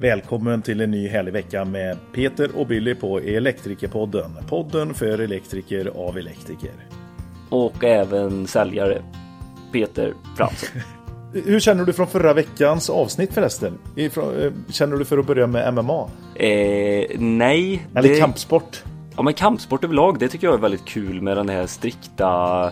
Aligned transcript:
Välkommen 0.00 0.62
till 0.62 0.80
en 0.80 0.90
ny 0.90 1.08
härlig 1.08 1.32
vecka 1.32 1.64
med 1.64 1.96
Peter 2.12 2.50
och 2.56 2.66
Billy 2.66 2.94
på 2.94 3.18
Elektrikerpodden. 3.20 4.30
Podden 4.48 4.94
för 4.94 5.18
elektriker 5.18 5.86
av 5.94 6.18
elektriker. 6.18 6.70
Och 7.48 7.84
även 7.84 8.46
säljare. 8.46 9.02
Peter 9.72 10.14
Fransson. 10.36 10.80
Hur 11.44 11.60
känner 11.60 11.84
du 11.84 11.92
från 11.92 12.06
förra 12.06 12.32
veckans 12.32 12.90
avsnitt 12.90 13.32
förresten? 13.32 13.78
Eh, 13.96 14.12
Känner 14.70 14.96
du 14.96 15.04
för 15.04 15.18
att 15.18 15.26
börja 15.26 15.46
med 15.46 15.74
MMA? 15.74 16.08
Eh, 16.34 17.06
nej. 17.18 17.86
Eller 17.94 18.08
det- 18.08 18.20
kampsport? 18.20 18.82
Ja 19.16 19.22
men 19.22 19.34
kampsport 19.34 19.84
överlag, 19.84 20.18
det 20.18 20.28
tycker 20.28 20.46
jag 20.46 20.54
är 20.54 20.60
väldigt 20.60 20.84
kul 20.84 21.22
med 21.22 21.36
den 21.36 21.48
här 21.48 21.66
strikta 21.66 22.70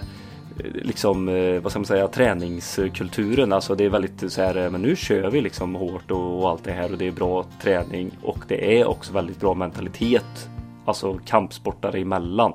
liksom, 0.58 1.28
eh, 1.28 1.60
vad 1.60 1.72
ska 1.72 1.78
man 1.78 1.86
säga, 1.86 2.08
träningskulturen. 2.08 3.52
Alltså 3.52 3.74
det 3.74 3.84
är 3.84 3.88
väldigt 3.88 4.32
så 4.32 4.42
här, 4.42 4.56
eh, 4.56 4.70
men 4.70 4.82
nu 4.82 4.96
kör 4.96 5.30
vi 5.30 5.40
liksom 5.40 5.74
hårt 5.74 6.10
och, 6.10 6.42
och 6.42 6.48
allt 6.50 6.64
det 6.64 6.72
här 6.72 6.92
och 6.92 6.98
det 6.98 7.06
är 7.06 7.12
bra 7.12 7.46
träning 7.62 8.10
och 8.22 8.38
det 8.48 8.80
är 8.80 8.88
också 8.88 9.12
väldigt 9.12 9.40
bra 9.40 9.54
mentalitet. 9.54 10.48
Alltså 10.84 11.18
kampsportare 11.26 11.98
emellan. 12.00 12.52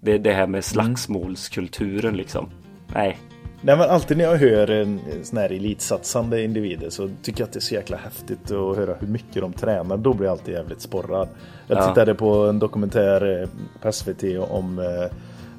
Det 0.00 0.12
är 0.12 0.18
det 0.18 0.32
här 0.32 0.46
med 0.46 0.64
slagsmålskulturen 0.64 2.16
liksom. 2.16 2.48
Nej, 2.94 3.18
Nej 3.62 3.76
men 3.76 3.90
alltid 3.90 4.16
när 4.16 4.24
jag 4.24 4.36
hör 4.36 4.70
en 4.70 5.00
sån 5.22 5.38
här 5.38 5.52
elitsatsande 5.52 6.42
individer 6.44 6.90
så 6.90 7.10
tycker 7.22 7.40
jag 7.40 7.46
att 7.46 7.52
det 7.52 7.58
är 7.58 7.60
så 7.60 7.74
jäkla 7.74 7.96
häftigt 7.96 8.50
att 8.50 8.76
höra 8.76 8.94
hur 9.00 9.06
mycket 9.06 9.42
de 9.42 9.52
tränar. 9.52 9.96
Då 9.96 10.14
blir 10.14 10.26
jag 10.26 10.32
alltid 10.32 10.54
jävligt 10.54 10.80
sporrad. 10.80 11.28
Jag 11.66 11.78
Ja. 11.78 11.88
tittade 11.88 12.14
på 12.14 12.46
en 12.46 12.58
dokumentär 12.58 13.42
eh, 13.42 13.48
på 13.82 13.92
SVT 13.92 14.24
om 14.50 14.80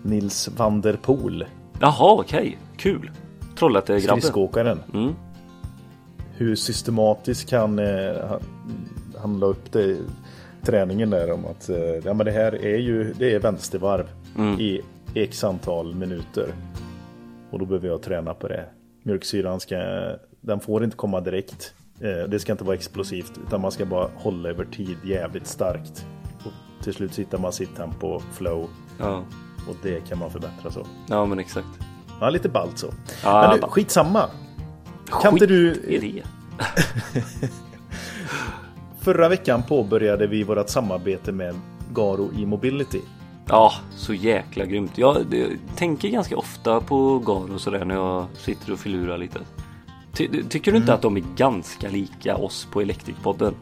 Nils 0.04 0.50
van 0.58 0.82
der 0.82 0.94
Poel, 0.94 1.46
jaha 1.82 2.12
okej, 2.14 2.58
kul. 2.78 3.12
Trollhättegrabben. 3.60 4.22
skridskoåkaren. 4.22 4.80
Mm. 4.94 5.14
Hur 6.38 6.56
systematisk 6.56 7.52
han, 7.52 7.80
eh, 7.80 8.32
han 9.22 9.40
la 9.40 9.46
upp 9.46 9.72
det, 9.72 9.98
träningen 10.62 11.10
där 11.10 11.32
om 11.32 11.46
att 11.46 11.70
eh, 11.70 11.78
ja, 11.78 12.14
men 12.14 12.26
det 12.26 12.32
här 12.32 12.66
är 12.66 12.78
ju 12.78 13.14
det 13.14 13.34
är 13.34 13.40
vänstervarv 13.40 14.06
Mm. 14.38 14.60
i 14.60 14.82
x 15.14 15.44
antal 15.44 15.96
minuter. 15.96 16.54
Och 17.52 17.60
då 17.60 17.66
behöver 17.66 17.88
jag 17.88 18.02
träna 18.02 18.34
på 18.34 18.48
det. 18.48 18.66
Mjölksyran 19.04 19.60
ska, 19.60 19.78
den 20.42 20.60
får 20.60 20.84
inte 20.84 20.98
komma 20.98 21.22
direkt. 21.22 21.74
Eh, 22.02 22.30
Det 22.30 22.40
ska 22.40 22.52
inte 22.52 22.64
vara 22.64 22.76
explosivt 22.76 23.32
utan 23.48 23.62
man 23.62 23.72
ska 23.72 23.86
bara 23.86 24.10
hålla 24.16 24.50
över 24.50 24.66
tid 24.66 24.98
jävligt 25.06 25.48
starkt. 25.48 26.06
Och 26.46 26.84
till 26.84 26.94
slut 26.94 27.20
hittar 27.20 27.38
man 27.38 27.54
sitt 27.54 27.76
tempo, 27.76 28.20
flow 28.20 28.70
Ja. 29.00 29.24
Och 29.70 29.76
det 29.82 30.08
kan 30.10 30.20
man 30.20 30.32
förbättra 30.32 30.72
så. 30.72 30.86
ja, 31.08 31.26
men 31.26 31.40
exakt. 31.40 31.68
Ja, 32.20 32.30
lite 32.30 32.50
ballt 32.50 32.78
så. 32.78 32.88
Ja, 33.24 33.42
Men 33.42 33.56
du, 33.56 33.62
ballt. 33.62 33.74
skitsamma. 33.74 34.26
Kan 35.22 35.34
inte 35.34 35.46
du- 35.46 35.74
Skit 35.74 36.04
i 36.04 36.12
det. 36.12 36.24
Förra 39.02 39.30
veckan 39.30 39.64
påbörjade 39.64 40.28
vi 40.28 40.44
vårt 40.44 40.70
samarbete 40.70 41.32
med 41.32 41.56
Garo 41.94 42.30
e-mobility. 42.38 43.02
Ja, 43.48 43.74
så 43.96 44.14
jäkla 44.14 44.66
grymt. 44.66 44.98
Jag 44.98 45.26
det- 45.30 45.48
tänker 45.76 46.10
ganska 46.10 46.38
ofta 46.38 46.82
på 46.82 47.20
Garo 47.20 47.60
sådär 47.60 47.86
när 47.86 47.96
jag 47.96 48.26
sitter 48.38 48.74
och 48.74 48.80
filurar 48.80 49.18
lite. 49.18 49.40
Ty, 50.14 50.44
tycker 50.50 50.72
du 50.72 50.78
inte 50.78 50.94
att 50.94 51.02
de 51.02 51.18
är 51.18 51.24
ganska 51.36 51.90
lika 51.90 52.36
oss 52.38 52.68
på 52.72 52.82
Elektrikpodden? 52.82 53.54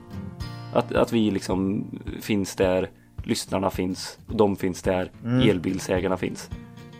Att, 0.73 0.95
att 0.95 1.11
vi 1.13 1.31
liksom 1.31 1.86
finns 2.22 2.56
där, 2.56 2.89
lyssnarna 3.23 3.70
finns, 3.70 4.17
de 4.28 4.56
finns 4.56 4.81
där, 4.81 5.12
elbilsägarna 5.44 6.17
finns. 6.17 6.50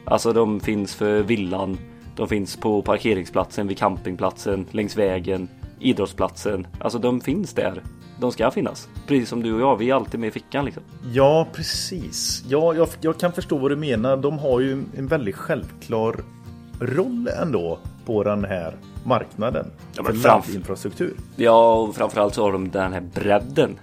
Alltså 0.06 0.34
de 0.34 0.59
finns 0.59 0.95
för 0.95 1.22
villan, 1.22 1.78
de 2.16 2.28
finns 2.28 2.58
på 2.58 2.81
parkeringsplatsen, 2.81 3.67
vid 3.67 3.78
campingplatsen, 3.78 4.66
längs 4.72 4.97
vägen, 4.97 5.47
idrottsplatsen. 5.80 6.67
Alltså 6.80 7.00
de 7.00 7.22
finns 7.22 7.53
där. 7.53 7.84
De 8.20 8.31
ska 8.31 8.52
finnas. 8.52 8.90
Precis 9.08 9.30
som 9.30 9.44
du 9.44 9.53
och 9.53 9.62
jag, 9.62 9.78
vi 9.78 9.90
är 9.90 9.95
alltid 9.95 10.20
med 10.20 10.28
i 10.28 10.31
fickan 10.31 10.66
liksom. 10.66 10.84
Ja, 11.14 11.47
precis. 11.53 12.44
Ja, 12.50 12.73
jag, 12.73 12.88
jag 13.02 13.20
kan 13.20 13.31
förstå 13.31 13.58
vad 13.58 13.72
du 13.72 13.75
menar. 13.75 14.17
De 14.17 14.40
har 14.40 14.59
ju 14.59 14.84
en 14.97 15.08
väldigt 15.08 15.36
självklar 15.36 16.16
roll 16.80 17.30
ändå 17.41 17.80
på 18.06 18.24
den 18.24 18.46
här 18.46 18.75
marknaden. 19.03 19.66
Ja, 19.96 20.03
för 20.03 20.13
men 20.13 20.22
framf- 20.22 20.47
laddinfrastruktur. 20.47 21.13
Ja, 21.36 21.74
och 21.74 21.96
framförallt 21.96 22.34
så 22.36 22.44
har 22.44 22.51
de 22.51 22.69
den 22.69 22.94
här 22.94 23.03
bredden. 23.16 23.80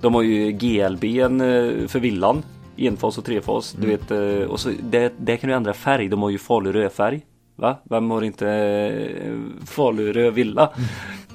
De 0.00 0.14
har 0.14 0.22
ju 0.22 0.52
GLBn 0.52 1.40
eh, 1.40 1.86
för 1.88 1.98
villan. 2.00 2.42
Enfas 2.76 3.18
och 3.18 3.24
trefas. 3.24 3.72
Du 3.80 3.86
vet, 3.86 4.10
eh, 4.10 4.50
och 4.50 4.60
så 4.60 4.70
det, 4.82 5.12
det 5.18 5.36
kan 5.36 5.50
du 5.50 5.56
ändra 5.56 5.72
färg. 5.72 6.08
De 6.08 6.22
har 6.22 6.30
ju 6.30 6.38
Falu-rödfärg. 6.38 7.20
Va? 7.56 7.76
Vem 7.84 8.10
har 8.10 8.22
inte 8.22 8.48
eh, 8.48 9.66
Falu-röd 9.66 10.34
villa? 10.34 10.70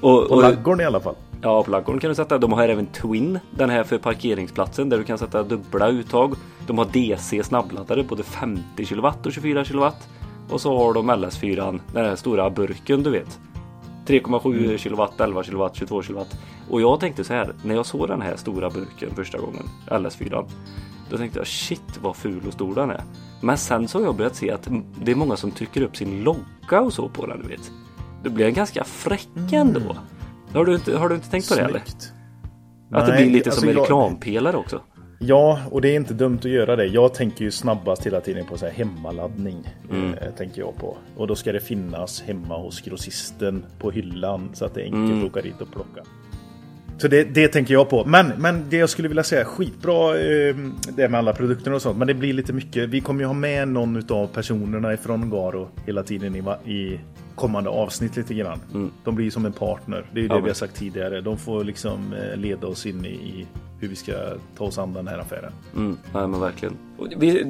Och, 0.00 0.28
På 0.28 0.34
och, 0.34 0.42
laggården 0.42 0.80
i 0.80 0.84
alla 0.84 1.00
fall. 1.00 1.14
ja, 1.42 1.62
på 1.62 1.70
laggården 1.70 2.00
kan 2.00 2.08
du 2.08 2.14
sätta. 2.14 2.38
De 2.38 2.52
har 2.52 2.68
även 2.68 2.86
Twin. 2.86 3.38
Den 3.50 3.70
här 3.70 3.84
för 3.84 3.98
parkeringsplatsen 3.98 4.88
där 4.88 4.98
du 4.98 5.04
kan 5.04 5.18
sätta 5.18 5.42
dubbla 5.42 5.88
uttag. 5.88 6.34
De 6.66 6.78
har 6.78 6.86
DC 6.92 7.44
snabbladdare 7.44 8.02
både 8.02 8.22
50 8.22 8.84
kW 8.84 9.08
och 9.24 9.32
24 9.32 9.64
kW. 9.64 9.90
Och 10.50 10.60
så 10.60 10.78
har 10.78 10.94
de 10.94 11.10
LS4, 11.10 11.80
den 11.92 12.04
här 12.04 12.16
stora 12.16 12.50
burken 12.50 13.02
du 13.02 13.10
vet. 13.10 13.38
3,7 14.06 14.78
kW, 14.78 15.02
11 15.24 15.42
kW, 15.42 15.68
22 15.74 16.02
kW. 16.02 16.20
Och 16.70 16.80
jag 16.80 17.00
tänkte 17.00 17.24
så 17.24 17.32
här, 17.32 17.54
när 17.64 17.74
jag 17.74 17.86
såg 17.86 18.08
den 18.08 18.22
här 18.22 18.36
stora 18.36 18.70
burken 18.70 19.14
första 19.14 19.38
gången, 19.38 19.62
LS4. 19.86 20.44
Då 21.10 21.16
tänkte 21.18 21.38
jag 21.38 21.46
shit 21.46 21.98
vad 22.02 22.16
ful 22.16 22.42
och 22.46 22.52
stor 22.52 22.74
den 22.74 22.90
är. 22.90 23.02
Men 23.40 23.58
sen 23.58 23.88
så 23.88 23.98
har 23.98 24.04
jag 24.04 24.16
börjat 24.16 24.36
se 24.36 24.50
att 24.50 24.68
det 25.02 25.10
är 25.12 25.16
många 25.16 25.36
som 25.36 25.50
trycker 25.50 25.82
upp 25.82 25.96
sin 25.96 26.24
logga 26.24 26.80
och 26.80 26.92
så 26.92 27.08
på 27.08 27.26
den 27.26 27.42
du 27.42 27.48
vet. 27.48 27.70
Det 28.22 28.30
blir 28.30 28.46
en 28.46 28.54
ganska 28.54 28.84
fräck 28.84 29.28
ändå. 29.52 29.96
Har, 30.54 30.64
du 30.64 30.74
inte, 30.74 30.98
har 30.98 31.08
du 31.08 31.14
inte 31.14 31.30
tänkt 31.30 31.48
på 31.48 31.54
det 31.54 31.60
eller? 31.60 31.82
Snyggt. 31.86 32.12
Att 32.92 33.06
det 33.06 33.12
Nej, 33.12 33.22
blir 33.24 33.32
lite 33.32 33.50
alltså 33.50 33.60
som 33.60 33.68
en 33.68 33.74
jag- 33.74 33.82
reklampelare 33.82 34.56
också. 34.56 34.80
Ja, 35.18 35.60
och 35.70 35.80
det 35.80 35.88
är 35.88 35.96
inte 35.96 36.14
dumt 36.14 36.38
att 36.38 36.44
göra 36.44 36.76
det. 36.76 36.86
Jag 36.86 37.14
tänker 37.14 37.44
ju 37.44 37.50
snabbast 37.50 38.06
hela 38.06 38.20
tiden 38.20 38.46
på 38.46 38.58
så 38.58 38.66
här 38.66 38.72
hemmaladdning. 38.72 39.74
Mm. 39.90 40.14
Eh, 40.14 40.30
tänker 40.36 40.60
jag 40.60 40.76
på. 40.76 40.96
Och 41.16 41.26
då 41.26 41.34
ska 41.34 41.52
det 41.52 41.60
finnas 41.60 42.22
hemma 42.22 42.58
hos 42.58 42.80
grossisten 42.80 43.64
på 43.78 43.90
hyllan 43.90 44.50
så 44.54 44.64
att 44.64 44.74
det 44.74 44.80
är 44.80 44.84
enkelt 44.84 45.04
Mm. 45.04 45.18
att 45.24 45.30
åka 45.30 45.42
dit 45.42 45.60
och 45.60 45.72
plocka. 45.72 46.00
Så 46.98 47.08
det, 47.08 47.24
det 47.24 47.48
tänker 47.48 47.74
jag 47.74 47.88
på. 47.88 48.04
Men, 48.04 48.32
men 48.38 48.64
det 48.70 48.76
jag 48.76 48.90
skulle 48.90 49.08
vilja 49.08 49.22
säga, 49.22 49.44
skitbra 49.44 50.18
eh, 50.18 50.56
det 50.96 51.08
med 51.08 51.18
alla 51.18 51.32
produkterna 51.32 51.76
och 51.76 51.82
sånt. 51.82 51.98
Men 51.98 52.06
det 52.06 52.14
blir 52.14 52.32
lite 52.32 52.52
mycket. 52.52 52.88
Vi 52.88 53.00
kommer 53.00 53.20
ju 53.20 53.26
ha 53.26 53.34
med 53.34 53.68
någon 53.68 54.02
av 54.10 54.26
personerna 54.26 54.94
ifrån 54.94 55.30
Garo 55.30 55.68
hela 55.86 56.02
tiden 56.02 56.36
i, 56.36 56.70
i 56.72 57.00
kommande 57.34 57.70
avsnitt 57.70 58.16
lite 58.16 58.34
grann. 58.34 58.90
De 59.04 59.14
blir 59.14 59.24
ju 59.24 59.30
som 59.30 59.46
en 59.46 59.52
partner. 59.52 60.04
Det 60.12 60.20
är 60.20 60.22
ju 60.22 60.26
Mm. 60.26 60.36
Ja, 60.36 60.40
det 60.40 60.42
vi 60.42 60.50
har 60.50 60.54
sagt 60.54 60.76
tidigare. 60.76 61.20
De 61.20 61.38
får 61.38 61.64
liksom 61.64 62.12
eh, 62.12 62.36
leda 62.36 62.66
oss 62.66 62.86
in 62.86 63.04
i, 63.04 63.46
hur 63.80 63.88
vi 63.88 63.96
ska 63.96 64.12
ta 64.58 64.64
oss 64.64 64.78
an 64.78 64.92
den 64.92 65.08
här 65.08 65.18
affären. 65.18 65.52
Mm, 65.76 65.98
nej 66.14 66.26
men 66.28 66.40
verkligen. 66.40 66.76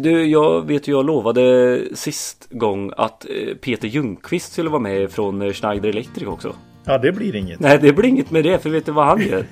Du, 0.03 0.27
jag 0.27 0.67
vet 0.67 0.89
ju, 0.89 0.93
jag 0.93 1.07
lovade 1.07 1.81
sist 1.95 2.49
gång 2.51 2.93
att 2.97 3.27
eh, 3.31 3.55
Peter 3.57 3.89
Ljungqvist 3.89 4.53
skulle 4.53 4.71
vara 4.71 4.83
med 4.83 5.11
från 5.11 5.43
eh, 5.43 5.53
Schneider 5.53 5.89
Electric 5.89 6.28
också. 6.28 6.55
Ja, 6.87 6.99
det 6.99 7.13
blir 7.13 7.37
inget. 7.37 7.61
Nej, 7.61 7.79
det 7.79 7.93
blir 7.93 8.09
inget 8.09 8.31
med 8.31 8.45
det, 8.45 8.59
för 8.63 8.71
vet 8.71 8.87
du 8.87 8.93
vad 8.93 9.07
han 9.07 9.21
gör? 9.23 9.45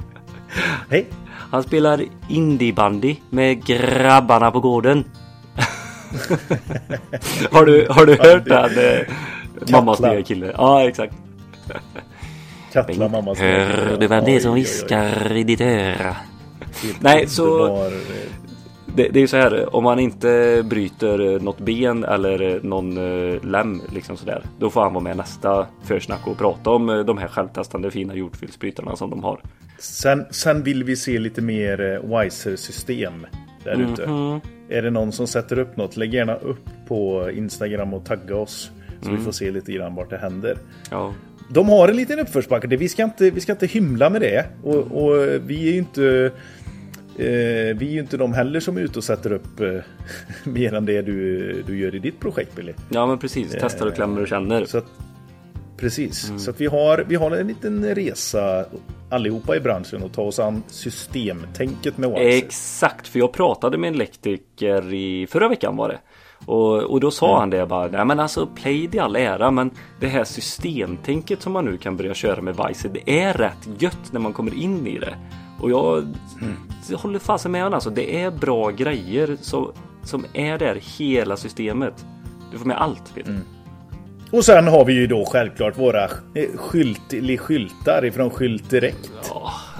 Hej! 0.90 1.06
Han 1.50 1.62
spelar 1.62 2.02
indiebandy 2.28 3.16
med 3.30 3.64
grabbarna 3.64 4.50
på 4.50 4.60
gården. 4.60 5.04
har, 7.50 7.66
du, 7.66 7.86
har 7.90 8.06
du 8.06 8.16
hört 8.16 8.44
den? 8.44 8.70
Eh, 8.78 9.06
mammas 9.72 10.00
nya 10.00 10.22
kille. 10.22 10.52
Ja, 10.58 10.88
exakt. 10.88 11.14
Katla 12.72 13.08
mammas 13.08 13.38
Hör 13.38 13.96
du 14.00 14.06
vem 14.06 14.24
det 14.24 14.36
är 14.36 14.40
som 14.40 14.54
viskar 14.54 15.32
i 15.36 15.44
ditt 15.44 15.60
öra? 15.60 16.16
Helt 16.82 17.00
Nej, 17.02 17.26
så- 17.26 17.58
underbar, 17.62 17.86
eh, 17.86 17.92
Det, 18.96 19.08
det 19.08 19.18
är 19.18 19.20
ju 19.20 19.26
så 19.26 19.36
här, 19.36 19.76
om 19.76 19.84
man 19.84 19.98
inte 19.98 20.62
bryter 20.70 21.34
eh, 21.34 21.42
något 21.42 21.58
ben 21.58 22.04
eller 22.04 22.42
eh, 22.54 22.62
någon 22.62 22.96
eh, 22.96 23.44
lem 23.44 23.82
liksom 23.92 24.16
sådär. 24.16 24.44
Då 24.58 24.70
får 24.70 24.80
han 24.82 24.92
vara 24.94 25.04
med 25.04 25.16
nästa 25.16 25.66
försnack 25.84 26.26
och 26.26 26.38
prata 26.38 26.70
om 26.70 26.86
de 27.06 27.18
här 27.18 27.28
självtestande 27.28 27.90
fina 27.90 28.14
jordfelsbrytarna 28.14 28.96
som 28.96 29.10
de 29.10 29.24
har. 29.24 29.40
Sen, 29.78 30.24
sen 30.30 30.62
vill 30.62 30.84
vi 30.84 30.96
se 30.96 31.18
lite 31.18 31.42
mer 31.42 32.00
Wiser-system 32.22 33.26
där 33.64 33.92
ute. 33.92 34.06
Mhm. 34.06 34.40
Är 34.68 34.82
det 34.82 34.90
någon 34.90 35.12
som 35.12 35.26
sätter 35.26 35.58
upp 35.58 35.76
något, 35.76 35.96
lägg 35.96 36.14
gärna 36.14 36.34
upp 36.34 36.64
på 36.88 37.30
Instagram 37.34 37.94
och 37.94 38.04
tagga 38.04 38.36
oss. 38.36 38.70
Så 39.00 39.08
Mm. 39.08 39.18
vi 39.18 39.24
får 39.24 39.32
se 39.32 39.50
lite 39.50 39.72
grann 39.72 39.94
vart 39.94 40.10
det 40.10 40.18
händer. 40.18 40.58
Ja, 40.90 41.14
De 41.50 41.68
har 41.68 41.88
en 41.88 41.96
liten 41.96 42.18
uppförsbacke, 42.18 42.66
vi 42.76 42.88
ska 42.88 43.02
inte, 43.04 43.30
vi 43.30 43.40
ska 43.40 43.52
inte 43.52 43.66
hymla 43.66 44.10
med 44.10 44.20
det. 44.20 44.46
Och, 44.62 44.74
och 44.76 45.26
vi 45.46 45.68
är 45.68 45.72
ju 45.72 45.78
inte... 45.78 46.30
Eh, 47.18 47.76
vi 47.76 47.86
är 47.88 47.92
ju 47.92 48.00
inte 48.00 48.16
de 48.16 48.32
heller 48.34 48.60
som 48.60 48.76
är 48.76 48.80
ute 48.80 48.98
och 48.98 49.04
sätter 49.04 49.32
upp 49.32 49.60
eh, 49.60 49.68
mer 50.44 50.74
än 50.74 50.84
det 50.86 51.02
du, 51.02 51.62
du 51.66 51.78
gör 51.78 51.94
i 51.94 51.98
ditt 51.98 52.20
projekt 52.20 52.56
Billy. 52.56 52.72
ja 52.88 53.06
men 53.06 53.18
precis. 53.18 53.56
Testar 53.60 53.86
och 53.86 53.94
klämmer 53.94 54.20
och 54.22 54.28
känner. 54.28 54.64
Så 54.64 54.78
att, 54.78 54.86
precis, 55.76 56.28
Mm. 56.28 56.38
så 56.38 56.50
att 56.50 56.60
vi 56.60 56.66
har, 56.66 57.04
vi 57.08 57.14
har 57.16 57.30
en 57.30 57.46
liten 57.48 57.94
resa 57.94 58.64
allihopa 59.10 59.56
i 59.56 59.60
branschen 59.60 60.02
och 60.02 60.12
ta 60.12 60.22
oss 60.22 60.38
an 60.38 60.62
systemtänket 60.68 61.98
med 61.98 62.10
Wiser. 62.10 62.24
Exakt, 62.46 63.08
för 63.08 63.18
jag 63.18 63.32
pratade 63.32 63.78
med 63.78 63.88
en 63.88 63.94
elektriker 63.94 64.94
i 64.94 65.26
förra 65.26 65.48
veckan 65.48 65.76
var 65.76 65.88
det. 65.88 65.98
Och, 66.46 66.82
och 66.82 67.00
då 67.00 67.10
sa 67.10 67.38
han 67.38 67.50
det 67.50 67.66
bara, 67.66 67.86
nej 67.88 68.04
men 68.04 68.20
alltså 68.20 68.46
Plaid 68.46 68.94
i 68.94 68.98
all 68.98 69.16
ära 69.16 69.50
men 69.50 69.70
det 70.00 70.06
här 70.08 70.24
systemtänket 70.24 71.42
som 71.42 71.52
man 71.52 71.64
nu 71.64 71.76
kan 71.76 71.96
börja 71.96 72.14
köra 72.14 72.42
med 72.42 72.56
Vice, 72.68 72.88
det 72.88 73.20
är 73.20 73.32
rätt 73.34 73.68
gött 73.78 74.12
när 74.12 74.20
man 74.20 74.32
kommer 74.32 74.54
in 74.54 74.86
i 74.86 74.98
det. 74.98 75.14
Och 75.60 75.70
jag 75.70 75.98
mm. 76.42 76.56
håller 76.94 77.18
fasen 77.18 77.52
med 77.52 77.62
honom 77.62 77.74
alltså, 77.74 77.90
det 77.90 78.22
är 78.22 78.30
bra 78.30 78.70
grejer 78.70 79.36
så, 79.40 79.72
som 80.02 80.24
är 80.32 80.58
där 80.58 80.80
hela 80.98 81.36
systemet. 81.36 82.06
Du 82.52 82.58
får 82.58 82.66
med 82.66 82.76
allt 82.76 83.14
Peter. 83.14 83.30
Mm. 83.30 83.42
Och 84.30 84.44
sen 84.44 84.68
har 84.68 84.84
vi 84.84 84.92
ju 84.92 85.06
då 85.06 85.24
självklart 85.24 85.78
våra 85.78 86.08
skylt, 86.56 87.14
skyltar 87.40 88.04
ifrån 88.04 88.30
Skylt 88.30 88.70
Direkt. 88.70 89.10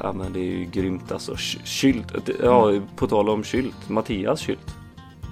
Ja, 0.03 0.13
men 0.13 0.33
det 0.33 0.39
är 0.39 0.59
ju 0.59 0.65
grymt 0.65 1.13
alltså. 1.13 1.37
Skylt, 1.65 2.31
ja, 2.43 2.73
på 2.97 3.07
tal 3.07 3.29
om 3.29 3.43
skylt, 3.43 3.89
Mattias 3.89 4.43
skylt. 4.43 4.77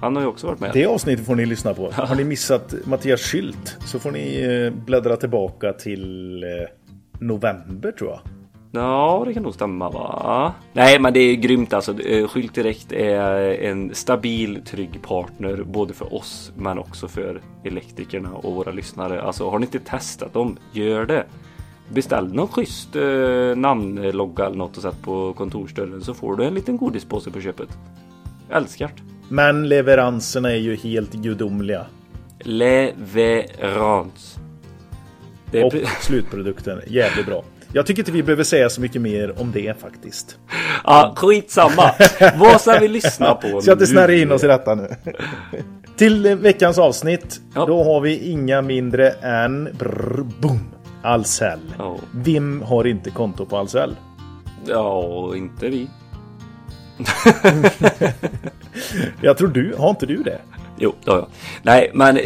Han 0.01 0.15
har 0.15 0.23
ju 0.23 0.27
också 0.27 0.47
varit 0.47 0.59
med. 0.59 0.71
Det 0.73 0.85
avsnittet 0.85 1.25
får 1.25 1.35
ni 1.35 1.45
lyssna 1.45 1.73
på. 1.73 1.91
Har 1.91 2.15
ni 2.15 2.23
missat 2.23 2.73
Mattias 2.85 3.21
skylt 3.21 3.77
så 3.85 3.99
får 3.99 4.11
ni 4.11 4.41
eh, 4.41 4.85
bläddra 4.85 5.15
tillbaka 5.15 5.73
till 5.73 6.43
eh, 6.43 6.49
november 7.19 7.91
tror 7.91 8.09
jag. 8.09 8.19
Ja, 8.75 9.23
det 9.27 9.33
kan 9.33 9.43
nog 9.43 9.53
stämma 9.53 9.89
va? 9.89 10.53
Nej, 10.73 10.99
men 10.99 11.13
det 11.13 11.19
är 11.19 11.35
grymt 11.35 11.73
alltså. 11.73 12.01
Eh, 12.01 12.27
Skylt 12.27 12.55
Direkt 12.55 12.91
är 12.91 13.53
en 13.61 13.95
stabil, 13.95 14.61
trygg 14.65 15.01
partner 15.01 15.63
både 15.63 15.93
för 15.93 16.13
oss 16.15 16.51
men 16.55 16.79
också 16.79 17.07
för 17.07 17.41
elektrikerna 17.63 18.29
och 18.33 18.53
våra 18.55 18.71
lyssnare. 18.71 19.21
Alltså 19.21 19.49
har 19.49 19.59
ni 19.59 19.65
inte 19.65 19.79
testat 19.79 20.33
dem, 20.33 20.57
gör 20.71 21.05
det. 21.05 21.25
Beställ 21.89 22.33
någon 22.33 22.47
schysst 22.47 22.95
eh, 22.95 23.55
namnlogga 23.55 24.45
eller 24.45 24.57
något 24.57 24.77
och 24.77 24.83
sätt 24.83 25.01
på 25.01 25.33
kontorsdörren 25.33 26.01
så 26.01 26.13
får 26.13 26.35
du 26.35 26.43
en 26.45 26.53
liten 26.53 26.77
godispåse 26.77 27.31
på 27.31 27.41
köpet. 27.41 27.69
Älskar 28.49 28.87
det. 28.87 29.01
Men 29.29 29.69
leveranserna 29.69 30.51
är 30.51 30.57
ju 30.57 30.75
helt 30.75 31.13
gudomliga. 31.13 31.85
Leverans. 32.39 34.37
Och 35.63 35.73
slutprodukten, 36.01 36.81
jävligt 36.87 37.25
bra. 37.25 37.43
Jag 37.75 37.85
tycker 37.85 38.01
inte 38.01 38.11
vi 38.11 38.23
behöver 38.23 38.43
säga 38.43 38.69
så 38.69 38.81
mycket 38.81 39.01
mer 39.01 39.41
om 39.41 39.51
det 39.51 39.81
faktiskt. 39.81 40.37
Ja, 40.83 41.13
skitsamma. 41.17 41.91
Vad 42.35 42.61
ska 42.61 42.79
vi 42.79 42.87
lyssna 42.87 43.35
på 43.35 43.61
Så 43.61 43.69
jag 43.69 43.75
inte 43.75 43.87
snärjer 43.87 44.21
in 44.21 44.31
oss 44.31 44.43
i 44.43 44.47
detta 44.47 44.75
nu. 44.75 44.87
Till 45.97 46.35
veckans 46.35 46.77
avsnitt. 46.77 47.41
Ja. 47.55 47.65
Då 47.65 47.83
har 47.83 48.01
vi 48.01 48.29
inga 48.29 48.61
mindre 48.61 49.09
än 49.09 49.63
brr, 49.63 50.25
boom, 50.39 50.59
Ahlsell. 51.03 51.59
Oh. 51.79 51.99
Vem 52.11 52.61
har 52.61 52.87
inte 52.87 53.09
konto 53.09 53.45
på 53.45 53.57
Ahlsell? 53.57 53.95
Ja, 54.65 55.35
inte 55.35 55.69
vi. 55.69 55.87
jag 59.21 59.37
tror 59.37 59.47
du, 59.47 59.75
har 59.77 59.89
inte 59.89 60.05
du 60.05 60.23
det? 60.23 60.39
Jo, 60.77 60.93
det 61.03 61.11
har 61.11 61.17
jag. 61.17 61.27
Nej, 61.63 61.91
men 61.93 62.19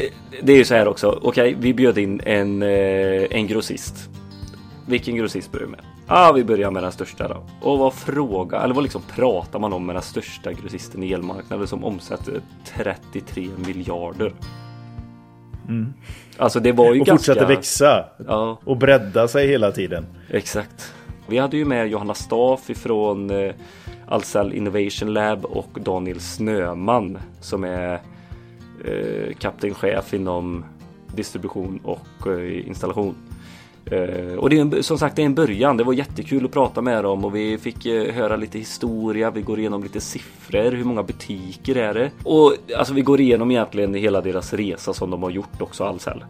det 0.44 0.54
är 0.54 0.58
ju 0.58 0.66
så 0.66 0.76
här 0.76 0.88
också. 0.88 1.20
Okej, 1.22 1.56
vi 1.60 1.74
bjöd 1.74 1.98
in 1.98 2.22
en, 2.26 2.62
eh, 2.62 3.28
en 3.30 3.48
grossist. 3.48 4.10
Vilken 4.90 5.16
grossist 5.16 5.52
börjar 5.52 5.66
vi 5.66 5.72
med? 5.72 5.80
Ja, 6.08 6.30
ah, 6.30 6.32
vi 6.32 6.44
börjar 6.44 6.72
med 6.72 6.84
den 6.84 6.92
största 6.92 7.28
då. 7.28 7.44
Och 7.62 7.80
vad 7.80 7.94
fråga, 7.94 8.62
eller 8.62 8.74
vad 8.74 8.84
liksom 8.84 9.02
pratar 9.16 9.60
man 9.60 9.74
om 9.74 9.86
med 9.86 9.96
den 9.96 10.02
största 10.02 10.54
grossisten 10.54 11.04
i 11.04 11.12
elmarknaden 11.12 11.68
som 11.68 11.84
omsätter 11.84 12.42
33 12.66 13.48
miljarder? 13.66 14.34
Mm. 15.68 15.94
Alltså 16.38 16.60
det 16.60 16.72
var 16.72 16.94
ju 16.94 17.02
och 17.02 17.08
ganska... 17.08 17.34
fortsätter 17.34 17.56
växa. 17.56 18.06
Ja. 18.28 18.60
Och 18.66 18.78
bredda 18.78 19.28
sig 19.28 19.48
hela 19.48 19.72
tiden. 19.72 20.06
Exakt. 20.30 20.94
Vi 21.28 21.38
hade 21.38 21.58
ju 21.58 21.66
med 21.66 21.88
Johanna 21.88 22.14
Staff 22.14 22.70
ifrån 22.70 23.30
eh, 23.30 23.54
Ahlsell 24.08 24.54
Innovation 24.54 25.14
Lab 25.14 25.46
och 25.46 25.78
Daniel 25.82 26.20
Snöman 26.20 27.18
som 27.42 27.64
är 27.64 27.94
eh, 28.86 29.34
kaptenchef 29.40 30.14
inom 30.14 30.66
distribution 31.16 31.80
och 31.84 32.28
eh, 32.28 32.68
installation. 32.68 33.16
Uh, 33.92 34.36
och 34.36 34.50
det 34.50 34.60
är 34.60 34.82
som 34.82 34.98
sagt 34.98 35.16
det 35.16 35.22
är 35.22 35.26
en 35.26 35.36
början. 35.36 35.78
Det 35.78 35.84
var 35.84 35.94
jättekul 35.94 36.46
att 36.46 36.52
prata 36.52 36.82
med 36.82 37.04
dem 37.04 37.26
och 37.26 37.36
vi 37.36 37.58
fick 37.58 37.86
uh, 37.86 38.12
höra 38.12 38.36
lite 38.36 38.58
historia. 38.58 39.32
Vi 39.32 39.42
går 39.42 39.60
igenom 39.60 39.84
lite 39.84 40.00
siffror. 40.00 40.72
Hur 40.72 40.84
många 40.84 41.04
butiker 41.04 41.76
är 41.76 41.94
det? 41.94 42.12
Och 42.24 42.56
alltså 42.78 42.94
vi 42.94 43.02
går 43.02 43.22
igenom 43.22 43.52
egentligen 43.52 43.94
hela 43.94 44.22
deras 44.22 44.54
resa 44.54 44.94
som 44.94 45.10
de 45.10 45.24
har 45.24 45.30
gjort 45.30 45.62
också 45.62 45.84
Ahlsell. 45.84 46.24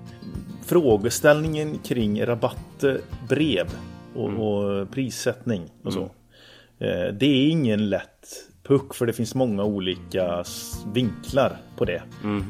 Frågeställningen 0.66 1.78
kring 1.84 2.26
rabattbrev 2.26 3.68
och, 4.16 4.30
mm. 4.30 4.42
och 4.42 4.92
prissättning 4.92 5.62
och 5.84 5.94
så. 5.94 6.10
Mm. 6.80 7.08
Uh, 7.08 7.14
det 7.14 7.26
är 7.26 7.50
ingen 7.50 7.90
lätt 7.90 8.50
puck 8.64 8.96
för 8.96 9.06
det 9.06 9.14
finns 9.14 9.36
många 9.36 9.64
olika 9.64 10.44
vinklar 10.94 11.58
på 11.78 11.86
det. 11.86 12.02
Mm. 12.24 12.44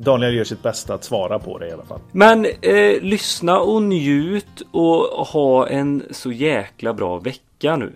Daniel 0.00 0.34
gör 0.34 0.44
sitt 0.44 0.62
bästa 0.62 0.94
att 0.94 1.04
svara 1.04 1.38
på 1.38 1.58
det 1.58 1.68
i 1.68 1.72
alla 1.72 1.84
fall. 1.84 2.00
Men 2.12 2.44
eh, 2.44 3.00
lyssna 3.00 3.60
och 3.60 3.82
njut 3.82 4.62
och 4.70 5.26
ha 5.26 5.68
en 5.68 6.02
så 6.10 6.32
jäkla 6.32 6.92
bra 6.94 7.18
vecka 7.18 7.76
nu. 7.76 7.92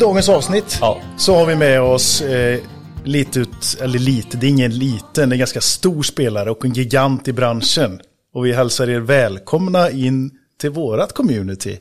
Dagens 0.00 0.28
avsnitt. 0.28 0.78
Ja 0.80 1.00
så 1.20 1.34
har 1.34 1.46
vi 1.46 1.56
med 1.56 1.82
oss 1.82 2.20
eh, 2.20 2.60
lite 3.04 3.40
ut, 3.40 3.76
eller 3.80 3.98
lite, 3.98 4.36
det 4.36 4.46
är 4.46 4.50
ingen 4.50 4.78
liten, 4.78 5.28
det 5.28 5.32
är 5.32 5.32
en 5.32 5.38
ganska 5.38 5.60
stor 5.60 6.02
spelare 6.02 6.50
och 6.50 6.64
en 6.64 6.72
gigant 6.72 7.28
i 7.28 7.32
branschen. 7.32 8.00
Och 8.34 8.46
vi 8.46 8.52
hälsar 8.52 8.90
er 8.90 9.00
välkomna 9.00 9.90
in 9.90 10.30
till 10.60 10.70
vårat 10.70 11.12
community, 11.12 11.78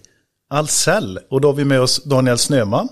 Ahlsell. 0.50 1.20
Och 1.30 1.42
då 1.42 1.48
har 1.48 1.54
vi 1.54 1.66
med 1.66 1.82
oss 1.82 2.04
Daniel 2.04 2.38
Snöman. 2.38 2.90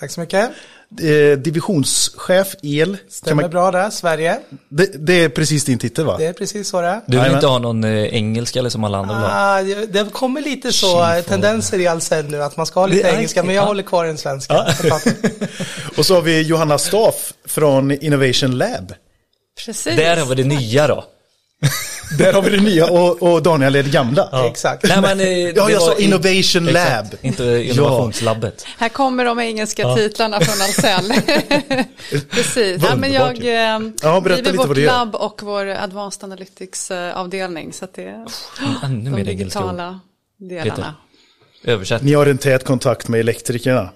Tack 0.00 0.10
så 0.10 0.20
mycket. 0.20 0.50
Eh, 1.00 1.38
divisionschef 1.38 2.54
el. 2.62 2.96
Stämmer 3.08 3.42
man... 3.42 3.50
bra 3.50 3.70
där, 3.70 3.90
Sverige. 3.90 4.38
Det, 4.68 5.06
det, 5.06 5.24
är 5.24 5.28
precis 5.28 5.64
din 5.64 5.78
titel 5.78 6.04
va? 6.04 6.16
Det 6.18 6.26
är 6.26 6.32
precis 6.32 6.68
så 6.68 6.80
det 6.80 6.86
är. 6.86 7.00
Du 7.06 7.20
vill 7.20 7.32
inte 7.32 7.46
ha 7.46 7.58
någon 7.58 7.84
eh, 7.84 8.14
engelska 8.14 8.58
eller 8.58 8.70
som 8.70 8.84
alla 8.84 8.98
andra 8.98 9.14
vill 9.14 9.24
ha? 9.24 9.30
Ah, 9.32 9.62
det 9.88 10.12
kommer 10.12 10.40
lite 10.40 10.72
så 10.72 11.06
Chief 11.06 11.26
tendenser 11.26 11.78
i 11.78 11.86
Ahlsell 11.86 12.30
nu 12.30 12.42
att 12.42 12.56
man 12.56 12.66
ska 12.66 12.80
ha 12.80 12.86
lite 12.86 13.08
engelska, 13.08 13.42
men 13.42 13.54
jag 13.54 13.62
håller 13.62 13.82
kvar 13.82 14.04
den 14.04 14.18
svenska. 14.18 14.66
Ja. 14.82 15.00
Och 15.96 16.06
så 16.06 16.14
har 16.14 16.22
vi 16.22 16.42
Johanna 16.42 16.78
Staff 16.78 17.32
från 17.44 17.90
Innovation 17.90 18.58
Lab. 18.58 18.94
Precis. 19.64 19.96
Där 19.96 20.16
har 20.16 20.26
vi 20.26 20.34
det 20.34 20.48
nya 20.48 20.86
då. 20.86 21.04
Där 22.18 22.32
har 22.32 22.42
vi 22.42 22.50
det 22.50 22.62
nya 22.62 22.86
och, 22.90 23.22
och 23.22 23.42
Daniel 23.42 23.76
är 23.76 23.82
det 23.82 23.90
gamla. 23.90 24.28
Ja. 24.32 24.46
Exakt. 24.46 24.84
Nej, 24.88 25.00
men, 25.00 25.20
eh, 25.20 25.28
ja, 25.28 25.70
jag 25.70 25.82
sa 25.82 25.94
Innovation 25.98 26.66
Lab. 26.66 27.04
Exakt. 27.04 27.24
Inte 27.24 27.44
innovationslabbet. 27.44 28.62
Ja. 28.66 28.70
Här 28.78 28.88
kommer 28.88 29.24
de 29.24 29.40
engelska 29.40 29.82
ja. 29.82 29.96
titlarna 29.96 30.40
från 30.40 30.62
Ahlsell. 30.62 31.12
Precis. 32.30 32.82
Ja, 32.82 32.96
men 32.96 33.12
jag 33.12 33.38
eh, 33.38 33.80
ja, 34.02 34.20
driver 34.20 34.52
vårt 34.52 34.76
labb 34.76 35.14
och 35.14 35.40
vår 35.42 35.66
Advanced 35.66 36.24
Analytics 36.24 36.90
eh, 36.90 37.18
avdelning. 37.18 37.72
Så 37.72 37.84
att 37.84 37.94
det 37.94 38.04
är 38.04 38.26
Ännu 38.84 39.10
mer 39.10 39.24
de 39.24 39.24
digitala 39.24 40.00
delarna. 40.38 40.70
Peter. 40.70 40.92
Översätt. 41.72 42.02
Ni 42.02 42.14
har 42.14 42.26
en 42.26 42.38
tät 42.38 42.64
kontakt 42.64 43.08
med 43.08 43.20
elektrikerna. 43.20 43.90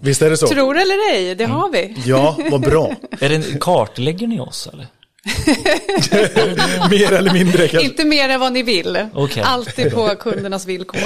Visst 0.00 0.22
är 0.22 0.30
det 0.30 0.36
så? 0.36 0.46
Tror 0.48 0.78
eller 0.78 1.12
ej, 1.14 1.34
det 1.34 1.44
har 1.44 1.70
vi. 1.70 1.96
Ja, 2.04 2.38
vad 2.50 2.60
bra. 2.60 2.94
är 3.20 3.28
det, 3.28 3.60
kartlägger 3.60 4.26
ni 4.26 4.40
oss 4.40 4.68
eller? 4.72 4.86
mer 6.90 7.12
eller 7.12 7.32
mindre 7.32 7.68
kanske. 7.68 7.88
Inte 7.88 8.04
mer 8.04 8.28
än 8.28 8.40
vad 8.40 8.52
ni 8.52 8.62
vill. 8.62 9.06
Okay. 9.14 9.42
Alltid 9.42 9.92
på 9.92 10.08
kundernas 10.20 10.66
villkor. 10.66 11.00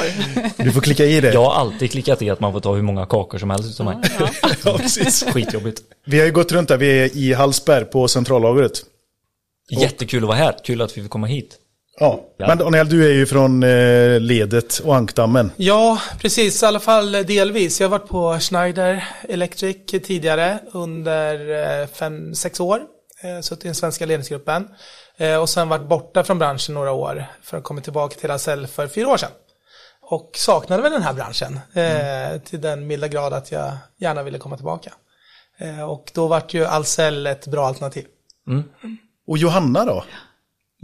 du 0.65 0.73
får 0.73 0.81
klicka 0.81 1.05
i 1.05 1.21
det. 1.21 1.33
Jag 1.33 1.45
har 1.45 1.55
alltid 1.55 1.91
klickat 1.91 2.23
i 2.23 2.31
att 2.31 2.41
man 2.41 2.53
får 2.53 2.61
ta 2.61 2.75
hur 2.75 2.83
många 2.83 3.07
kakor 3.07 3.39
som 3.39 3.51
helst 3.51 3.71
utav 3.71 3.87
mig. 3.87 3.97
Ja, 4.19 4.29
ja. 4.65 4.79
precis. 4.79 5.25
Skitjobbigt. 5.33 5.81
Vi 6.07 6.19
har 6.19 6.27
ju 6.27 6.33
gått 6.33 6.53
runt 6.53 6.69
där, 6.69 6.77
vi 6.77 7.03
är 7.03 7.17
i 7.17 7.33
Hallsberg 7.33 7.85
på 7.85 8.09
centrallagret. 8.09 8.83
Jättekul 9.71 10.23
att 10.23 10.29
vara 10.29 10.39
här, 10.39 10.55
kul 10.65 10.83
att 10.83 10.99
vi 10.99 11.03
fick 11.03 11.11
komma 11.11 11.27
hit. 11.27 11.59
Ja, 12.01 12.21
ja. 12.37 12.47
men 12.47 12.59
Daniel, 12.59 12.89
du 12.89 13.05
är 13.07 13.13
ju 13.13 13.27
från 13.27 13.63
eh, 13.63 14.21
ledet 14.21 14.79
och 14.79 14.97
ankdammen. 14.97 15.51
Ja, 15.57 15.99
precis, 16.21 16.63
i 16.63 16.67
alla 16.67 16.81
fall 16.81 17.13
delvis. 17.13 17.81
Jag 17.81 17.89
har 17.89 17.99
varit 17.99 18.09
på 18.09 18.39
Schneider 18.41 19.05
Electric 19.29 19.77
tidigare 19.87 20.59
under 20.73 21.51
eh, 21.81 21.87
fem, 21.87 22.35
sex 22.35 22.61
år 22.61 22.81
suttit 23.43 23.65
i 23.65 23.69
den 23.69 23.75
svenska 23.75 24.07
ledningsgruppen 24.07 24.69
eh, 25.17 25.37
och 25.37 25.49
sen 25.49 25.69
varit 25.69 25.89
borta 25.89 26.25
från 26.25 26.39
branschen 26.39 26.75
några 26.75 26.93
år 26.93 27.27
för 27.43 27.57
att 27.57 27.65
komma 27.65 27.81
tillbaka 27.81 28.17
till 28.17 28.31
Ahlsell 28.31 28.67
för 28.67 28.89
fyra 28.89 29.09
år 29.09 29.17
sedan. 29.17 29.31
Och 30.01 30.31
saknade 30.35 30.83
väl 30.83 30.93
den 30.93 31.03
här 31.03 31.13
branschen 31.13 31.61
eh, 31.73 32.27
mm. 32.27 32.41
till 32.41 32.61
den 32.61 32.87
milda 32.87 33.09
grad 33.09 33.33
att 33.33 33.53
jag 33.53 33.73
gärna 33.97 34.23
ville 34.23 34.39
komma 34.39 34.57
tillbaka. 34.57 34.93
Eh, 35.59 35.83
och 35.83 36.11
då 36.15 36.27
vart 36.27 36.55
ju 36.55 36.67
Ahlsell 36.67 37.27
ett 37.27 37.47
bra 37.47 37.67
alternativ. 37.67 38.07
Mm. 38.49 38.65
Och 39.27 39.39
Johanna 39.39 39.85
då? 39.85 40.05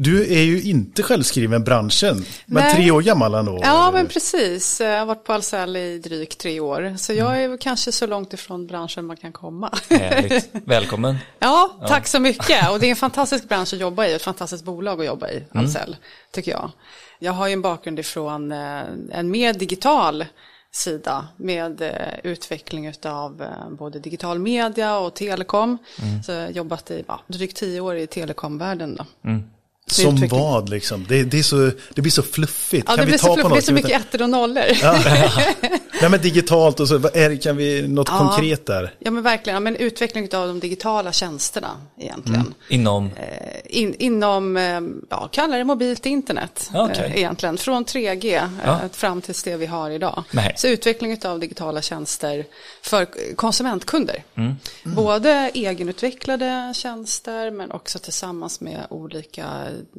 Du 0.00 0.33
är 0.33 0.43
ju 0.43 0.62
inte 0.62 1.02
självskriven 1.02 1.64
branschen, 1.64 2.25
men 2.47 2.62
Nej. 2.62 2.75
tre 2.75 2.90
år 2.90 3.02
gammal 3.02 3.35
ändå. 3.35 3.59
Ja, 3.62 3.90
men 3.93 4.07
precis. 4.07 4.81
Jag 4.81 4.99
har 4.99 5.07
varit 5.07 5.25
på 5.25 5.33
Ahlsell 5.33 5.76
i 5.76 5.99
drygt 5.99 6.38
tre 6.38 6.61
år. 6.61 6.95
Så 6.99 7.12
jag 7.12 7.43
är 7.43 7.57
kanske 7.57 7.93
så 7.93 8.07
långt 8.07 8.33
ifrån 8.33 8.67
branschen 8.67 9.07
man 9.07 9.17
kan 9.17 9.33
komma. 9.33 9.78
Härligt. 9.90 10.50
Välkommen. 10.52 11.17
Ja, 11.38 11.76
tack 11.88 12.07
så 12.07 12.21
mycket. 12.21 12.71
Och 12.71 12.81
det 12.81 12.87
är 12.87 12.90
en 12.90 12.97
fantastisk 12.97 13.49
bransch 13.49 13.75
att 13.75 13.81
jobba 13.81 14.07
i, 14.07 14.14
ett 14.14 14.23
fantastiskt 14.23 14.64
bolag 14.64 15.00
att 15.00 15.07
jobba 15.07 15.28
i, 15.28 15.37
mm. 15.37 15.64
Ahlsell, 15.64 15.88
mm. 15.88 15.99
tycker 16.33 16.50
jag. 16.50 16.71
Jag 17.19 17.33
har 17.33 17.47
ju 17.47 17.52
en 17.52 17.62
bakgrund 17.62 17.99
ifrån 17.99 18.52
eh, 18.52 18.83
en 19.11 19.31
mer 19.31 19.52
digital 19.52 20.25
sida 20.73 21.28
med 21.37 21.83
eh, 21.83 21.90
utveckling 22.23 22.93
av 23.05 23.43
eh, 23.43 23.71
både 23.71 23.99
digital 23.99 24.38
media 24.38 24.99
och 24.99 25.14
telekom. 25.14 25.78
Mm. 26.02 26.23
Så 26.23 26.33
jag 26.33 26.40
har 26.40 26.50
jobbat 26.50 26.90
i 26.90 27.05
ja, 27.09 27.21
drygt 27.26 27.57
tio 27.57 27.81
år 27.81 27.97
i 27.97 28.07
telekomvärlden. 28.07 28.97
Då. 28.97 29.31
Mm. 29.31 29.50
Som 29.90 30.14
utveckling. 30.14 30.40
vad 30.40 30.68
liksom? 30.68 31.07
Det, 31.09 31.23
det, 31.23 31.38
är 31.38 31.42
så, 31.42 31.71
det 31.95 32.02
blir 32.02 32.12
så 32.12 32.23
fluffigt. 32.23 32.85
Ja, 32.88 32.97
kan 32.97 33.04
det 33.04 33.07
blir 33.07 33.18
så 33.18 33.35
fluffigt, 33.35 33.52
det 33.52 33.59
är 33.59 33.61
så 33.61 33.73
mycket 33.73 34.00
ettor 34.00 34.23
och 34.23 34.30
nollor. 34.30 34.64
Ja. 34.83 34.99
Nej 36.00 36.11
men 36.11 36.21
digitalt 36.21 36.80
och 36.80 36.88
så, 36.88 36.95
är, 36.95 37.42
kan 37.42 37.57
vi, 37.57 37.88
något 37.88 38.09
ja. 38.11 38.18
konkret 38.18 38.66
där? 38.66 38.95
Ja 38.99 39.11
men 39.11 39.23
verkligen, 39.23 39.54
ja, 39.54 39.61
men 39.61 39.76
utveckling 39.76 40.35
av 40.35 40.49
de 40.49 40.61
digitala 40.61 41.12
tjänsterna 41.12 41.71
egentligen. 41.99 42.40
Mm. 42.40 42.54
Inom? 42.68 43.11
Eh, 43.16 43.59
in, 43.64 43.95
inom, 43.99 44.57
eh, 44.57 44.80
ja 45.09 45.28
kalla 45.33 45.57
det 45.57 45.64
mobilt 45.64 46.07
internet 46.07 46.71
okay. 46.75 47.07
eh, 47.07 47.16
egentligen. 47.16 47.59
Från 47.59 47.85
3G 47.85 48.49
ja. 48.64 48.73
Eh, 48.73 48.90
fram 48.92 49.23
till 49.23 49.35
det 49.45 49.57
vi 49.57 49.66
har 49.66 49.90
idag. 49.90 50.25
Nej. 50.30 50.54
Så 50.57 50.68
utveckling 50.68 51.18
av 51.25 51.40
digitala 51.40 51.83
tjänster 51.83 52.45
för 52.83 53.07
konsumentkunder. 53.37 54.23
Mm. 54.35 54.57
Mm. 54.85 54.97
Både 54.97 55.50
egenutvecklade 55.54 56.73
tjänster 56.75 57.50
men 57.50 57.73
också 57.73 57.99
tillsammans 57.99 58.61
med 58.61 58.87
olika 58.90 59.47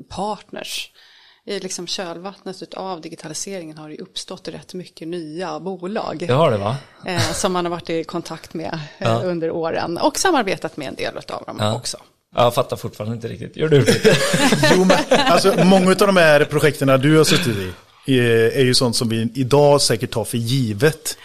partners. 0.09 0.91
I 1.45 1.59
liksom 1.59 1.87
kölvattnet 1.87 2.73
av 2.73 3.01
digitaliseringen 3.01 3.77
har 3.77 3.89
det 3.89 3.97
uppstått 3.97 4.47
rätt 4.47 4.73
mycket 4.73 5.07
nya 5.07 5.59
bolag. 5.59 6.25
Det 6.27 6.33
har 6.33 6.51
det 6.51 6.57
va? 6.57 6.77
Eh, 7.05 7.31
som 7.31 7.53
man 7.53 7.65
har 7.65 7.69
varit 7.69 7.89
i 7.89 8.03
kontakt 8.03 8.53
med 8.53 8.73
eh, 8.73 9.07
ja. 9.09 9.21
under 9.23 9.51
åren 9.51 9.97
och 9.97 10.17
samarbetat 10.17 10.77
med 10.77 10.87
en 10.87 10.95
del 10.95 11.17
av 11.17 11.43
dem 11.45 11.57
ja. 11.59 11.75
också. 11.75 11.97
Jag 12.35 12.53
fattar 12.53 12.77
fortfarande 12.77 13.15
inte 13.15 13.27
riktigt. 13.27 13.57
Gör 13.57 13.67
du 13.67 13.81
det? 13.81 14.17
jo, 14.75 14.85
men 14.85 14.97
alltså, 15.09 15.65
många 15.65 15.89
av 15.89 15.95
de 15.95 16.17
här 16.17 16.45
projekten 16.45 17.01
du 17.01 17.17
har 17.17 17.23
suttit 17.23 17.73
i 18.05 18.19
är 18.53 18.63
ju 18.63 18.73
sånt 18.73 18.95
som 18.95 19.09
vi 19.09 19.31
idag 19.33 19.81
säkert 19.81 20.11
tar 20.11 20.23
för 20.23 20.37
givet. 20.37 21.17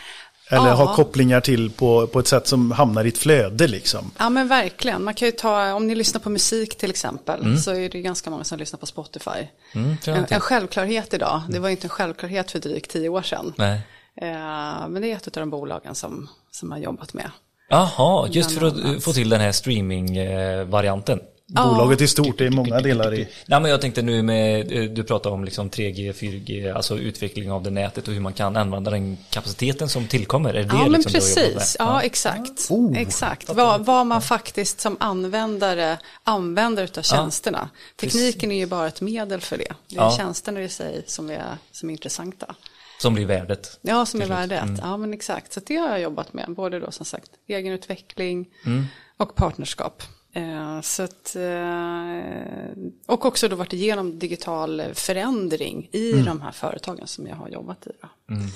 Eller 0.50 0.68
ja. 0.68 0.74
har 0.74 0.94
kopplingar 0.94 1.40
till 1.40 1.70
på, 1.70 2.06
på 2.06 2.18
ett 2.20 2.28
sätt 2.28 2.46
som 2.46 2.70
hamnar 2.70 3.04
i 3.04 3.08
ett 3.08 3.18
flöde 3.18 3.66
liksom. 3.66 4.10
Ja 4.18 4.30
men 4.30 4.48
verkligen. 4.48 5.04
Man 5.04 5.14
kan 5.14 5.26
ju 5.26 5.32
ta, 5.32 5.74
om 5.74 5.86
ni 5.86 5.94
lyssnar 5.94 6.20
på 6.20 6.30
musik 6.30 6.78
till 6.78 6.90
exempel, 6.90 7.42
mm. 7.42 7.58
så 7.58 7.70
är 7.70 7.88
det 7.88 8.00
ganska 8.00 8.30
många 8.30 8.44
som 8.44 8.58
lyssnar 8.58 8.78
på 8.78 8.86
Spotify. 8.86 9.30
Mm, 9.74 9.96
en, 10.06 10.26
en, 10.30 10.40
självklarhet 10.40 11.14
idag. 11.14 11.42
Det 11.48 11.58
var 11.58 11.68
inte 11.68 11.86
en 11.86 11.90
självklarhet 11.90 12.50
för 12.50 12.58
drygt 12.58 12.90
tio 12.90 13.08
år 13.08 13.22
sedan. 13.22 13.52
Nej. 13.56 13.80
Eh, 14.20 14.88
men 14.88 15.02
det 15.02 15.12
är 15.12 15.16
ett 15.16 15.26
av 15.26 15.32
de 15.32 15.50
bolagen 15.50 15.94
som, 15.94 16.28
som 16.50 16.72
har 16.72 16.78
jobbat 16.78 17.14
med. 17.14 17.30
Jaha, 17.68 18.28
just 18.30 18.58
för 18.58 18.66
att 18.66 19.04
få 19.04 19.12
till 19.12 19.28
den 19.28 19.40
här 19.40 19.52
streaming-varianten. 19.52 21.20
Bolaget 21.46 22.00
i 22.00 22.08
stort, 22.08 22.38
det 22.38 22.46
är 22.46 22.50
många 22.50 22.80
delar 22.80 23.14
i. 23.14 23.28
Nej 23.46 23.60
men 23.60 23.70
jag 23.70 23.80
tänkte 23.80 24.02
nu 24.02 24.22
med, 24.22 24.66
du 24.94 25.04
pratar 25.04 25.30
om 25.30 25.44
liksom 25.44 25.70
3G, 25.70 26.12
4G, 26.12 26.74
alltså 26.74 26.98
utveckling 26.98 27.52
av 27.52 27.62
det 27.62 27.70
nätet 27.70 28.08
och 28.08 28.14
hur 28.14 28.20
man 28.20 28.32
kan 28.32 28.56
använda 28.56 28.90
den 28.90 29.18
kapaciteten 29.30 29.88
som 29.88 30.06
tillkommer. 30.06 30.50
Är 30.50 30.52
det 30.52 30.60
ja 30.60 30.84
det 30.84 30.90
men 30.90 30.92
liksom 30.92 31.12
precis, 31.12 31.76
ja, 31.78 31.84
ja 31.84 32.02
exakt. 32.02 32.70
Oh, 32.70 32.98
exakt, 32.98 33.54
vad, 33.54 33.84
vad 33.84 34.06
man 34.06 34.22
faktiskt 34.22 34.80
som 34.80 34.96
användare 35.00 35.98
använder 36.24 36.98
av 36.98 37.02
tjänsterna. 37.02 37.68
Ja, 37.72 37.78
Tekniken 37.96 38.52
är 38.52 38.58
ju 38.58 38.66
bara 38.66 38.88
ett 38.88 39.00
medel 39.00 39.40
för 39.40 39.58
det. 39.58 39.74
Det 39.88 39.96
är 39.96 40.00
ja. 40.00 40.16
tjänsterna 40.16 40.62
i 40.62 40.68
sig 40.68 41.04
som 41.06 41.30
är, 41.30 41.58
som 41.72 41.90
är 41.90 41.92
intressanta. 41.92 42.54
Som 43.00 43.14
blir 43.14 43.26
värdet. 43.26 43.78
Ja, 43.82 44.06
som 44.06 44.22
är 44.22 44.26
värdet. 44.26 44.62
Mm. 44.62 44.80
Ja, 44.82 44.96
men 44.96 45.14
exakt. 45.14 45.52
Så 45.52 45.60
det 45.66 45.76
har 45.76 45.88
jag 45.88 46.00
jobbat 46.00 46.32
med. 46.32 46.44
Både 46.48 46.80
då 46.80 46.90
som 46.90 47.06
sagt 47.06 47.30
egenutveckling 47.48 48.46
mm. 48.66 48.86
och 49.16 49.34
partnerskap. 49.34 50.02
Eh, 50.36 50.80
så 50.80 51.02
att, 51.02 51.36
eh, 51.36 52.82
och 53.06 53.24
också 53.24 53.48
då 53.48 53.56
varit 53.56 53.72
igenom 53.72 54.18
digital 54.18 54.82
förändring 54.94 55.88
i 55.92 56.12
mm. 56.12 56.24
de 56.24 56.40
här 56.40 56.52
företagen 56.52 57.06
som 57.06 57.26
jag 57.26 57.36
har 57.36 57.48
jobbat 57.48 57.86
i. 57.86 57.90
Då. 58.02 58.34
Mm. 58.34 58.46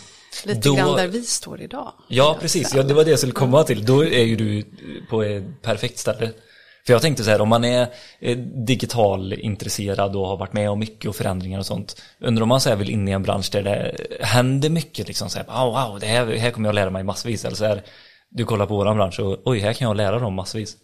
Lite 0.44 0.68
då, 0.68 0.74
grann 0.74 0.96
där 0.96 1.08
vi 1.08 1.22
står 1.22 1.60
idag. 1.60 1.92
Ja, 2.08 2.36
precis. 2.40 2.74
Ja, 2.74 2.82
det 2.82 2.94
var 2.94 3.04
det 3.04 3.10
jag 3.10 3.18
skulle 3.18 3.32
komma 3.32 3.64
till. 3.64 3.86
Då 3.86 4.04
är 4.04 4.24
ju 4.24 4.36
du 4.36 4.64
på 5.10 5.22
ett 5.22 5.62
perfekt 5.62 5.98
ställe. 5.98 6.30
För 6.86 6.92
jag 6.92 7.02
tänkte 7.02 7.24
så 7.24 7.30
här, 7.30 7.40
om 7.40 7.48
man 7.48 7.64
är 7.64 7.86
digital 8.66 9.32
intresserad 9.32 10.16
och 10.16 10.26
har 10.26 10.36
varit 10.36 10.52
med 10.52 10.70
om 10.70 10.78
mycket 10.78 11.08
och 11.08 11.16
förändringar 11.16 11.58
och 11.58 11.66
sånt. 11.66 12.02
Undrar 12.20 12.42
om 12.42 12.48
man 12.48 12.60
så 12.60 12.74
vill 12.74 12.90
in 12.90 13.08
i 13.08 13.10
en 13.10 13.22
bransch 13.22 13.48
där 13.52 13.62
det 13.62 13.96
händer 14.20 14.70
mycket 14.70 15.08
liksom 15.08 15.30
så 15.30 15.38
här, 15.38 15.46
oh, 15.46 15.88
wow, 15.88 16.00
det 16.00 16.06
här, 16.06 16.26
här 16.26 16.50
kommer 16.50 16.68
jag 16.68 16.74
lära 16.74 16.90
mig 16.90 17.04
massvis. 17.04 17.44
Eller 17.44 17.56
så 17.56 17.64
här, 17.64 17.82
du 18.30 18.44
kollar 18.44 18.66
på 18.66 18.76
våran 18.76 18.96
bransch 18.96 19.20
och 19.20 19.38
oj, 19.44 19.58
här 19.58 19.72
kan 19.72 19.88
jag 19.88 19.96
lära 19.96 20.18
dem 20.18 20.34
massvis. 20.34 20.76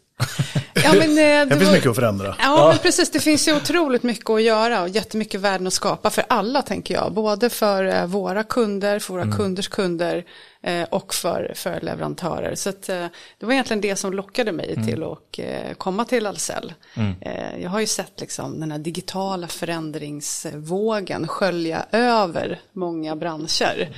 Ja, 0.85 0.93
men, 0.93 1.11
eh, 1.11 1.15
det, 1.17 1.45
det 1.45 1.57
finns 1.57 1.69
var... 1.69 1.73
mycket 1.73 1.91
att 1.91 1.97
förändra. 1.97 2.27
Ja, 2.27 2.35
ja, 2.39 2.69
men 2.69 2.79
precis. 2.79 3.11
Det 3.11 3.21
finns 3.21 3.49
ju 3.49 3.57
otroligt 3.57 4.03
mycket 4.03 4.31
att 4.31 4.43
göra 4.43 4.83
och 4.83 4.89
jättemycket 4.89 5.41
värden 5.41 5.67
att 5.67 5.73
skapa 5.73 6.11
för 6.11 6.25
alla, 6.29 6.63
tänker 6.63 6.95
jag. 6.95 7.13
Både 7.13 7.51
för 7.51 7.85
eh, 7.85 8.07
våra 8.07 8.45
kunder, 8.45 8.99
för 8.99 9.13
våra 9.13 9.23
mm. 9.23 9.37
kunders 9.37 9.69
kunder 9.69 10.25
eh, 10.63 10.83
och 10.83 11.15
för, 11.15 11.53
för 11.55 11.81
leverantörer. 11.81 12.55
Så 12.55 12.69
att, 12.69 12.83
det 12.83 13.11
var 13.41 13.53
egentligen 13.53 13.81
det 13.81 13.97
som 13.97 14.13
lockade 14.13 14.53
mig 14.53 14.73
mm. 14.73 14.87
till 14.87 15.03
att 15.03 15.79
komma 15.79 16.05
till 16.05 16.27
Ahlsell. 16.27 16.73
Mm. 16.95 17.15
Jag 17.63 17.71
har 17.71 17.81
ju 17.81 17.87
sett 17.87 18.21
liksom 18.21 18.61
den 18.61 18.73
här 18.73 18.79
digitala 18.79 19.49
förändringsvågen 19.49 21.29
skölja 21.29 21.87
över 21.93 22.61
många 22.73 23.17
branscher. 23.17 23.89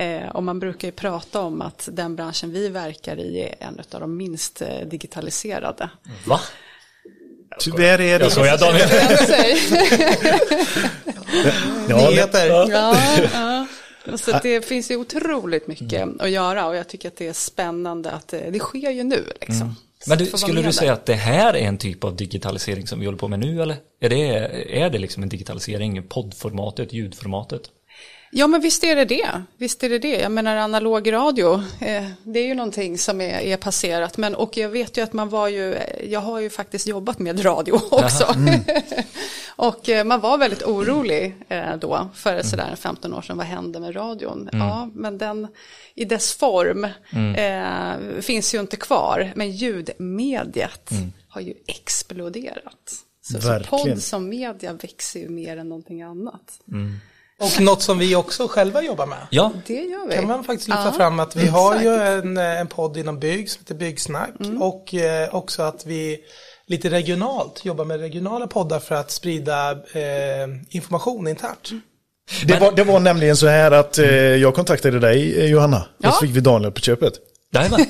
Eh, 0.00 0.28
och 0.28 0.42
man 0.42 0.60
brukar 0.60 0.88
ju 0.88 0.92
prata 0.92 1.40
om 1.40 1.62
att 1.62 1.88
den 1.92 2.16
branschen 2.16 2.52
vi 2.52 2.68
verkar 2.68 3.16
i 3.16 3.40
är 3.40 3.54
en 3.58 3.80
av 3.92 4.00
de 4.00 4.16
minst 4.16 4.62
eh, 4.62 4.68
digitaliserade. 4.86 5.90
Va? 6.26 6.40
Tyvärr 7.58 8.00
är 8.00 8.18
det 8.18 8.24
Jag 8.24 8.32
skojar 8.32 8.58
Daniel. 8.58 8.88
Nyheter. 12.10 12.48
Ja, 12.48 12.96
ja. 13.32 13.66
Så 14.16 14.38
det 14.42 14.64
finns 14.64 14.90
ju 14.90 14.96
otroligt 14.96 15.66
mycket 15.66 15.92
mm. 15.92 16.20
att 16.20 16.30
göra 16.30 16.66
och 16.66 16.76
jag 16.76 16.88
tycker 16.88 17.08
att 17.08 17.16
det 17.16 17.26
är 17.26 17.32
spännande 17.32 18.10
att 18.10 18.28
det, 18.28 18.50
det 18.50 18.58
sker 18.58 18.90
ju 18.90 19.04
nu. 19.04 19.24
Liksom. 19.40 19.62
Mm. 19.62 19.74
Men 20.06 20.18
du, 20.18 20.26
skulle 20.26 20.62
du 20.62 20.72
säga 20.72 20.92
att 20.92 21.06
det 21.06 21.14
här 21.14 21.54
är 21.54 21.68
en 21.68 21.78
typ 21.78 22.04
av 22.04 22.16
digitalisering 22.16 22.86
som 22.86 23.00
vi 23.00 23.06
håller 23.06 23.18
på 23.18 23.28
med 23.28 23.38
nu 23.38 23.62
eller? 23.62 23.76
Är 24.00 24.08
det, 24.08 24.24
är 24.82 24.90
det 24.90 24.98
liksom 24.98 25.22
en 25.22 25.28
digitalisering, 25.28 26.02
poddformatet, 26.08 26.92
ljudformatet? 26.92 27.62
Ja 28.32 28.46
men 28.46 28.60
visst 28.60 28.84
är 28.84 28.96
det 28.96 29.04
det. 29.04 29.42
Visst 29.56 29.82
är 29.82 29.88
det 29.88 29.98
det. 29.98 30.20
Jag 30.20 30.32
menar 30.32 30.56
analog 30.56 31.12
radio, 31.12 31.54
eh, 31.80 32.08
det 32.22 32.40
är 32.40 32.46
ju 32.46 32.54
någonting 32.54 32.98
som 32.98 33.20
är, 33.20 33.40
är, 33.40 33.56
passerat. 33.56 34.16
Men, 34.16 34.34
och 34.34 34.56
jag 34.56 34.68
vet 34.68 34.96
ju 34.96 35.02
att 35.02 35.12
man 35.12 35.28
var 35.28 35.48
ju, 35.48 35.78
jag 36.08 36.20
har 36.20 36.40
ju 36.40 36.50
faktiskt 36.50 36.86
jobbat 36.86 37.18
med 37.18 37.44
radio 37.44 37.72
också. 37.90 38.34
Mm. 38.36 38.60
och 39.56 39.88
eh, 39.88 40.04
man 40.04 40.20
var 40.20 40.38
väldigt 40.38 40.62
orolig 40.62 41.36
eh, 41.48 41.76
då, 41.76 42.08
för 42.14 42.32
mm. 42.32 42.44
sådär 42.44 42.76
15 42.76 43.14
år 43.14 43.22
sedan, 43.22 43.36
vad 43.36 43.46
hände 43.46 43.80
med 43.80 43.96
radion? 43.96 44.48
Mm. 44.52 44.66
Ja, 44.66 44.90
men 44.94 45.18
den 45.18 45.48
i 45.94 46.04
dess 46.04 46.34
form 46.34 46.86
mm. 47.10 47.34
eh, 47.34 48.20
finns 48.20 48.54
ju 48.54 48.60
inte 48.60 48.76
kvar. 48.76 49.32
Men 49.36 49.50
ljudmediet 49.50 50.90
mm. 50.90 51.12
har 51.28 51.40
ju 51.40 51.54
exploderat. 51.66 52.92
Så, 53.22 53.40
så 53.40 53.60
podd 53.68 54.02
som 54.02 54.28
media 54.28 54.72
växer 54.72 55.20
ju 55.20 55.28
mer 55.28 55.56
än 55.56 55.68
någonting 55.68 56.02
annat. 56.02 56.60
Mm. 56.68 56.96
Och 57.40 57.60
något 57.60 57.82
som 57.82 57.98
vi 57.98 58.16
också 58.16 58.48
själva 58.48 58.82
jobbar 58.82 59.06
med. 59.06 59.26
Ja, 59.30 59.52
det 59.66 59.74
gör 59.74 60.08
vi. 60.08 60.14
Kan 60.14 60.26
man 60.26 60.44
faktiskt 60.44 60.68
lyfta 60.68 60.84
ja, 60.84 60.92
fram 60.92 61.20
att 61.20 61.36
vi 61.36 61.40
exakt. 61.40 61.58
har 61.58 61.80
ju 61.80 61.94
en, 61.94 62.36
en 62.36 62.66
podd 62.66 62.96
inom 62.96 63.18
bygg 63.18 63.50
som 63.50 63.60
heter 63.60 63.74
Byggsnack. 63.74 64.40
Mm. 64.40 64.62
Och 64.62 64.94
eh, 64.94 65.34
också 65.34 65.62
att 65.62 65.86
vi 65.86 66.18
lite 66.66 66.90
regionalt 66.90 67.64
jobbar 67.64 67.84
med 67.84 68.00
regionala 68.00 68.46
poddar 68.46 68.80
för 68.80 68.94
att 68.94 69.10
sprida 69.10 69.70
eh, 69.70 70.48
information 70.70 71.28
internt. 71.28 71.70
Mm. 71.70 71.82
Det, 72.44 72.60
var, 72.60 72.72
det 72.72 72.84
var 72.84 73.00
nämligen 73.00 73.36
så 73.36 73.46
här 73.46 73.70
att 73.70 73.98
eh, 73.98 74.10
jag 74.14 74.54
kontaktade 74.54 75.00
dig 75.00 75.40
eh, 75.40 75.46
Johanna. 75.50 75.86
Ja. 75.98 76.08
Och 76.08 76.14
så 76.14 76.20
fick 76.20 76.36
vi 76.36 76.40
Daniel 76.40 76.72
på 76.72 76.80
köpet. 76.80 77.12
Jajamän. 77.52 77.80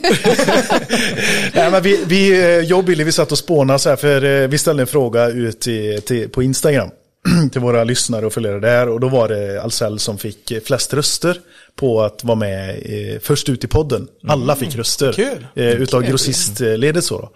Nej, 1.55 1.71
men 1.71 1.83
vi, 1.83 2.05
vi, 2.07 2.31
eh, 2.31 2.39
jag 2.47 2.79
och 2.79 2.85
Billy 2.85 3.05
vi 3.05 3.13
satt 3.13 3.33
och 3.33 3.39
spånade 3.39 3.79
så 3.79 3.89
här 3.89 3.97
för 3.97 4.25
eh, 4.25 4.49
vi 4.49 4.59
ställde 4.59 4.83
en 4.83 4.87
fråga 4.87 5.29
ut 5.29 5.61
till, 5.61 6.03
till, 6.03 6.29
på 6.29 6.43
Instagram. 6.43 6.91
till 7.53 7.61
våra 7.61 7.85
lyssnare 7.85 8.27
och 8.27 8.33
följare 8.33 8.61
där. 8.61 8.89
Och 8.89 9.01
då 9.01 9.09
var 9.09 9.29
det 9.29 9.63
Ahlsell 9.63 9.99
som 9.99 10.19
fick 10.19 10.53
flest 10.65 10.95
röster 10.95 11.41
på 11.75 12.03
att 12.03 12.25
vara 12.25 12.39
med 12.39 12.83
eh, 12.85 13.21
först 13.21 13.49
ut 13.49 13.65
i 13.65 13.67
podden. 13.67 14.09
Alla 14.29 14.57
fick 14.57 14.77
röster. 14.77 15.13
Kul. 15.13 15.47
Eh, 15.55 15.69
utav 15.69 16.03
grossistledet 16.03 17.05
så. 17.05 17.19
Då. 17.21 17.31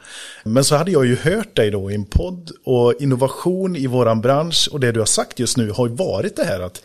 Men 0.45 0.65
så 0.65 0.77
hade 0.77 0.91
jag 0.91 1.07
ju 1.07 1.17
hört 1.17 1.57
dig 1.57 1.71
då 1.71 1.91
i 1.91 1.95
en 1.95 2.05
podd 2.05 2.51
och 2.65 2.95
innovation 3.01 3.77
i 3.77 3.87
våran 3.87 4.21
bransch 4.21 4.69
och 4.73 4.81
det 4.81 4.93
du 4.93 5.01
har 5.01 5.07
sagt 5.07 5.39
just 5.39 5.57
nu 5.57 5.71
har 5.71 5.89
ju 5.89 5.95
varit 5.95 6.37
det 6.37 6.45
här 6.45 6.61
att 6.61 6.83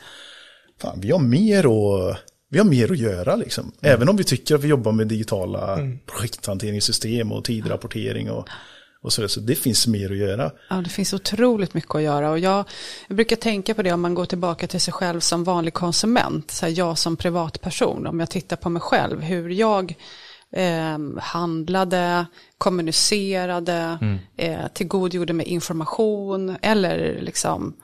fan, 0.81 0.99
vi 1.01 1.11
har 1.11 1.19
mer 1.19 1.59
att 1.59 2.17
vi 2.51 2.57
har 2.57 2.65
mer 2.65 2.91
att 2.91 2.97
göra 2.97 3.35
liksom. 3.35 3.63
Mm. 3.63 3.95
Även 3.95 4.09
om 4.09 4.17
vi 4.17 4.23
tycker 4.23 4.55
att 4.55 4.63
vi 4.63 4.67
jobbar 4.67 4.91
med 4.91 5.07
digitala 5.07 5.73
mm. 5.73 5.99
projekthanteringssystem 6.05 7.31
och 7.31 7.43
tidrapportering 7.43 8.31
och 8.31 8.49
Och 9.01 9.13
så, 9.13 9.27
så 9.27 9.39
det 9.39 9.55
finns 9.55 9.87
mer 9.87 10.11
att 10.11 10.17
göra. 10.17 10.51
Ja, 10.69 10.75
det 10.75 10.89
finns 10.89 11.13
otroligt 11.13 11.73
mycket 11.73 11.95
att 11.95 12.01
göra 12.01 12.31
och 12.31 12.39
jag, 12.39 12.65
jag 13.07 13.17
brukar 13.17 13.35
tänka 13.35 13.73
på 13.73 13.81
det 13.81 13.91
om 13.91 14.01
man 14.01 14.13
går 14.13 14.25
tillbaka 14.25 14.67
till 14.67 14.81
sig 14.81 14.93
själv 14.93 15.19
som 15.19 15.43
vanlig 15.43 15.73
konsument, 15.73 16.51
så 16.51 16.65
här, 16.65 16.73
jag 16.77 16.97
som 16.97 17.17
privatperson, 17.17 18.07
om 18.07 18.19
jag 18.19 18.29
tittar 18.29 18.55
på 18.55 18.69
mig 18.69 18.81
själv, 18.81 19.21
hur 19.21 19.49
jag 19.49 19.95
eh, 20.51 20.97
handlade, 21.19 22.25
kommunicerade, 22.57 23.97
mm. 24.01 24.19
eh, 24.37 24.67
tillgodgjorde 24.73 25.33
mig 25.33 25.45
information 25.45 26.57
eller 26.61 27.21
liksom 27.21 27.75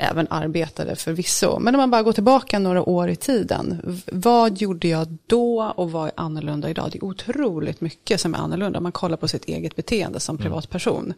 även 0.00 0.26
arbetade 0.30 0.96
förvisso. 0.96 1.58
Men 1.58 1.74
om 1.74 1.78
man 1.78 1.90
bara 1.90 2.02
går 2.02 2.12
tillbaka 2.12 2.58
några 2.58 2.82
år 2.82 3.08
i 3.08 3.16
tiden, 3.16 3.96
vad 4.12 4.58
gjorde 4.58 4.88
jag 4.88 5.16
då 5.26 5.72
och 5.76 5.92
vad 5.92 6.06
är 6.06 6.12
annorlunda 6.16 6.70
idag? 6.70 6.88
Det 6.92 6.98
är 6.98 7.04
otroligt 7.04 7.80
mycket 7.80 8.20
som 8.20 8.34
är 8.34 8.38
annorlunda. 8.38 8.78
om 8.78 8.82
Man 8.82 8.92
kollar 8.92 9.16
på 9.16 9.28
sitt 9.28 9.44
eget 9.44 9.76
beteende 9.76 10.20
som 10.20 10.36
mm. 10.36 10.42
privatperson. 10.42 11.14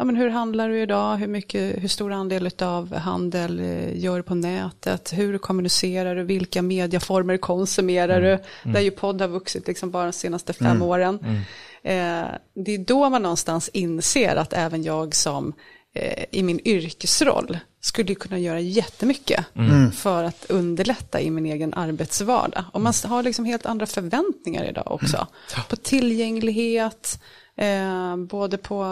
Ja, 0.00 0.04
men 0.04 0.16
hur 0.16 0.28
handlar 0.28 0.68
du 0.68 0.82
idag? 0.82 1.16
Hur, 1.16 1.26
mycket, 1.26 1.82
hur 1.82 1.88
stor 1.88 2.12
andel 2.12 2.50
av 2.62 2.94
handel 2.94 3.60
eh, 3.60 3.98
gör 3.98 4.16
du 4.16 4.22
på 4.22 4.34
nätet? 4.34 5.12
Hur 5.12 5.38
kommunicerar 5.38 6.14
du? 6.16 6.22
Vilka 6.22 6.62
medieformer 6.62 7.36
konsumerar 7.36 8.18
mm. 8.18 8.22
du? 8.22 8.30
Mm. 8.30 8.74
Där 8.74 8.80
ju 8.80 8.90
podd 8.90 9.20
har 9.20 9.28
vuxit 9.28 9.66
liksom 9.66 9.90
bara 9.90 10.04
de 10.04 10.12
senaste 10.12 10.52
fem 10.52 10.66
mm. 10.66 10.82
åren. 10.82 11.18
Mm. 11.22 11.36
Eh, 11.82 12.28
det 12.54 12.74
är 12.74 12.78
då 12.78 13.10
man 13.10 13.22
någonstans 13.22 13.68
inser 13.68 14.36
att 14.36 14.52
även 14.52 14.82
jag 14.82 15.14
som 15.14 15.52
eh, 15.94 16.24
i 16.30 16.42
min 16.42 16.60
yrkesroll 16.64 17.58
skulle 17.80 18.14
kunna 18.14 18.38
göra 18.38 18.60
jättemycket 18.60 19.44
mm. 19.54 19.92
för 19.92 20.24
att 20.24 20.46
underlätta 20.48 21.20
i 21.20 21.30
min 21.30 21.46
egen 21.46 21.74
arbetsvardag. 21.74 22.64
Och 22.72 22.80
man 22.80 22.92
har 23.04 23.22
liksom 23.22 23.44
helt 23.44 23.66
andra 23.66 23.86
förväntningar 23.86 24.64
idag 24.64 24.92
också. 24.92 25.16
Mm. 25.16 25.64
På 25.68 25.76
tillgänglighet, 25.76 27.20
Eh, 27.60 28.16
både 28.16 28.58
på 28.58 28.82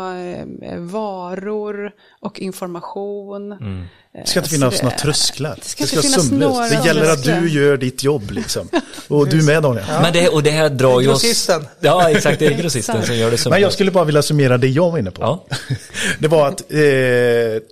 eh, 0.63 0.79
varor 0.79 1.93
och 2.21 2.41
information. 2.41 3.53
Mm. 3.53 3.85
Det 4.13 4.29
ska 4.29 4.39
inte 4.39 4.51
finnas 4.51 4.83
några 4.83 4.97
trösklar. 4.97 5.55
Det 5.57 5.65
ska, 5.65 5.85
det 5.85 5.89
ska 5.89 6.03
finnas 6.03 6.31
några 6.31 6.69
Det 6.69 6.87
gäller 6.87 7.13
att 7.13 7.25
du 7.25 7.49
gör 7.49 7.77
ditt 7.77 8.03
jobb 8.03 8.31
liksom. 8.31 8.69
Och 9.09 9.29
du 9.29 9.43
med 9.43 9.63
Daniel. 9.63 9.85
Ja. 9.89 10.01
Men 10.03 10.13
det, 10.13 10.29
och 10.29 10.43
det 10.43 10.51
här 10.51 10.71
drar 10.71 11.01
ju 11.01 11.09
oss... 11.09 11.23
Grossisten. 11.23 11.67
Ja, 11.81 12.11
exakt. 12.11 12.39
Det 12.39 12.47
är 12.47 12.63
grossisten 12.63 13.07
som 13.07 13.17
gör 13.17 13.31
det 13.31 13.37
sömlöst. 13.37 13.51
Men 13.51 13.61
jag 13.61 13.73
skulle 13.73 13.91
bara 13.91 14.05
vilja 14.05 14.23
summera 14.23 14.59
det 14.59 14.69
jag 14.69 14.91
var 14.91 14.99
inne 14.99 15.11
på. 15.11 15.23
Ja. 15.23 15.47
Det 16.19 16.29
var 16.29 16.49
att, 16.49 16.61
eh, 16.61 16.77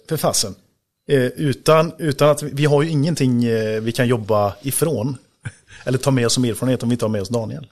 för 0.08 0.16
fasen, 0.16 0.54
eh, 1.10 1.18
utan, 1.18 1.92
utan 1.98 2.28
att 2.28 2.42
vi 2.42 2.64
har 2.64 2.82
ju 2.82 2.90
ingenting 2.90 3.44
eh, 3.44 3.80
vi 3.80 3.92
kan 3.92 4.08
jobba 4.08 4.54
ifrån. 4.62 5.16
Eller 5.84 5.98
ta 5.98 6.10
med 6.10 6.26
oss 6.26 6.32
som 6.32 6.44
erfarenhet 6.44 6.82
om 6.82 6.88
vi 6.88 6.92
inte 6.92 7.04
har 7.04 7.10
med 7.10 7.22
oss 7.22 7.28
Daniel. 7.28 7.66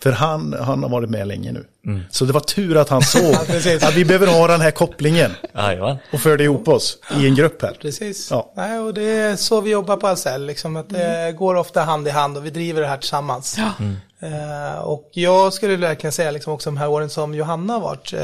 För 0.00 0.12
han, 0.12 0.52
han 0.52 0.82
har 0.82 0.90
varit 0.90 1.10
med 1.10 1.28
länge 1.28 1.52
nu. 1.52 1.64
Mm. 1.86 2.02
Så 2.10 2.24
det 2.24 2.32
var 2.32 2.40
tur 2.40 2.76
att 2.76 2.88
han 2.88 3.02
såg 3.02 3.34
att 3.82 3.94
vi 3.94 4.04
behöver 4.04 4.26
ha 4.26 4.46
den 4.46 4.60
här 4.60 4.70
kopplingen. 4.70 5.32
Och 6.12 6.20
förde 6.20 6.44
ihop 6.44 6.68
oss 6.68 6.98
i 7.20 7.26
en 7.26 7.34
grupp 7.34 7.62
här. 7.62 7.76
Precis. 7.80 8.30
Ja. 8.30 8.52
Nej, 8.56 8.78
och 8.78 8.94
det 8.94 9.02
är 9.02 9.36
så 9.36 9.60
vi 9.60 9.70
jobbar 9.70 9.96
på 9.96 10.06
Ahlsell. 10.06 10.46
Liksom 10.46 10.76
att 10.76 10.88
det 10.88 11.04
mm. 11.04 11.36
går 11.36 11.54
ofta 11.54 11.82
hand 11.82 12.08
i 12.08 12.10
hand 12.10 12.36
och 12.36 12.46
vi 12.46 12.50
driver 12.50 12.80
det 12.80 12.86
här 12.86 12.96
tillsammans. 12.96 13.58
Ja. 13.58 13.72
Mm. 13.78 13.96
Uh, 14.24 14.78
och 14.78 15.10
jag 15.12 15.52
skulle 15.52 15.76
verkligen 15.76 16.12
säga 16.12 16.30
liksom 16.30 16.52
också 16.52 16.70
de 16.70 16.76
här 16.76 16.88
åren 16.88 17.10
som 17.10 17.34
Johanna 17.34 17.72
har 17.72 17.80
varit. 17.80 18.14
Uh, 18.14 18.20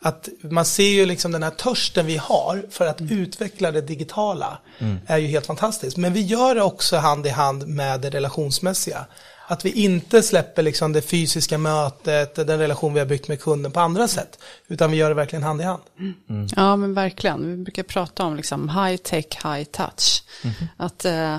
att 0.00 0.28
man 0.42 0.64
ser 0.64 0.88
ju 0.88 1.06
liksom 1.06 1.32
den 1.32 1.42
här 1.42 1.50
törsten 1.50 2.06
vi 2.06 2.16
har 2.16 2.62
för 2.70 2.86
att 2.86 3.00
mm. 3.00 3.18
utveckla 3.18 3.70
det 3.70 3.80
digitala. 3.80 4.58
Mm. 4.78 4.98
Är 5.06 5.18
ju 5.18 5.26
helt 5.26 5.46
fantastiskt. 5.46 5.96
Men 5.96 6.12
vi 6.12 6.20
gör 6.20 6.54
det 6.54 6.62
också 6.62 6.96
hand 6.96 7.26
i 7.26 7.30
hand 7.30 7.66
med 7.66 8.00
det 8.00 8.10
relationsmässiga. 8.10 9.06
Att 9.50 9.64
vi 9.64 9.70
inte 9.70 10.22
släpper 10.22 10.62
liksom 10.62 10.92
det 10.92 11.02
fysiska 11.02 11.58
mötet, 11.58 12.34
den 12.34 12.58
relation 12.58 12.94
vi 12.94 13.00
har 13.00 13.06
byggt 13.06 13.28
med 13.28 13.40
kunden 13.40 13.72
på 13.72 13.80
andra 13.80 14.08
sätt. 14.08 14.38
Utan 14.68 14.90
vi 14.90 14.96
gör 14.96 15.08
det 15.08 15.14
verkligen 15.14 15.42
hand 15.42 15.60
i 15.60 15.64
hand. 15.64 15.82
Mm. 16.28 16.46
Ja 16.56 16.76
men 16.76 16.94
verkligen. 16.94 17.50
Vi 17.50 17.56
brukar 17.56 17.82
prata 17.82 18.24
om 18.24 18.36
liksom 18.36 18.68
high 18.68 18.96
tech, 18.96 19.26
high 19.44 19.64
touch. 19.64 20.22
Mm. 20.44 20.54
Att 20.76 21.04
eh, 21.04 21.36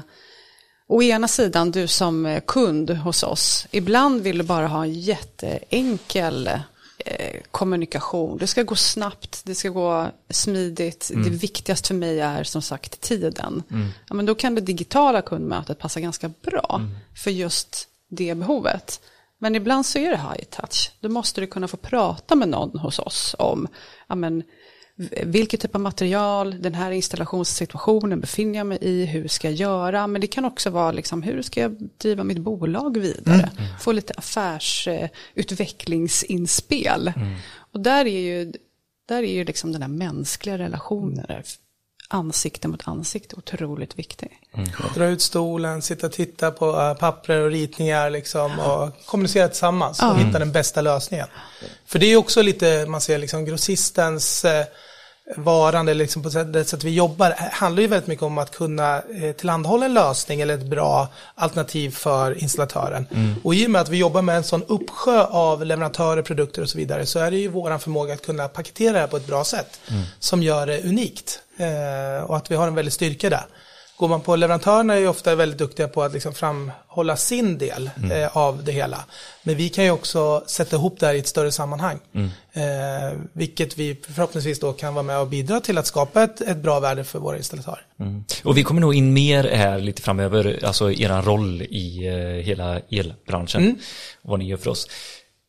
å 0.87 1.03
ena 1.03 1.27
sidan 1.27 1.71
du 1.71 1.87
som 1.87 2.39
kund 2.47 2.89
hos 2.89 3.23
oss, 3.23 3.67
ibland 3.71 4.21
vill 4.21 4.37
du 4.37 4.43
bara 4.43 4.67
ha 4.67 4.83
en 4.83 4.93
jätteenkel 4.93 6.47
eh, 7.05 7.41
kommunikation. 7.51 8.37
Det 8.37 8.47
ska 8.47 8.63
gå 8.63 8.75
snabbt, 8.75 9.41
det 9.45 9.55
ska 9.55 9.69
gå 9.69 10.07
smidigt. 10.29 11.11
Mm. 11.13 11.23
Det 11.23 11.29
viktigaste 11.29 11.87
för 11.87 11.95
mig 11.95 12.19
är 12.19 12.43
som 12.43 12.61
sagt 12.61 13.01
tiden. 13.01 13.63
Mm. 13.71 13.87
Ja, 14.07 14.15
men 14.15 14.25
då 14.25 14.35
kan 14.35 14.55
det 14.55 14.61
digitala 14.61 15.21
kundmötet 15.21 15.79
passa 15.79 15.99
ganska 15.99 16.31
bra 16.41 16.75
mm. 16.79 16.95
för 17.15 17.31
just 17.31 17.88
det 18.09 18.35
behovet. 18.35 19.01
Men 19.37 19.55
ibland 19.55 19.85
så 19.85 19.97
är 19.97 20.11
det 20.11 20.17
high 20.17 20.43
touch. 20.49 20.91
Då 20.99 21.09
måste 21.09 21.41
du 21.41 21.47
kunna 21.47 21.67
få 21.67 21.77
prata 21.77 22.35
med 22.35 22.49
någon 22.49 22.79
hos 22.79 22.99
oss 22.99 23.35
om 23.39 23.67
ja, 24.07 24.15
men, 24.15 24.43
vilket 25.23 25.61
typ 25.61 25.75
av 25.75 25.81
material, 25.81 26.61
den 26.61 26.73
här 26.73 26.91
installationssituationen 26.91 28.19
befinner 28.19 28.57
jag 28.57 28.67
mig 28.67 28.77
i, 28.81 29.05
hur 29.05 29.27
ska 29.27 29.49
jag 29.49 29.55
göra? 29.55 30.07
Men 30.07 30.21
det 30.21 30.27
kan 30.27 30.45
också 30.45 30.69
vara 30.69 30.91
liksom, 30.91 31.23
hur 31.23 31.41
ska 31.41 31.61
jag 31.61 31.89
driva 31.97 32.23
mitt 32.23 32.39
bolag 32.39 32.97
vidare? 32.97 33.49
Mm. 33.57 33.69
Få 33.79 33.91
lite 33.91 34.13
affärsutvecklingsinspel. 34.13 37.13
Mm. 37.15 37.35
Och 37.71 37.79
där 37.79 38.05
är 38.05 38.19
ju, 38.19 38.53
där 39.05 39.23
är 39.23 39.33
ju 39.33 39.45
liksom 39.45 39.71
den 39.71 39.81
här 39.81 39.89
mänskliga 39.89 40.57
relationen 40.57 41.25
ansikte 42.11 42.67
mot 42.67 42.87
ansikte 42.87 43.35
otroligt 43.35 43.99
viktig. 43.99 44.39
Mm. 44.53 44.69
Dra 44.95 45.05
ut 45.05 45.21
stolen, 45.21 45.81
sitta 45.81 46.07
och 46.07 46.13
titta 46.13 46.51
på 46.51 46.81
äh, 46.81 46.93
papper 46.93 47.41
och 47.41 47.51
ritningar 47.51 48.09
liksom, 48.09 48.59
och 48.59 49.05
kommunicera 49.05 49.47
tillsammans 49.47 49.99
och 50.01 50.11
mm. 50.11 50.25
hitta 50.25 50.39
den 50.39 50.51
bästa 50.51 50.81
lösningen. 50.81 51.27
För 51.85 51.99
det 51.99 52.05
är 52.05 52.17
också 52.17 52.41
lite, 52.41 52.85
man 52.85 53.01
ser 53.01 53.17
liksom 53.17 53.45
grossistens 53.45 54.45
eh, 54.45 54.65
varande 55.37 55.93
liksom 55.93 56.23
på 56.23 56.29
det 56.29 56.65
sättet 56.65 56.83
vi 56.83 56.89
jobbar 56.89 57.35
handlar 57.51 57.81
ju 57.81 57.87
väldigt 57.87 58.07
mycket 58.07 58.23
om 58.23 58.37
att 58.37 58.51
kunna 58.51 58.97
eh, 58.97 59.31
tillhandahålla 59.31 59.85
en 59.85 59.93
lösning 59.93 60.41
eller 60.41 60.53
ett 60.53 60.65
bra 60.65 61.07
alternativ 61.35 61.91
för 61.91 62.43
installatören. 62.43 63.07
Mm. 63.11 63.35
Och 63.43 63.55
i 63.55 63.65
och 63.65 63.71
med 63.71 63.81
att 63.81 63.89
vi 63.89 63.97
jobbar 63.97 64.21
med 64.21 64.37
en 64.37 64.43
sån 64.43 64.63
uppsjö 64.63 65.23
av 65.23 65.65
leverantörer, 65.65 66.21
produkter 66.21 66.61
och 66.61 66.69
så 66.69 66.77
vidare 66.77 67.05
så 67.05 67.19
är 67.19 67.31
det 67.31 67.37
ju 67.37 67.47
våran 67.47 67.79
förmåga 67.79 68.13
att 68.13 68.25
kunna 68.25 68.47
paketera 68.47 68.93
det 68.93 68.99
här 68.99 69.07
på 69.07 69.17
ett 69.17 69.27
bra 69.27 69.43
sätt 69.43 69.79
mm. 69.87 70.03
som 70.19 70.43
gör 70.43 70.67
det 70.67 70.83
unikt. 70.83 71.39
Eh, 71.57 72.23
och 72.23 72.37
att 72.37 72.51
vi 72.51 72.55
har 72.55 72.67
en 72.67 72.75
väldig 72.75 72.93
styrka 72.93 73.29
där. 73.29 73.45
Går 73.99 74.07
man 74.07 74.21
på 74.21 74.35
leverantörerna 74.35 74.93
är 74.93 74.99
ju 74.99 75.07
ofta 75.07 75.35
väldigt 75.35 75.59
duktiga 75.59 75.87
på 75.87 76.03
att 76.03 76.13
liksom 76.13 76.33
framhålla 76.33 77.15
sin 77.15 77.57
del 77.57 77.89
mm. 77.97 78.11
eh, 78.11 78.37
av 78.37 78.63
det 78.63 78.71
hela. 78.71 79.05
Men 79.43 79.55
vi 79.55 79.69
kan 79.69 79.83
ju 79.83 79.91
också 79.91 80.43
sätta 80.47 80.75
ihop 80.75 80.99
det 80.99 81.05
här 81.05 81.13
i 81.13 81.19
ett 81.19 81.27
större 81.27 81.51
sammanhang. 81.51 81.99
Mm. 82.13 82.29
Eh, 82.53 83.19
vilket 83.33 83.77
vi 83.77 83.97
förhoppningsvis 84.01 84.59
då 84.59 84.73
kan 84.73 84.93
vara 84.93 85.03
med 85.03 85.19
och 85.19 85.27
bidra 85.27 85.59
till 85.59 85.77
att 85.77 85.85
skapa 85.87 86.23
ett, 86.23 86.41
ett 86.41 86.57
bra 86.57 86.79
värde 86.79 87.03
för 87.03 87.19
våra 87.19 87.37
installatörer. 87.37 87.85
Mm. 87.99 88.23
Och 88.43 88.57
vi 88.57 88.63
kommer 88.63 88.81
nog 88.81 88.95
in 88.95 89.13
mer 89.13 89.43
här 89.43 89.79
lite 89.79 90.01
framöver, 90.01 90.59
alltså 90.63 90.91
er 90.91 91.21
roll 91.21 91.61
i 91.61 92.07
eh, 92.07 92.45
hela 92.45 92.79
elbranschen. 92.79 93.61
Mm. 93.61 93.77
Vad 94.21 94.39
ni 94.39 94.47
gör 94.47 94.57
för 94.57 94.69
oss. 94.69 94.87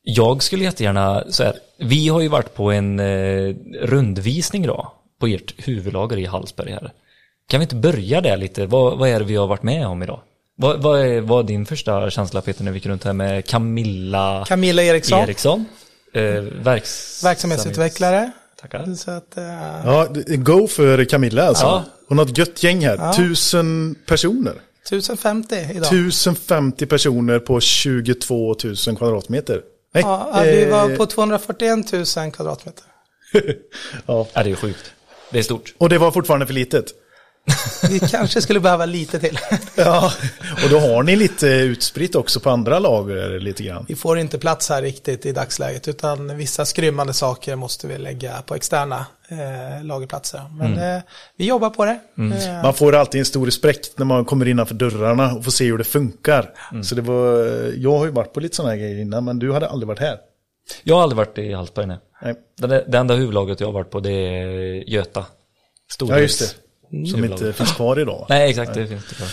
Jag 0.03 0.43
skulle 0.43 0.65
jättegärna, 0.65 1.25
så 1.29 1.43
här, 1.43 1.55
vi 1.79 2.09
har 2.09 2.21
ju 2.21 2.29
varit 2.29 2.55
på 2.55 2.71
en 2.71 3.01
eh, 3.01 3.55
rundvisning 3.83 4.67
då 4.67 4.93
på 5.21 5.27
ert 5.27 5.55
huvudlager 5.57 6.17
i 6.17 6.25
Hallsberg 6.25 6.73
här. 6.73 6.93
Kan 7.51 7.61
vi 7.61 7.63
inte 7.63 7.75
börja 7.75 8.21
där 8.21 8.37
lite? 8.37 8.67
Vad, 8.67 8.99
vad 8.99 9.09
är 9.09 9.19
det 9.19 9.25
vi 9.25 9.37
har 9.37 9.47
varit 9.47 9.63
med 9.63 9.87
om 9.87 10.03
idag? 10.03 10.21
Vad, 10.57 10.83
vad 10.83 11.01
är, 11.01 11.21
vad 11.21 11.45
är 11.45 11.49
din 11.49 11.67
första 11.67 12.11
känsla 12.11 12.41
Peter 12.41 12.65
när 12.65 12.73
vi 12.73 12.77
gick 12.77 12.87
runt 12.87 13.05
här 13.05 13.13
med 13.13 13.47
Camilla, 13.47 14.45
Camilla 14.49 14.83
Eriksson, 14.83 15.19
Eriksson 15.19 15.65
eh, 16.13 16.23
verks, 16.43 17.25
verksamhetsutvecklare. 17.25 18.31
Tackar. 18.61 18.95
Så 18.95 19.11
att, 19.11 19.35
uh... 19.39 19.45
Ja, 19.85 20.09
go 20.37 20.67
för 20.67 21.05
Camilla 21.05 21.49
alltså. 21.49 21.65
Ja. 21.65 21.85
Hon 22.09 22.19
har 22.19 22.25
ett 22.25 22.39
gött 22.39 22.63
gäng 22.63 22.85
här. 22.87 22.97
Ja. 22.97 23.15
Tusen 23.17 23.97
personer. 24.07 24.55
1050 24.87 25.55
idag. 25.55 25.87
1050 25.87 26.87
personer 26.87 27.39
på 27.39 27.61
22 27.61 28.57
000 28.65 28.77
kvadratmeter. 28.97 29.61
Nej, 29.95 30.03
ja, 30.07 30.43
vi 30.45 30.65
var 30.65 30.97
på 30.97 31.07
241 31.07 31.93
000 31.93 32.33
kvadratmeter. 32.33 32.85
ja. 34.07 34.27
ja, 34.33 34.43
det 34.43 34.51
är 34.51 34.55
sjukt. 34.55 34.93
Det 35.31 35.39
är 35.39 35.43
stort. 35.43 35.75
Och 35.79 35.89
det 35.89 35.99
var 35.99 36.11
fortfarande 36.11 36.47
för 36.47 36.55
litet. 36.55 36.95
Vi 37.89 38.01
kanske 38.01 38.43
skulle 38.43 38.61
behöva 38.61 38.87
lite 38.87 39.21
till. 39.21 39.39
ja, 39.75 40.13
och 40.65 40.71
då 40.71 40.79
har 40.79 41.03
ni 41.03 41.17
lite 41.17 41.47
utspritt 41.47 42.15
också 42.15 42.41
på 42.41 42.51
andra 42.51 42.79
lager 42.79 43.41
lite 43.41 43.63
grann. 43.63 43.85
Vi 43.89 43.95
får 43.95 44.19
inte 44.19 44.39
plats 44.39 44.69
här 44.69 44.83
riktigt 44.83 45.27
i 45.27 45.33
dagsläget 45.33 45.89
utan 45.89 46.37
vissa 46.37 46.65
skrymmande 46.65 47.13
saker 47.13 47.57
måste 47.57 47.87
vi 47.87 47.99
lägga 47.99 48.43
på 48.43 48.55
externa 48.55 49.07
eh, 49.29 49.85
lagerplatser. 49.85 50.43
Men 50.59 50.73
mm. 50.73 50.97
eh, 50.97 51.03
vi 51.37 51.47
jobbar 51.47 51.71
på 51.71 51.85
det. 51.85 52.01
Mm. 52.19 52.39
Eh. 52.39 52.63
Man 52.63 52.75
får 52.75 52.95
alltid 52.95 53.19
en 53.19 53.25
stor 53.25 53.47
respekt 53.47 53.99
när 53.99 54.07
man 54.07 54.25
kommer 54.25 54.49
innanför 54.49 54.75
dörrarna 54.75 55.35
och 55.35 55.45
får 55.45 55.53
se 55.53 55.65
hur 55.65 55.79
det 55.79 55.85
funkar. 55.85 56.51
Mm. 56.73 56.85
Så 56.85 56.95
det 56.95 57.03
var, 57.03 57.37
jag 57.77 57.99
har 57.99 58.05
ju 58.05 58.11
varit 58.11 58.33
på 58.33 58.41
lite 58.41 58.57
sådana 58.57 58.73
här 58.73 58.79
grejer 58.79 59.01
innan 59.01 59.25
men 59.25 59.39
du 59.39 59.53
hade 59.53 59.69
aldrig 59.69 59.89
varit 59.89 60.01
här. 60.01 60.19
Jag 60.83 60.95
har 60.95 61.03
aldrig 61.03 61.17
varit 61.17 61.39
i 61.39 61.53
Hallsberg, 61.53 61.87
nej. 61.87 61.99
nej. 62.23 62.35
Det, 62.57 62.85
det 62.89 62.99
enda 62.99 63.15
huvudlaget 63.15 63.61
jag 63.61 63.69
har 63.69 63.73
varit 63.73 63.91
på 63.91 64.01
det 64.01 64.13
är 64.13 64.49
Göta. 64.91 65.27
Storhus. 65.93 66.17
Ja, 66.17 66.21
just 66.21 66.41
det. 66.41 66.70
Som 67.11 67.24
inte 67.24 67.53
finns 67.53 67.72
kvar 67.72 68.00
idag. 68.00 68.26
Nej, 68.29 68.50
exakt, 68.50 68.74
det 68.74 68.87
finns 68.87 69.09
det 69.09 69.14
kvar. 69.14 69.29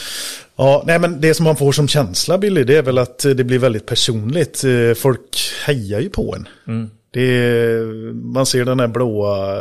Ja, 0.55 0.83
nej 0.87 0.99
men 0.99 1.21
det 1.21 1.33
som 1.33 1.43
man 1.43 1.55
får 1.55 1.71
som 1.71 1.87
känsla 1.87 2.37
Billy, 2.37 2.63
det 2.63 2.77
är 2.77 2.81
väl 2.81 2.97
att 2.97 3.19
det 3.19 3.43
blir 3.43 3.59
väldigt 3.59 3.85
personligt. 3.85 4.63
Folk 4.97 5.37
hejar 5.65 5.99
ju 5.99 6.09
på 6.09 6.35
en. 6.35 6.47
Mm. 6.67 6.89
Det 7.11 7.21
är, 7.21 8.13
man 8.13 8.45
ser 8.45 8.65
den 8.65 8.79
här 8.79 8.87
blåa 8.87 9.57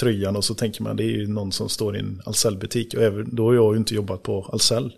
tröjan 0.00 0.36
och 0.36 0.44
så 0.44 0.54
tänker 0.54 0.82
man 0.82 0.96
det 0.96 1.02
är 1.04 1.16
ju 1.16 1.26
någon 1.26 1.52
som 1.52 1.68
står 1.68 1.96
i 1.96 2.00
en 2.00 2.22
Ahlsell-butik. 2.24 2.94
Och 2.94 3.02
även, 3.02 3.34
då 3.34 3.46
har 3.46 3.54
jag 3.54 3.72
ju 3.74 3.78
inte 3.78 3.94
jobbat 3.94 4.22
på 4.22 4.42
Ahlsell. 4.52 4.92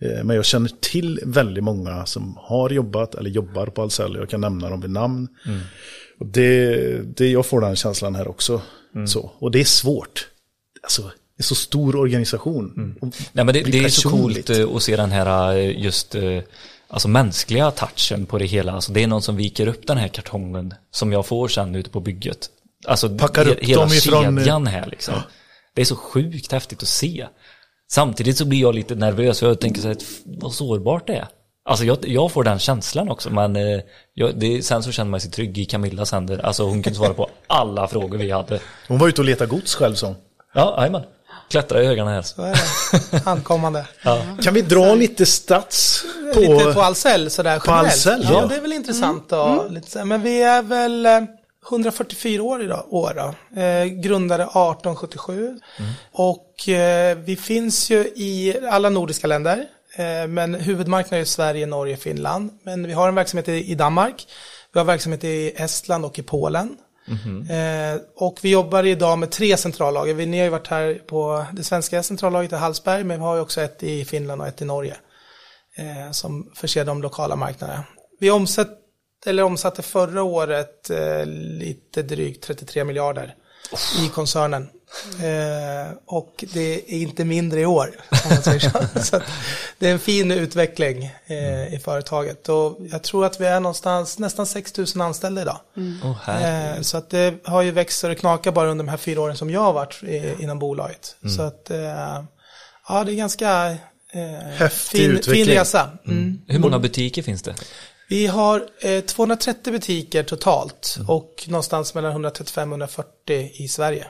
Eh, 0.00 0.24
Men 0.24 0.36
jag 0.36 0.44
känner 0.44 0.70
till 0.80 1.20
väldigt 1.24 1.64
många 1.64 2.06
som 2.06 2.38
har 2.40 2.70
jobbat 2.70 3.14
eller 3.14 3.30
jobbar 3.30 3.66
på 3.66 3.82
Ahlsell. 3.82 4.16
Jag 4.16 4.28
kan 4.28 4.40
nämna 4.40 4.70
dem 4.70 4.80
vid 4.80 4.90
namn. 4.90 5.28
Och 6.20 6.26
det, 6.26 7.16
det, 7.16 7.28
jag 7.28 7.46
får 7.46 7.60
den 7.60 7.76
känslan 7.76 8.14
här 8.14 8.28
också. 8.28 8.62
Så. 9.06 9.30
Och 9.38 9.50
det 9.50 9.60
är 9.60 9.64
svårt. 9.64 10.28
Alltså, 10.82 11.10
så 11.42 11.54
stor 11.54 11.96
organisation. 11.96 12.96
Och 13.00 13.08
Nej 13.32 13.44
men 13.44 13.54
det, 13.54 13.62
det 13.62 13.78
är 13.78 13.88
så 13.88 14.10
coolt 14.10 14.50
att 14.76 14.82
se 14.82 14.96
den 14.96 15.10
här 15.12 15.56
eh, 15.56 15.80
just 15.82 16.14
eh, 16.14 16.40
alltså 16.88 17.08
mänskliga 17.08 17.70
touchen 17.70 18.26
på 18.26 18.38
det 18.38 18.44
hela. 18.46 18.72
Alltså 18.72 18.92
det 18.92 19.02
är 19.02 19.06
någon 19.06 19.22
som 19.22 19.36
viker 19.36 19.66
upp 19.68 19.86
den 19.86 19.96
här 19.98 20.08
kartongen 20.08 20.74
som 20.90 21.12
jag 21.12 21.26
får 21.26 21.48
sen 21.48 21.74
ute 21.74 21.90
på 21.90 22.00
bygget. 22.00 22.50
Alltså 22.86 23.16
Packar 23.18 23.48
upp 23.48 23.58
hela 23.60 23.80
dem 23.82 23.92
ifrån, 23.92 24.24
eh, 24.24 24.44
kedjan 24.44 24.66
här 24.66 24.86
liksom. 24.86 25.14
Det 25.74 25.80
är 25.80 25.84
så 25.86 25.96
sjukt 25.96 26.52
häftigt 26.52 26.82
att 26.82 26.88
se. 26.88 27.26
Samtidigt 27.90 28.38
så 28.38 28.44
blir 28.44 28.60
jag 28.60 28.74
lite 28.74 28.94
nervös 28.94 29.40
för 29.40 29.46
jag 29.48 29.60
tänker 29.60 29.80
så 29.80 29.88
här, 29.88 29.96
"F- 30.00 30.18
vad 30.24 30.52
sårbart 30.52 31.06
det 31.06 31.14
är. 31.14 31.26
Alltså 31.64 31.84
jag, 31.84 31.98
jag 32.08 32.32
får 32.32 32.44
den 32.44 32.58
känslan 32.58 33.08
också 33.10 33.30
men 33.30 33.56
jag, 34.14 34.38
det, 34.38 34.62
sen 34.62 34.82
så 34.82 34.92
känner 34.92 35.10
man 35.10 35.20
sig 35.20 35.30
trygg 35.30 35.58
i 35.58 35.64
Camillas 35.64 36.12
händer. 36.12 36.46
Alltså 36.46 36.62
hon 36.64 36.82
kunde 36.82 36.96
svara 36.96 37.14
på 37.14 37.28
alla 37.46 37.88
frågor 37.88 38.18
vi 38.18 38.30
hade. 38.30 38.60
Hon 38.88 38.98
var 38.98 39.08
ute 39.08 39.20
och 39.20 39.24
letade 39.24 39.50
gods 39.50 39.74
själv 39.74 39.94
som. 39.94 40.14
Ja, 40.54 40.74
jajamän. 40.78 41.02
Klättra 41.48 41.82
i 41.82 41.86
högarna 41.86 42.10
här. 42.10 42.22
Så 42.22 42.42
är 42.42 42.54
det. 43.10 43.18
Handkommande. 43.24 43.86
Kan 44.42 44.54
vi 44.54 44.62
dra 44.62 44.94
lite 44.94 45.26
stats 45.26 46.04
på... 46.34 46.40
Lite 46.40 46.72
på 46.74 46.80
Ahlsell 46.80 47.30
sådär 47.30 47.58
På 47.58 47.64
generellt. 47.66 47.86
Ahlsell, 47.86 48.20
ja. 48.24 48.40
ja. 48.40 48.46
det 48.46 48.56
är 48.56 48.60
väl 48.60 48.72
intressant 48.72 49.28
då. 49.28 49.66
Lite 49.70 49.90
så 49.90 49.98
här. 49.98 50.06
Men 50.06 50.22
vi 50.22 50.42
är 50.42 50.62
väl 50.62 51.06
eh, 51.06 51.20
144 51.70 52.42
år 52.42 52.62
idag, 52.62 52.86
år 52.90 53.12
då. 53.14 53.60
Eh, 53.60 53.84
grundade 53.84 54.42
1877. 54.42 55.58
Och 56.12 56.68
eh, 56.68 57.18
vi 57.18 57.36
finns 57.36 57.90
ju 57.90 57.98
i 57.98 58.56
alla 58.70 58.90
nordiska 58.90 59.26
länder. 59.26 59.66
Eh, 59.96 60.26
men 60.28 60.54
huvudmarknaden 60.54 61.20
är 61.20 61.24
Sverige, 61.24 61.66
Norge, 61.66 61.96
Finland. 61.96 62.50
Men 62.62 62.86
vi 62.86 62.92
har 62.92 63.08
en 63.08 63.14
verksamhet 63.14 63.48
i, 63.48 63.70
i 63.70 63.74
Danmark. 63.74 64.26
Vi 64.72 64.78
har 64.78 64.84
verksamhet 64.84 65.24
i 65.24 65.52
Estland 65.56 66.04
och 66.04 66.18
i 66.18 66.22
Polen. 66.22 66.76
Eh, 67.50 68.00
och 68.16 68.38
vi 68.42 68.50
jobbar 68.50 68.84
idag 68.84 69.18
med 69.18 69.30
tre 69.30 69.56
centrallager. 69.56 70.14
Vi, 70.14 70.26
ni 70.26 70.38
har 70.38 70.44
ju 70.44 70.50
varit 70.50 70.68
här 70.68 70.94
på 71.06 71.46
det 71.52 71.64
svenska 71.64 72.02
centrallagret 72.02 72.52
i 72.52 72.56
Hallsberg, 72.56 73.04
men 73.04 73.18
vi 73.18 73.24
har 73.24 73.34
ju 73.34 73.40
också 73.40 73.60
ett 73.60 73.82
i 73.82 74.04
Finland 74.04 74.40
och 74.40 74.46
ett 74.46 74.62
i 74.62 74.64
Norge 74.64 74.96
eh, 75.76 76.10
som 76.10 76.50
förser 76.54 76.84
de 76.84 77.02
lokala 77.02 77.36
marknaderna. 77.36 77.84
Vi 78.20 78.30
omsätt, 78.30 78.70
eller 79.26 79.42
omsatte 79.42 79.82
förra 79.82 80.22
året 80.22 80.90
eh, 80.90 81.26
lite 81.26 82.02
drygt 82.02 82.44
33 82.44 82.84
miljarder 82.84 83.34
i 83.98 84.08
koncernen. 84.08 84.68
Eh, 85.18 85.92
och 86.06 86.44
det 86.52 86.74
är 86.74 86.98
inte 87.02 87.24
mindre 87.24 87.60
i 87.60 87.66
år, 87.66 87.90
så. 89.02 89.20
det 89.78 89.88
är 89.88 89.92
en 89.92 89.98
fin 89.98 90.30
utveckling 90.30 91.10
eh, 91.26 91.74
i 91.74 91.80
företaget. 91.84 92.48
Och 92.48 92.78
jag 92.90 93.02
tror 93.02 93.24
att 93.24 93.40
vi 93.40 93.46
är 93.46 93.60
någonstans 93.60 94.18
nästan 94.18 94.46
6 94.46 94.76
000 94.76 94.86
anställda 95.00 95.42
idag. 95.42 95.58
Åh, 96.04 96.16
herregud. 96.22 96.76
Eh, 96.76 96.82
så 96.82 96.96
att 96.96 97.10
det 97.10 97.34
har 97.44 97.62
ju 97.62 97.70
växt 97.70 97.98
så 97.98 98.08
det 98.08 98.14
knakar 98.14 98.52
bara 98.52 98.70
under 98.70 98.84
de 98.84 98.90
här 98.90 98.96
fyra 98.96 99.20
åren 99.20 99.36
som 99.36 99.50
jag 99.50 99.60
har 99.60 99.72
varit 99.72 100.02
i, 100.02 100.34
inom 100.38 100.58
bolaget. 100.58 101.16
Så 101.36 101.42
att 101.42 101.70
eh, 101.70 102.24
ja, 102.88 103.04
det 103.04 103.12
är 103.12 103.16
ganska 103.16 103.70
eh, 104.12 104.48
Häftig 104.56 105.00
fin, 105.00 105.10
utveckling. 105.10 105.44
fin 105.44 105.54
resa. 105.54 105.90
Mm. 106.06 106.40
Hur 106.48 106.58
många 106.58 106.78
butiker 106.78 107.22
finns 107.22 107.42
det? 107.42 107.54
Vi 108.08 108.26
har 108.26 108.62
eh, 108.80 109.00
230 109.04 109.72
butiker 109.72 110.22
totalt 110.22 110.96
och 111.08 111.44
någonstans 111.48 111.94
mellan 111.94 112.24
135-140 112.26 113.04
i 113.52 113.68
Sverige. 113.68 114.06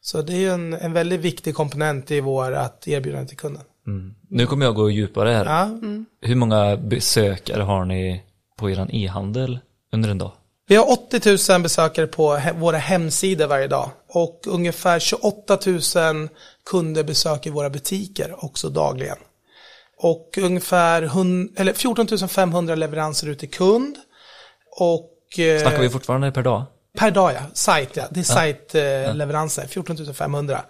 Så 0.00 0.22
det 0.22 0.32
är 0.32 0.36
ju 0.36 0.50
en, 0.50 0.72
en 0.74 0.92
väldigt 0.92 1.20
viktig 1.20 1.54
komponent 1.54 2.10
i 2.10 2.20
vårt 2.20 2.86
erbjudande 2.88 3.28
till 3.28 3.36
kunden. 3.38 3.62
Nu 4.28 4.46
kommer 4.46 4.66
jag 4.66 4.74
gå 4.74 4.90
djupare 4.90 5.30
här. 5.30 5.44
Ja. 5.44 5.70
Hur 6.20 6.34
många 6.34 6.76
besökare 6.76 7.62
har 7.62 7.84
ni 7.84 8.22
på 8.58 8.70
er 8.70 8.86
e-handel 8.94 9.58
under 9.92 10.08
en 10.10 10.18
dag? 10.18 10.32
Vi 10.68 10.76
har 10.76 10.90
80 10.92 11.52
000 11.52 11.62
besökare 11.62 12.06
på 12.06 12.36
he- 12.36 12.58
våra 12.60 12.76
hemsidor 12.76 13.46
varje 13.46 13.66
dag 13.66 13.90
och 14.08 14.40
ungefär 14.46 14.98
28 14.98 15.58
000 15.66 16.28
kunder 16.70 17.04
besöker 17.04 17.50
våra 17.50 17.70
butiker 17.70 18.44
också 18.44 18.68
dagligen. 18.68 19.16
Och 20.02 20.38
ungefär 20.38 21.02
hun- 21.02 21.52
eller 21.56 21.72
14 21.72 22.28
500 22.28 22.74
leveranser 22.74 23.26
ut 23.28 23.38
till 23.38 23.50
kund. 23.50 23.96
Och 24.78 25.38
eh, 25.38 25.60
Snackar 25.60 25.80
vi 25.80 25.90
fortfarande 25.90 26.32
per 26.32 26.42
dag? 26.42 26.64
per 26.98 27.10
dag 27.10 27.32
ja, 27.32 27.40
site 27.54 28.00
ja, 28.00 28.04
det 28.10 28.20
är 28.20 28.24
site-leveranser, 28.24 29.66
14 29.66 30.14
500. 30.14 30.64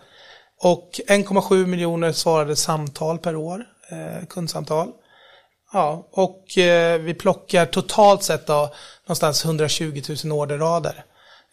Och 0.60 0.90
1,7 1.08 1.66
miljoner 1.66 2.12
svarade 2.12 2.56
samtal 2.56 3.18
per 3.18 3.36
år, 3.36 3.64
eh, 3.90 4.26
kundsamtal. 4.28 4.88
Ja, 5.72 6.08
och 6.12 6.58
eh, 6.58 6.98
vi 7.00 7.14
plockar 7.14 7.66
totalt 7.66 8.22
sett 8.22 8.46
då 8.46 8.70
någonstans 9.06 9.44
120 9.44 10.02
000 10.24 10.32
orderrader. 10.32 11.04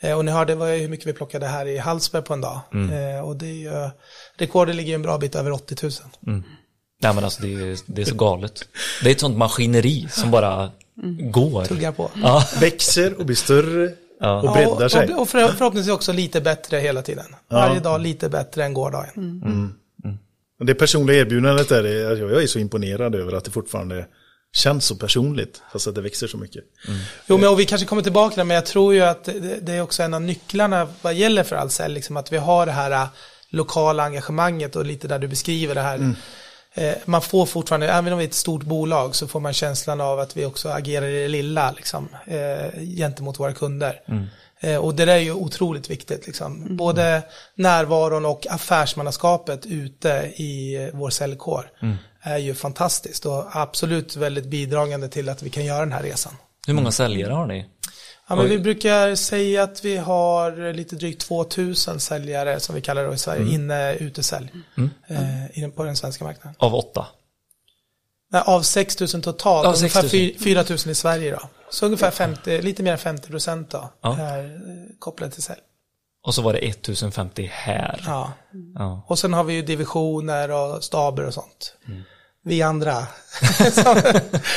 Eh, 0.02 0.18
och 0.18 0.26
ni 0.26 0.32
hörde 0.32 0.56
vad, 0.56 0.70
hur 0.70 0.88
mycket 0.90 1.08
vi 1.08 1.14
plockade 1.14 1.48
här 1.48 1.66
i 1.66 1.78
Hallsberg 1.78 2.22
på 2.24 2.34
en 2.34 2.42
dag. 2.42 2.60
Eh, 2.94 3.28
och 3.28 3.36
det 3.36 3.46
är 3.46 3.54
ju, 3.54 3.90
rekordet 4.38 4.76
ligger 4.76 4.96
en 4.96 5.02
bra 5.02 5.18
bit 5.18 5.36
över 5.36 5.52
80 5.52 5.76
000. 5.84 5.92
Nej 7.02 7.14
men 7.16 7.24
alltså 7.24 7.42
det 7.42 7.48
är, 7.54 7.78
det 7.86 8.02
är 8.02 8.06
så 8.06 8.16
galet. 8.16 8.64
Det 9.04 9.10
är 9.10 9.12
ett 9.12 9.20
sånt 9.20 9.38
maskineri 9.38 10.08
som 10.12 10.32
bara 10.32 10.72
går. 11.32 11.66
Tuggar 11.66 11.92
på. 11.92 12.12
Ja. 12.24 12.44
Växer 12.60 13.20
och 13.20 13.26
blir 13.26 13.36
större 13.36 13.92
Ja. 14.22 14.42
och 14.42 14.54
breddar 14.54 14.82
Ja, 14.82 14.90
sig. 14.90 15.14
och, 15.14 15.22
och 15.22 15.30
för, 15.30 15.48
förhoppningsvis 15.48 15.94
också 15.94 16.12
lite 16.14 16.42
bättre 16.42 16.78
hela 16.78 17.02
tiden. 17.02 17.26
Varje 17.50 17.80
dag 17.80 18.02
lite 18.02 18.30
bättre 18.30 18.64
än 18.66 18.74
gårdagen. 18.74 19.44
Och 20.60 20.66
Det 20.66 20.76
personliga 20.76 21.18
erbjudandet 21.20 21.72
är, 21.72 21.84
jag 22.34 22.44
är 22.44 22.48
så 22.48 22.60
imponerad 22.60 23.16
över 23.16 23.34
att 23.34 23.46
det 23.46 23.52
fortfarande 23.52 24.06
känns 24.54 24.86
så 24.86 24.96
personligt, 24.96 25.62
fast 25.72 25.88
att 25.88 25.96
det 25.96 26.02
växer 26.02 26.28
så 26.28 26.38
mycket. 26.38 26.64
Jo, 27.28 27.38
men 27.38 27.50
och 27.50 27.60
vi 27.60 27.66
kanske 27.66 27.88
kommer 27.88 28.02
tillbaka 28.02 28.30
till 28.34 28.40
det, 28.40 28.44
men 28.44 28.56
jag 28.56 28.66
tror 28.66 28.94
ju 28.94 29.02
att 29.02 29.24
det, 29.24 29.60
det 29.62 29.74
är 29.74 29.82
också 29.82 30.04
en 30.04 30.14
av 30.14 30.22
nycklarna 30.22 30.88
vad 31.02 31.14
gäller 31.14 31.44
för 31.44 31.56
Ahlsell, 31.56 31.94
liksom 31.94 32.18
att 32.18 32.32
vi 32.34 32.38
har 32.38 32.66
det 32.66 32.72
här 32.72 32.92
äh, 32.92 33.08
lokala 33.50 34.04
engagemanget 34.04 34.76
och 34.76 34.86
lite 34.86 35.08
där 35.08 35.20
du 35.20 35.28
beskriver 35.28 35.76
det 35.76 35.82
här. 35.82 36.00
Eh, 36.00 36.10
man 37.06 37.22
får 37.22 37.46
fortfarande, 37.46 37.88
även 37.90 38.14
om 38.14 38.20
vi 38.20 38.26
är 38.26 38.30
ett 38.30 38.34
stort 38.34 38.64
bolag, 38.64 39.16
så 39.16 39.28
får 39.28 39.40
man 39.40 39.54
känslan 39.54 40.02
av 40.02 40.20
att 40.20 40.38
vi 40.38 40.46
också 40.46 40.70
agerar 40.70 41.06
i 41.06 41.22
det 41.22 41.28
lilla, 41.28 41.72
liksom, 41.72 42.10
eh, 42.26 42.82
gentemot 42.98 43.40
våra 43.40 43.54
kunder. 43.54 44.02
Eh, 44.60 44.76
och 44.76 44.96
det 44.96 45.06
där 45.06 45.14
är 45.14 45.20
ju 45.20 45.34
otroligt 45.34 45.90
viktigt, 45.90 46.28
liksom. 46.28 46.78
Både 46.78 47.24
närvaron 47.56 48.26
och 48.26 48.48
affärsmannaskapet 48.50 49.66
ute 49.66 50.34
i 50.36 50.76
eh, 50.76 50.90
vår 50.94 51.10
säljkår 51.10 51.72
är 52.22 52.38
ju 52.38 52.56
fantastiskt 52.56 53.26
och 53.26 53.46
absolut 53.52 54.16
väldigt 54.16 54.46
bidragande 54.46 55.10
till 55.10 55.30
att 55.30 55.44
vi 55.44 55.50
kan 55.50 55.66
göra 55.66 55.80
den 55.80 55.94
här 55.94 56.04
resan. 56.04 56.34
Hur 56.68 56.74
många 56.74 56.92
säljare 56.92 57.34
har 57.34 57.46
ni? 57.46 57.66
Ja, 58.30 58.36
men 58.36 58.50
vi 58.50 58.60
brukar 58.60 59.16
säga 59.16 59.64
att 59.64 59.86
vi 59.86 59.98
har 59.98 60.74
lite 60.74 60.96
drygt 60.96 61.22
2000 61.22 62.00
säljare 62.00 62.60
som 62.60 62.76
vi 62.76 62.82
kallar 62.82 63.04
det 63.08 63.14
i 63.14 63.18
Sverige, 63.18 63.54
inne 63.54 63.94
utesälj 63.96 64.50
eh, 65.08 65.58
i 65.58 65.62
den- 65.62 65.72
på 65.72 65.84
den 65.84 65.96
svenska 65.96 66.24
marknaden. 66.24 66.56
Av 66.60 66.76
åtta? 66.76 67.08
Nej, 68.32 68.42
av 68.46 68.62
6000 68.62 69.22
totalt, 69.22 69.68
Av 69.68 69.76
ungefär 69.76 70.02
6 70.02 70.14
000. 70.14 70.22
fy- 70.22 70.38
4000 70.40 70.92
i 70.92 70.96
Sverige 70.96 71.32
då. 71.32 71.40
Så 71.70 71.86
ungefär 71.86 72.12
50, 72.12 72.62
lite 72.62 72.84
mer 72.84 72.92
än 72.92 72.98
50 72.98 73.30
procent 73.30 73.70
då, 73.72 73.90
Ja. 74.02 74.18
är 74.20 74.44
eh, 74.44 74.50
kopplat 75.00 75.32
till 75.34 75.44
sälj. 75.44 75.60
Och 76.24 76.36
så 76.36 76.42
var 76.42 76.54
det 76.54 76.60
1050 76.60 77.50
här. 77.54 78.04
Ja. 78.06 78.32
Ja. 78.76 79.06
Och 79.08 79.20
sen 79.20 79.34
har 79.34 79.44
vi 79.44 79.54
ju 79.54 79.62
divisioner 79.62 80.52
och 80.52 80.84
staber 80.84 81.26
och 81.26 81.34
sånt. 81.34 81.76
Mm. 81.88 82.02
Vi 82.46 82.62
andra 82.62 83.08
som, 83.74 84.02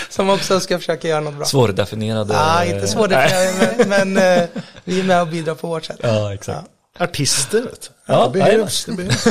som 0.08 0.30
också 0.30 0.60
ska 0.60 0.78
försöka 0.78 1.08
göra 1.08 1.20
något 1.20 1.34
bra. 1.34 1.44
Svårdefinierade. 1.44 2.34
Ja, 2.34 2.64
inte 2.64 2.86
svårdefinierade, 2.86 3.86
men, 3.86 4.12
men 4.12 4.38
eh, 4.42 4.48
vi 4.84 5.00
är 5.00 5.04
med 5.04 5.20
och 5.20 5.28
bidrar 5.28 5.54
på 5.54 5.66
vårt 5.66 5.84
sätt. 5.84 5.98
Ja, 6.00 6.34
exakt. 6.34 6.66
Artister, 6.98 7.62
vet 7.62 7.82
du. 7.82 8.12
Ja, 8.12 8.30
det 8.32 8.38
behövs. 8.38 8.84
Det 8.84 8.92
behövs. 8.92 9.26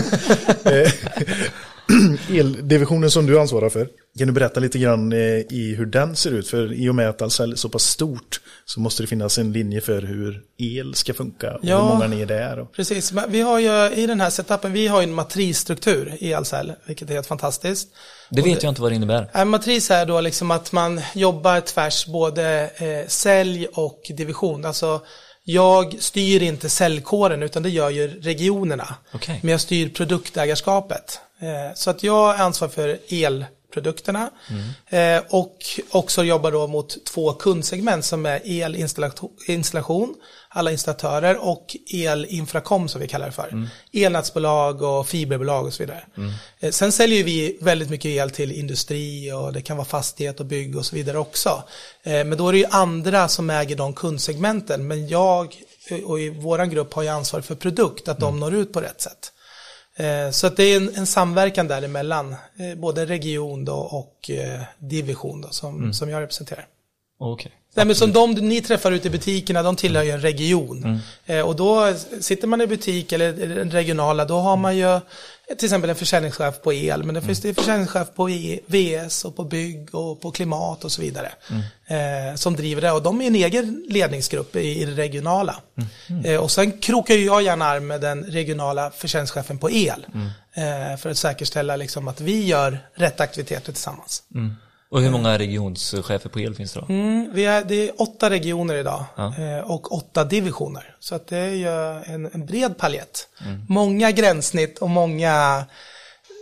Eldivisionen 2.30 3.12
som 3.12 3.26
du 3.26 3.39
ansvarar 3.39 3.70
för, 3.70 3.88
kan 4.17 4.28
du 4.28 4.34
berätta 4.34 4.60
lite 4.60 4.80
grann 4.80 5.12
eh, 5.13 5.20
i 5.50 5.76
hur 5.78 5.86
den 5.86 6.15
ser 6.15 6.32
ut? 6.32 6.48
För 6.48 6.74
i 6.74 6.89
och 6.89 6.96
med 6.96 7.10
att 7.10 7.22
Ahlsell 7.22 7.52
är 7.52 7.56
så 7.56 7.70
pass 7.70 7.84
stort 7.84 8.41
så 8.65 8.80
måste 8.80 9.04
det 9.04 9.08
finnas 9.08 9.38
en 9.38 9.52
linje 9.54 9.82
för 9.82 10.02
hur 10.02 10.41
el 10.58 10.96
ska 10.96 11.13
funka 11.13 11.54
och 11.54 11.60
Ja. 11.63 11.82
hur 11.82 11.94
många 11.94 12.08
ni 12.08 12.22
är 12.22 12.26
där. 12.26 12.60
Och... 12.60 12.74
Precis, 12.74 13.12
men 13.12 13.32
vi 13.32 13.41
har 13.41 13.60
ju 13.60 13.96
i 13.96 14.08
den 14.08 14.22
här 14.22 14.30
setupen, 14.30 14.74
vi 14.74 14.88
har 14.88 15.02
ju 15.02 15.04
en 15.04 15.13
matrisstruktur 15.13 16.17
i 16.20 16.34
Ahlsell, 16.34 16.74
vilket 16.86 17.10
är 17.10 17.13
helt 17.13 17.28
fantastiskt. 17.28 17.88
Det 18.30 18.41
vet 18.41 18.63
jag 18.63 18.72
inte 18.72 18.82
vad 18.82 18.91
det 18.91 18.96
innebär. 18.96 19.30
En 19.34 19.50
matris 19.50 19.91
är 19.91 20.06
då 20.06 20.22
liksom 20.22 20.52
att 20.52 20.72
man 20.72 21.02
jobbar 21.15 21.62
tvärs 21.62 22.06
både 22.08 22.70
eh, 22.76 23.08
sälj 23.08 23.67
och 23.74 24.02
division. 24.17 24.65
Alltså 24.65 25.02
jag 25.44 25.96
styr 26.00 26.44
inte 26.44 26.70
säljkåren 26.70 27.44
utan 27.44 27.63
det 27.63 27.70
gör 27.70 27.89
ju 27.89 28.22
regionerna. 28.22 28.96
Okej. 29.12 29.39
Men 29.44 29.52
jag 29.52 29.62
styr 29.62 29.89
produktägarskapet. 29.89 31.20
Eh, 31.42 31.74
så 31.76 31.90
att 31.90 32.04
jag 32.04 32.36
är 32.36 32.44
ansvarig 32.44 32.74
för 32.74 33.00
produkterna. 33.74 34.30
Eh, 34.90 35.24
och 35.30 35.58
också 35.92 36.24
jobbar 36.24 36.52
då 36.52 36.68
mot 36.68 37.06
två 37.06 37.34
kundsegment 37.34 38.06
som 38.06 38.26
är 38.26 38.42
elinstallation, 38.46 40.16
alla 40.50 40.72
installatörer 40.72 41.38
och 41.48 41.76
elinfrakom 41.94 42.90
som 42.90 43.02
vi 43.02 43.08
kallar 43.08 43.26
det 43.26 43.32
för. 43.32 43.70
Elnätsbolag 43.94 44.82
och 44.82 45.08
fiberbolag 45.08 45.66
och 45.66 45.74
så 45.74 45.84
vidare. 45.84 46.04
Eh, 46.60 46.72
sen 46.72 46.92
säljer 46.92 47.24
vi 47.24 47.58
väldigt 47.62 47.90
mycket 47.90 48.10
el 48.10 48.32
till 48.32 48.52
industri 48.52 49.32
och 49.32 49.54
det 49.54 49.62
kan 49.62 49.78
vara 49.78 49.88
fastighet 49.88 50.40
och 50.40 50.46
bygg 50.46 50.78
och 50.78 50.86
så 50.86 50.96
vidare 50.96 51.18
också. 51.18 51.64
Men 52.04 52.38
då 52.38 52.48
är 52.48 52.52
det 52.52 52.60
ju 52.60 52.66
andra 52.70 53.28
som 53.28 53.50
äger 53.50 53.76
de 53.76 53.94
kundsegmenten. 53.94 54.88
Men 54.88 55.08
jag 55.08 55.56
och 56.06 56.20
i 56.20 56.30
vår 56.30 56.66
grupp 56.66 56.94
har 56.94 57.04
ju 57.04 57.10
ansvar 57.10 57.42
för 57.42 57.56
produkt, 57.56 58.08
att 58.08 58.20
de 58.20 58.40
når 58.40 58.54
ut 58.54 58.74
på 58.74 58.82
rätt 58.82 59.02
sätt. 59.02 59.31
Eh, 60.02 60.32
Så 60.32 60.48
att 60.48 60.58
det 60.58 60.64
är 60.64 60.78
en, 60.78 60.96
en 60.96 61.06
samverkan 61.06 61.68
däremellan, 61.68 62.36
eh, 62.60 62.76
både 62.78 63.06
region 63.06 63.66
då 63.66 63.76
och 63.76 64.30
eh, 64.30 64.62
division 64.80 65.42
då, 65.42 65.48
som, 65.50 65.94
som 65.94 66.10
jag 66.10 66.22
representerar. 66.22 66.66
Okej. 67.20 67.52
Nej, 67.76 67.86
men 67.86 67.96
som 67.96 68.14
de 68.14 68.32
ni 68.32 68.62
träffar 68.62 68.92
ute 68.92 69.08
i 69.08 69.12
butikerna, 69.12 69.64
de 69.64 69.76
tillhör 69.76 70.04
ju 70.04 70.12
en 70.12 70.22
region. 70.22 71.00
Eh, 71.26 71.42
och 71.42 71.56
då 71.56 71.94
sitter 72.20 72.48
man 72.48 72.62
i 72.62 72.68
butik 72.68 73.12
eller 73.12 73.34
den 73.34 73.72
regionala, 73.72 74.26
då 74.26 74.38
har 74.40 74.58
man 74.58 74.78
ju 74.78 75.00
till 75.58 75.66
exempel 75.66 75.90
en 75.90 75.96
försäljningschef 75.96 76.62
på 76.62 76.74
el, 76.74 77.04
men 77.04 77.16
det 77.16 77.22
finns 77.22 77.42
det 77.42 77.54
försäljningschef 77.54 78.08
på 78.16 78.30
VS 78.66 79.26
och 79.26 79.36
på 79.36 79.44
bygg 79.44 79.96
och 79.96 80.22
på 80.22 80.32
klimat 80.32 80.84
och 80.84 80.92
så 80.92 81.02
vidare. 81.02 81.32
Eh, 81.88 82.36
som 82.36 82.56
driver 82.56 82.82
det 82.82 82.92
och 82.92 83.02
de 83.02 83.22
är 83.22 83.28
en 83.28 83.36
egen 83.36 83.86
ledningsgrupp 83.90 84.56
i, 84.56 84.82
i 84.82 84.86
det 84.86 84.92
regionala. 84.92 85.56
Eh, 86.26 86.36
och 86.36 86.52
sen 86.52 86.72
krokar 86.72 87.16
jag 87.16 87.42
gärna 87.42 87.66
arm 87.66 87.88
med 87.88 88.02
den 88.02 88.24
regionala 88.24 88.92
försäljningschefen 88.92 89.58
på 89.58 89.72
el. 89.72 90.06
Eh, 90.54 90.98
för 90.98 91.10
att 91.10 91.18
säkerställa 91.18 91.76
liksom 91.76 92.08
att 92.08 92.22
vi 92.22 92.46
gör 92.46 92.80
rätt 92.96 93.20
aktiviteter 93.20 93.74
tillsammans. 93.74 94.24
Och 94.92 95.02
hur 95.02 95.10
många 95.10 95.38
regionschefer 95.38 96.30
på 96.30 96.40
el 96.40 96.56
finns 96.56 96.74
det 96.74 96.80
då? 96.80 96.86
Mm, 96.94 97.30
vi 97.34 97.46
är, 97.46 97.64
det 97.64 97.90
är 97.90 98.02
åtta 98.02 98.30
regioner 98.30 98.76
idag 98.76 99.06
eh, 99.18 99.72
och 99.72 99.96
åtta 99.96 100.24
divisioner. 100.24 100.96
Så 101.00 101.16
att 101.16 101.28
det 101.28 101.38
är 101.38 101.54
ju 101.54 101.68
en, 102.14 102.30
en 102.34 102.46
bred 102.46 102.78
palett. 102.78 103.28
Många 103.68 104.12
gränssnitt 104.12 104.78
och 104.78 104.90
många 104.90 105.66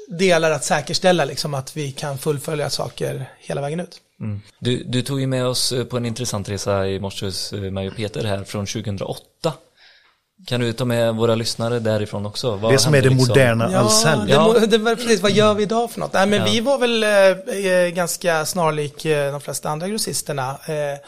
delar 0.09 0.51
att 0.51 0.63
säkerställa 0.63 1.25
liksom, 1.25 1.53
att 1.53 1.77
vi 1.77 1.91
kan 1.91 2.17
fullfölja 2.17 2.69
saker 2.69 3.29
hela 3.39 3.61
vägen 3.61 3.79
ut. 3.79 4.01
Mm. 4.19 4.41
Du, 4.59 4.83
du 4.83 5.01
tog 5.01 5.21
ju 5.21 5.27
med 5.27 5.45
oss 5.45 5.73
på 5.89 5.97
en 5.97 6.05
intressant 6.05 6.49
resa 6.49 6.87
i 6.87 6.99
morse, 6.99 7.25
eh, 7.25 7.87
och 7.87 7.95
Peter 7.95 8.23
här, 8.23 8.43
från 8.43 8.65
2008. 8.65 9.53
Kan 10.45 10.61
du 10.61 10.73
ta 10.73 10.85
med 10.85 11.15
våra 11.15 11.35
lyssnare 11.35 11.79
därifrån 11.79 12.25
också? 12.25 12.55
Vad 12.55 12.71
Det 12.73 12.77
som 12.77 12.93
är 12.93 13.01
det 13.01 13.09
liksom? 13.09 13.27
moderna 13.27 13.69
Ja, 13.71 13.79
Ahlsell. 13.79 14.25
det, 14.27 14.33
Ja. 14.33 14.53
det 14.67 14.77
var 14.77 14.95
precis, 14.95 15.21
vad 15.21 15.31
gör 15.31 15.53
vi 15.53 15.63
idag 15.63 15.91
för 15.91 15.99
något? 15.99 16.13
Nej, 16.13 16.27
men 16.27 16.43
vi 16.45 16.59
var 16.59 16.77
väl 16.77 17.03
eh, 17.03 17.71
eh, 17.71 17.87
ganska 17.89 18.45
snarlik 18.45 19.05
eh, 19.05 19.31
de 19.31 19.41
flesta 19.41 19.69
andra 19.69 19.87
grossisterna. 19.87 20.49
Eh, 20.49 20.99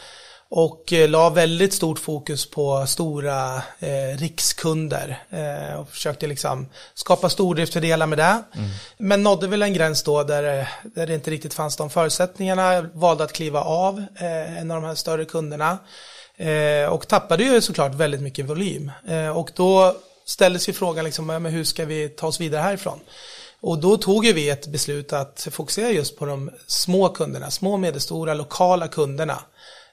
och 0.54 0.92
eh, 0.92 1.08
la 1.08 1.30
väldigt 1.30 1.74
stort 1.74 1.98
fokus 1.98 2.50
på 2.50 2.84
stora 2.86 3.56
eh, 3.78 4.18
rikskunder. 4.18 5.18
Eh, 5.30 5.80
och 5.80 5.88
försökte 5.88 6.26
liksom 6.26 6.66
skapa 6.94 7.28
stordriftsfördelar 7.28 8.06
med 8.06 8.18
det. 8.18 8.42
Men 8.98 9.22
nådde 9.22 9.46
väl 9.48 9.62
en 9.62 9.72
gräns 9.74 10.02
då 10.02 10.22
där, 10.22 10.58
eh, 10.60 10.66
där 10.94 11.06
det 11.06 11.14
inte 11.14 11.30
riktigt 11.30 11.54
fanns 11.54 11.76
de 11.76 11.90
förutsättningarna. 11.90 12.82
Valde 12.94 13.24
att 13.24 13.32
kliva 13.32 13.60
av 13.60 14.04
eh, 14.20 14.58
en 14.58 14.70
av 14.70 14.80
de 14.82 14.86
här 14.88 14.94
större 14.94 15.24
kunderna. 15.24 15.78
Eh, 16.36 16.92
och 16.92 17.08
tappade 17.08 17.44
ju 17.44 17.60
såklart 17.60 17.94
väldigt 17.94 18.20
mycket 18.20 18.46
volym. 18.46 18.90
Eh, 19.08 19.36
och 19.36 19.50
då 19.54 19.96
ställdes 20.24 20.68
ju 20.68 20.72
frågan 20.72 21.04
liksom, 21.04 21.26
men 21.26 21.46
hur 21.46 21.64
ska 21.64 21.84
vi 21.84 22.08
ta 22.08 22.26
oss 22.26 22.40
vidare 22.40 22.62
härifrån? 22.62 23.00
Och 23.60 23.78
då 23.78 23.96
tog 23.96 24.24
ju 24.24 24.32
vi 24.32 24.50
ett 24.50 24.66
beslut 24.66 25.12
att 25.12 25.48
fokusera 25.50 25.90
just 25.90 26.18
på 26.18 26.26
de 26.26 26.50
små 26.66 27.08
kunderna, 27.08 27.50
små, 27.50 27.76
medelstora, 27.76 28.34
lokala 28.34 28.88
kunderna. 28.88 29.38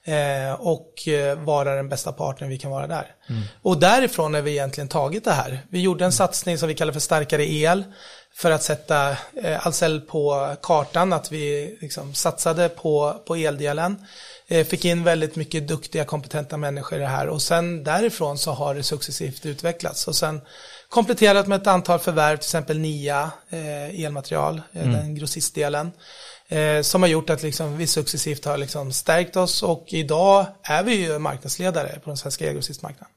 Eh, 0.04 0.54
och 0.60 0.94
vara 1.38 1.76
den 1.76 1.90
bästa 1.90 2.12
partnern 2.12 2.50
vi 2.50 2.58
kan 2.58 2.72
vara 2.72 2.88
där. 2.88 3.16
Och 3.62 3.80
därifrån 3.80 4.34
har 4.34 4.42
vi 4.42 4.52
egentligen 4.52 4.88
tagit 4.88 5.26
det 5.26 5.32
här. 5.32 5.60
Vi 5.70 5.82
gjorde 5.82 6.06
en 6.06 6.12
satsning 6.12 6.58
som 6.58 6.68
vi 6.68 6.74
kallar 6.74 6.94
för 6.94 7.00
starkare 7.00 7.52
el 7.52 7.84
för 8.36 8.52
att 8.52 8.64
sätta 8.64 9.18
Ahlsell 9.60 10.02
på 10.02 10.56
kartan, 10.62 11.14
att 11.14 11.32
vi 11.32 11.78
liksom 11.82 12.14
satsade 12.14 12.70
på, 12.70 13.22
på 13.28 13.36
eldelen. 13.36 14.06
Eh, 14.52 14.66
fick 14.66 14.86
in 14.86 15.04
väldigt 15.04 15.36
mycket 15.36 15.68
duktiga, 15.68 16.06
kompetenta 16.06 16.58
människor 16.58 16.98
i 16.98 17.02
det 17.02 17.08
här 17.08 17.28
och 17.28 17.42
sen 17.42 17.84
därifrån 17.84 18.38
så 18.38 18.52
har 18.52 18.76
det 18.76 18.84
successivt 18.84 19.46
utvecklats. 19.46 20.08
Och 20.08 20.16
sen 20.16 20.42
kompletterat 20.90 21.48
med 21.48 21.62
ett 21.62 21.68
antal 21.68 22.00
förvärv, 22.00 22.38
till 22.38 22.46
exempel 22.46 22.80
NIA, 22.80 23.32
eh, 23.50 24.06
elmaterial, 24.06 24.62
eh, 24.74 24.90
den 24.90 25.16
grossistdelen. 25.16 25.92
Som 26.84 27.02
har 27.02 27.10
gjort 27.10 27.30
att 27.30 27.44
liksom 27.44 27.78
vi 27.78 27.88
successivt 27.88 28.46
har 28.46 28.58
liksom 28.58 28.92
stärkt 28.92 29.36
oss 29.36 29.64
och 29.64 29.86
idag 29.88 30.46
är 30.64 30.84
vi 30.84 30.94
ju 30.94 31.20
marknadsledare 31.20 32.00
på 32.04 32.10
den 32.10 32.18
svenska 32.18 32.48
elgrossistmarknaden. 32.48 33.14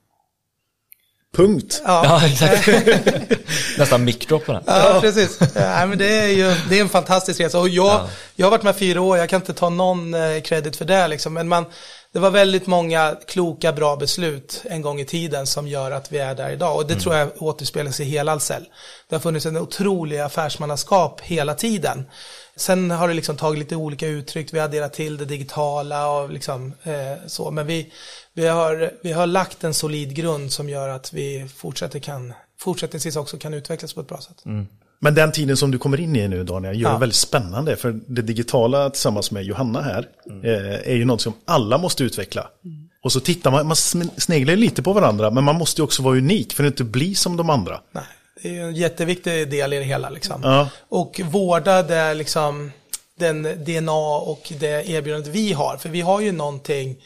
Punkt. 1.37 1.83
Ja, 1.85 2.27
exakt. 2.27 2.68
Nästan 3.79 4.05
mic-drop 4.05 4.45
på 4.45 4.53
den. 4.53 4.62
Ja, 4.66 4.99
precis. 5.01 5.38
Ja, 5.55 5.87
men 5.87 5.99
det, 5.99 6.18
är 6.18 6.29
ju, 6.29 6.55
det 6.68 6.77
är 6.77 6.81
en 6.81 6.88
fantastisk 6.88 7.40
resa. 7.40 7.59
Och 7.59 7.68
jag, 7.68 8.01
jag 8.37 8.47
har 8.47 8.51
varit 8.51 8.62
med 8.62 8.77
fyra 8.77 9.01
år, 9.01 9.18
jag 9.18 9.29
kan 9.29 9.40
inte 9.40 9.55
ta 9.55 9.68
någon 9.68 10.14
eh, 10.14 10.40
credit 10.42 10.77
för 10.77 10.85
det. 10.85 11.09
Liksom. 11.09 11.35
Men 11.35 11.49
man, 11.49 11.64
det 12.12 12.18
var 12.18 12.31
väldigt 12.31 12.66
många 12.66 13.16
kloka, 13.27 13.73
bra 13.73 13.97
beslut 13.97 14.62
en 14.64 14.83
gång 14.83 15.01
i 15.01 15.05
tiden 15.05 15.47
som 15.47 15.68
gör 15.68 15.90
att 15.90 16.12
vi 16.12 16.18
är 16.18 16.35
där 16.35 16.51
idag. 16.51 16.77
Och 16.77 16.87
det 16.87 16.95
tror 16.95 17.14
jag 17.14 17.42
återspeglas 17.42 18.01
i 18.01 18.05
hela 18.05 18.33
Ahlsell. 18.33 18.64
Det 19.09 19.14
har 19.14 19.21
funnits 19.21 19.47
en 19.47 19.57
otrolig 19.57 20.18
affärsmannaskap 20.18 21.21
hela 21.21 21.55
tiden. 21.55 22.05
Sen 22.56 22.90
har 22.90 23.08
det 23.08 23.14
liksom 23.14 23.36
tagit 23.36 23.58
lite 23.58 23.76
olika 23.76 24.06
uttryck. 24.08 24.54
Vi 24.54 24.58
har 24.58 24.64
adderat 24.64 24.92
till 24.92 25.16
det 25.16 25.24
digitala 25.24 26.10
och 26.10 26.30
liksom, 26.30 26.72
eh, 26.82 26.92
så. 27.26 27.50
Men 27.50 27.66
vi, 27.66 27.92
vi, 28.34 28.46
har, 28.46 28.90
vi 29.02 29.12
har 29.12 29.26
lagt 29.26 29.64
en 29.64 29.74
solid 29.74 30.14
grund 30.14 30.52
som 30.52 30.68
gör 30.68 30.88
att 30.88 31.12
vi 31.12 31.48
fortsätter 31.56 31.98
kan, 31.98 32.32
fortsättningsvis 32.60 33.16
också 33.16 33.38
kan 33.38 33.54
utvecklas 33.54 33.92
på 33.92 34.00
ett 34.00 34.08
bra 34.08 34.20
sätt. 34.20 34.42
Men 34.98 35.14
den 35.14 35.32
tiden 35.32 35.56
som 35.56 35.70
du 35.70 35.78
kommer 35.78 36.00
in 36.00 36.16
i 36.16 36.28
nu 36.28 36.44
Daniel 36.44 36.80
gör 36.80 36.88
Ja. 36.88 36.94
det 36.94 37.00
väldigt 37.00 37.16
spännande. 37.16 37.76
För 37.76 38.00
det 38.06 38.22
digitala 38.22 38.90
tillsammans 38.90 39.30
med 39.30 39.44
Johanna 39.44 39.82
här 39.82 40.08
eh, 40.44 40.90
är 40.90 40.94
ju 40.94 41.04
något 41.04 41.20
som 41.20 41.32
alla 41.44 41.78
måste 41.78 42.04
utveckla. 42.04 42.48
Och 43.04 43.12
så 43.12 43.20
tittar 43.20 43.50
man, 43.50 43.66
man 43.66 43.74
sn- 43.74 44.10
sneglar 44.20 44.56
lite 44.56 44.82
på 44.82 44.92
varandra 44.92 45.30
men 45.30 45.44
man 45.44 45.56
måste 45.56 45.80
ju 45.80 45.84
också 45.84 46.02
vara 46.02 46.16
unik 46.16 46.52
för 46.52 46.64
att 46.64 46.68
inte 46.70 46.84
bli 46.84 47.14
som 47.14 47.36
de 47.36 47.50
andra. 47.50 47.80
Nej, 47.92 48.04
är 48.48 48.52
ju 48.52 48.62
en 48.62 48.74
jätteviktig 48.74 49.50
del 49.50 49.72
i 49.72 49.78
det 49.78 49.85
hela. 49.85 50.11
Liksom. 50.11 50.40
Ja. 50.44 50.68
Och 50.88 51.20
vårda 51.24 51.83
det, 51.83 52.14
liksom, 52.14 52.72
den 53.18 53.42
DNA 53.42 54.16
och 54.16 54.52
det 54.61 54.88
erbjudandet 54.88 55.28
vi 55.35 55.52
har. 55.52 55.76
För 55.76 55.88
vi 55.88 56.00
har 56.00 56.20
ju 56.20 56.33
någonting 56.33 56.96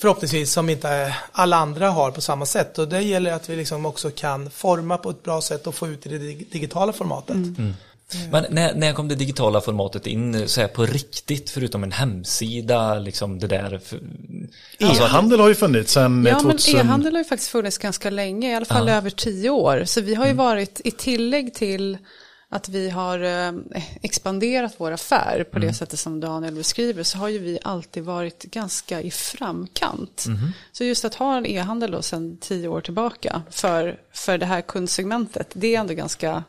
förhoppningsvis 0.00 0.52
som 0.52 0.70
inte 0.70 1.14
alla 1.32 1.56
andra 1.56 1.90
har 1.90 2.10
på 2.10 2.20
samma 2.20 2.46
sätt. 2.46 2.78
Och 2.78 2.88
det 2.88 3.02
gäller 3.02 3.32
att 3.32 3.48
vi 3.48 3.56
liksom 3.56 3.86
också 3.86 4.10
kan 4.10 4.50
forma 4.50 4.98
på 4.98 5.10
ett 5.10 5.22
bra 5.22 5.40
sätt 5.40 5.66
och 5.66 5.74
få 5.74 5.88
ut 5.88 6.06
i 6.06 6.08
det 6.08 6.18
dig- 6.18 6.46
digitala 6.52 6.92
formatet. 6.92 7.36
Men 8.30 8.44
när, 8.50 8.74
när 8.74 8.92
kom 8.92 9.08
det 9.08 9.14
digitala 9.14 9.60
formatet 9.60 10.06
in 10.06 10.48
så 10.48 10.60
här 10.60 10.68
på 10.68 10.86
riktigt, 10.86 11.50
förutom 11.50 11.82
en 11.82 11.92
hemsida, 11.92 12.98
liksom 12.98 13.38
det 13.38 13.46
där? 13.46 13.80
För, 13.84 14.00
alltså, 14.80 15.02
E-handel 15.02 15.40
har 15.40 15.48
ju 15.48 15.54
funnits 15.54 15.92
sedan 15.92 16.26
eh, 16.26 16.32
Ja, 16.32 16.42
men 16.42 16.56
2000. 16.56 16.80
e-handel 16.80 17.14
har 17.14 17.20
ju 17.20 17.24
faktiskt 17.24 17.50
funnits 17.50 17.78
ganska 17.78 18.10
länge, 18.10 18.52
i 18.52 18.54
alla 18.54 18.66
fall 18.66 18.88
över 18.88 19.10
tio 19.10 19.50
år. 19.50 19.84
Så 19.84 20.00
vi 20.00 20.14
har 20.14 20.26
ju 20.26 20.32
varit, 20.32 20.80
i 20.84 20.90
tillägg 20.90 21.54
till 21.54 21.98
att 22.50 22.68
vi 22.68 22.90
har 22.90 23.18
eh, 23.18 23.52
expanderat 24.02 24.74
vår 24.76 24.92
affär 24.92 25.44
på 25.52 25.58
det 25.58 25.74
sättet 25.74 25.98
som 25.98 26.20
Daniel 26.20 26.54
beskriver, 26.54 27.02
så 27.02 27.18
har 27.18 27.28
ju 27.28 27.38
vi 27.38 27.58
alltid 27.62 28.04
varit 28.04 28.42
ganska 28.42 29.00
i 29.00 29.10
framkant. 29.10 30.26
Så 30.72 30.84
just 30.84 31.04
att 31.04 31.14
ha 31.14 31.36
en 31.36 31.46
e-handel 31.46 31.90
då 31.90 32.02
sedan 32.02 32.38
tio 32.40 32.68
år 32.68 32.80
tillbaka 32.80 33.42
för, 33.50 34.00
för 34.12 34.38
det 34.38 34.46
här 34.46 34.60
kundsegmentet, 34.60 35.50
det 35.52 35.74
är 35.74 35.80
ändå 35.80 35.94
ganska 35.94 36.44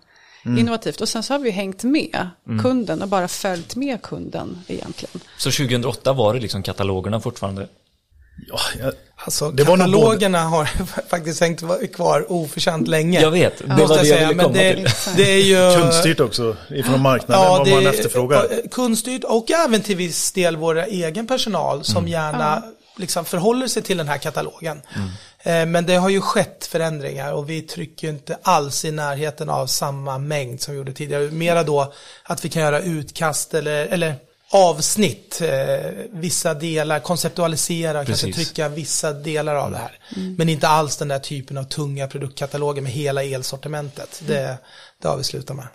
innovativt. 0.45 1.02
Och 1.02 1.10
sen 1.10 1.23
så 1.23 1.34
har 1.34 1.39
vi 1.39 1.52
hängt 1.52 1.84
med 1.84 2.30
kunden 2.62 3.02
och 3.02 3.08
bara 3.08 3.28
följt 3.28 3.75
med 3.75 4.02
kunden 4.02 4.58
egentligen. 4.67 5.19
Så 5.38 5.52
2008 5.52 6.13
var 6.13 6.34
det 6.34 6.39
liksom 6.39 6.63
katalogerna 6.63 7.21
fortfarande? 7.21 7.67
Ja, 8.47 8.60
jag, 8.80 8.93
Alltså, 9.25 9.52
Det 9.52 9.63
var 9.63 9.78
nog 9.78 9.86
katalogerna 9.88 10.39
har 10.43 10.65
faktiskt 11.10 11.41
hängt 11.41 11.63
kvar 11.95 12.32
oförtjänt 12.32 12.88
länge. 12.88 13.21
Jag 13.21 13.32
vet, 13.32 13.58
det 13.58 13.67
måste 13.67 13.84
var 13.84 13.88
det 13.88 13.95
jag 13.95 14.08
säga, 14.17 14.28
ville 14.28 14.36
men 14.36 14.45
komma 14.45 14.58
det, 14.58 14.75
till. 14.75 14.88
det 15.15 15.32
är 15.32 15.43
ju... 15.43 15.82
kundstyrt 15.82 16.19
också 16.19 16.56
ifrån 16.69 17.02
marknaden 17.02 17.49
vad 17.49 17.67
man 17.67 17.88
efterfrågar. 17.88 18.43
eh, 18.52 18.69
Kundstyrt 18.71 19.23
och 19.23 19.52
även 19.52 19.82
till 19.82 19.95
viss 19.95 20.32
del 20.32 20.58
våra 20.58 20.86
egen 20.86 21.28
personal 21.28 21.84
som 21.84 22.08
gärna 22.08 22.63
liksom 22.97 23.25
förhåller 23.25 23.67
sig 23.67 23.84
till 23.84 23.97
den 23.97 24.08
här 24.08 24.17
katalogen. 24.17 24.82
Eh, 24.95 25.02
Men 25.45 25.86
det 25.86 25.95
har 25.95 26.10
ju 26.10 26.21
skett 26.21 26.65
förändringar 26.65 27.34
och 27.34 27.49
vi 27.49 27.62
trycker 27.62 28.08
ju 28.08 28.13
inte 28.13 28.38
alls 28.41 28.86
i 28.86 28.91
närheten 28.91 29.49
av 29.49 29.67
samma 29.67 30.17
mängd 30.17 30.62
som 30.62 30.73
vi 30.73 30.78
gjorde 30.78 30.93
tidigare. 30.93 31.32
Mera 31.32 31.63
då 31.63 31.93
att 32.23 32.45
vi 32.45 32.49
kan 32.49 32.62
göra 32.62 32.80
utkast 32.80 33.54
eller, 33.54 33.86
eller 33.86 34.15
avsnitt, 34.52 35.41
eh, 35.41 35.91
vissa 36.12 36.54
delar, 36.54 36.99
konceptualisera, 36.99 38.06
kanske 38.06 38.28
Precis. 38.28 38.47
trycka 38.47 38.69
vissa 38.69 39.13
delar 39.13 39.56
av 39.56 39.71
det 39.71 39.78
här. 39.78 39.99
Men 40.38 40.49
inte 40.49 40.67
alls 40.67 40.97
den 40.97 41.08
där 41.08 41.19
typen 41.19 41.58
av 41.58 41.63
tunga 41.63 42.08
produktkataloger 42.08 42.82
med 42.82 42.91
hela 42.91 43.23
elsortimentet. 43.23 44.23
Det, 44.28 44.58
det 45.02 45.08
har 45.08 45.17
vi 45.17 45.23
slutat 45.23 45.56
med. 45.56 45.67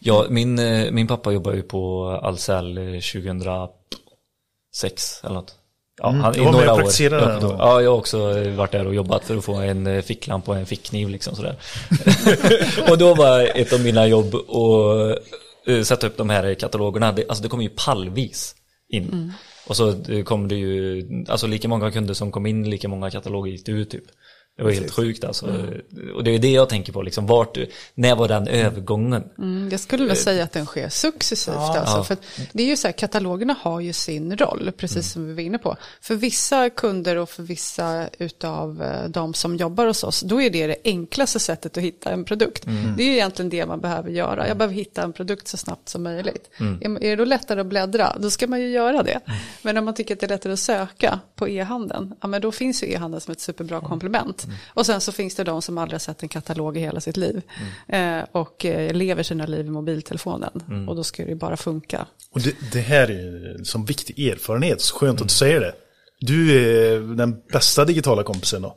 Ja, 0.00 0.26
min, 0.30 0.58
eh, 0.58 0.90
min 0.90 1.06
pappa 1.06 1.32
jobbar 1.32 1.52
ju 1.52 1.62
på 1.62 2.04
Ahlsell 2.22 2.78
eh, 2.78 2.84
2006 2.84 5.20
eller 5.24 5.34
något. 5.34 5.54
Ja, 6.02 6.10
han, 6.10 6.32
du 6.32 6.40
var 6.44 6.52
med 6.52 6.68
och 6.70 6.76
praktiserade 6.76 7.22
Ja, 7.22 7.28
där 7.28 7.40
då- 7.40 7.48
då? 7.48 7.56
Ja, 7.58 7.82
jag 7.82 7.90
har 7.90 7.98
också 7.98 8.18
varit 8.56 8.72
där 8.72 8.86
och 8.86 8.94
jobbat 8.94 9.24
för 9.24 9.36
att 9.36 9.44
få 9.44 9.54
en 9.54 9.86
eh, 9.86 10.02
ficklampa 10.02 10.50
och 10.52 10.58
en 10.58 10.66
fickkniv 10.66 11.08
liksom 11.08 11.36
sådär. 11.36 11.56
och 12.90 12.98
då 12.98 13.14
var 13.14 13.40
ett 13.54 13.72
av 13.72 13.80
mina 13.80 14.06
jobb 14.06 14.34
att 14.34 15.18
eh, 15.68 15.82
sätta 15.82 16.06
upp 16.06 16.16
de 16.16 16.30
här 16.30 16.54
katalogerna. 16.54 17.12
Det, 17.12 17.24
alltså 17.28 17.42
det 17.42 17.48
kom 17.48 17.62
ju 17.62 17.68
pallvis 17.68 18.54
in. 18.88 19.32
Och 19.66 19.76
så 19.76 19.88
eh, 19.88 20.24
kom 20.24 20.48
det 20.48 20.54
ju, 20.54 21.02
alltså 21.28 21.46
lika 21.46 21.68
många 21.68 21.90
kunder 21.90 22.14
som 22.14 22.32
kom 22.32 22.46
in, 22.46 22.70
lika 22.70 22.88
många 22.88 23.10
kataloger 23.10 23.52
gick 23.52 23.68
ut 23.68 23.90
typ. 23.90 24.04
Det 24.56 24.62
var 24.62 24.70
helt 24.70 24.90
sjukt 24.90 25.24
alltså. 25.24 25.46
Och 26.14 26.24
det 26.24 26.30
är 26.30 26.38
det 26.38 26.50
jag 26.52 26.68
tänker 26.68 26.92
på 26.92 27.02
liksom, 27.02 27.26
vart, 27.26 27.58
när 27.94 28.16
var 28.16 28.28
den 28.28 28.48
övergången? 28.48 29.24
Mm, 29.38 29.68
jag 29.70 29.80
skulle 29.80 30.06
nog 30.06 30.16
säga 30.16 30.44
att 30.44 30.52
den 30.52 30.66
sker 30.66 30.88
successivt. 30.88 31.54
Ja. 31.56 31.78
alltså, 31.78 31.96
Ja. 31.96 32.04
för 32.04 32.16
det 32.52 32.62
är 32.62 32.66
ju 32.66 32.76
så 32.76 32.88
här, 32.88 32.92
katalogerna 32.92 33.56
har 33.60 33.80
ju 33.80 33.92
sin 33.92 34.36
roll, 34.36 34.72
precis 34.76 35.12
som 35.12 35.26
vi 35.26 35.32
var 35.34 35.40
inne 35.42 35.58
på. 35.58 35.76
För 36.00 36.14
vissa 36.14 36.70
kunder 36.70 37.16
och 37.16 37.30
för 37.30 37.42
vissa 37.42 38.08
utav 38.18 38.82
eh, 38.82 39.08
de 39.08 39.34
som 39.34 39.56
jobbar 39.56 39.86
hos 39.86 40.04
oss, 40.04 40.20
då 40.20 40.42
är 40.42 40.50
det 40.50 40.66
det 40.66 40.76
enklaste 40.84 41.38
sättet 41.38 41.76
att 41.76 41.82
hitta 41.82 42.10
en 42.10 42.24
produkt. 42.24 42.64
Det 42.96 43.02
är 43.02 43.06
ju 43.06 43.12
egentligen 43.12 43.48
det 43.48 43.66
man 43.66 43.80
behöver 43.80 44.10
göra. 44.10 44.48
Jag 44.48 44.56
behöver 44.56 44.74
hitta 44.74 45.02
en 45.02 45.12
produkt 45.12 45.48
så 45.48 45.56
snabbt 45.56 45.88
som 45.88 46.02
möjligt. 46.02 46.50
Är, 46.58 47.02
är 47.04 47.10
det 47.10 47.16
då 47.16 47.24
lättare 47.24 47.60
att 47.60 47.66
bläddra, 47.66 48.16
då 48.20 48.30
ska 48.30 48.46
man 48.46 48.60
ju 48.60 48.68
göra 48.68 49.02
det. 49.02 49.20
Men 49.62 49.76
om 49.76 49.84
man 49.84 49.94
tycker 49.94 50.14
att 50.14 50.20
det 50.20 50.26
är 50.26 50.28
lättare 50.28 50.52
att 50.52 50.58
söka 50.58 51.20
på 51.34 51.48
e-handeln, 51.48 52.14
ja 52.20 52.28
men 52.28 52.40
då 52.40 52.52
finns 52.52 52.82
ju 52.82 52.86
e-handeln 52.92 53.20
som 53.20 53.32
ett 53.32 53.40
superbra 53.40 53.80
komplement. 53.80 54.45
Och 54.74 54.86
sen 54.86 55.00
så 55.00 55.12
finns 55.12 55.34
det 55.34 55.44
de 55.44 55.62
som 55.62 55.78
aldrig 55.78 55.94
har 55.94 55.98
sett 56.00 56.22
en 56.22 56.28
katalog 56.28 56.76
i 56.76 56.80
hela 56.80 57.00
sitt 57.00 57.16
liv. 57.16 57.42
Eh, 57.88 58.18
och 58.32 58.64
eh, 58.64 58.92
lever 58.94 59.22
sina 59.22 59.46
liv 59.46 59.66
i 59.66 59.70
mobiltelefonen. 59.70 60.86
Och 60.88 60.96
då 60.96 61.04
ska 61.04 61.22
det 61.22 61.28
ju 61.28 61.34
bara 61.34 61.56
funka. 61.56 62.06
Och 62.32 62.40
det, 62.40 62.54
det 62.72 62.80
här 62.80 63.10
är 63.10 63.64
som 63.64 63.84
viktig 63.84 64.28
erfarenhet, 64.28 64.80
så 64.80 64.96
skönt 64.96 65.20
att 65.20 65.28
du 65.28 65.34
säger 65.34 65.60
det. 65.60 65.72
Du 66.20 66.52
är 66.58 66.98
den 67.16 67.36
bästa 67.52 67.84
digitala 67.84 68.22
kompisen 68.22 68.62
då. 68.62 68.76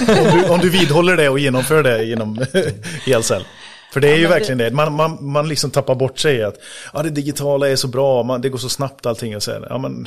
om, 0.00 0.38
du, 0.38 0.48
om 0.48 0.60
du 0.60 0.70
vidhåller 0.70 1.16
det 1.16 1.28
och 1.28 1.38
genomför 1.38 1.82
det 1.82 2.04
genom 2.04 2.44
ELCell. 3.06 3.44
För 3.92 4.00
det 4.00 4.08
är 4.08 4.16
ju 4.16 4.22
men 4.22 4.30
det- 4.30 4.38
verkligen 4.38 4.58
det, 4.58 4.70
man, 4.70 4.92
man, 4.92 5.18
man 5.30 5.48
liksom 5.48 5.70
tappar 5.70 5.94
bort 5.94 6.18
sig 6.18 6.42
att 6.42 6.54
ja, 6.94 7.02
det 7.02 7.10
digitala 7.10 7.68
är 7.68 7.76
så 7.76 7.88
bra, 7.88 8.22
man, 8.22 8.40
det 8.40 8.48
går 8.48 8.58
så 8.58 8.68
snabbt 8.68 9.06
allting 9.06 9.36
och 9.36 9.42
så 9.42 9.50
här, 9.52 9.66
ja, 9.70 9.78
men, 9.78 10.06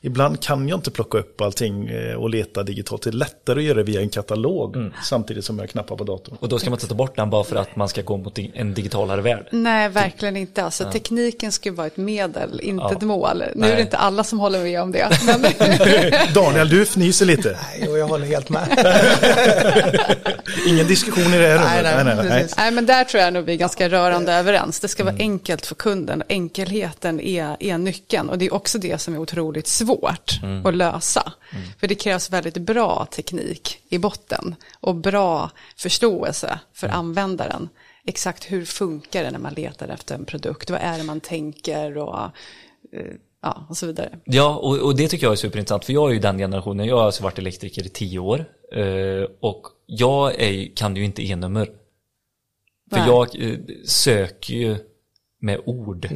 Ibland 0.00 0.40
kan 0.42 0.68
jag 0.68 0.78
inte 0.78 0.90
plocka 0.90 1.18
upp 1.18 1.40
allting 1.40 1.88
eh, 1.88 2.14
och 2.14 2.30
leta 2.30 2.62
digitalt. 2.62 3.02
Det 3.02 3.10
är 3.10 3.12
lättare 3.12 3.58
att 3.58 3.64
göra 3.64 3.76
det 3.76 3.82
via 3.82 4.00
en 4.00 4.08
katalog 4.08 4.76
samtidigt 5.02 5.44
som 5.44 5.58
jag 5.58 5.70
knappar 5.70 5.96
på 5.96 6.04
datorn. 6.04 6.36
Och 6.40 6.48
då 6.48 6.58
ska 6.58 6.70
man 6.70 6.76
inte 6.76 6.86
ta 6.88 6.94
bort 6.94 7.16
den 7.16 7.30
bara 7.30 7.44
för 7.44 7.56
att 7.56 7.76
man 7.76 7.88
ska 7.88 8.02
gå 8.02 8.16
mot 8.16 8.38
en 8.38 8.74
digitalare 8.74 9.20
värld. 9.20 9.48
Nej, 9.52 9.88
verkligen 9.88 10.36
inte. 10.36 10.64
Alltså, 10.64 10.90
Tekniken 10.92 11.52
ska 11.52 11.68
ju 11.68 11.74
vara 11.74 11.86
ett 11.86 11.96
medel, 11.96 12.60
inte 12.62 12.82
Ja. 12.84 12.92
ett 12.92 13.02
mål. 13.02 13.38
Nu 13.38 13.44
är 13.44 13.52
Nej. 13.54 13.76
det 13.76 13.80
inte 13.82 13.96
alla 13.96 14.24
som 14.24 14.40
håller 14.40 14.62
med 14.64 14.82
om 14.82 14.92
det. 14.92 15.08
Men 15.26 15.42
Daniel, 16.34 16.68
du 16.68 16.82
fnyser 16.82 17.26
lite. 17.26 17.58
Nej, 17.78 17.88
och 17.88 17.98
jag 17.98 18.06
håller 18.08 18.26
helt 18.26 18.48
med. 18.50 18.68
Ingen 20.66 20.86
diskussion 20.86 21.34
i 21.34 21.38
det 21.38 21.46
här 21.58 21.82
Nej, 21.82 21.94
rummet. 22.00 22.16
nej, 22.16 22.40
precis. 22.40 22.56
Nej, 22.56 22.70
men 22.70 22.86
där 22.86 23.04
tror 23.04 23.22
jag 23.22 23.32
nog 23.32 23.44
vi 23.44 23.52
är 23.52 23.56
ganska 23.56 23.88
rörande 23.88 24.32
överens. 24.32 24.80
Det 24.80 24.88
ska 24.88 25.04
vara 25.04 25.14
enkelt 25.18 25.66
för 25.66 25.74
kunden. 25.74 26.22
Enkelheten 26.28 27.20
är, 27.20 27.56
är 27.60 27.78
nyckeln. 27.78 28.28
Och 28.30 28.38
det 28.38 28.46
är 28.46 28.54
också 28.54 28.78
det 28.78 29.00
som 29.00 29.14
är 29.14 29.18
otroligt 29.18 29.66
svårt 29.70 30.40
att 30.64 30.74
lösa. 30.74 31.32
För 31.80 31.88
det 31.88 31.94
krävs 31.94 32.30
väldigt 32.30 32.58
bra 32.58 33.06
teknik 33.10 33.78
i 33.88 33.98
botten. 33.98 34.54
Och 34.80 34.94
bra 34.94 35.50
förståelse 35.76 36.60
för 36.72 36.88
användaren. 36.88 37.68
Exakt 38.04 38.52
hur 38.52 38.64
funkar 38.64 39.24
det 39.24 39.30
när 39.30 39.38
man 39.38 39.54
letar 39.54 39.88
efter 39.88 40.14
en 40.14 40.24
produkt? 40.24 40.70
Vad 40.70 40.80
är 40.80 40.98
det 40.98 41.04
man 41.04 41.20
tänker? 41.20 41.98
Och, 41.98 42.24
eh, 42.92 43.14
ja, 43.42 43.66
och 43.68 43.76
så 43.76 43.86
vidare. 43.86 44.18
Ja, 44.24 44.56
och, 44.56 44.78
och 44.78 44.96
det 44.96 45.08
tycker 45.08 45.26
jag 45.26 45.32
är 45.32 45.36
superintressant, 45.36 45.84
för 45.84 45.92
jag 45.92 46.10
är 46.10 46.14
ju 46.14 46.20
den 46.20 46.38
generationen, 46.38 46.86
jag 46.86 46.96
har 46.96 47.04
alltså 47.04 47.22
varit 47.22 47.38
elektriker 47.38 47.86
i 47.86 47.88
tio 47.88 48.18
år. 48.18 48.44
Eh, 48.72 49.26
och 49.40 49.66
jag 49.86 50.40
är, 50.40 50.76
kan 50.76 50.96
ju 50.96 51.04
inte 51.04 51.26
e-nummer. 51.26 51.70
För 52.90 52.98
jag 52.98 53.42
eh, 53.42 53.58
söker 53.84 54.54
ju 54.54 54.76
med 55.40 55.60
ord 55.64 56.08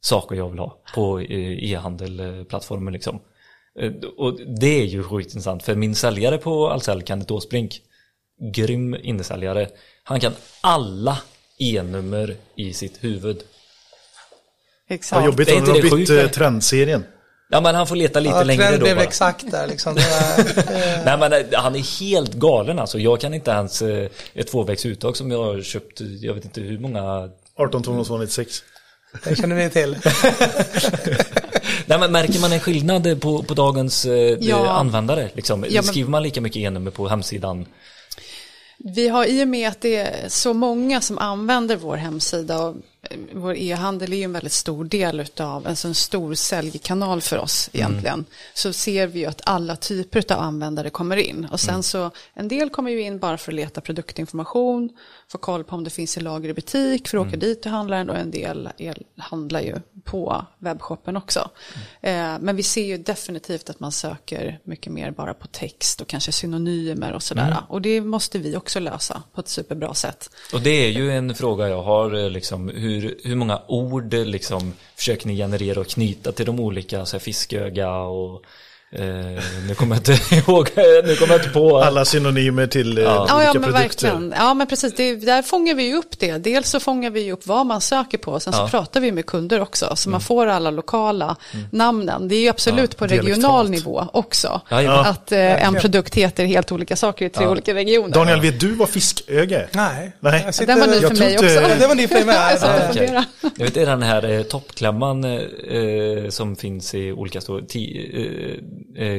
saker 0.00 0.36
jag 0.36 0.48
vill 0.50 0.58
ha 0.58 0.78
på 0.94 1.20
eh, 1.20 1.64
e-handelplattformen 1.72 2.92
liksom. 2.92 3.20
Eh, 3.80 3.92
och 4.16 4.40
det 4.60 4.80
är 4.80 4.84
ju 4.84 5.02
sjukt 5.02 5.26
intressant, 5.26 5.62
för 5.62 5.74
min 5.74 5.94
säljare 5.94 6.38
på 6.38 6.70
Ahlsell, 6.70 7.02
Kenneth 7.06 7.32
Åsbrink, 7.32 7.80
grym 8.54 8.96
innesäljare, 9.02 9.68
han 10.04 10.20
kan 10.20 10.32
alla 10.60 11.18
e-nummer 11.58 12.36
i 12.56 12.72
sitt 12.72 13.04
huvud. 13.04 13.42
Exakt. 14.88 15.16
Vad 15.20 15.26
jobbigt 15.26 15.46
det 15.48 15.54
är 15.54 15.58
inte 15.58 15.72
de 15.72 15.80
bytt 15.80 15.92
sjuka. 15.92 16.22
eh, 16.22 16.30
trendserien. 16.30 17.04
Ja 17.52 17.60
men 17.60 17.74
han 17.74 17.86
får 17.86 17.96
leta 17.96 18.20
lite 18.20 18.34
Ja, 18.34 18.42
längre 18.42 18.70
då 18.76 18.78
blev 18.84 18.96
bara. 18.96 19.04
exakt 19.04 19.50
där 19.50 19.66
liksom. 19.66 19.96
Eh, 19.96 20.04
Nej 21.04 21.18
men 21.18 21.32
eh, 21.32 21.38
han 21.52 21.74
är 21.74 22.00
helt 22.00 22.34
galen 22.34 22.78
alltså. 22.78 22.98
Jag 22.98 23.20
kan 23.20 23.34
inte 23.34 23.50
ens 23.50 23.82
eh, 23.82 24.10
ett 24.34 24.46
tvåvägsuttag 24.50 25.16
som 25.16 25.30
jag 25.30 25.44
har 25.44 25.62
köpt, 25.62 26.00
jag 26.00 26.34
vet 26.34 26.44
inte 26.44 26.60
hur 26.60 26.78
många 26.78 27.30
18 27.56 27.82
296. 27.82 28.62
Det 29.24 29.36
känner 29.36 29.56
vi 29.56 29.70
till. 29.70 29.96
Nej 31.86 31.98
men 31.98 32.12
märker 32.12 32.40
man 32.40 32.52
en 32.52 32.60
skillnad 32.60 33.20
på, 33.20 33.42
på 33.42 33.54
dagens 33.54 34.04
eh, 34.04 34.12
Ja. 34.40 34.68
användare? 34.70 35.30
Liksom? 35.34 35.64
Ja, 35.68 35.70
men- 35.74 35.84
Skriver 35.84 36.10
man 36.10 36.22
lika 36.22 36.40
mycket 36.40 36.62
e-nummer 36.62 36.90
på 36.90 37.08
hemsidan? 37.08 37.66
Vi 38.78 39.08
har 39.08 39.24
i 39.24 39.44
och 39.44 39.48
med 39.48 39.68
att 39.68 39.80
det 39.80 39.96
är 39.96 40.28
så 40.28 40.52
många 40.52 41.00
som 41.00 41.18
använder 41.18 41.76
vår 41.76 41.96
hemsida 41.96 42.58
och 42.62 42.76
vår 43.32 43.56
e-handel 43.56 44.12
är 44.12 44.16
ju 44.16 44.22
en 44.22 44.32
väldigt 44.32 44.52
stor 44.52 44.84
del 44.84 45.24
av 45.40 45.66
en 45.66 45.76
sån 45.76 45.94
stor 45.94 46.34
säljkanal 46.34 47.20
för 47.20 47.38
oss 47.38 47.70
egentligen. 47.72 48.24
Så 48.54 48.72
ser 48.72 49.06
vi 49.06 49.18
ju 49.18 49.26
att 49.26 49.40
alla 49.44 49.76
typer 49.76 50.32
av 50.32 50.40
användare 50.40 50.90
kommer 50.90 51.16
in. 51.16 51.48
Och 51.52 51.60
sen 51.60 51.82
så 51.82 52.10
en 52.34 52.48
del 52.48 52.70
kommer 52.70 52.90
ju 52.90 53.02
in 53.02 53.18
bara 53.18 53.38
för 53.38 53.52
att 53.52 53.56
leta 53.56 53.80
produktinformation, 53.80 54.90
få 55.28 55.38
koll 55.38 55.64
på 55.64 55.76
om 55.76 55.84
det 55.84 55.90
finns 55.90 56.16
i 56.16 56.20
lager 56.20 56.48
i 56.48 56.54
butik 56.54 57.08
för 57.08 57.18
att 57.18 57.26
åka 57.26 57.36
dit 57.36 57.62
till 57.62 57.70
handlaren 57.70 58.10
och 58.10 58.16
en 58.16 58.30
del 58.30 58.68
el- 58.78 59.04
handlar 59.16 59.60
ju 59.60 59.74
på 60.04 60.44
webbshoppen 60.58 61.16
också. 61.16 61.50
Eh, 62.00 62.12
men 62.40 62.56
vi 62.56 62.62
ser 62.62 62.84
ju 62.84 62.98
definitivt 62.98 63.70
att 63.70 63.80
man 63.80 63.92
söker 63.92 64.58
mycket 64.64 64.92
mer 64.92 65.10
bara 65.10 65.34
på 65.34 65.46
text 65.46 66.00
och 66.00 66.06
kanske 66.08 66.32
synonymer 66.32 67.12
och 67.12 67.22
sådär. 67.22 67.56
Och 67.68 67.82
det 67.82 68.00
måste 68.00 68.38
vi 68.38 68.56
också 68.56 68.80
lösa 68.80 69.22
på 69.34 69.40
ett 69.40 69.48
superbra 69.48 69.94
sätt. 69.94 70.30
Och 70.52 70.60
det 70.60 70.70
är 70.70 70.88
ju 70.88 71.10
en 71.12 71.34
fråga 71.34 71.68
jag 71.68 71.82
har, 71.82 72.24
eh, 72.24 72.30
liksom, 72.30 72.68
hur, 72.68 72.99
hur 73.24 73.34
många 73.34 73.62
ord 73.68 74.14
liksom, 74.14 74.72
försöker 74.96 75.26
ni 75.26 75.36
generera 75.36 75.80
och 75.80 75.88
knyta 75.88 76.32
till 76.32 76.46
de 76.46 76.60
olika, 76.60 77.06
så 77.06 77.16
här, 77.16 77.20
fisköga 77.20 77.96
och 77.96 78.44
eh, 78.92 79.02
nu 79.68 79.74
kommer 79.76 79.96
jag 79.96 80.00
inte 80.18 80.34
ihåg, 80.50 80.68
nu 81.04 81.16
kommer 81.16 81.32
jag 81.34 81.40
inte 81.40 81.48
på. 81.52 81.78
Alla 81.78 82.04
synonymer 82.04 82.66
till 82.66 82.98
eh, 82.98 83.04
Ja. 83.04 83.20
olika 83.20 83.34
Ja, 83.34 83.42
ja 83.44 83.52
men 83.52 83.62
produkter. 83.62 83.82
verkligen. 83.82 84.34
Ja, 84.36 84.54
men 84.54 84.66
precis. 84.66 84.94
Det, 84.94 85.14
där 85.16 85.42
fångar 85.42 85.74
vi 85.74 85.82
ju 85.82 85.94
upp 85.96 86.18
det. 86.18 86.38
Dels 86.38 86.68
så 86.70 86.80
fångar 86.80 87.10
vi 87.10 87.32
upp 87.32 87.46
vad 87.46 87.66
man 87.66 87.80
söker 87.80 88.18
på. 88.18 88.40
Sen 88.40 88.52
så 88.52 88.58
Ja. 88.58 88.68
pratar 88.68 89.00
vi 89.00 89.12
med 89.12 89.26
kunder 89.26 89.60
också. 89.60 89.96
Så 89.96 90.10
man 90.10 90.20
får 90.20 90.46
alla 90.46 90.70
lokala 90.70 91.36
namnen. 91.70 92.28
Det 92.28 92.34
är 92.34 92.40
ju 92.40 92.48
absolut 92.48 92.96
på 92.96 93.06
regional 93.06 93.26
Dialektalt. 93.34 93.70
nivå 93.70 94.06
också. 94.12 94.60
Ja, 94.68 94.82
ja. 94.82 95.06
Att 95.06 95.32
eh, 95.32 95.66
en 95.66 95.74
produkt 95.74 96.14
heter 96.14 96.44
helt 96.44 96.72
olika 96.72 96.96
saker 96.96 97.26
i 97.26 97.30
tre 97.30 97.46
olika 97.46 97.74
regioner. 97.74 98.14
Daniel, 98.14 98.40
vet 98.40 98.60
du 98.60 98.72
vad 98.74 98.88
fisköga 98.88 99.60
är? 99.60 99.68
Nej. 99.72 100.12
Nej. 100.20 100.46
Jag 100.58 100.66
Den 100.68 100.80
var 100.80 100.86
ny 100.86 101.00
för 101.00 101.14
mig 101.16 101.32
inte- 101.32 101.44
också. 101.44 101.60
Ja, 101.60 101.68
det 101.80 101.86
var 101.86 101.94
ny 101.94 102.08
för 102.08 102.24
mig. 102.24 102.34
Jag 102.50 102.58
satt 102.58 102.76
och 102.80 102.84
Ja, 102.84 102.92
funderade. 102.92 103.24
Jag 103.56 103.64
vet 103.64 103.74
det 103.74 103.82
är 103.82 103.86
den 103.86 104.02
här 104.02 104.30
eh, 104.30 104.42
toppklämman 104.42 105.24
eh, 105.24 106.28
som 106.28 106.56
finns 106.56 106.94
i 106.94 107.12
olika 107.12 107.40
stor, 107.40 107.60
ti, 107.68 108.10
eh, 108.14 108.20
eh, 108.50 108.56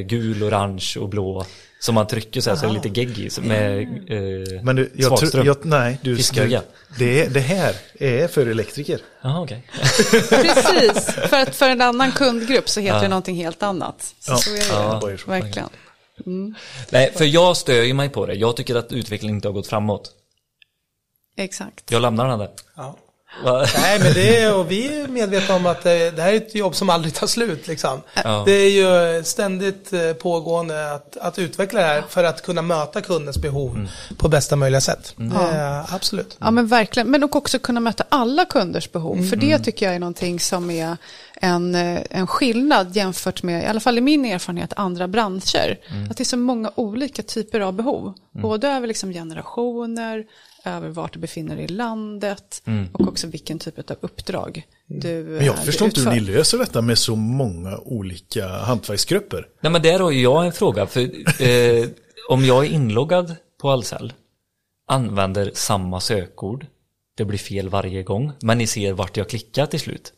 gul, 0.06 0.42
orange 0.42 0.94
och 1.00 1.08
blå. 1.08 1.46
Som 1.80 1.94
man 1.94 2.06
trycker 2.06 2.40
så 2.40 2.50
här 2.50 2.56
så 2.56 2.64
är 2.64 2.68
det 2.68 2.74
lite 2.74 3.00
geggig 3.00 3.30
med 3.42 3.78
eh, 3.82 4.62
Men 4.62 4.76
du, 4.76 4.90
jag 4.94 5.06
svagström. 5.08 5.30
tror, 5.30 5.46
jag, 5.46 5.64
nej, 5.64 5.98
du, 6.02 6.16
Fisköga. 6.16 6.62
det, 6.98 7.26
det 7.34 7.40
här 7.40 7.74
är 8.00 8.28
för 8.28 8.46
elektriker. 8.46 9.00
Jaha, 9.22 9.40
okej. 9.42 9.68
Precis, 10.28 11.04
för 11.14 11.36
att 11.42 11.56
för 11.56 11.70
en 11.70 11.80
annan 11.80 12.12
kundgrupp 12.12 12.68
så 12.68 12.80
heter 12.80 12.96
Ja. 12.96 13.02
det 13.02 13.08
någonting 13.08 13.36
helt 13.36 13.62
annat. 13.62 14.14
Så, 14.20 14.32
Ja. 14.32 14.36
så 14.36 14.50
är 14.50 14.54
det 14.58 14.66
Ja. 14.68 15.16
Verkligen. 15.26 15.68
Nej, 16.90 17.12
för 17.16 17.24
jag 17.24 17.56
stör 17.56 17.82
ju 17.82 17.94
mig 17.94 18.08
på 18.08 18.26
det. 18.26 18.34
Jag 18.34 18.56
tycker 18.56 18.74
att 18.74 18.92
utvecklingen 18.92 19.36
inte 19.36 19.48
har 19.48 19.52
gått 19.52 19.66
framåt. 19.66 20.10
Exakt. 21.36 21.90
Jag 21.90 22.02
lämnar 22.02 22.28
den 22.28 22.38
där. 22.38 22.50
Ja. 22.76 22.96
Nej, 23.44 23.98
men 23.98 24.12
det 24.12 24.36
är, 24.36 24.56
och 24.56 24.70
vi 24.70 25.00
är 25.00 25.08
medvetna 25.08 25.54
om 25.54 25.66
att 25.66 25.82
det, 25.82 26.10
det 26.10 26.22
här 26.22 26.32
är 26.32 26.36
ett 26.36 26.54
jobb 26.54 26.74
som 26.74 26.90
aldrig 26.90 27.14
tar 27.14 27.26
slut. 27.26 27.66
Liksom. 27.66 28.02
Ja. 28.24 28.42
Det 28.46 28.52
är 28.52 28.70
ju 28.70 29.24
ständigt 29.24 29.92
eh, 29.92 30.12
pågående 30.12 30.94
att, 30.94 31.16
att 31.16 31.38
utveckla 31.38 31.80
det 31.80 31.86
här 31.86 32.02
för 32.08 32.24
att 32.24 32.42
kunna 32.42 32.62
möta 32.62 33.00
kundens 33.00 33.38
behov 33.38 33.88
på 34.16 34.28
bästa 34.28 34.56
möjliga 34.56 34.80
sätt. 34.80 35.14
Eh, 35.20 35.94
absolut. 35.94 36.36
Ja 36.40 36.50
men 36.50 36.66
verkligen, 36.66 37.10
men 37.10 37.24
också 37.24 37.58
kunna 37.58 37.80
möta 37.80 38.04
alla 38.08 38.44
kunders 38.44 38.92
behov. 38.92 39.28
För 39.30 39.36
det 39.36 39.58
tycker 39.58 39.86
jag 39.86 39.94
är 39.94 39.98
någonting 39.98 40.40
som 40.40 40.70
är 40.70 40.96
en, 41.34 41.74
eh, 41.74 42.00
en 42.10 42.26
skillnad 42.26 42.96
jämfört 42.96 43.42
med, 43.42 43.62
i 43.62 43.66
alla 43.66 43.80
fall 43.80 43.98
i 43.98 44.00
min 44.00 44.24
erfarenhet, 44.24 44.72
andra 44.76 45.08
branscher. 45.08 45.78
Att 46.10 46.16
det 46.16 46.22
är 46.22 46.24
så 46.24 46.36
många 46.36 46.72
olika 46.74 47.22
typer 47.22 47.60
av 47.60 47.72
behov. 47.72 48.14
Både 48.32 48.68
över 48.68 48.86
liksom 48.86 49.12
generationer, 49.12 50.24
över 50.64 50.88
vart 50.88 51.12
du 51.12 51.18
befinner 51.18 51.56
dig 51.56 51.64
i 51.64 51.68
landet 51.68 52.62
och 52.92 53.08
också 53.08 53.26
vilken 53.26 53.58
typ 53.58 53.90
av 53.90 53.96
uppdrag 54.00 54.66
du 54.86 55.24
Men 55.24 55.46
jag 55.46 55.58
eh, 55.58 55.62
förstår 55.62 55.86
du 55.86 55.88
inte 55.88 56.00
hur 56.00 56.10
ni 56.10 56.20
löser 56.20 56.58
detta 56.58 56.82
med 56.82 56.98
så 56.98 57.16
många 57.16 57.78
olika 57.78 58.48
hantverksgrupper. 58.48 59.48
Nej 59.60 59.72
men 59.72 59.82
där 59.82 60.00
har 60.00 60.12
jag 60.12 60.46
en 60.46 60.52
fråga. 60.52 60.86
För 60.86 61.00
eh, 61.42 61.88
om 62.28 62.44
jag 62.44 62.64
är 62.64 62.70
inloggad 62.70 63.36
på 63.60 63.70
Ahlsell, 63.70 64.12
använder 64.88 65.50
samma 65.54 66.00
sökord, 66.00 66.66
det 67.16 67.24
blir 67.24 67.38
fel 67.38 67.68
varje 67.68 68.02
gång, 68.02 68.32
men 68.42 68.58
ni 68.58 68.66
ser 68.66 68.92
vart 68.92 69.16
jag 69.16 69.28
klickar 69.28 69.66
till 69.66 69.80
slut. 69.80 70.12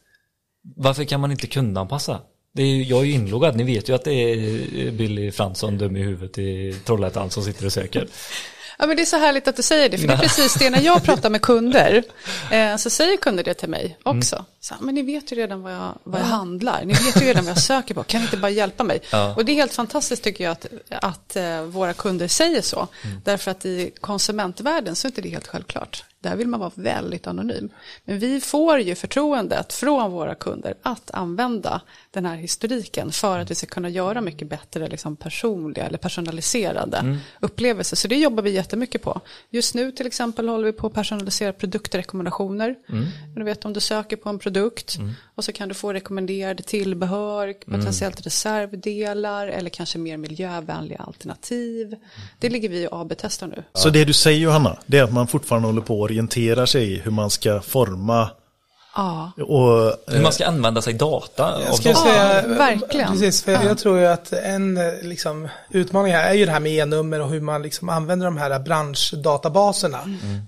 Varför 0.76 1.05
kan 1.05 1.20
man 1.20 1.30
inte 1.30 1.47
kundanpassa? 1.47 2.20
Det 2.53 2.62
är, 2.62 2.82
jag 2.82 3.01
är 3.01 3.05
ju 3.05 3.12
inloggad, 3.12 3.57
ni 3.57 3.64
vet 3.64 3.88
ju 3.88 3.95
att 3.95 4.05
det 4.05 4.12
är 4.14 4.90
Billy 4.90 5.30
Fransson 5.30 5.78
dum 5.78 5.97
i 5.97 6.03
huvudet 6.03 6.38
i 6.38 6.74
Trollhättan 6.84 7.30
som 7.30 7.42
sitter 7.42 7.66
och 7.66 7.72
söker. 7.72 8.09
Ja, 8.78 8.86
men 8.86 8.96
det 8.96 9.02
är 9.02 9.06
så 9.06 9.18
härligt 9.18 9.48
att 9.48 9.56
du 9.56 9.62
säger 9.62 9.88
det, 9.88 9.98
för 9.98 10.06
det 10.06 10.14
är 10.14 10.18
precis 10.18 10.54
det 10.54 10.70
när 10.70 10.80
jag 10.80 11.02
pratar 11.04 11.30
med 11.30 11.42
kunder, 11.42 12.02
eh, 12.50 12.76
så 12.76 12.90
säger 12.90 13.16
kunder 13.16 13.44
det 13.44 13.54
till 13.54 13.68
mig 13.68 13.98
också. 14.02 14.44
Så, 14.60 14.74
här, 14.74 14.82
men 14.82 14.94
ni 14.94 15.02
vet 15.02 15.32
ju 15.32 15.36
redan 15.36 15.62
vad 15.62 15.72
jag, 15.72 15.98
vad 16.04 16.20
jag 16.20 16.26
handlar, 16.26 16.84
ni 16.84 16.92
vet 16.92 17.22
ju 17.22 17.26
redan 17.26 17.44
vad 17.44 17.50
jag 17.50 17.62
söker 17.62 17.94
på, 17.94 18.02
kan 18.02 18.20
ni 18.20 18.24
inte 18.24 18.36
bara 18.36 18.50
hjälpa 18.50 18.84
mig? 18.84 19.00
Ja. 19.10 19.34
Och 19.34 19.44
det 19.44 19.52
är 19.52 19.54
helt 19.54 19.74
fantastiskt 19.74 20.24
tycker 20.24 20.44
jag 20.44 20.52
att, 20.52 20.66
att 20.90 21.36
eh, 21.36 21.62
våra 21.62 21.92
kunder 21.92 22.28
säger 22.28 22.62
så, 22.62 22.88
därför 23.24 23.50
att 23.50 23.64
i 23.64 23.90
konsumentvärlden 24.00 24.96
så 24.96 25.06
är 25.06 25.10
inte 25.10 25.20
det 25.20 25.28
helt 25.28 25.46
självklart. 25.46 26.04
Där 26.24 26.36
vill 26.36 26.48
man 26.48 26.60
vara 26.60 26.72
väldigt 26.74 27.26
anonym. 27.26 27.68
Men 28.04 28.18
vi 28.18 28.40
får 28.40 28.80
ju 28.80 28.94
förtroendet 28.94 29.72
från 29.72 30.10
våra 30.12 30.34
kunder 30.34 30.74
att 30.82 31.10
använda 31.10 31.80
den 32.10 32.26
här 32.26 32.36
historiken 32.36 33.12
för 33.12 33.38
att 33.38 33.50
vi 33.50 33.54
ska 33.54 33.66
kunna 33.66 33.88
göra 33.88 34.20
mycket 34.20 34.48
bättre 34.48 34.88
liksom 34.88 35.16
personliga 35.16 35.86
eller 35.86 35.98
personaliserade 35.98 37.18
upplevelser. 37.40 37.96
Så 37.96 38.08
det 38.08 38.16
jobbar 38.16 38.42
vi 38.42 38.50
jättemycket 38.50 39.02
på. 39.02 39.20
Just 39.50 39.74
nu 39.74 39.92
till 39.92 40.06
exempel 40.06 40.48
håller 40.48 40.64
vi 40.64 40.72
på 40.72 40.86
att 40.86 40.94
personalisera 40.94 41.52
produktrekommendationer. 41.52 42.74
Men 42.86 43.34
Du 43.34 43.44
vet 43.44 43.64
om 43.64 43.72
du 43.72 43.80
söker 43.80 44.16
på 44.16 44.28
en 44.28 44.38
produkt 44.38 44.98
och 45.34 45.44
så 45.44 45.52
kan 45.52 45.68
du 45.68 45.74
få 45.74 45.92
rekommenderade 45.92 46.62
tillbehör, 46.62 47.52
potentiellt 47.52 48.26
reservdelar 48.26 49.46
eller 49.48 49.70
kanske 49.70 49.98
mer 49.98 50.16
miljövänliga 50.16 50.98
alternativ. 50.98 51.96
Det 52.38 52.48
ligger 52.48 52.68
vi 52.68 52.86
och 52.86 53.00
AB-testar 53.00 53.46
nu. 53.46 53.62
Så 53.72 53.90
det 53.90 54.04
du 54.04 54.12
säger 54.12 54.40
Johanna, 54.40 54.78
det 54.86 54.98
är 54.98 55.02
att 55.02 55.12
man 55.12 55.26
fortfarande 55.26 55.68
håller 55.68 55.82
på 55.82 56.06
att 56.14 56.18
orientera 56.36 56.66
sig 56.66 56.92
i 56.92 56.98
hur 56.98 57.10
man 57.10 57.30
ska 57.30 57.60
forma 57.60 58.30
Ja. 58.96 59.32
och 59.38 59.92
Hur 60.14 60.22
man 60.22 60.32
ska 60.32 60.46
använda 60.46 60.82
sig 60.82 60.92
data 60.94 61.60
Jag 61.66 61.80
data. 61.94 61.94
säga, 61.94 62.46
verkligen. 62.46 63.10
Precis, 63.12 63.42
för 63.42 63.52
jag 63.52 63.78
tror 63.78 63.98
ju 63.98 64.06
att 64.06 64.32
en 64.32 64.76
eh, 64.76 64.92
liksom, 65.02 65.48
utmaning 65.70 66.12
här 66.12 66.30
är 66.30 66.34
ju 66.34 66.44
det 66.46 66.52
här 66.52 66.60
med 66.60 66.72
e-nummer 66.72 67.20
och 67.20 67.28
hur 67.30 67.40
man 67.40 67.62
liksom 67.62 67.88
använder 67.88 68.26
de 68.26 68.36
här 68.36 68.58
branschdatabaserna. 68.58 70.00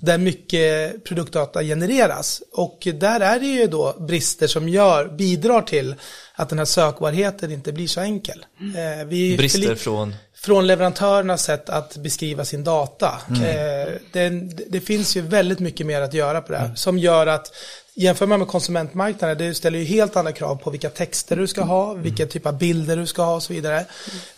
Där 0.03 0.19
mycket 0.19 1.05
produktdata 1.05 1.63
genereras. 1.63 2.43
Och 2.53 2.89
där 2.95 3.21
är 3.21 3.41
det 3.41 3.47
ju 3.47 3.67
då 3.67 3.95
brister 4.01 4.47
som 4.47 4.69
gör, 4.69 5.09
bidrar 5.09 5.63
till 5.63 5.95
att 6.35 6.49
den 6.49 6.59
här 6.59 6.67
sökbarheten 6.67 7.53
inte 7.53 7.73
blir 7.73 7.89
så 7.89 8.01
enkel. 8.01 8.47
Eh, 8.61 9.07
vi 9.07 9.37
Brister 9.37 9.61
förli- 9.61 9.75
från... 9.77 10.15
från 10.37 10.67
leverantörernas 10.67 11.43
sätt 11.43 11.71
att 11.71 11.97
beskriva 11.97 12.45
sin 12.45 12.65
data. 12.65 13.21
Eh, 13.31 13.93
det, 14.13 14.29
det 14.69 14.81
finns 14.81 15.17
ju 15.17 15.21
väldigt 15.21 15.59
mycket 15.59 15.87
mer 15.87 16.01
att 16.01 16.15
göra 16.15 16.41
på 16.43 16.53
det 16.53 16.59
här. 16.59 16.75
Som 16.75 16.99
gör 16.99 17.27
att 17.27 17.53
Jämför 17.99 18.27
man 18.27 18.39
med 18.39 18.49
konsumentmarknaden, 18.49 19.39
det 19.39 19.55
ställer 19.55 19.79
ju 19.79 19.85
helt 19.85 20.17
andra 20.17 20.33
krav 20.33 20.57
på 20.57 20.71
vilka 20.71 20.91
texter 20.91 21.37
du 21.37 21.47
ska 21.47 21.63
ha, 21.63 21.95
vilka 21.95 22.27
typ 22.27 22.47
av 22.47 22.59
bilder 22.59 22.97
du 22.97 23.07
ska 23.07 23.23
ha 23.23 23.35
och 23.35 23.43
så 23.43 23.53
vidare. 23.53 23.85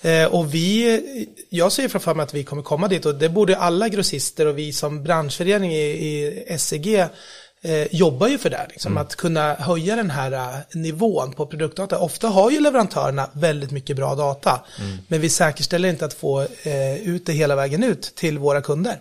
Eh, 0.03 0.25
och 0.25 0.55
vi, 0.55 1.01
jag 1.49 1.73
ser 1.73 1.89
framför 1.89 2.15
mig 2.15 2.25
att 2.25 2.35
vi 2.35 2.45
kommer 2.45 2.63
komma 2.63 2.89
dit 2.89 3.07
och 3.07 3.15
det 3.15 3.29
borde 3.29 3.57
alla 3.57 3.89
grossister 3.89 4.47
och 4.47 4.59
vi 4.59 4.73
som 4.73 5.03
branschförening 5.03 5.73
i, 5.73 5.83
i 5.83 6.59
SEG 6.59 7.07
eh, 7.63 7.95
jobbar 7.95 8.29
ju 8.29 8.39
för 8.39 8.51
det, 8.51 8.67
liksom, 8.71 8.97
att 8.99 9.17
kunna 9.17 9.55
höja 9.55 9.97
den 9.97 10.11
här 10.11 10.33
eh, 10.33 10.61
nivån 10.73 11.33
på 11.33 11.47
produktdata. 11.47 11.99
Ofta 11.99 12.29
har 12.29 12.51
ju 12.51 12.61
leverantörerna 12.61 13.31
väldigt 13.33 13.71
mycket 13.71 13.97
bra 13.97 14.15
data, 14.15 14.61
men 15.09 15.21
vi 15.21 15.31
säkerställer 15.31 15.89
inte 15.89 16.05
att 16.05 16.15
få 16.15 16.41
eh, 16.41 16.97
ut 16.97 17.27
det 17.27 17.33
hela 17.33 17.57
vägen 17.57 17.83
ut 17.83 18.03
till 18.03 18.39
våra 18.39 18.61
kunder. 18.61 18.99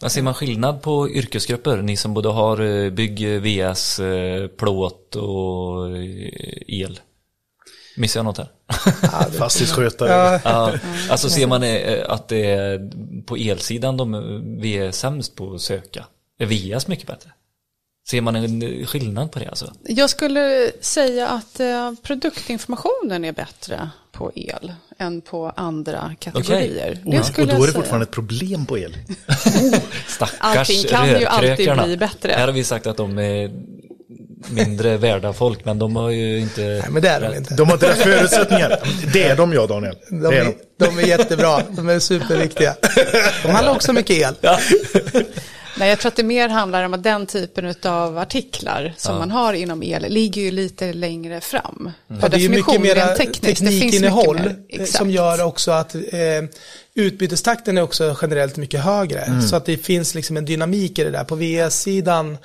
Men 0.00 0.10
ser 0.10 0.22
man 0.22 0.34
skillnad 0.34 0.82
på 0.82 1.10
yrkesgrupper? 1.10 1.82
Ni 1.82 1.96
som 1.96 2.14
både 2.14 2.28
har 2.28 2.60
eh, 2.60 2.90
bygg, 2.90 3.40
VS, 3.42 3.98
eh, 3.98 4.46
plåt 4.46 5.16
och 5.16 5.98
el. 6.66 7.00
Missar 7.96 8.20
jag 8.20 8.24
något 8.24 8.38
här? 8.38 8.48
fastighetsskötare. 9.38 10.08
Ja, 10.08 10.40
Ja, 10.44 10.72
alltså 11.10 11.30
ser 11.30 11.46
man 11.46 11.62
att 12.06 12.28
det 12.28 12.50
är 12.50 12.90
på 13.26 13.36
elsidan 13.36 13.96
de, 13.96 14.60
vi 14.60 14.78
är 14.78 14.90
sämst 14.90 15.36
på 15.36 15.54
att 15.54 15.60
söka? 15.60 16.06
Är 16.38 16.46
VS 16.46 16.88
mycket 16.88 17.06
bättre? 17.06 17.30
Ser 18.08 18.20
man 18.20 18.36
en 18.36 18.86
skillnad 18.86 19.32
på 19.32 19.38
det 19.38 19.48
alltså? 19.48 19.72
Jag 19.82 20.10
skulle 20.10 20.72
säga 20.80 21.28
att 21.28 21.60
eh, 21.60 21.92
produktinformationen 22.02 23.24
är 23.24 23.32
bättre 23.32 23.90
på 24.12 24.32
el 24.34 24.72
än 24.98 25.20
på 25.20 25.52
andra 25.56 26.14
kategorier. 26.18 27.02
Och, 27.04 27.14
och 27.14 27.26
skulle 27.26 27.46
då 27.46 27.56
är 27.56 27.58
det 27.58 27.64
säga. 27.66 27.74
fortfarande 27.74 28.04
ett 28.04 28.10
problem 28.10 28.66
på 28.66 28.78
el. 28.78 28.96
Stackars 30.06 30.38
Allting 30.40 30.84
kan 30.84 31.08
ju 31.08 31.26
alltid 31.26 31.72
bli 31.84 31.96
bättre. 31.96 32.32
Här 32.32 32.46
har 32.46 32.52
vi 32.52 32.64
sagt 32.64 32.86
att 32.86 32.96
de 32.96 33.18
är 33.18 33.50
mindre 34.50 34.96
värda 34.96 35.32
folk, 35.32 35.64
men 35.64 35.78
de 35.78 35.96
har 35.96 36.10
ju 36.10 36.38
inte... 36.38 36.60
nej, 36.60 36.84
men 36.90 37.02
det 37.02 37.08
är 37.08 37.20
de 37.20 37.36
inte. 37.36 37.54
De 37.54 37.66
har 37.66 37.74
inte 37.74 37.88
rätt 37.88 37.98
förutsättningar. 37.98 38.78
Det 39.12 39.22
är 39.22 39.36
de 39.36 39.52
ja 39.52 39.66
Daniel. 39.66 39.96
De 40.10 40.26
är 40.26 40.32
är, 40.32 40.44
de. 40.44 40.86
de 40.86 40.98
är 40.98 41.06
jättebra, 41.06 41.62
de 41.70 41.88
är 41.88 41.98
superviktiga. 41.98 42.76
De 43.42 43.50
handlar 43.50 43.74
också 43.74 43.92
mycket 43.92 44.16
el. 44.16 44.34
Nej, 45.76 45.88
jag 45.88 45.98
tror 45.98 46.08
att 46.08 46.16
det 46.16 46.22
mer 46.22 46.48
handlar 46.48 46.84
om 46.84 46.94
att 46.94 47.02
den 47.02 47.26
typen 47.26 47.74
av 47.84 48.18
artiklar 48.18 48.94
som 48.96 49.18
man 49.18 49.30
har 49.30 49.52
inom 49.52 49.82
el 49.82 50.12
ligger 50.12 50.42
ju 50.42 50.50
lite 50.50 50.92
längre 50.92 51.40
fram. 51.40 51.90
Ja, 52.20 52.28
det 52.28 52.36
är 52.36 52.40
ju 52.40 52.48
mycket 52.48 52.80
mer 52.80 53.14
teknikinnehåll 53.16 54.40
eh, 54.68 54.84
som 54.84 55.10
gör 55.10 55.44
också 55.44 55.70
att 55.70 55.94
eh, 55.94 56.00
utbytestakten 56.94 57.78
är 57.78 57.82
också 57.82 58.16
generellt 58.22 58.56
mycket 58.56 58.80
högre. 58.80 59.40
Så 59.50 59.56
att 59.56 59.64
det 59.64 59.76
finns 59.76 60.14
liksom 60.14 60.36
en 60.36 60.44
dynamik 60.44 60.98
i 60.98 61.04
det 61.04 61.10
där. 61.10 61.24
På 61.24 61.34
VS-sidan 61.34 62.38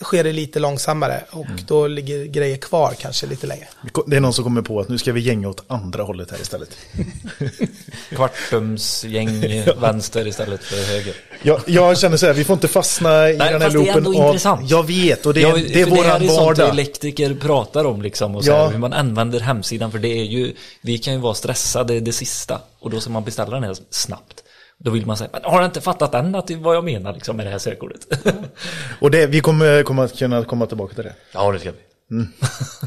sker 0.00 0.24
det 0.24 0.32
lite 0.32 0.58
långsammare 0.58 1.24
och 1.30 1.46
då 1.66 1.86
ligger 1.86 2.24
grejer 2.24 2.56
kvar 2.56 2.94
kanske 3.00 3.26
lite 3.26 3.46
längre. 3.46 3.68
Det 4.06 4.16
är 4.16 4.20
någon 4.20 4.34
som 4.34 4.44
kommer 4.44 4.62
på 4.62 4.80
att 4.80 4.88
nu 4.88 4.98
ska 4.98 5.12
vi 5.12 5.20
gänga 5.20 5.48
åt 5.48 5.64
andra 5.66 6.02
hållet 6.02 6.30
här 6.30 6.40
istället. 6.40 6.76
Kvartumsgäng 8.10 9.64
vänster 9.80 10.26
istället 10.26 10.64
för 10.64 10.92
höger. 10.92 11.14
Jag, 11.42 11.60
jag 11.66 11.98
känner 11.98 12.16
så 12.16 12.26
här, 12.26 12.32
vi 12.34 12.44
får 12.44 12.54
inte 12.54 12.68
fastna 12.68 13.30
i 13.30 13.36
Nej, 13.36 13.52
den 13.52 13.62
här 13.62 13.70
fast 13.70 13.72
det 13.72 13.78
är 13.80 13.94
loopen. 13.94 14.06
ändå 14.06 14.14
intressant. 14.26 14.70
Jag 14.70 14.86
vet, 14.86 15.26
och 15.26 15.34
det, 15.34 15.40
Ja, 15.40 15.48
är 15.48 15.52
det 15.68 15.80
är 15.80 15.84
för 15.86 15.90
det 15.96 16.02
här 16.02 16.08
våran 16.18 16.22
är 16.22 16.26
sånt 16.28 16.40
vardag. 16.58 16.68
elektriker 16.70 17.34
pratar 17.34 17.84
om 17.84 18.02
liksom 18.02 18.36
och 18.36 18.44
så 18.44 18.50
Ja. 18.50 18.64
här, 18.64 18.70
hur 18.72 18.78
man 18.78 18.92
använder 18.92 19.40
hemsidan 19.40 19.90
för 19.92 19.98
det 19.98 20.08
är 20.08 20.24
ju, 20.24 20.54
vi 20.80 20.98
kan 20.98 21.14
ju 21.14 21.20
vara 21.20 21.34
stressade 21.34 22.00
det 22.00 22.12
sista 22.12 22.60
och 22.80 22.90
då 22.90 23.00
ska 23.00 23.10
man 23.10 23.24
beställa 23.24 23.50
den 23.50 23.64
här 23.64 23.76
snabbt. 23.90 24.42
Då 24.84 24.90
vill 24.90 25.06
man 25.06 25.16
säga, 25.16 25.30
men 25.32 25.44
har 25.44 25.60
jag 25.60 25.64
inte 25.64 25.80
fattat 25.80 26.14
än 26.14 26.34
att 26.34 26.50
vad 26.50 26.76
jag 26.76 26.84
menar 26.84 27.12
liksom 27.12 27.36
med 27.36 27.46
det 27.46 27.50
här 27.50 27.58
sökordet? 27.58 28.06
Och 29.00 29.10
det, 29.10 29.26
vi 29.26 29.40
kommer, 29.40 29.82
kommer 29.82 30.04
att 30.04 30.18
kunna 30.18 30.44
komma 30.44 30.66
tillbaka 30.66 30.94
till 30.94 31.04
det. 31.04 31.14
ja, 31.32 31.52
det 31.52 31.58
ska 31.58 31.70
vi. 31.70 31.78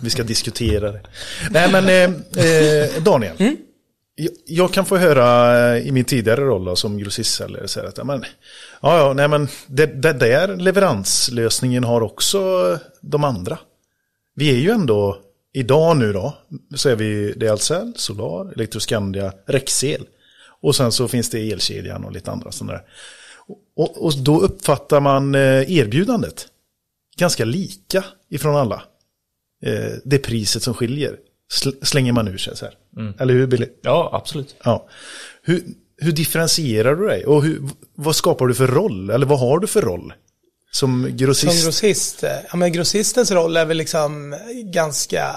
Vi 0.01 0.09
ska 0.09 0.23
diskutera 0.23 0.91
det. 0.91 1.01
Nej 1.49 1.71
men 1.71 1.85
eh, 1.89 2.45
eh, 2.45 3.03
Daniel. 3.03 3.35
Mm. 3.37 3.57
Jag, 4.15 4.31
jag 4.45 4.73
kan 4.73 4.85
få 4.85 4.97
höra 4.97 5.57
eh, 5.75 5.87
i 5.87 5.91
min 5.91 6.05
tidigare 6.05 6.41
roll 6.41 6.65
då, 6.65 6.75
som 6.75 6.97
grossistsäljare 6.97 7.67
säga 7.67 7.87
att 7.87 8.05
men, 8.05 8.25
ja, 8.81 8.97
ja, 8.97 9.13
nej, 9.13 9.27
men 9.27 9.47
det, 9.67 9.85
det 9.85 10.13
där 10.13 10.55
leveranslösningen 10.55 11.83
har 11.83 12.01
också 12.01 12.39
de 13.01 13.23
andra. 13.23 13.57
Vi 14.35 14.49
är 14.49 14.59
ju 14.59 14.69
ändå, 14.69 15.17
idag 15.53 15.97
nu 15.97 16.13
då, 16.13 16.33
så 16.75 16.89
är 16.89 16.95
vi 16.95 17.33
det 17.37 17.45
är 17.47 17.51
Ahlsell, 17.51 17.93
Solar, 17.95 18.53
Electroscandia, 18.53 19.33
Rexel. 19.45 20.05
Och 20.65 20.75
sen 20.75 20.91
så 20.91 21.07
finns 21.07 21.29
det 21.29 21.51
elkedjan 21.51 22.03
och 22.05 22.11
lite 22.11 22.31
andra 22.31 22.51
sådana 22.51 22.73
där. 22.73 22.83
Och, 23.75 24.05
och 24.05 24.13
då 24.17 24.39
uppfattar 24.39 24.99
man 24.99 25.35
eh, 25.35 25.71
erbjudandet 25.71 26.47
ganska 27.17 27.45
lika 27.45 28.03
ifrån 28.29 28.55
alla. 28.55 28.83
Eh, 29.65 29.91
det 30.05 30.17
priset 30.17 30.63
som 30.63 30.73
skiljer 30.73 31.17
sl- 31.53 31.85
slänger 31.85 32.13
man 32.13 32.27
ur 32.27 32.37
sig 32.37 32.57
så 32.57 32.65
här. 32.65 32.73
Eller 33.19 33.33
hur 33.33 33.47
Billy? 33.47 33.67
Ja, 33.81 34.09
absolut. 34.13 34.55
Ja. 34.63 34.87
Hur, 35.41 35.63
hur 35.97 36.11
differentierar 36.11 36.95
du 36.95 37.07
dig? 37.07 37.25
Och 37.25 37.43
hur, 37.43 37.61
vad 37.95 38.15
skapar 38.15 38.47
du 38.47 38.53
för 38.55 38.67
roll? 38.67 39.09
Eller 39.09 39.25
vad 39.25 39.39
har 39.39 39.59
du 39.59 39.67
för 39.67 39.81
roll? 39.81 40.13
Som 40.75 41.17
grossist? 41.17 41.53
Som 41.53 41.65
grossist? 41.65 42.23
Ja, 42.51 42.57
men 42.57 42.71
grossistens 42.71 43.31
roll 43.31 43.57
är 43.57 43.65
väl 43.65 43.77
liksom 43.77 44.35
ganska 44.53 45.35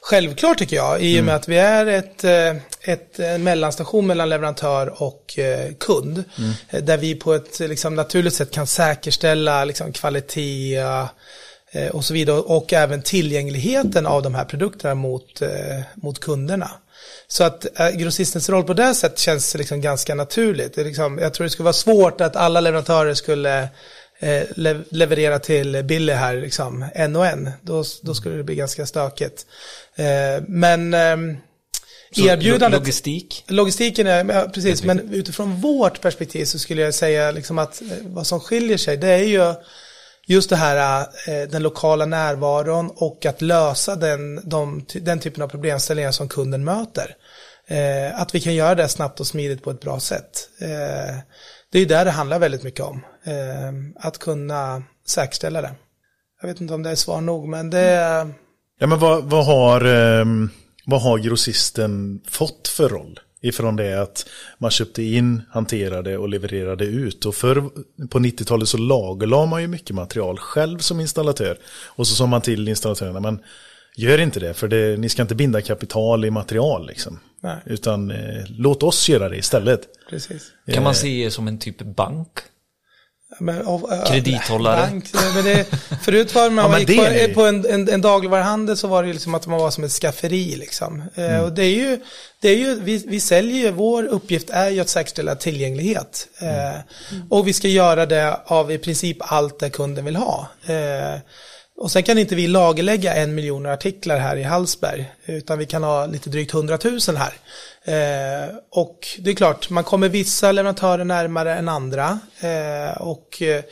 självklar 0.00 0.54
tycker 0.54 0.76
jag. 0.76 1.02
I 1.02 1.20
och 1.20 1.24
med 1.24 1.34
att 1.34 1.48
vi 1.48 1.58
är 1.58 1.86
ett, 1.86 2.24
eh, 2.24 2.56
ett 2.80 3.18
en 3.18 3.42
mellanstation 3.42 4.06
mellan 4.06 4.28
leverantör 4.28 5.02
och 5.02 5.38
eh, 5.38 5.72
kund. 5.80 6.24
Mm. 6.38 6.86
Där 6.86 6.96
vi 6.96 7.14
på 7.14 7.34
ett 7.34 7.60
liksom, 7.60 7.94
naturligt 7.94 8.34
sätt 8.34 8.50
kan 8.50 8.66
säkerställa 8.66 9.64
liksom, 9.64 9.92
kvalitet 9.92 10.76
eh, 10.76 11.88
och 11.92 12.04
så 12.04 12.14
vidare. 12.14 12.38
Och 12.38 12.72
även 12.72 13.02
tillgängligheten 13.02 14.06
av 14.06 14.22
de 14.22 14.34
här 14.34 14.44
produkterna 14.44 14.94
mot, 14.94 15.42
mot 15.94 16.20
kunderna. 16.20 16.70
Så 17.28 17.44
att 17.44 17.66
grossistens 17.94 18.48
roll 18.48 18.64
på 18.64 18.74
det 18.74 18.94
sättet 18.94 19.18
känns 19.18 19.54
liksom 19.54 19.80
ganska 19.80 20.14
naturligt. 20.14 20.74
Det 20.74 20.84
liksom, 20.84 21.18
jag 21.18 21.34
tror 21.34 21.44
det 21.44 21.50
skulle 21.50 21.64
vara 21.64 21.72
svårt 21.72 22.20
att 22.20 22.36
alla 22.36 22.60
leverantörer 22.60 23.14
skulle 23.14 23.68
eh, 24.24 24.42
le 24.56 24.80
leverera 24.90 25.38
till 25.38 25.82
Billy 25.84 26.12
här, 26.12 26.34
liksom, 26.34 26.84
en 26.94 27.16
och 27.16 27.26
en. 27.26 27.50
Då, 27.62 27.84
då 28.02 28.14
skulle 28.14 28.36
det 28.36 28.44
bli 28.44 28.54
ganska 28.54 28.86
stökigt. 28.86 29.46
Eh, 29.96 30.42
men 30.48 30.94
eh, 30.94 31.16
erbjudandet... 32.16 32.80
Logistik? 32.80 33.44
Logistiken 33.48 34.06
är, 34.06 34.34
ja, 34.34 34.50
precis, 34.54 34.84
men 34.84 35.14
utifrån 35.14 35.60
vårt 35.60 36.00
perspektiv 36.00 36.44
så 36.44 36.58
skulle 36.58 36.82
jag 36.82 36.94
säga 36.94 37.30
liksom 37.30 37.58
att 37.58 37.82
eh, 37.82 37.88
vad 38.02 38.26
som 38.26 38.40
skiljer 38.40 38.76
sig, 38.76 38.96
det 38.96 39.08
är 39.08 39.24
ju 39.24 39.54
just 40.26 40.50
det 40.50 40.56
här, 40.56 41.06
den 41.46 41.62
lokala 41.62 42.06
närvaron 42.06 42.90
och 42.96 43.26
att 43.26 43.42
lösa 43.42 43.96
den, 43.96 44.48
de, 44.48 44.86
den 44.92 45.20
typen 45.20 45.42
av 45.42 45.48
problemställningar 45.48 46.12
som 46.12 46.28
kunden 46.28 46.64
möter. 46.64 47.16
Att 48.14 48.34
vi 48.34 48.40
kan 48.40 48.54
göra 48.54 48.74
det 48.74 48.88
snabbt 48.88 49.20
och 49.20 49.26
smidigt 49.26 49.62
på 49.62 49.70
ett 49.70 49.80
bra 49.80 50.00
sätt. 50.00 50.48
Det 51.74 51.80
är 51.80 51.86
där 51.86 52.04
det 52.04 52.10
handlar 52.10 52.38
väldigt 52.38 52.62
mycket 52.62 52.80
om. 52.80 53.00
Ehm, 53.24 53.94
att 53.96 54.18
kunna 54.18 54.82
säkerställa 55.06 55.62
det. 55.62 55.74
Jag 56.40 56.48
vet 56.48 56.60
inte 56.60 56.74
om 56.74 56.82
det 56.82 56.90
är 56.90 56.94
svar 56.94 57.20
nog, 57.20 57.48
men 57.48 57.70
det 57.70 57.80
är... 57.80 58.34
Ja, 58.80 58.86
men 58.86 58.98
vad, 58.98 59.24
vad, 59.24 59.46
har, 59.46 59.84
ehm, 59.84 60.50
vad 60.86 61.02
har 61.02 61.18
grossisten 61.18 62.20
fått 62.28 62.68
för 62.68 62.88
roll? 62.88 63.20
Ifrån 63.42 63.76
det 63.76 64.02
att 64.02 64.26
man 64.58 64.70
köpte 64.70 65.02
in, 65.02 65.42
hanterade 65.50 66.18
och 66.18 66.28
levererade 66.28 66.84
ut. 66.84 67.24
Och 67.24 67.34
förr 67.34 67.60
på 68.10 68.18
90-talet 68.18 68.68
så 68.68 68.78
lagerlade 68.78 69.46
man 69.46 69.62
ju 69.62 69.68
mycket 69.68 69.96
material 69.96 70.38
själv 70.38 70.78
som 70.78 71.00
installatör. 71.00 71.58
Och 71.86 72.06
så 72.06 72.14
sa 72.14 72.26
man 72.26 72.40
till 72.40 72.68
installatörerna, 72.68 73.20
men 73.20 73.42
gör 73.96 74.18
inte 74.18 74.40
det 74.40 74.54
för 74.54 74.68
det, 74.68 74.96
ni 74.96 75.08
ska 75.08 75.22
inte 75.22 75.34
binda 75.34 75.62
kapital 75.62 76.24
i 76.24 76.30
material 76.30 76.86
liksom. 76.86 77.20
Nej. 77.44 77.58
Utan 77.66 78.10
eh, 78.10 78.44
låt 78.48 78.82
oss 78.82 79.08
göra 79.08 79.28
det 79.28 79.36
istället. 79.36 79.80
Precis. 80.10 80.42
Kan 80.72 80.82
man 80.82 80.94
se 80.94 81.30
som 81.30 81.48
en 81.48 81.58
typ 81.58 81.82
bank? 81.82 82.28
Men, 83.38 83.66
och, 83.66 83.90
Kredithållare. 84.06 84.80
Bank, 84.80 85.10
men 85.34 85.44
det, 85.44 85.66
förut 86.02 86.34
var 86.34 86.50
man, 86.50 86.64
ja, 86.64 86.68
man 86.68 86.80
gick 86.80 87.34
på, 87.34 87.40
på 87.40 87.46
en, 87.46 87.66
en, 87.66 87.88
en 87.88 88.00
dagligvaruhandel 88.00 88.76
så 88.76 88.88
var 88.88 89.02
det 89.02 89.12
liksom 89.12 89.34
att 89.34 89.46
man 89.46 89.58
var 89.58 89.70
som 89.70 89.84
ett 89.84 89.92
skafferi 89.92 90.56
liksom. 90.56 91.02
Eh, 91.14 91.34
mm. 91.34 91.44
och 91.44 91.52
det 91.52 91.62
är 91.62 91.74
ju, 91.74 92.00
det 92.40 92.48
är 92.48 92.56
ju 92.56 92.80
vi, 92.80 93.04
vi 93.06 93.20
säljer 93.20 93.56
ju, 93.56 93.70
vår 93.70 94.04
uppgift 94.04 94.50
är 94.50 94.70
ju 94.70 94.80
att 94.80 94.88
säkerställa 94.88 95.34
tillgänglighet. 95.34 96.28
Eh, 96.38 96.74
mm. 96.74 96.82
och 97.30 97.48
vi 97.48 97.52
ska 97.52 97.68
göra 97.68 98.06
det 98.06 98.40
av 98.44 98.72
i 98.72 98.78
princip 98.78 99.16
allt 99.20 99.58
det 99.58 99.70
kunden 99.70 100.04
vill 100.04 100.16
ha. 100.16 100.48
Eh, 100.66 101.20
och 101.76 101.90
sen 101.90 102.02
kan 102.02 102.18
inte 102.18 102.34
vi 102.34 102.46
lagerlägga 102.46 103.14
en 103.14 103.34
miljon 103.34 103.66
artiklar 103.66 104.18
här 104.18 104.36
i 104.36 104.42
Hallsberg, 104.42 105.12
utan 105.26 105.58
vi 105.58 105.66
kan 105.66 105.82
ha 105.82 106.06
lite 106.06 106.30
drygt 106.30 106.52
hundratusen 106.52 107.16
här. 107.16 107.34
Eh, 107.84 108.48
och 108.70 109.06
det 109.18 109.30
är 109.30 109.34
klart, 109.34 109.70
man 109.70 109.84
kommer 109.84 110.08
vissa 110.08 110.52
leverantörer 110.52 111.04
närmare 111.04 111.54
än 111.54 111.68
andra. 111.68 112.18
Eh, 112.40 113.02
och 113.02 113.42
eh, 113.42 113.64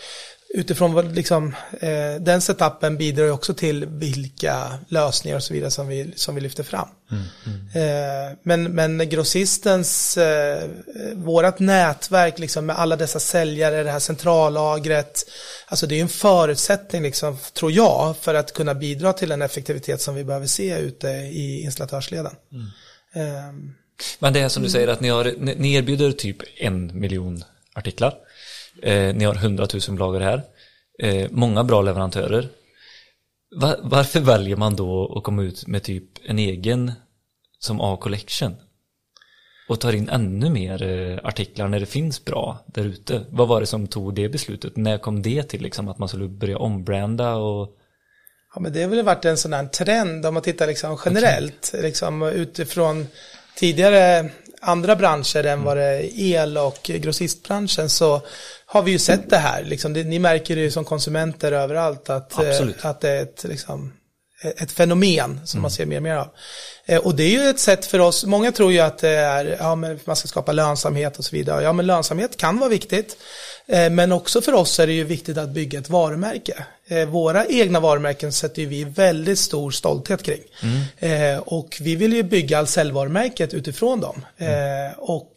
utifrån 0.54 1.14
liksom, 1.14 1.54
eh, 1.80 2.14
den 2.20 2.40
setupen 2.40 2.96
bidrar 2.96 3.30
också 3.30 3.54
till 3.54 3.86
vilka 3.86 4.78
lösningar 4.88 5.36
och 5.36 5.42
så 5.42 5.54
vidare 5.54 5.70
som 5.70 5.88
vi, 5.88 6.12
som 6.16 6.34
vi 6.34 6.40
lyfter 6.40 6.62
fram. 6.62 6.88
Mm, 7.10 7.24
mm. 7.46 8.28
Eh, 8.28 8.36
men, 8.42 8.62
men 8.62 9.08
grossistens, 9.08 10.16
eh, 10.16 10.68
vårat 11.14 11.58
nätverk 11.58 12.38
liksom, 12.38 12.66
med 12.66 12.78
alla 12.78 12.96
dessa 12.96 13.20
säljare, 13.20 13.82
det 13.82 13.90
här 13.90 13.98
centrallagret, 13.98 15.24
alltså 15.72 15.86
det 15.86 15.98
är 15.98 16.02
en 16.02 16.08
förutsättning, 16.08 17.02
liksom, 17.02 17.36
tror 17.52 17.72
jag, 17.72 18.16
för 18.16 18.34
att 18.34 18.52
kunna 18.52 18.74
bidra 18.74 19.12
till 19.12 19.28
den 19.28 19.42
effektivitet 19.42 20.00
som 20.00 20.14
vi 20.14 20.24
behöver 20.24 20.46
se 20.46 20.78
ute 20.78 21.08
i 21.08 21.62
installatörsledan. 21.62 22.36
Mm. 22.52 22.66
Ehm, 23.14 23.74
men 24.18 24.32
det 24.32 24.40
är 24.40 24.48
som 24.48 24.62
du 24.62 24.68
säger 24.68 24.88
att 24.88 25.00
ni, 25.00 25.08
har, 25.08 25.34
ni 25.38 25.74
erbjuder 25.74 26.12
typ 26.12 26.36
en 26.56 27.00
miljon 27.00 27.44
artiklar. 27.72 28.14
Eh, 28.82 29.14
ni 29.14 29.24
har 29.24 29.34
hundratusen 29.34 29.94
bloggar 29.94 30.20
här. 30.20 30.42
Eh, 30.98 31.30
många 31.30 31.64
bra 31.64 31.82
leverantörer. 31.82 32.48
Var, 33.56 33.76
varför 33.82 34.20
väljer 34.20 34.56
man 34.56 34.76
då 34.76 35.14
att 35.16 35.24
komma 35.24 35.42
ut 35.42 35.66
med 35.66 35.82
typ 35.82 36.04
en 36.24 36.38
egen 36.38 36.92
som 37.58 37.80
A-collection? 37.80 38.56
Och 39.68 39.80
tar 39.80 39.92
in 39.92 40.08
ännu 40.08 40.50
mer 40.50 40.82
eh, 40.82 41.18
artiklar 41.28 41.68
när 41.68 41.80
det 41.80 41.86
finns 41.86 42.24
bra 42.24 42.64
där 42.66 42.84
ute. 42.84 43.24
Vad 43.30 43.48
var 43.48 43.60
det 43.60 43.66
som 43.66 43.86
tog 43.86 44.14
det 44.14 44.28
beslutet? 44.28 44.76
När 44.76 44.98
kom 44.98 45.22
det 45.22 45.42
till 45.42 45.62
liksom 45.62 45.88
att 45.88 45.98
man 45.98 46.08
skulle 46.08 46.28
börja 46.28 46.58
ombranda 46.58 47.34
och 47.34 47.78
Ja 48.54 48.60
men 48.60 48.72
det 48.72 48.82
har 48.82 48.88
väl 48.88 49.04
varit 49.04 49.24
en 49.24 49.36
sån 49.36 49.52
här 49.52 49.66
trend 49.66 50.26
om 50.26 50.34
man 50.34 50.42
tittar 50.42 50.66
liksom 50.66 50.98
generellt, 51.04 51.68
okay. 51.68 51.82
liksom 51.82 52.22
utifrån 52.22 53.06
tidigare 53.56 54.30
andra 54.60 54.96
branscher 54.96 55.46
än 55.46 55.62
vad 55.62 55.76
det 55.76 55.82
är 55.82 56.20
el 56.20 56.58
och 56.58 56.78
grossistbranschen 56.82 57.88
så 57.88 58.22
har 58.66 58.82
vi 58.82 58.90
ju 58.90 58.98
sett 58.98 59.30
det 59.30 59.36
här. 59.36 59.64
Liksom, 59.64 59.92
det, 59.92 60.04
ni 60.04 60.18
märker 60.18 60.56
det 60.56 60.62
ju 60.62 60.70
som 60.70 60.84
konsumenter 60.84 61.52
överallt 61.52 62.10
att, 62.10 62.38
eh, 62.38 62.68
att 62.82 63.00
det 63.00 63.10
är 63.10 63.22
ett, 63.22 63.44
liksom, 63.48 63.92
ett 64.42 64.72
fenomen 64.72 65.40
som 65.44 65.58
mm. 65.58 65.62
man 65.62 65.70
ser 65.70 65.86
mer 65.86 65.96
och 65.96 66.02
mer 66.02 66.14
av. 66.14 66.28
Eh, 66.86 66.98
och 66.98 67.14
det 67.14 67.22
är 67.22 67.30
ju 67.30 67.48
ett 67.48 67.60
sätt 67.60 67.86
för 67.86 67.98
oss, 67.98 68.24
många 68.24 68.52
tror 68.52 68.72
ju 68.72 68.80
att 68.80 68.98
det 68.98 69.08
är, 69.08 69.56
ja 69.60 69.74
men 69.74 70.00
man 70.04 70.16
ska 70.16 70.28
skapa 70.28 70.52
lönsamhet 70.52 71.18
och 71.18 71.24
så 71.24 71.36
vidare. 71.36 71.62
Ja 71.62 71.72
men 71.72 71.86
lönsamhet 71.86 72.36
kan 72.36 72.58
vara 72.58 72.70
viktigt. 72.70 73.16
Eh, 73.66 73.90
men 73.90 74.12
också 74.12 74.42
för 74.42 74.54
oss 74.54 74.80
är 74.80 74.86
det 74.86 74.92
ju 74.92 75.04
viktigt 75.04 75.38
att 75.38 75.48
bygga 75.48 75.78
ett 75.78 75.88
varumärke. 75.88 76.64
Eh, 76.88 77.04
våra 77.04 77.46
egna 77.46 77.80
varumärken 77.80 78.32
sätter 78.32 78.66
vi 78.66 78.84
väldigt 78.84 79.38
stor 79.38 79.70
stolthet 79.70 80.22
kring. 80.22 80.42
Mm. 80.62 81.42
Och 81.46 81.78
vi 81.80 81.96
vill 81.96 82.12
ju 82.12 82.22
bygga 82.22 82.58
Ahlsell-varumärket 82.58 83.54
utifrån 83.54 84.00
dem. 84.00 84.24
Mm. 84.38 84.92
Och 84.98 85.32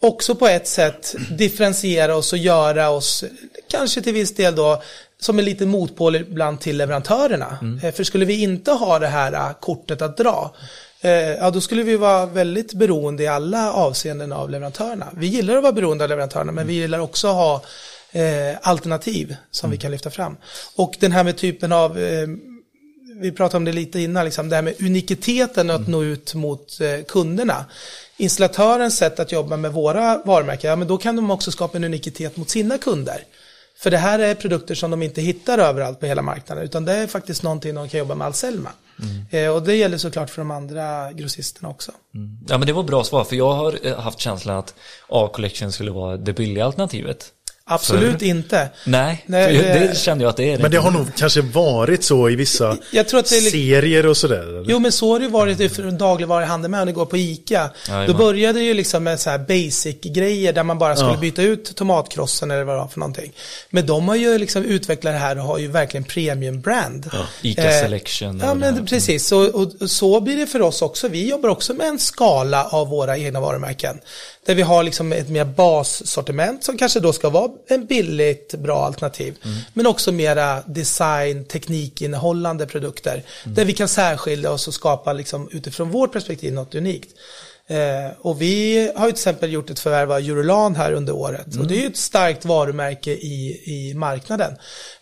också 0.00 0.34
på 0.34 0.48
ett 0.48 0.66
sätt 0.66 1.14
differentiera 1.30 2.16
oss 2.16 2.32
och 2.32 2.38
göra 2.38 2.90
oss, 2.90 3.24
kanske 3.68 4.02
till 4.02 4.14
viss 4.14 4.34
del 4.34 4.54
då, 4.54 4.82
som 5.22 5.38
en 5.38 5.44
liten 5.44 5.68
motpol 5.68 6.16
ibland 6.16 6.60
till 6.60 6.76
leverantörerna. 6.76 7.58
Mm. 7.62 7.92
För 7.92 8.04
skulle 8.04 8.24
vi 8.24 8.42
inte 8.42 8.72
ha 8.72 8.98
det 8.98 9.06
här 9.06 9.52
kortet 9.60 10.02
att 10.02 10.16
dra, 10.16 10.54
Eh, 11.04 11.10
ja 11.12 11.50
då 11.50 11.60
skulle 11.60 11.82
vi 11.82 11.96
vara 11.96 12.26
väldigt 12.26 12.72
beroende 12.72 13.22
i 13.22 13.26
alla 13.26 13.72
avseenden 13.72 14.32
av 14.32 14.50
leverantörerna. 14.50 15.06
Vi 15.16 15.26
gillar 15.26 15.56
att 15.56 15.62
vara 15.62 15.72
beroende 15.72 16.04
av 16.04 16.10
leverantörerna 16.10 16.52
men 16.52 16.66
vi 16.66 16.72
gillar 16.72 16.98
också 16.98 17.28
att 17.28 17.34
ha 17.34 17.62
eh, 18.12 18.56
alternativ 18.62 19.36
som 19.50 19.66
mm. 19.66 19.76
vi 19.76 19.82
kan 19.82 19.90
lyfta 19.90 20.10
fram. 20.10 20.36
Och 20.76 20.94
den 21.00 21.12
här 21.12 21.24
med 21.24 21.36
typen 21.36 21.72
av 21.72 21.98
eh, 21.98 22.28
vi 23.20 23.32
pratade 23.32 23.56
om 23.56 23.64
det 23.64 23.72
lite 23.72 24.00
innan, 24.00 24.24
liksom, 24.24 24.48
det 24.48 24.56
här 24.56 24.62
med 24.62 24.74
unikiteten 24.82 25.70
att 25.70 25.78
mm. 25.78 25.92
nå 25.92 26.02
ut 26.02 26.34
mot 26.34 26.80
eh, 26.80 27.04
kunderna. 27.08 27.64
Installatörens 28.16 28.96
sätt 28.96 29.20
att 29.20 29.32
jobba 29.32 29.56
med 29.56 29.72
våra 29.72 30.22
varumärken, 30.24 30.70
ja 30.70 30.76
men 30.76 30.88
då 30.88 30.98
kan 30.98 31.16
de 31.16 31.30
också 31.30 31.50
skapa 31.50 31.78
en 31.78 31.84
unikitet 31.84 32.36
mot 32.36 32.50
sina 32.50 32.78
kunder. 32.78 33.24
För 33.82 33.90
det 33.90 33.98
här 33.98 34.18
är 34.18 34.34
produkter 34.34 34.74
som 34.74 34.90
de 34.90 35.02
inte 35.02 35.20
hittar 35.22 35.58
överallt 35.58 36.00
på 36.00 36.06
hela 36.06 36.22
marknaden, 36.22 36.64
utan 36.64 36.84
det 36.84 36.92
är 36.92 37.06
faktiskt 37.06 37.42
någonting 37.42 37.74
de 37.74 37.88
kan 37.88 37.98
jobba 37.98 38.14
med 38.14 38.26
Ahlsell 38.26 38.58
med. 38.60 38.72
Mm. 39.02 39.46
Eh, 39.46 39.54
och 39.54 39.62
det 39.62 39.74
gäller 39.74 39.98
såklart 39.98 40.30
för 40.30 40.40
de 40.40 40.50
andra 40.50 41.12
grossisterna 41.12 41.68
också. 41.68 41.92
Mm. 42.14 42.38
Ja 42.48 42.58
men 42.58 42.66
det 42.66 42.72
var 42.72 42.82
bra 42.82 43.04
svar, 43.04 43.24
för 43.24 43.36
jag 43.36 43.52
har 43.52 43.86
eh, 43.86 43.98
haft 44.00 44.18
känslan 44.18 44.56
att 44.56 44.74
A-collection 45.08 45.72
skulle 45.72 45.90
vara 45.90 46.16
det 46.16 46.32
billiga 46.32 46.64
alternativet. 46.64 47.32
Absolut 47.74 48.18
för... 48.18 48.26
inte. 48.26 48.68
Nej, 48.84 49.24
Nej 49.26 49.56
det... 49.56 49.62
det 49.62 49.98
kände 49.98 50.24
jag 50.24 50.30
att 50.30 50.36
det 50.36 50.52
är. 50.52 50.58
Men 50.58 50.70
det 50.70 50.76
har 50.76 50.90
nog 50.90 51.06
kanske 51.16 51.40
varit 51.40 52.04
så 52.04 52.28
i 52.28 52.36
vissa 52.36 52.76
jag 52.90 53.08
tror 53.08 53.20
att 53.20 53.30
det 53.30 53.36
är... 53.36 53.50
serier 53.50 54.06
och 54.06 54.16
sådär. 54.16 54.64
Jo, 54.68 54.78
men 54.78 54.92
så 54.92 55.12
har 55.12 55.18
det 55.18 55.24
ju 55.24 55.30
varit 55.30 55.72
för 55.76 55.90
dagligvaruhandel 55.90 56.70
med. 56.70 56.80
Om 56.80 56.86
det 56.86 56.92
går 56.92 57.06
på 57.06 57.16
ICA. 57.16 57.70
Ja, 57.88 58.06
då 58.06 58.14
började 58.14 58.58
det 58.58 58.64
ju 58.64 58.74
liksom 58.74 59.04
med 59.04 59.20
så 59.20 59.30
här 59.30 59.38
basic-grejer 59.38 60.52
där 60.52 60.62
man 60.62 60.78
bara 60.78 60.96
skulle 60.96 61.12
ja. 61.12 61.18
byta 61.20 61.42
ut 61.42 61.76
tomatkrossen 61.76 62.50
eller 62.50 62.64
vad 62.64 62.76
det 62.76 62.80
var 62.80 62.88
för 62.88 63.00
någonting. 63.00 63.32
Men 63.70 63.86
de 63.86 64.08
har 64.08 64.16
ju 64.16 64.38
liksom 64.38 64.64
utvecklat 64.64 65.14
det 65.14 65.18
här 65.18 65.38
och 65.38 65.44
har 65.44 65.58
ju 65.58 65.68
verkligen 65.68 66.04
premium-brand. 66.04 67.10
Ja, 67.12 67.26
ICA 67.42 67.70
eh, 67.70 67.82
Selection. 67.82 68.40
Ja, 68.44 68.54
men 68.54 68.86
precis. 68.86 69.32
Och, 69.32 69.48
och, 69.48 69.90
så 69.90 70.20
blir 70.20 70.36
det 70.36 70.46
för 70.46 70.62
oss 70.62 70.82
också. 70.82 71.08
Vi 71.08 71.28
jobbar 71.28 71.48
också 71.48 71.74
med 71.74 71.86
en 71.86 71.98
skala 71.98 72.64
av 72.64 72.88
våra 72.88 73.18
egna 73.18 73.40
varumärken. 73.40 74.00
Där 74.46 74.54
vi 74.54 74.62
har 74.62 74.82
liksom 74.82 75.12
ett 75.12 75.28
mer 75.28 75.44
bassortiment 75.44 76.64
som 76.64 76.78
kanske 76.78 77.00
då 77.00 77.12
ska 77.12 77.30
vara 77.30 77.50
en 77.68 77.86
billigt 77.86 78.54
bra 78.54 78.86
alternativ. 78.86 79.34
Mm. 79.44 79.56
Men 79.74 79.86
också 79.86 80.12
mera 80.12 80.62
design, 80.66 81.44
teknikinnehållande 81.44 82.66
produkter. 82.66 83.24
Mm. 83.44 83.54
Där 83.54 83.64
vi 83.64 83.72
kan 83.72 83.88
särskilja 83.88 84.50
oss 84.50 84.68
och 84.68 84.74
skapa 84.74 85.12
liksom, 85.12 85.48
utifrån 85.52 85.90
vårt 85.90 86.12
perspektiv 86.12 86.52
något 86.52 86.74
unikt. 86.74 87.10
Eh, 87.66 88.16
och 88.20 88.42
vi 88.42 88.90
har 88.96 89.06
ju 89.06 89.12
till 89.12 89.18
exempel 89.18 89.52
gjort 89.52 89.70
ett 89.70 89.78
förvärv 89.78 90.12
av 90.12 90.18
Eurolan 90.18 90.76
här 90.76 90.92
under 90.92 91.14
året. 91.14 91.56
Och 91.56 91.66
det 91.66 91.74
är 91.74 91.80
ju 91.80 91.86
ett 91.86 91.96
starkt 91.96 92.44
varumärke 92.44 93.10
i, 93.10 93.62
i 93.64 93.94
marknaden. 93.94 94.54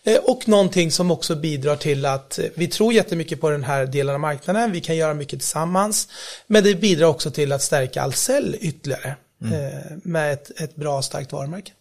Eh, 0.05 0.17
och 0.17 0.49
någonting 0.49 0.91
som 0.91 1.11
också 1.11 1.35
bidrar 1.35 1.77
till 1.77 2.07
att 2.07 2.39
vi 2.55 2.69
tror 2.69 2.93
jättemycket 2.93 3.41
på 3.41 3.51
den 3.51 3.65
här 3.65 3.87
delen 3.87 4.15
av 4.15 4.21
marknaden. 4.21 4.73
Vi 4.73 4.81
kan 4.81 4.97
göra 4.97 5.15
mycket 5.15 5.39
tillsammans. 5.39 6.09
Men 6.47 6.65
det 6.65 6.75
bidrar 6.75 7.07
också 7.07 7.31
till 7.31 7.53
att 7.53 7.63
stärka 7.63 8.03
Ahlsell 8.03 8.57
ytterligare. 8.61 9.17
Eh, 9.45 9.97
med 10.03 10.33
ett, 10.33 10.61
ett 10.61 10.77
bra 10.77 11.03
starkt 11.03 11.33
varumärke. 11.33 11.73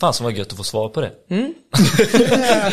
Fan 0.00 0.14
som 0.14 0.24
var 0.24 0.30
gött 0.30 0.50
att 0.52 0.56
få 0.56 0.62
svar 0.64 0.88
på 0.88 1.00
det. 1.00 1.10
Men 1.28 1.54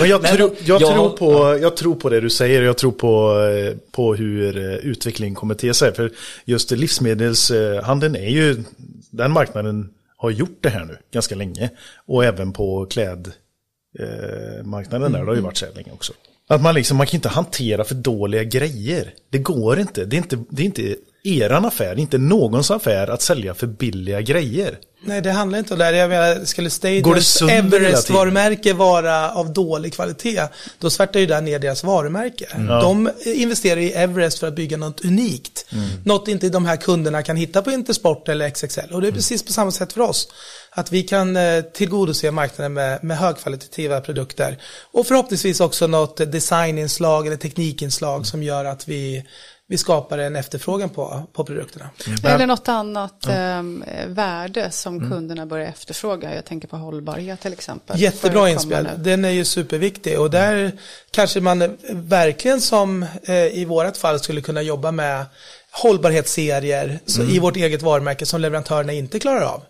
jag, 0.10 0.24
tror, 0.24 0.50
men 0.50 0.58
jag, 0.66 0.82
jag- 0.82 0.94
tror 0.94 1.10
på, 1.10 1.58
jag 1.62 1.78
tror 1.78 1.96
på 1.96 2.10
det 2.10 2.22
du 2.22 2.30
säger, 2.30 2.62
jag 2.62 2.78
tror 2.78 2.92
på, 2.92 3.40
eh, 3.42 3.76
på 3.92 4.16
hur 4.16 4.58
eh, 4.58 4.76
utvecklingen 4.76 5.36
kommer 5.36 5.56
te 5.56 5.74
sig. 5.74 5.94
För 5.94 6.12
just 6.46 6.72
livsmedelshandeln 6.72 8.16
är 8.16 8.30
ju, 8.30 8.64
den 9.12 9.32
marknaden 9.32 9.90
har 10.18 10.30
gjort 10.30 10.58
det 10.62 10.70
här 10.70 10.86
nu 10.86 10.98
ganska 11.12 11.36
länge. 11.36 11.70
Och 12.06 12.26
även 12.26 12.54
på 12.54 12.86
klädmarknaden 12.86 15.12
där, 15.12 15.20
det 15.20 15.26
har 15.26 15.36
ju 15.36 15.42
varit 15.42 15.58
så 15.58 15.66
här 15.66 15.74
länge 15.74 15.92
också. 15.92 16.14
Att 16.48 16.62
man 16.62 16.76
liksom, 16.76 16.98
man 16.98 17.08
kan 17.08 17.16
inte 17.18 17.30
hantera 17.30 17.84
för 17.84 17.96
dåliga 17.96 18.44
grejer. 18.44 19.14
Det 19.30 19.38
går 19.38 19.80
inte. 19.80 20.06
Det 20.06 20.16
är 20.16 20.18
inte, 20.18 20.44
det 20.50 20.62
är 20.62 20.66
inte 20.66 20.96
eran 21.28 21.66
affär, 21.66 22.00
inte 22.00 22.18
någons 22.18 22.72
affär 22.72 23.08
att 23.08 23.22
sälja 23.22 23.54
för 23.54 23.68
billiga 23.68 24.22
grejer. 24.22 24.80
Nej, 25.08 25.22
det 25.22 25.32
handlar 25.32 25.60
inte 25.60 25.74
om 25.74 25.80
det. 25.80 25.98
Jag 25.98 26.10
menar, 26.10 26.46
skulle 26.46 26.70
Stadiums? 26.70 27.42
Everest-varumärke 27.42 28.74
vara 28.74 29.32
av 29.32 29.54
dålig 29.54 29.94
kvalitet, 29.94 30.42
då 30.80 30.90
svärtar 30.90 31.20
ju 31.20 31.26
det 31.26 31.42
ner 31.42 31.60
deras 31.60 31.84
varumärke. 31.84 32.46
De 32.82 33.10
investerar 33.26 33.80
i 33.80 33.92
Everest 33.92 34.40
för 34.40 34.48
att 34.48 34.56
bygga 34.56 34.78
något 34.78 35.06
unikt. 35.06 35.66
Något 36.06 36.28
inte 36.28 36.50
de 36.50 36.66
här 36.66 36.78
kunderna 36.78 37.24
kan 37.24 37.36
hitta 37.36 37.62
på 37.62 37.72
Intersport 37.72 38.30
eller 38.30 38.50
XXL. 38.50 38.94
Och 38.94 39.02
det 39.02 39.08
är 39.08 39.12
precis 39.12 39.44
på 39.44 39.54
samma 39.54 39.72
sätt 39.72 39.94
för 39.94 40.02
oss. 40.02 40.28
Att 40.70 40.92
vi 40.92 41.04
kan 41.04 41.36
eh, 41.36 41.62
tillgodose 41.62 42.32
marknaden 42.32 42.74
med, 42.74 43.04
med 43.04 43.18
högkvalitativa 43.18 44.02
produkter. 44.02 44.58
Och 44.92 45.08
förhoppningsvis 45.08 45.60
också 45.60 45.88
något 45.88 46.18
designinslag 46.18 47.28
eller 47.28 47.38
teknikinslag 47.38 48.28
som 48.28 48.44
gör 48.44 48.66
att 48.66 48.88
vi, 48.88 49.24
vi 49.68 49.78
skapar 49.78 50.18
en 50.18 50.36
efterfrågan 50.36 50.90
på, 50.90 51.24
på 51.34 51.46
produkterna. 51.46 51.90
Eller 52.24 52.48
något 52.48 52.68
annat 52.68 53.28
ehm, 53.30 53.84
värde 54.08 54.72
som 54.72 55.10
kunderna 55.10 55.46
börjar 55.46 55.68
efterfråga. 55.68 56.36
Jag 56.36 56.46
tänker 56.46 56.68
på 56.68 56.78
hållbarhet 56.78 57.42
till 57.42 57.54
exempel. 57.54 58.00
Jättebra 58.00 58.50
inspel. 58.50 58.90
Den 58.98 59.26
är 59.26 59.30
ju 59.30 59.46
superviktig 59.46 60.20
och 60.20 60.32
där 60.32 60.72
kanske 61.12 61.42
man 61.42 61.62
eh, 61.62 61.70
verkligen 61.92 62.62
som 62.62 63.04
eh, 63.24 63.36
i 63.36 63.66
vårat 63.66 63.98
fall 63.98 64.20
skulle 64.20 64.42
kunna 64.42 64.62
jobba 64.62 64.92
med 64.92 65.26
hållbarhetsserier 65.72 67.00
så 67.06 67.24
i 67.24 67.40
vårt 67.40 67.56
eget 67.56 67.82
varumärke 67.82 68.26
som 68.26 68.42
leverantörerna 68.42 68.94
inte 68.94 69.20
klarar 69.20 69.42
av. 69.42 69.64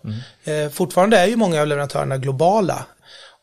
Eh, 0.44 0.70
fortfarande 0.70 1.18
är 1.18 1.26
ju 1.26 1.36
många 1.36 1.60
av 1.60 1.66
leverantörerna 1.66 2.16
globala. 2.16 2.84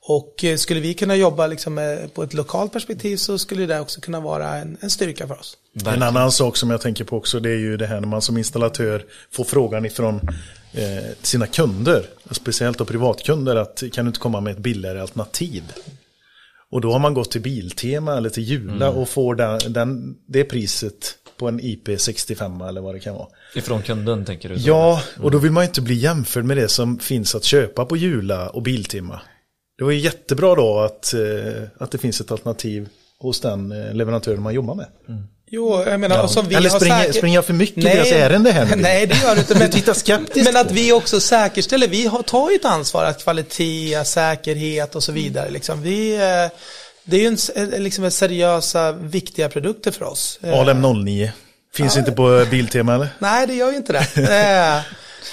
Och 0.06 0.44
eh, 0.44 0.56
skulle 0.56 0.80
vi 0.80 0.94
kunna 0.94 1.16
jobba 1.16 1.48
liksom, 1.48 1.78
eh, 1.78 2.08
på 2.14 2.24
ett 2.24 2.34
lokalt 2.34 2.74
perspektiv 2.74 3.18
så 3.18 3.38
skulle 3.38 3.66
det 3.66 3.80
också 3.80 4.02
kunna 4.02 4.20
vara 4.20 4.56
en, 4.56 4.78
en 4.82 4.90
styrka 4.90 5.28
för 5.28 5.40
oss. 5.40 5.58
En 5.86 6.04
annan 6.04 6.32
sak 6.32 6.58
som 6.58 6.70
jag 6.70 6.82
tänker 6.82 7.04
på 7.04 7.18
också 7.18 7.40
det 7.40 7.50
är 7.50 7.58
ju 7.58 7.78
det 7.78 7.88
här 7.88 8.00
när 8.00 8.08
man 8.08 8.22
som 8.22 8.38
installatör 8.38 9.06
får 9.32 9.44
frågan 9.44 9.86
ifrån 9.86 10.22
eh, 10.74 11.12
sina 11.22 11.48
kunder, 11.48 12.06
speciellt 12.32 12.78
då 12.78 12.86
privatkunder, 12.86 13.56
att 13.56 13.84
kan 13.94 14.06
du 14.06 14.10
inte 14.10 14.20
komma 14.20 14.42
med 14.42 14.52
ett 14.52 14.60
billigare 14.60 15.02
alternativ? 15.02 15.64
Och 16.70 16.82
då 16.82 16.92
har 16.92 17.00
man 17.00 17.14
gått 17.14 17.32
till 17.32 17.42
Biltema 17.42 18.18
eller 18.18 18.30
till 18.30 18.44
Jula 18.44 18.90
och 18.90 19.10
får 19.10 19.36
den, 19.36 19.74
den, 19.74 20.16
det 20.28 20.44
priset 20.44 21.18
på 21.38 21.48
en 21.48 21.62
IP65 21.62 22.70
eller 22.70 22.82
vad 22.82 22.96
det 22.96 23.00
kan 23.00 23.16
vara. 23.16 23.28
Ifrån 23.56 23.82
kunden 23.82 24.26
tänker 24.26 24.50
du? 24.50 24.60
så? 24.60 24.68
Ja, 24.68 25.02
och 25.20 25.32
då 25.32 25.38
vill 25.38 25.52
man 25.52 25.64
inte 25.64 25.82
bli 25.82 25.96
jämförd 25.96 26.46
med 26.46 26.58
det 26.58 26.68
som 26.68 27.00
finns 27.00 27.36
att 27.36 27.44
köpa 27.44 27.86
på 27.86 27.98
Jula 27.98 28.50
och 28.50 28.62
Biltema. 28.62 29.22
Det 29.78 29.84
var 29.84 29.92
ju 29.92 30.00
jättebra 30.00 30.56
då 30.56 30.80
att, 30.80 31.14
eh, 31.14 31.64
att 31.80 31.92
det 31.92 31.98
finns 31.98 32.22
ett 32.22 32.32
alternativ 32.32 32.90
hos 33.20 33.40
den 33.42 33.72
eh, 33.72 33.94
leverantören 33.94 34.42
man 34.42 34.54
jobbar 34.54 34.76
med. 34.76 34.86
Jo, 35.52 35.84
jag 35.88 36.00
menar, 36.00 36.24
och 36.24 36.30
som 36.32 36.48
vi 36.48 36.56
Eller 36.56 36.70
har 36.70 36.80
springer, 36.80 37.00
säkert- 37.00 37.16
springer 37.16 37.36
jag 37.38 37.46
för 37.46 37.54
mycket 37.54 37.78
i 37.78 37.82
deras 37.82 38.12
ärende 38.12 38.52
här 38.58 38.66
nu? 38.76 38.82
Nej, 38.82 39.08
det 39.08 39.22
gör 39.24 39.36
du 39.36 39.42
inte. 39.42 39.54
Men, 39.56 39.70
Du 39.70 39.74
tittar 39.78 39.94
skeptiskt 39.94 40.54
men 40.54 40.62
att 40.66 40.72
vi 40.72 40.92
också 40.94 41.20
säkerställer, 41.20 41.88
vi 41.88 42.06
har, 42.08 42.22
tar 42.24 42.50
ju 42.50 42.56
ett 42.56 42.66
ansvar 42.66 43.06
att 43.06 43.24
kvalitet, 43.24 44.04
säkerhet 44.06 44.96
och 44.96 45.04
så 45.04 45.12
vidare. 45.12 45.50
Liksom. 45.50 45.82
Vi, 45.82 46.14
eh, 46.16 46.58
det 47.04 47.18
är 47.18 47.22
ju 47.32 47.38
en, 47.56 47.84
liksom 47.84 48.04
en 48.04 48.12
seriösa, 48.12 48.92
viktiga 48.92 49.50
produkter 49.50 49.92
för 49.92 50.06
oss. 50.06 50.40
Alem 50.44 50.82
09. 51.06 51.32
Finns 51.76 51.98
inte 51.98 52.12
på 52.12 52.46
Biltema 52.52 52.96
eller? 52.96 53.08
Nej, 53.20 53.48
det 53.48 53.54
gör 53.54 53.72
ju 53.72 53.78
inte 53.78 53.94
det. 53.94 54.08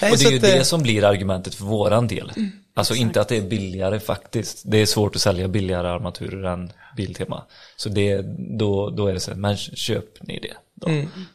Nej, 0.03 0.12
Och 0.12 0.18
det 0.18 0.24
är 0.24 0.30
ju 0.30 0.36
att, 0.36 0.43
det 0.43 0.64
som 0.64 0.82
blir 0.82 1.05
argumentet 1.05 1.55
för 1.55 1.64
våran 1.64 2.09
del. 2.09 2.32
Alltså 2.81 2.95
inte 2.95 3.20
att 3.20 3.28
det 3.28 3.37
är 3.37 3.43
billigare 3.43 4.01
faktiskt. 4.01 4.62
Det 4.64 4.78
är 4.78 4.87
svårt 4.87 5.16
att 5.16 5.22
sälja 5.22 5.49
billigare 5.49 5.89
armaturer 5.89 6.45
än 6.45 6.72
Biltema. 6.97 7.43
Så 7.76 7.89
det, 7.89 8.22
då, 8.59 8.91
då 8.91 9.07
är 9.07 9.12
det 9.14 9.20
så 9.20 9.31
här, 9.31 9.39
men 9.39 9.57
köp 9.57 10.05
ni 10.22 10.39
det. 10.41 10.55
Då. 10.74 10.89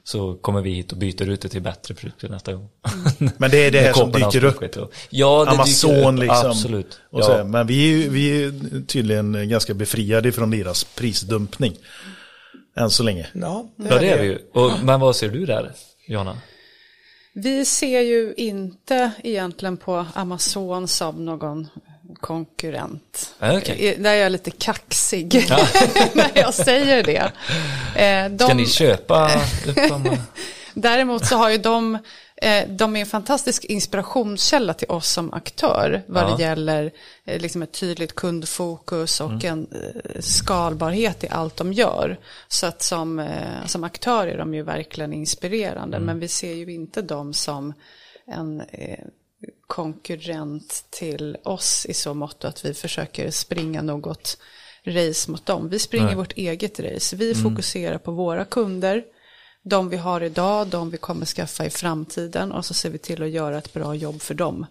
Så 0.04 0.36
kommer 0.36 0.62
vi 0.62 0.70
hit 0.74 0.92
och 0.92 0.98
byter 0.98 1.30
ut 1.30 1.42
det 1.42 1.50
till 1.50 1.62
bättre 1.62 1.94
produkter 1.94 2.30
nästa 2.30 2.54
gång. 2.54 2.70
Men 3.38 3.52
det 3.52 3.58
är 3.58 3.72
det 3.72 3.80
här 3.86 3.94
som 3.94 4.12
dyker 4.12 4.44
upp. 4.44 4.78
och- 4.78 4.94
Ja, 5.10 5.46
det 5.46 5.52
Amazon 5.52 5.92
dyker 5.92 6.08
upp, 6.12 6.20
liksom. 6.20 6.50
Absolut. 6.52 7.00
Och 7.10 7.20
ja. 7.22 7.24
så. 7.26 7.44
Men 7.44 7.68
vi 7.68 7.94
är, 7.94 7.98
ju- 7.98 8.10
vi 8.10 8.44
är 8.44 8.54
tydligen 8.88 9.50
ganska 9.50 9.74
befriade 9.74 10.32
från 10.32 10.52
deras 10.52 10.84
prisdumpning. 10.84 11.76
Än 12.78 12.90
så 12.90 13.04
länge. 13.04 13.28
ja, 13.34 13.70
det 13.78 13.88
ja, 13.90 13.98
det 14.00 14.10
är 14.10 14.22
vi 14.22 14.28
ju. 14.28 14.40
Och, 14.54 14.72
men 14.84 15.00
vad 15.00 15.16
ser 15.16 15.30
du 15.30 15.46
där, 15.46 15.72
Johanna? 16.08 16.38
Vi 17.38 17.66
ser 17.66 18.02
ju 18.02 18.34
inte 18.38 19.12
egentligen 19.24 19.78
på 19.78 20.06
Amazon 20.14 20.88
som 20.88 21.26
någon 21.26 21.68
konkurrent. 22.20 23.34
Ah, 23.40 23.58
okej. 23.58 23.88
Eh, 23.90 24.02
Där 24.02 24.10
är 24.12 24.16
jag 24.16 24.32
lite 24.32 24.52
kaxig 24.52 25.46
när 26.14 26.32
jag 26.36 26.54
säger 26.54 27.04
det. 27.04 27.32
Eh, 28.02 28.32
de- 28.32 28.46
Ska 28.46 28.54
ni 28.54 28.66
köpa 28.68 29.32
dem? 29.90 30.18
Däremot 30.74 31.26
så 31.26 31.36
har 31.38 31.50
ju 31.50 31.58
de, 31.58 31.98
de 32.70 32.96
är 32.96 33.00
en 33.00 33.06
fantastisk 33.06 33.66
inspirationskälla 33.66 34.74
till 34.74 34.90
oss 34.90 35.10
som 35.10 35.34
aktör 35.34 36.04
vad 36.08 36.24
Ja. 36.24 36.36
det 36.36 36.44
gäller 36.44 36.92
eh, 37.26 37.42
liksom 37.42 37.62
ett 37.62 37.72
tydligt 37.72 38.16
kundfokus 38.16 39.22
och 39.22 39.44
en 39.46 39.68
eh, 39.72 40.22
skalbarhet 40.22 41.24
i 41.24 41.28
allt 41.30 41.56
de 41.58 41.74
gör. 41.74 42.20
Så 42.48 42.66
att 42.66 42.82
som, 42.82 43.20
eh, 43.20 43.66
som 43.66 43.84
aktör 43.84 44.28
är 44.28 44.38
de 44.38 44.54
ju 44.54 44.62
verkligen 44.64 45.14
inspirerande 45.14 46.00
men 46.00 46.20
vi 46.20 46.28
ser 46.28 46.54
ju 46.54 46.74
inte 46.74 47.02
dem 47.02 47.34
som 47.34 47.74
en 48.28 48.62
eh, 48.62 49.06
konkurrent 49.68 50.86
till 50.90 51.38
oss 51.44 51.86
i 51.90 51.94
så 51.94 52.14
mått 52.14 52.46
att 52.46 52.66
vi 52.66 52.74
försöker 52.74 53.32
springa 53.32 53.82
något 53.82 54.38
race 54.86 55.32
mot 55.32 55.46
dem. 55.46 55.70
Vi 55.70 55.80
springer 55.80 56.16
vårt 56.16 56.34
eget 56.34 56.80
race. 56.80 57.16
Vi 57.16 57.36
fokuserar 57.36 57.98
på 57.98 58.12
våra 58.12 58.46
kunder 58.46 59.04
de 59.68 59.90
vi 59.90 59.98
har 59.98 60.22
idag, 60.24 60.68
de 60.68 60.90
vi 60.90 60.98
kommer 60.98 61.26
skaffa 61.26 61.66
i 61.66 61.70
framtiden 61.70 62.52
och 62.52 62.66
så 62.66 62.74
ser 62.74 62.90
vi 62.90 62.98
till 62.98 63.24
att 63.24 63.30
göra 63.30 63.58
ett 63.58 63.74
bra 63.74 63.96
jobb 63.96 64.22
för 64.22 64.34
dem. 64.34 64.66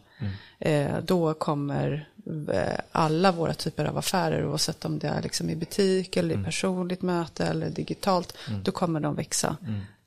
Eh, 0.58 0.96
då 1.06 1.34
kommer 1.34 2.08
eh, 2.52 2.78
alla 2.92 3.32
våra 3.32 3.54
typer 3.54 3.84
av 3.84 3.98
affärer, 3.98 4.46
oavsett 4.46 4.84
om 4.84 4.98
det 4.98 5.08
är 5.08 5.22
liksom 5.22 5.50
i 5.50 5.56
butik 5.56 6.16
eller 6.16 6.40
i 6.40 6.44
personligt 6.44 7.02
möte 7.02 7.44
eller 7.46 7.70
digitalt, 7.70 8.36
då 8.64 8.72
kommer 8.72 9.00
de 9.00 9.14
växa. 9.14 9.56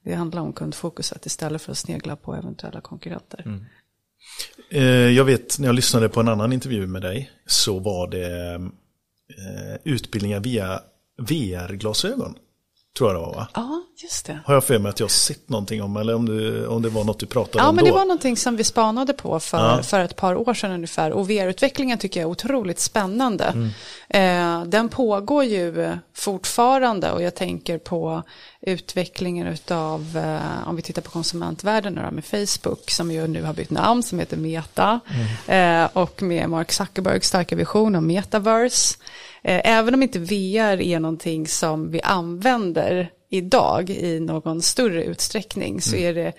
Det 0.04 0.14
handlar 0.16 0.42
om 0.42 0.54
kundfokuset 0.54 1.26
istället 1.26 1.62
för 1.62 1.72
att 1.72 1.78
snegla 1.78 2.16
på 2.16 2.36
eventuella 2.36 2.82
konkurrenter. 2.82 3.60
Eh, 4.72 4.82
Jag 4.84 5.26
vet 5.26 5.60
när 5.60 5.68
jag 5.68 5.76
lyssnade 5.76 6.10
på 6.10 6.20
en 6.20 6.28
annan 6.28 6.54
intervju 6.54 6.88
med 6.88 7.02
dig 7.02 7.32
så 7.46 7.80
var 7.80 8.08
det 8.08 8.54
eh, 8.56 9.76
utbildningar 9.84 10.40
via 10.40 10.82
VR-glasögon. 11.18 12.36
Tror 12.98 13.10
jag 13.14 13.22
det 13.22 13.26
var 13.26 13.34
va? 13.36 13.48
Ja, 13.54 13.82
just 14.04 14.26
det. 14.26 14.40
Har 14.46 14.54
jag 14.54 14.64
för 14.64 14.80
mig 14.80 14.90
att 14.90 15.00
jag 15.00 15.04
har 15.06 15.10
sett 15.10 15.50
någonting 15.50 15.82
om 15.84 15.98
eller 15.98 16.16
om, 16.16 16.26
du, 16.26 16.68
om 16.68 16.82
det 16.82 16.90
var 16.90 17.04
något 17.04 17.20
du 17.20 17.26
pratade 17.26 17.64
Ja, 17.64 17.70
om 17.70 17.76
men 17.76 17.86
då? 17.86 17.92
det 17.92 17.98
var 17.98 18.06
någonting 18.06 18.38
som 18.38 18.56
vi 18.56 18.64
spanade 18.64 19.14
på 19.14 19.40
för, 19.40 19.58
Ja. 19.78 19.84
för 19.84 20.00
ett 20.00 20.16
par 20.16 20.36
år 20.50 20.54
sedan 20.54 20.72
ungefär. 20.72 21.12
Och 21.12 21.30
VR-utvecklingen 21.30 21.98
tycker 21.98 22.20
jag 22.20 22.28
är 22.28 22.32
otroligt 22.32 22.80
spännande. 22.80 23.70
Eh, 24.10 24.64
den 24.66 24.90
pågår 24.90 25.44
ju 25.44 25.92
fortfarande 26.14 27.12
och 27.12 27.22
jag 27.22 27.36
tänker 27.36 27.78
på 27.78 28.24
utvecklingen 28.62 29.48
utav, 29.48 30.18
eh, 30.18 30.68
om 30.70 30.76
vi 30.76 30.82
tittar 30.82 31.02
på 31.02 31.12
konsumentvärlden 31.12 31.94
nu 31.94 32.02
då, 32.06 32.12
med 32.12 32.26
Facebook 32.26 32.90
som 32.92 33.12
ju 33.12 33.28
nu 33.28 33.44
har 33.44 33.54
bytt 33.54 33.70
namn 33.70 34.04
som 34.04 34.20
heter 34.20 34.38
Meta. 34.38 35.00
Eh, 35.48 35.86
och 35.94 36.22
med 36.22 36.50
Mark 36.50 36.72
Zuckerbergs 36.72 37.28
starka 37.28 37.56
vision 37.56 37.96
om 37.96 38.08
metaverse. 38.08 38.98
Eh, 39.44 39.62
även 39.64 39.94
om 39.94 40.04
inte 40.04 40.20
VR 40.20 40.82
är 40.82 41.00
någonting 41.00 41.48
som 41.48 41.92
vi 41.92 42.02
använder 42.02 43.12
idag 43.30 43.90
i 43.90 44.20
någon 44.20 44.62
större 44.62 45.04
utsträckning 45.04 45.82
så 45.82 45.96
är 45.96 46.14
det 46.14 46.34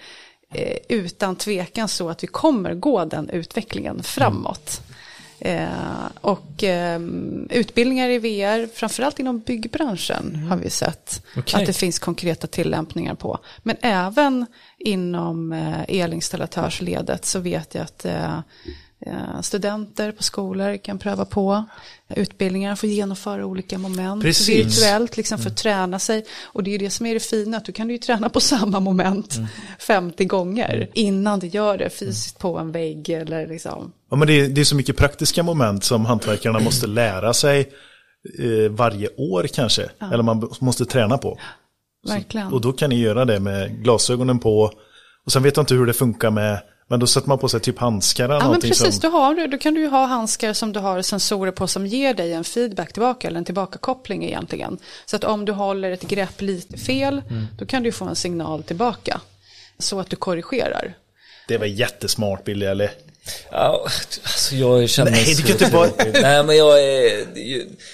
eh, 0.55 0.77
utan 0.89 1.37
tvekan 1.37 1.89
så 1.89 2.09
att 2.09 2.23
vi 2.23 2.27
kommer 2.27 2.75
gå 2.75 3.05
den 3.05 3.31
utvecklingen 3.31 4.03
framåt. 4.03 4.83
Eh, 5.41 5.69
och 6.21 6.65
eh, 6.65 7.01
utbildningar 7.51 8.09
i 8.09 8.19
VR, 8.19 8.67
framförallt 8.75 9.19
inom 9.19 9.41
byggbranschen 9.41 10.37
har 10.37 10.57
vi 10.57 10.71
sett 10.71 11.23
Okej. 11.37 11.61
att 11.61 11.67
det 11.67 11.73
finns 11.73 11.99
konkreta 11.99 12.47
tillämpningar 12.47 13.15
på. 13.15 13.39
Men 13.63 13.77
även 13.81 14.47
inom 14.79 15.53
eh, 15.53 15.83
elinstallatörsledet 15.89 17.25
så 17.25 17.39
vet 17.39 17.75
jag 17.75 17.85
att 17.85 18.05
eh, 18.05 18.41
studenter 19.43 20.13
på 20.13 20.23
skolor 20.23 20.77
kan 20.77 20.99
pröva 20.99 21.25
på 21.25 21.65
utbildningar, 22.09 22.77
få 22.77 22.87
genomföra 22.87 23.47
olika 23.47 23.79
moment 23.79 24.23
Precis. 24.23 24.49
virtuellt 24.49 25.17
liksom 25.17 25.39
för 25.39 25.51
att 25.51 25.57
träna 25.57 25.99
sig. 25.99 26.25
Och 26.43 26.63
det 26.63 26.71
är 26.71 26.73
ju 26.73 26.79
det 26.79 26.91
som 26.91 27.07
är 27.07 27.15
det 27.15 27.21
fina, 27.21 27.57
att 27.57 27.65
du 27.65 27.73
kan 27.73 27.91
ju 27.91 27.99
träna 27.99 28.29
på 28.29 28.41
samma 28.55 28.81
moment 28.81 29.39
50 29.79 30.25
gånger 30.25 30.89
innan 30.95 31.39
du 31.39 31.47
gör 31.47 31.79
det 31.79 31.91
fysiskt 31.91 32.39
på 32.39 32.59
en 32.59 32.73
vägg 32.73 33.09
eller 33.09 33.47
liksom. 33.47 33.93
Ja, 34.11 34.17
men 34.17 34.29
det, 34.29 34.41
är, 34.41 34.49
det 34.49 34.61
är 34.61 34.65
så 34.65 34.77
mycket 34.77 34.97
praktiska 34.97 35.43
moment 35.43 35.85
som 35.85 36.07
hantverkarna 36.07 36.59
måste 36.59 36.87
lära 36.87 37.35
sig 37.35 37.73
eh, 38.39 38.71
varje 38.71 39.09
år 39.17 39.47
kanske. 39.55 39.89
Eller 40.13 40.23
man 40.23 40.51
måste 40.61 40.85
träna 40.85 41.19
på. 41.19 41.39
Verkligen. 42.09 42.53
Och 42.53 42.61
då 42.61 42.73
kan 42.73 42.91
ni 42.91 43.01
göra 43.01 43.25
det 43.25 43.41
med 43.41 43.83
glasögonen 43.83 44.39
på. 44.39 44.73
Och 45.25 45.33
sen 45.33 45.43
vet 45.43 45.57
jag 45.57 45.63
inte 45.63 45.75
hur 45.75 45.87
det 45.87 45.93
funkar 45.93 46.31
med, 46.31 46.61
men 46.91 47.01
då 47.01 47.07
sätter 47.07 47.29
man 47.29 47.39
på 47.39 47.49
sig 47.49 47.61
typ 47.61 47.79
handskar 47.79 48.25
eller 48.25 48.35
Ja 48.41 48.51
men 48.51 48.61
precis, 48.61 49.01
som... 49.01 49.11
då, 49.11 49.19
har 49.19 49.35
du, 49.35 49.47
då 49.47 49.59
kan 49.59 49.75
du 49.75 49.81
ju 49.81 49.89
ha 49.89 50.07
handskar 50.07 50.53
som 50.53 50.73
du 50.73 50.81
har 50.81 51.03
sensorer 51.03 51.53
på 51.53 51.67
som 51.67 51.87
ger 51.87 52.15
dig 52.15 52.33
en 52.33 52.45
feedback 52.45 52.93
tillbaka 52.93 53.29
eller 53.29 53.39
en 53.39 53.45
tillbakakoppling 53.45 54.25
egentligen. 54.25 54.79
Så 55.07 55.17
att 55.17 55.25
om 55.25 55.45
du 55.45 55.53
håller 55.53 55.91
ett 55.91 56.03
grepp 56.03 56.41
lite 56.41 56.79
fel, 56.79 57.23
Mm. 57.31 57.47
då 57.59 57.67
kan 57.67 57.83
du 57.83 57.93
få 57.93 58.05
en 58.05 58.17
signal 58.17 58.63
tillbaka. 58.63 59.21
Så 59.79 60.01
att 60.01 60.11
du 60.11 60.17
korrigerar. 60.17 60.95
Det 61.49 61.59
var 61.59 61.67
jättesmart 61.67 62.45
Billy, 62.45 62.67
eller? 62.67 62.91
Ja, 63.51 63.83
alltså 64.23 64.55
jag 64.55 64.89
känner 64.89 65.11
Nej, 65.11 65.21
mig 65.25 65.35
du 65.35 65.43
så 65.43 65.43
kan 65.43 65.53
inte 65.53 65.71
bara-. 65.71 66.11
Nej, 66.23 66.45
men 66.45 66.57
jag 66.57 66.85
är... 66.85 67.27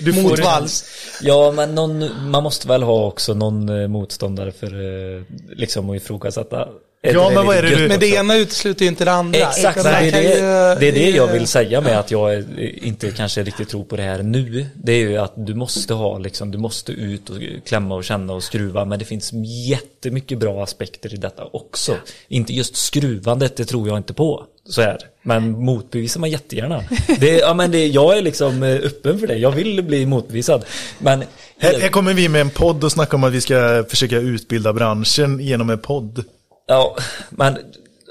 Du 0.05 0.13
får- 0.15 0.23
Motvalls. 0.23 0.85
Ja, 1.23 1.53
men 1.53 1.75
någon, 1.75 2.31
man 2.31 2.43
måste 2.43 2.69
väl 2.69 2.83
ha 2.83 3.07
också 3.07 3.35
någon 3.35 3.69
eh, 3.83 3.89
motståndare 3.89 4.53
för 4.53 4.67
eh, 4.67 5.23
liksom 5.57 5.91
att 5.91 5.97
ifrågasätta. 5.97 6.69
Ja, 7.13 7.31
men 7.35 7.47
vad 7.47 7.57
är 7.57 7.63
det 7.63 7.69
du- 7.69 7.89
Men 7.89 8.01
det 8.01 8.07
också? 8.07 8.19
ena 8.21 8.37
utesluter 8.37 8.83
ju 8.85 8.89
inte 8.89 9.05
det 9.05 9.13
andra. 9.13 9.39
Exakt, 9.39 9.83
det 9.83 9.89
är 9.91 10.13
det, 10.13 10.23
ju- 10.23 10.81
det 10.81 10.89
är 10.89 10.93
det 10.93 11.11
jag 11.11 11.27
vill 11.33 11.47
säga 11.47 11.81
med 11.81 11.99
att 11.99 12.11
jag 12.11 12.45
inte 12.83 13.11
kanske 13.11 13.43
riktigt 13.43 13.69
tror 13.69 13.85
på 13.85 13.97
det 13.97 14.03
här 14.03 14.23
nu. 14.23 14.67
Det 14.75 14.93
är 14.93 14.97
ju 14.99 15.17
att 15.19 15.33
du 15.37 15.55
måste 15.55 15.95
ha 15.95 16.19
liksom, 16.19 16.51
du 16.51 16.59
måste 16.59 16.93
ut 16.93 17.31
och 17.31 17.37
klämma 17.67 17.95
och 17.95 18.05
känna 18.05 18.33
och 18.33 18.43
skruva. 18.43 18.85
Men 18.85 18.99
det 18.99 19.05
finns 19.05 19.31
jättemycket 19.69 20.39
bra 20.39 20.63
aspekter 20.63 21.15
i 21.15 21.17
detta 21.17 21.45
också. 21.53 21.97
Inte 22.29 22.53
just 22.53 22.77
skruvandet, 22.77 23.57
det 23.57 23.65
tror 23.65 23.89
jag 23.89 23.97
inte 23.97 24.15
på. 24.15 24.45
Så 24.69 24.83
här. 24.83 24.99
Men 25.23 25.51
motbevisar 25.65 26.21
man 26.21 26.31
jättegärna. 26.31 26.83
Det, 27.21 27.39
ja, 27.39 27.55
men 27.55 27.71
det, 27.71 27.87
jag 27.87 28.19
är 28.19 28.23
liksom 28.23 28.63
eh, 28.63 28.75
öppen 28.75 29.19
för 29.19 29.27
det. 29.27 29.37
Jag 29.37 29.51
vill 29.51 29.83
bli 29.83 30.07
motbevisad. 30.07 30.65
Men 30.99 31.25
Här, 31.59 31.81
här 31.81 31.89
kommer 31.89 32.15
vi 32.15 32.29
med 32.29 32.41
en 32.41 32.51
podd 32.51 32.85
och 32.85 32.93
snackar 32.93 33.15
om 33.15 33.25
att 33.25 33.33
vi 33.33 33.41
ska 33.41 33.85
försöka 33.89 34.17
utbilda 34.19 34.73
branschen 34.73 35.41
genom 35.41 35.71
en 35.71 35.79
podd. 35.79 36.25
Ja, 36.67 36.97
men 37.31 37.59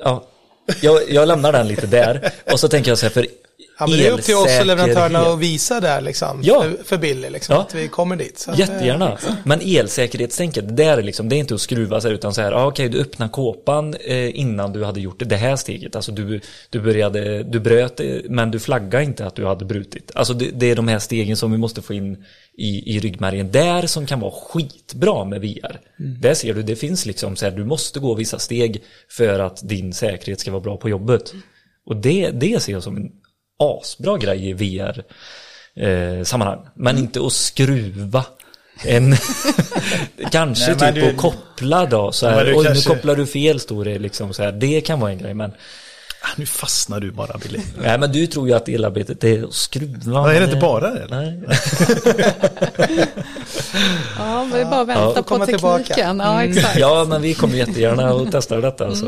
ja, 0.03 0.23
jag, 0.81 1.09
jag 1.09 1.27
lämnar 1.27 1.51
den 1.51 1.67
lite 1.67 1.87
där. 1.87 2.31
Och 2.51 2.59
så 2.59 2.67
tänker 2.67 2.91
jag 2.91 2.97
så 2.97 3.05
här, 3.05 3.11
för 3.13 3.27
Ja, 3.79 3.87
men 3.87 3.97
det 3.97 4.07
är 4.07 4.11
upp 4.11 4.21
till 4.21 4.35
oss 4.35 4.59
och 4.59 4.65
leverantörerna 4.65 5.19
att 5.19 5.39
visa 5.39 5.79
där 5.79 6.01
liksom. 6.01 6.39
Ja. 6.43 6.63
För, 6.63 6.83
för 6.83 6.97
Billy 6.97 7.29
liksom. 7.29 7.55
Ja. 7.55 7.61
Att 7.61 7.75
vi 7.75 7.87
kommer 7.87 8.15
dit. 8.15 8.39
Så 8.39 8.51
att, 8.51 8.59
eh, 8.59 8.65
Jättegärna. 8.65 9.17
Men 9.43 9.59
elsäkerhetstänket, 9.63 10.67
det 10.67 10.73
där 10.73 10.97
är 10.97 11.01
liksom, 11.01 11.29
det 11.29 11.35
är 11.35 11.37
inte 11.37 11.55
att 11.55 11.61
skruva 11.61 12.01
sig 12.01 12.13
utan 12.13 12.33
så 12.33 12.41
här, 12.41 12.51
ah, 12.51 12.65
okej 12.65 12.89
du 12.89 13.01
öppnar 13.01 13.27
kåpan 13.27 13.93
eh, 13.93 14.39
innan 14.39 14.73
du 14.73 14.83
hade 14.83 14.99
gjort 14.99 15.15
det, 15.17 15.35
här 15.35 15.55
steget. 15.55 15.95
Alltså 15.95 16.11
du, 16.11 16.41
du 16.69 16.81
började, 16.81 17.43
du 17.43 17.59
bröt 17.59 18.01
men 18.29 18.51
du 18.51 18.59
flaggade 18.59 19.03
inte 19.03 19.25
att 19.25 19.35
du 19.35 19.45
hade 19.45 19.65
brutit. 19.65 20.11
Alltså 20.15 20.33
det, 20.33 20.49
det 20.53 20.71
är 20.71 20.75
de 20.75 20.87
här 20.87 20.99
stegen 20.99 21.37
som 21.37 21.51
vi 21.51 21.57
måste 21.57 21.81
få 21.81 21.93
in 21.93 22.25
i, 22.57 22.95
i 22.95 22.99
ryggmärgen 22.99 23.51
där 23.51 23.87
som 23.87 24.05
kan 24.05 24.19
vara 24.19 24.31
skitbra 24.31 25.25
med 25.25 25.41
VR. 25.41 25.79
Där 26.21 26.33
ser 26.33 26.53
du, 26.53 26.63
det 26.63 26.75
finns 26.75 27.05
liksom 27.05 27.35
så 27.35 27.45
här, 27.45 27.51
du 27.51 27.65
måste 27.65 27.99
gå 27.99 28.15
vissa 28.15 28.39
steg 28.39 28.83
för 29.09 29.39
att 29.39 29.69
din 29.69 29.93
säkerhet 29.93 30.39
ska 30.39 30.51
vara 30.51 30.61
bra 30.61 30.77
på 30.77 30.89
jobbet. 30.89 31.33
Och 31.85 31.95
det, 31.95 32.29
det 32.29 32.63
ser 32.63 32.73
jag 32.73 32.83
som 32.83 32.97
en 32.97 33.11
asbra 33.59 34.17
grej 34.17 34.49
i 34.49 34.53
VR 34.53 35.03
eh, 35.75 36.23
sammanhang. 36.23 36.59
Men 36.75 36.97
inte 36.97 37.25
att 37.25 37.33
skruva 37.33 38.25
en 38.85 39.15
kanske 40.31 40.65
Nej, 40.67 40.77
men 40.79 40.93
typ 40.93 41.03
du- 41.03 41.09
att 41.09 41.17
koppla 41.17 41.85
då 41.85 42.11
så 42.11 42.27
här, 42.29 42.45
men 42.45 42.55
oj 42.55 42.65
kanske- 42.65 42.89
nu 42.89 42.95
kopplar 42.95 43.15
du 43.15 43.25
fel 43.25 43.59
står 43.59 43.85
det 43.85 43.99
liksom 43.99 44.33
så 44.33 44.43
här, 44.43 44.51
det 44.51 44.81
kan 44.81 44.99
vara 44.99 45.11
en 45.11 45.17
grej 45.17 45.33
men 45.33 45.51
Ah, 46.25 46.29
nu 46.35 46.45
fastnar 46.45 46.99
du 46.99 47.11
bara 47.11 47.37
Billy. 47.37 47.59
nej 47.81 47.97
men 47.99 48.11
du 48.11 48.27
tror 48.27 48.47
ju 48.47 48.53
att 48.53 48.69
elarbetet 48.69 49.23
är 49.23 49.43
att 49.43 49.53
skruva. 49.53 50.11
Ja, 50.13 50.29
är 50.29 50.33
det 50.33 50.39
men 50.39 50.49
inte 50.49 50.61
bara 50.61 50.89
det? 50.89 50.99
eller? 51.03 51.21
Nej. 51.21 51.41
Ja, 54.17 54.47
vi 54.53 54.65
bara 54.65 54.83
vänta 54.83 55.01
Ja, 55.03 55.13
på 55.13 55.37
tekniken. 55.37 55.47
tillbaka. 55.47 56.03
Mm. 56.03 56.19
Ja, 56.27 56.43
exakt. 56.43 56.79
Ja 56.79 57.05
men 57.09 57.21
vi 57.21 57.33
kommer 57.33 57.55
jättegärna 57.55 58.09
att 58.09 58.31
testa 58.31 58.57
detta 58.61 58.95
så, 58.95 59.05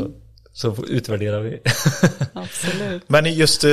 så 0.56 0.76
utvärderar 0.88 1.40
vi. 1.40 1.60
Absolut. 2.32 3.02
Men 3.06 3.34
just 3.34 3.64
eh, 3.64 3.70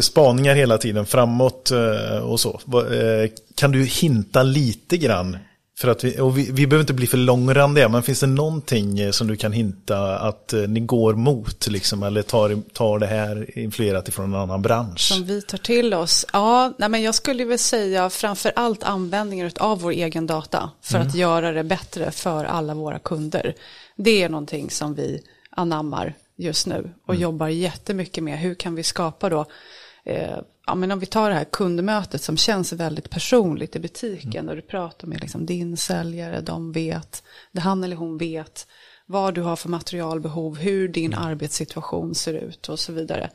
spaningar 0.00 0.54
hela 0.54 0.78
tiden 0.78 1.06
framåt 1.06 1.70
eh, 1.70 2.18
och 2.18 2.40
så. 2.40 2.60
Eh, 2.92 3.30
kan 3.54 3.72
du 3.72 3.84
hinta 3.84 4.42
lite 4.42 4.96
grann? 4.96 5.38
För 5.78 5.88
att 5.88 6.04
vi, 6.04 6.20
och 6.20 6.38
vi, 6.38 6.50
vi 6.52 6.66
behöver 6.66 6.82
inte 6.82 6.92
bli 6.94 7.06
för 7.06 7.16
långrandiga, 7.16 7.88
men 7.88 8.02
finns 8.02 8.20
det 8.20 8.26
någonting 8.26 9.00
eh, 9.00 9.10
som 9.10 9.26
du 9.26 9.36
kan 9.36 9.52
hinta 9.52 10.18
att 10.18 10.54
ni 10.68 10.80
går 10.80 11.14
mot, 11.14 11.66
liksom, 11.66 12.02
eller 12.02 12.22
tar, 12.22 12.62
tar 12.72 12.98
det 12.98 13.06
här 13.06 13.58
influerat 13.58 14.08
ifrån 14.08 14.34
en 14.34 14.40
annan 14.40 14.62
bransch? 14.62 15.00
Som 15.00 15.24
vi 15.24 15.42
tar 15.42 15.58
till 15.58 15.94
oss. 15.94 16.26
Ja, 16.32 16.72
nej 16.78 16.88
men 16.88 17.02
jag 17.02 17.14
skulle 17.14 17.44
väl 17.44 17.58
säga 17.58 18.10
framför 18.10 18.52
allt 18.56 18.82
användningen 18.82 19.50
av 19.56 19.80
vår 19.80 19.90
egen 19.90 20.26
data 20.26 20.70
för 20.82 20.98
att 20.98 21.14
göra 21.14 21.52
det 21.52 21.64
bättre 21.64 22.10
för 22.10 22.44
alla 22.44 22.74
våra 22.74 22.98
kunder. 22.98 23.54
Det 23.96 24.22
är 24.22 24.28
någonting 24.28 24.70
som 24.70 24.94
vi 24.94 25.22
anammar 25.56 26.14
just 26.36 26.66
nu 26.66 26.90
och 27.06 27.14
jobbar 27.14 27.48
jättemycket 27.48 28.24
med. 28.24 28.38
Hur 28.38 28.54
kan 28.54 28.74
vi 28.74 28.82
skapa 28.82 29.28
då 29.28 29.46
Eh, 30.04 30.38
ja, 30.66 30.74
men 30.74 30.90
om 30.90 30.98
vi 30.98 31.06
tar 31.06 31.28
det 31.28 31.36
här 31.36 31.44
kundmötet 31.44 32.22
som 32.22 32.36
känns 32.36 32.72
väldigt 32.72 33.10
personligt 33.10 33.76
i 33.76 33.80
butiken. 33.80 34.46
Där 34.46 34.56
du 34.56 34.62
pratar 34.62 35.08
med 35.08 35.20
liksom 35.20 35.46
din 35.46 35.76
säljare, 35.76 36.40
de 36.40 36.72
vet, 36.72 37.22
det 37.52 37.60
han 37.60 37.84
eller 37.84 37.96
hon 37.96 38.18
vet. 38.18 38.66
Vad 39.06 39.34
du 39.34 39.42
har 39.42 39.56
för 39.56 39.68
materialbehov, 39.68 40.58
hur 40.58 40.88
din 40.88 41.14
arbetssituation 41.14 42.14
ser 42.14 42.34
ut 42.34 42.68
och 42.68 42.78
så 42.78 42.92
vidare. 42.92 43.30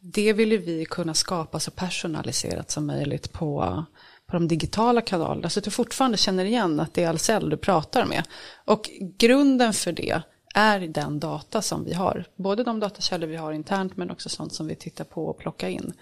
Det 0.00 0.32
vill 0.32 0.58
vi 0.58 0.84
kunna 0.84 1.14
skapa 1.14 1.60
så 1.60 1.70
personaliserat 1.70 2.70
som 2.70 2.86
möjligt 2.86 3.32
på, 3.32 3.84
på 4.26 4.32
de 4.32 4.48
digitala 4.48 5.00
kanalerna. 5.00 5.50
Så 5.50 5.60
att 5.60 5.64
du 5.64 5.70
fortfarande 5.70 6.16
känner 6.16 6.44
igen 6.44 6.80
att 6.80 6.94
det 6.94 7.04
är 7.04 7.08
Ahlsell 7.08 7.50
du 7.50 7.56
pratar 7.56 8.04
med. 8.04 8.22
Och 8.64 8.90
grunden 9.18 9.72
för 9.72 9.92
det 9.92 10.22
är 10.56 10.80
den 10.80 11.20
data 11.20 11.62
som 11.62 11.84
vi 11.84 11.92
har. 11.92 12.24
Både 12.36 12.64
de 12.64 12.80
datakällor 12.80 13.26
vi 13.26 13.36
har 13.36 13.52
internt 13.52 13.96
men 13.96 14.10
också 14.10 14.28
sånt 14.28 14.52
som 14.52 14.66
vi 14.66 14.74
tittar 14.74 15.04
på 15.04 15.26
och 15.26 15.38
plockar 15.38 15.68
in. 15.68 15.92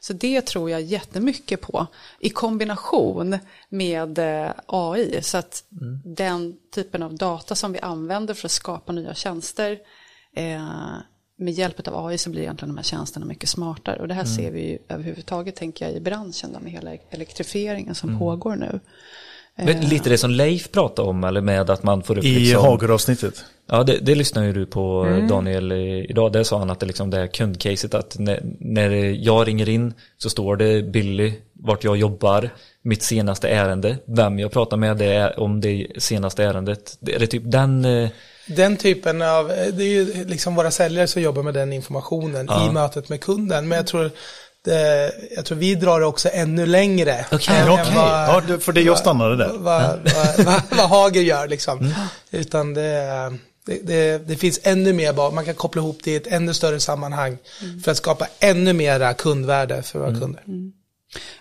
Så 0.00 0.12
det 0.12 0.46
tror 0.46 0.70
jag 0.70 0.82
jättemycket 0.82 1.60
på 1.60 1.86
i 2.20 2.30
kombination 2.30 3.38
med 3.68 4.18
eh, 4.18 4.50
AI. 4.66 5.22
Så 5.22 5.38
att 5.38 5.64
den 6.04 6.56
typen 6.74 7.02
av 7.02 7.14
data 7.14 7.54
som 7.54 7.72
vi 7.72 7.80
använder 7.80 8.34
för 8.34 8.48
att 8.48 8.52
skapa 8.52 8.92
nya 8.92 9.14
tjänster 9.14 9.78
eh, 10.36 10.68
med 11.36 11.52
hjälp 11.52 11.88
av 11.88 12.06
AI 12.06 12.18
så 12.18 12.30
blir 12.30 12.42
egentligen 12.42 12.74
de 12.74 12.78
här 12.78 12.84
tjänsterna 12.84 13.26
mycket 13.26 13.48
smartare. 13.48 14.00
Och 14.00 14.08
det 14.08 14.14
här 14.14 14.24
ser 14.24 14.50
vi 14.50 14.70
ju 14.70 14.78
överhuvudtaget 14.88 15.56
tänker 15.56 15.84
jag 15.84 15.94
i 15.94 16.00
branschen 16.00 16.52
då, 16.52 16.60
med 16.60 16.72
hela 16.72 16.96
elektrifieringen 17.10 17.94
som 17.94 18.18
pågår 18.18 18.56
nu. 18.56 18.80
Men 19.56 19.80
Lite 19.80 20.10
det 20.10 20.18
som 20.18 20.30
Leif 20.30 20.70
pratade 20.70 21.08
om 21.08 21.24
eller 21.24 21.40
med 21.40 21.70
att 21.70 21.82
man 21.82 22.02
får 22.02 22.18
upp 22.18 22.24
I 22.24 22.34
liksom, 22.38 22.64
Hager-avsnittet. 22.64 23.44
Ja, 23.70 23.82
det, 23.82 23.98
det 24.02 24.14
lyssnar 24.14 24.44
ju 24.44 24.52
du 24.52 24.66
på 24.66 25.04
Mm. 25.04 25.28
Daniel 25.28 25.72
eh, 25.72 25.78
idag. 26.10 26.32
Där 26.32 26.42
sa 26.42 26.58
han 26.58 26.70
att 26.70 26.80
det, 26.80 26.86
liksom 26.86 27.10
det 27.10 27.16
här 27.16 27.26
kundcaset 27.26 27.94
att 27.94 28.18
när, 28.18 28.40
när 28.60 28.90
jag 29.24 29.48
ringer 29.48 29.68
in 29.68 29.94
så 30.18 30.30
står 30.30 30.56
det 30.56 30.82
Billy, 30.82 31.32
vart 31.52 31.84
jag 31.84 31.96
jobbar, 31.96 32.50
mitt 32.82 33.02
senaste 33.02 33.48
ärende, 33.48 33.98
vem 34.06 34.38
jag 34.38 34.52
pratar 34.52 34.76
med, 34.76 34.96
det 34.96 35.06
är 35.14 35.40
om 35.40 35.60
det 35.60 35.86
senaste 35.98 36.44
ärendet. 36.44 36.96
Det 37.00 37.14
är 37.14 37.18
det 37.18 37.26
typ 37.26 37.42
den... 37.46 37.84
eh, 37.84 38.08
Den 38.46 38.76
typen 38.76 39.22
av, 39.22 39.48
det 39.48 39.82
är 39.84 39.88
ju 39.88 40.24
liksom 40.24 40.54
våra 40.54 40.70
säljare 40.70 41.06
som 41.06 41.22
jobbar 41.22 41.42
med 41.42 41.54
den 41.54 41.72
informationen 41.72 42.48
i 42.68 42.72
mötet 42.72 43.08
med 43.08 43.20
kunden. 43.20 43.68
Men 43.68 43.76
jag 43.76 43.86
tror, 43.86 44.10
det, 44.64 45.12
jag 45.36 45.44
tror 45.44 45.58
vi 45.58 45.74
drar 45.74 46.00
det 46.00 46.06
också 46.06 46.28
ännu 46.32 46.66
längre. 46.66 47.26
Okej, 47.32 47.54
än 47.56 47.94
vad- 47.94 48.52
ja, 48.52 48.58
för 48.58 48.72
det 48.72 48.80
jag 48.80 48.98
stannade 48.98 49.36
där. 49.36 49.50
Vad, 49.58 49.82
vad, 50.14 50.44
vad, 50.46 50.62
vad 50.70 50.88
Hager 50.88 51.20
gör 51.22 51.48
liksom. 51.48 51.94
Utan 52.30 52.74
det, 52.74 53.32
det, 53.66 53.78
det, 53.86 54.28
det 54.28 54.36
finns 54.36 54.60
ännu 54.62 54.92
mer, 54.92 55.30
man 55.30 55.44
kan 55.44 55.54
koppla 55.54 55.82
ihop 55.82 55.98
det 56.04 56.10
i 56.10 56.16
ett 56.16 56.26
ännu 56.26 56.54
större 56.54 56.80
sammanhang. 56.80 57.38
För 57.84 57.90
att 57.90 57.96
skapa 57.96 58.26
ännu 58.40 58.72
mera 58.72 59.14
kundvärde 59.14 59.82
för 59.82 59.98
våra 59.98 60.10
kunder. 60.20 60.42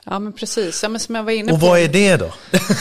Ja 0.06 0.20
men 0.20 0.34
precis, 0.34 0.84
ja, 0.84 0.90
men 0.90 1.00
som 1.00 1.16
jag 1.16 1.24
var 1.24 1.32
inne 1.32 1.52
Och 1.54 1.60
på. 1.60 1.66
vad 1.68 1.80
är 1.80 1.88
det 1.88 2.18
då? 2.18 2.34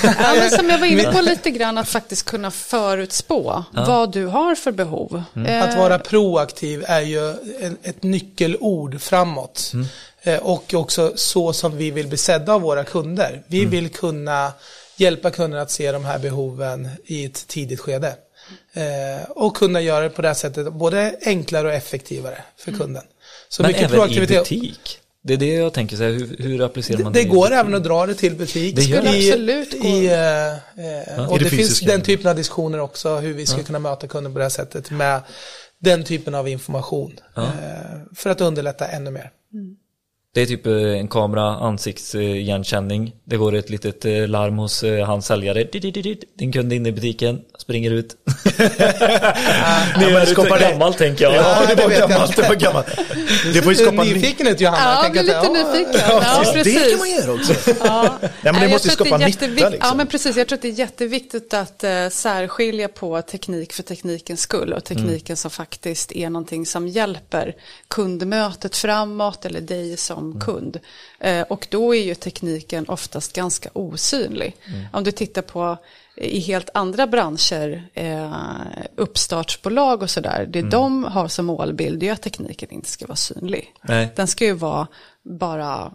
Ja, 0.03 0.35
men 0.39 0.51
som 0.51 0.71
jag 0.71 0.79
var 0.79 0.87
inne 0.87 1.13
på 1.13 1.21
lite 1.23 1.51
grann 1.51 1.79
att 1.79 1.89
faktiskt 1.89 2.25
kunna 2.27 2.51
förutspå 2.51 3.65
vad 3.73 4.13
du 4.13 4.27
har 4.27 4.55
för 4.55 4.73
behov. 4.73 5.23
Eh, 5.47 5.63
Att 5.63 5.77
vara 5.79 5.99
proaktiv 5.99 6.85
är 6.89 7.01
ju 7.01 7.31
en, 7.61 7.77
ett 7.83 8.03
nyckelord 8.03 9.01
framåt. 9.01 9.73
Eh, 10.23 10.39
och 10.39 10.75
också 10.75 11.13
så 11.17 11.53
som 11.53 11.77
vi 11.77 11.91
vill 11.91 12.07
bli 12.09 12.19
sedda 12.19 12.53
av 12.55 12.61
våra 12.61 12.85
kunder. 12.85 13.43
Vi 13.47 13.65
vill 13.65 13.89
kunna 13.89 14.53
hjälpa 14.97 15.31
kunderna 15.31 15.63
att 15.63 15.71
se 15.71 15.93
de 15.93 16.05
här 16.05 16.19
behoven 16.19 16.89
i 17.05 17.25
ett 17.25 17.47
tidigt 17.49 17.81
skede. 17.81 18.15
Eh, 18.73 19.31
och 19.31 19.57
kunna 19.57 19.81
göra 19.81 20.03
det 20.05 20.11
på 20.11 20.23
det 20.23 20.29
här 20.29 20.35
sättet 20.35 20.73
både 20.73 21.15
enklare 21.27 21.67
och 21.69 21.75
effektivare 21.75 22.43
för 22.57 22.73
kunden. 22.73 23.03
Så 23.49 23.63
Men 23.63 23.69
mycket 23.69 23.83
även 23.83 23.95
i 23.95 23.99
proaktivitet. 23.99 24.39
butik. 24.39 24.99
Det 25.25 25.33
är 25.33 25.39
det 25.39 25.55
jag 25.55 25.73
tänker, 25.73 25.97
så 25.97 26.03
här, 26.03 26.11
hur, 26.11 26.37
hur 26.39 26.63
applicerar 26.63 26.99
Det, 26.99 27.05
man 27.05 27.13
det 27.13 27.21
i 27.21 27.25
går 27.25 27.53
även 27.53 27.75
att 27.75 27.85
dra 27.85 28.07
det 28.07 28.15
till 28.15 28.35
butik. 28.37 28.77
Det 28.77 28.83
gör 28.83 29.03
det. 29.03 29.17
I, 29.17 29.31
Absolut 29.31 29.71
går. 29.83 29.91
i, 29.91 30.07
eh, 30.07 31.17
eh, 31.17 31.31
och 31.31 31.37
I 31.37 31.39
det 31.39 31.45
det, 31.45 31.57
finns 31.57 31.81
den 31.81 32.03
typen 32.03 32.31
av 32.31 32.37
diskussioner 32.37 32.81
också, 32.81 33.17
hur 33.17 33.35
vi 33.35 33.47
ska 33.47 33.63
kunna 33.63 33.79
möta 33.79 34.09
kunden 34.09 34.33
på 34.33 34.39
det 34.39 34.45
här 34.45 34.51
sättet 34.51 34.91
med 34.91 35.21
den 35.79 36.05
typen 36.05 36.35
av 36.35 36.49
information. 36.49 37.19
Eh, 37.37 37.43
för 38.17 38.31
att 38.31 38.41
underlätta 38.41 38.87
ännu 38.87 39.11
mer. 39.11 39.31
Det 40.35 40.41
är 40.41 40.47
typ 40.47 40.67
eh, 40.67 40.73
en 40.73 41.09
kamera, 41.09 41.43
ansiktsigenkänning. 41.43 43.13
Det 43.25 43.37
går 43.37 43.55
ett 43.55 43.71
litet 43.71 44.05
eh, 44.05 44.29
larm 44.29 44.59
hos 44.59 44.83
eh, 44.83 45.07
hans 45.07 45.27
säljare. 45.27 45.65
Din 46.39 46.53
kund 46.53 46.73
är 46.73 46.77
inne 46.77 46.89
i 46.89 46.93
butiken, 46.93 47.41
springer 47.59 47.91
ut. 47.91 48.17
Är 48.59 50.59
det 50.59 50.71
gammalt 50.71 50.99
tänker 50.99 51.25
jag. 51.25 51.35
Ja, 51.35 51.65
det 51.69 51.75
det 51.75 51.83
var 51.83 51.91
gammalt. 51.91 52.37
Det 52.37 52.49
var 52.49 52.55
gammalt. 52.55 52.87
Det 53.55 53.63
får 53.63 53.73
ju 53.73 53.79
skapa 53.79 54.05
ny... 54.05 54.15
nyfiken 54.15 54.47
ut 54.47 54.61
Johanna. 54.61 54.79
Ja, 54.79 55.03
Jag 55.03 55.13
blir 55.13 55.23
lite 55.23 55.39
att, 55.39 55.45
ja, 55.45 55.53
nyfiken. 55.53 56.01
Ja, 56.09 56.23
Ja, 56.23 56.53
det 56.53 56.55
precis. 56.63 56.91
kan 56.91 56.99
man 56.99 57.11
göra 57.11 57.33
också. 57.33 57.55
Ja. 57.85 58.19
Nej, 58.21 58.53
men 58.53 58.63
det 58.63 58.69
måste 58.69 58.89
tror 58.89 59.07
skapa 59.07 59.15
att 59.15 59.21
det 59.21 59.45
är 59.45 59.49
nytta. 59.49 59.69
Liksom. 59.69 59.89
Ja, 59.89 59.95
men 59.95 60.07
precis. 60.07 60.37
Jag 60.37 60.49
tror 60.49 60.57
att 60.57 60.63
det 60.63 60.69
är 60.69 60.73
jätteviktigt 60.73 61.55
att 61.55 61.85
eh, 61.85 62.09
särskilja 62.09 62.89
på 62.89 63.23
teknik 63.23 63.73
för 63.73 63.83
teknikens 63.83 64.41
skull 64.41 64.73
och 64.73 64.85
tekniken 64.85 65.37
som 65.37 65.51
faktiskt 65.51 66.13
är 66.13 66.31
någonting 66.31 66.67
som 66.67 66.89
hjälper 66.89 67.55
kundmötet 67.89 68.77
framåt 68.77 69.45
eller 69.45 69.61
dig 69.61 69.97
som 69.97 70.22
kund. 70.41 70.81
Eh, 71.21 71.43
och 71.43 71.67
då 71.71 71.95
är 71.95 72.03
ju 72.03 72.15
tekniken 72.15 72.89
oftast 72.89 73.33
ganska 73.33 73.71
osynlig. 73.73 74.57
Om 74.93 75.05
du 75.05 75.11
tittar 75.13 75.43
på 75.43 75.79
eh, 76.17 76.27
i 76.27 76.39
helt 76.41 76.71
andra 76.75 77.07
branscher, 77.07 77.89
eh, 77.95 78.37
uppstartsbolag 78.97 80.03
och 80.03 80.11
sådär, 80.11 80.47
det 80.51 80.63
de 80.63 81.05
har 81.05 81.29
som 81.29 81.47
målbild 81.47 82.03
är 82.03 82.13
att 82.13 82.23
tekniken 82.23 82.71
inte 82.71 82.89
ska 82.89 83.07
vara 83.07 83.17
synlig. 83.17 83.73
Nej. 83.83 84.13
Den 84.17 84.27
ska 84.27 84.45
ju 84.45 84.53
vara 84.55 84.87
bara 85.23 85.93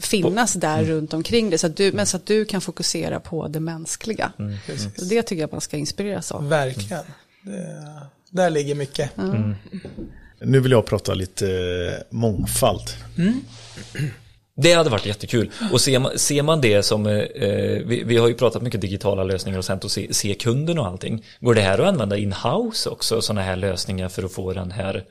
finnas 0.00 0.52
där 0.52 0.78
Mm. 0.78 0.90
runt 0.90 1.14
omkring 1.14 1.50
dig, 1.50 1.58
så 1.58 1.66
att 1.66 1.76
du, 1.76 1.92
men 1.92 2.06
så 2.06 2.16
att 2.16 2.26
du 2.26 2.44
kan 2.44 2.60
fokusera 2.60 3.20
på 3.20 3.48
det 3.48 3.60
mänskliga. 3.60 4.32
Mm. 4.38 4.58
Så 4.96 5.04
det 5.04 5.22
tycker 5.22 5.40
jag 5.40 5.52
man 5.52 5.60
ska 5.60 5.76
inspireras 5.76 6.32
av. 6.32 6.48
Verkligen. 6.48 7.04
Det, 7.42 8.06
där 8.30 8.50
ligger 8.50 8.74
mycket. 8.74 9.10
Nu 10.44 10.60
vill 10.60 10.72
jag 10.72 10.86
prata 10.86 11.14
lite 11.14 11.48
eh, 11.48 12.16
mångfald. 12.16 12.90
Det 14.56 14.72
hade 14.72 14.90
varit 14.90 15.06
jättekul. 15.06 15.50
Och 15.72 15.80
ser 15.80 15.98
man, 15.98 16.18
ser 16.18 16.42
man 16.42 16.60
det 16.60 16.82
som, 16.82 17.06
eh, 17.06 17.12
vi, 17.84 18.02
vi 18.06 18.16
har 18.16 18.28
ju 18.28 18.34
pratat 18.34 18.62
mycket 18.62 18.80
digitala 18.80 19.24
lösningar 19.24 19.58
och 19.58 19.64
sånt 19.64 19.84
och 19.84 19.90
se, 19.90 20.14
se 20.14 20.34
kunden 20.34 20.78
och 20.78 20.86
allting. 20.86 21.24
Går 21.40 21.54
det 21.54 21.60
här 21.60 21.78
att 21.78 21.88
använda 21.88 22.16
in-house 22.16 22.88
också, 22.88 23.22
sådana 23.22 23.42
här 23.42 23.56
lösningar 23.56 24.08
för 24.08 24.22
att 24.22 24.32
få 24.32 24.52
den 24.52 24.70
här 24.70 25.04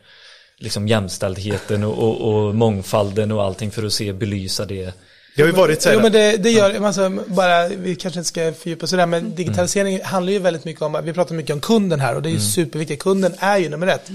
liksom 0.57 0.87
jämställdheten 0.87 1.83
och, 1.83 1.97
och, 1.97 2.45
och 2.45 2.55
mångfalden 2.55 3.31
och 3.31 3.43
allting 3.43 3.71
för 3.71 3.83
att 3.83 3.93
se, 3.93 4.13
belysa 4.13 4.65
det. 4.65 4.93
Det 5.35 5.41
har 5.41 5.47
ju 5.47 5.55
varit 5.55 5.81
så 5.81 5.89
här, 5.89 5.95
Jo, 5.95 6.01
men 6.01 6.11
det, 6.11 6.37
det 6.37 6.51
gör, 6.51 6.85
alltså, 6.85 7.09
bara, 7.27 7.67
vi 7.67 7.95
kanske 7.95 8.19
inte 8.19 8.27
ska 8.27 8.53
fördjupa 8.53 8.83
oss 8.83 8.93
i 8.93 8.95
det 8.95 9.01
här, 9.01 9.07
men 9.07 9.35
digitalisering 9.35 10.03
handlar 10.03 10.33
ju 10.33 10.39
väldigt 10.39 10.65
mycket 10.65 10.81
om, 10.81 11.01
vi 11.03 11.13
pratar 11.13 11.35
mycket 11.35 11.53
om 11.53 11.61
kunden 11.61 11.99
här 11.99 12.15
och 12.15 12.21
det 12.21 12.29
är 12.29 12.33
ju 12.33 12.39
superviktigt, 12.39 13.03
kunden 13.03 13.33
är 13.39 13.57
ju 13.57 13.69
nummer 13.69 13.87
ett. 13.87 14.09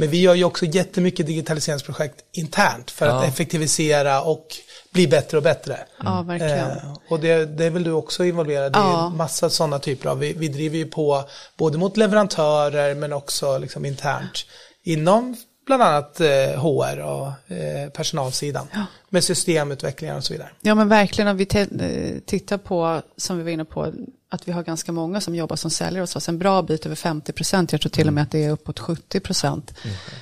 Men 0.00 0.10
vi 0.10 0.20
gör 0.20 0.34
ju 0.34 0.44
också 0.44 0.64
jättemycket 0.66 1.26
digitaliseringsprojekt 1.26 2.24
internt 2.32 2.90
för 2.90 3.06
att 3.06 3.22
Ja. 3.22 3.28
effektivisera 3.28 4.22
och 4.22 4.46
bli 4.92 5.08
bättre 5.08 5.36
och 5.36 5.42
bättre. 5.42 5.78
Ja, 6.04 6.22
verkligen. 6.22 6.70
Eh, 6.70 6.96
och 7.08 7.20
det, 7.20 7.44
det 7.46 7.64
är 7.64 7.70
väl 7.70 7.82
du 7.84 7.92
också 7.92 8.24
involverad 8.24 8.72
i, 8.72 8.78
Ja. 8.78 9.06
en 9.06 9.16
massa 9.16 9.50
sådana 9.50 9.78
typer 9.78 10.08
av, 10.08 10.18
vi, 10.18 10.32
vi 10.32 10.48
driver 10.48 10.78
ju 10.78 10.86
på 10.86 11.24
både 11.56 11.78
mot 11.78 11.96
leverantörer 11.96 12.94
men 12.94 13.12
också 13.12 13.58
liksom 13.58 13.84
internt 13.84 14.46
inom 14.82 15.36
bland 15.66 15.82
annat 15.82 16.20
eh, 16.20 16.28
HR 16.62 16.98
och 17.00 17.52
eh, 17.56 17.88
personalsidan 17.90 18.66
med 19.08 19.24
systemutvecklingar 19.24 20.16
och 20.16 20.24
så 20.24 20.32
vidare. 20.32 20.48
Ja 20.60 20.74
men 20.74 20.88
verkligen 20.88 21.28
om 21.28 21.36
vi 21.36 21.46
eh, 21.52 22.18
tittar 22.26 22.58
på, 22.58 23.02
som 23.16 23.36
vi 23.38 23.42
var 23.44 23.50
inne 23.50 23.64
på, 23.64 23.92
att 24.30 24.48
vi 24.48 24.52
har 24.52 24.62
ganska 24.62 24.92
många 24.92 25.20
som 25.20 25.34
jobbar 25.34 25.56
som 25.56 25.70
säljare 25.70 26.02
hos 26.02 26.16
oss, 26.16 26.28
en 26.28 26.38
bra 26.38 26.62
bit 26.62 26.86
över 26.86 26.96
50 26.96 27.32
procent, 27.32 27.72
jag 27.72 27.80
tror 27.80 27.90
till 27.90 28.06
och 28.06 28.12
med 28.12 28.22
att 28.22 28.30
det 28.30 28.44
är 28.44 28.50
uppåt 28.50 28.78
70 28.78 29.20
procent. 29.20 29.74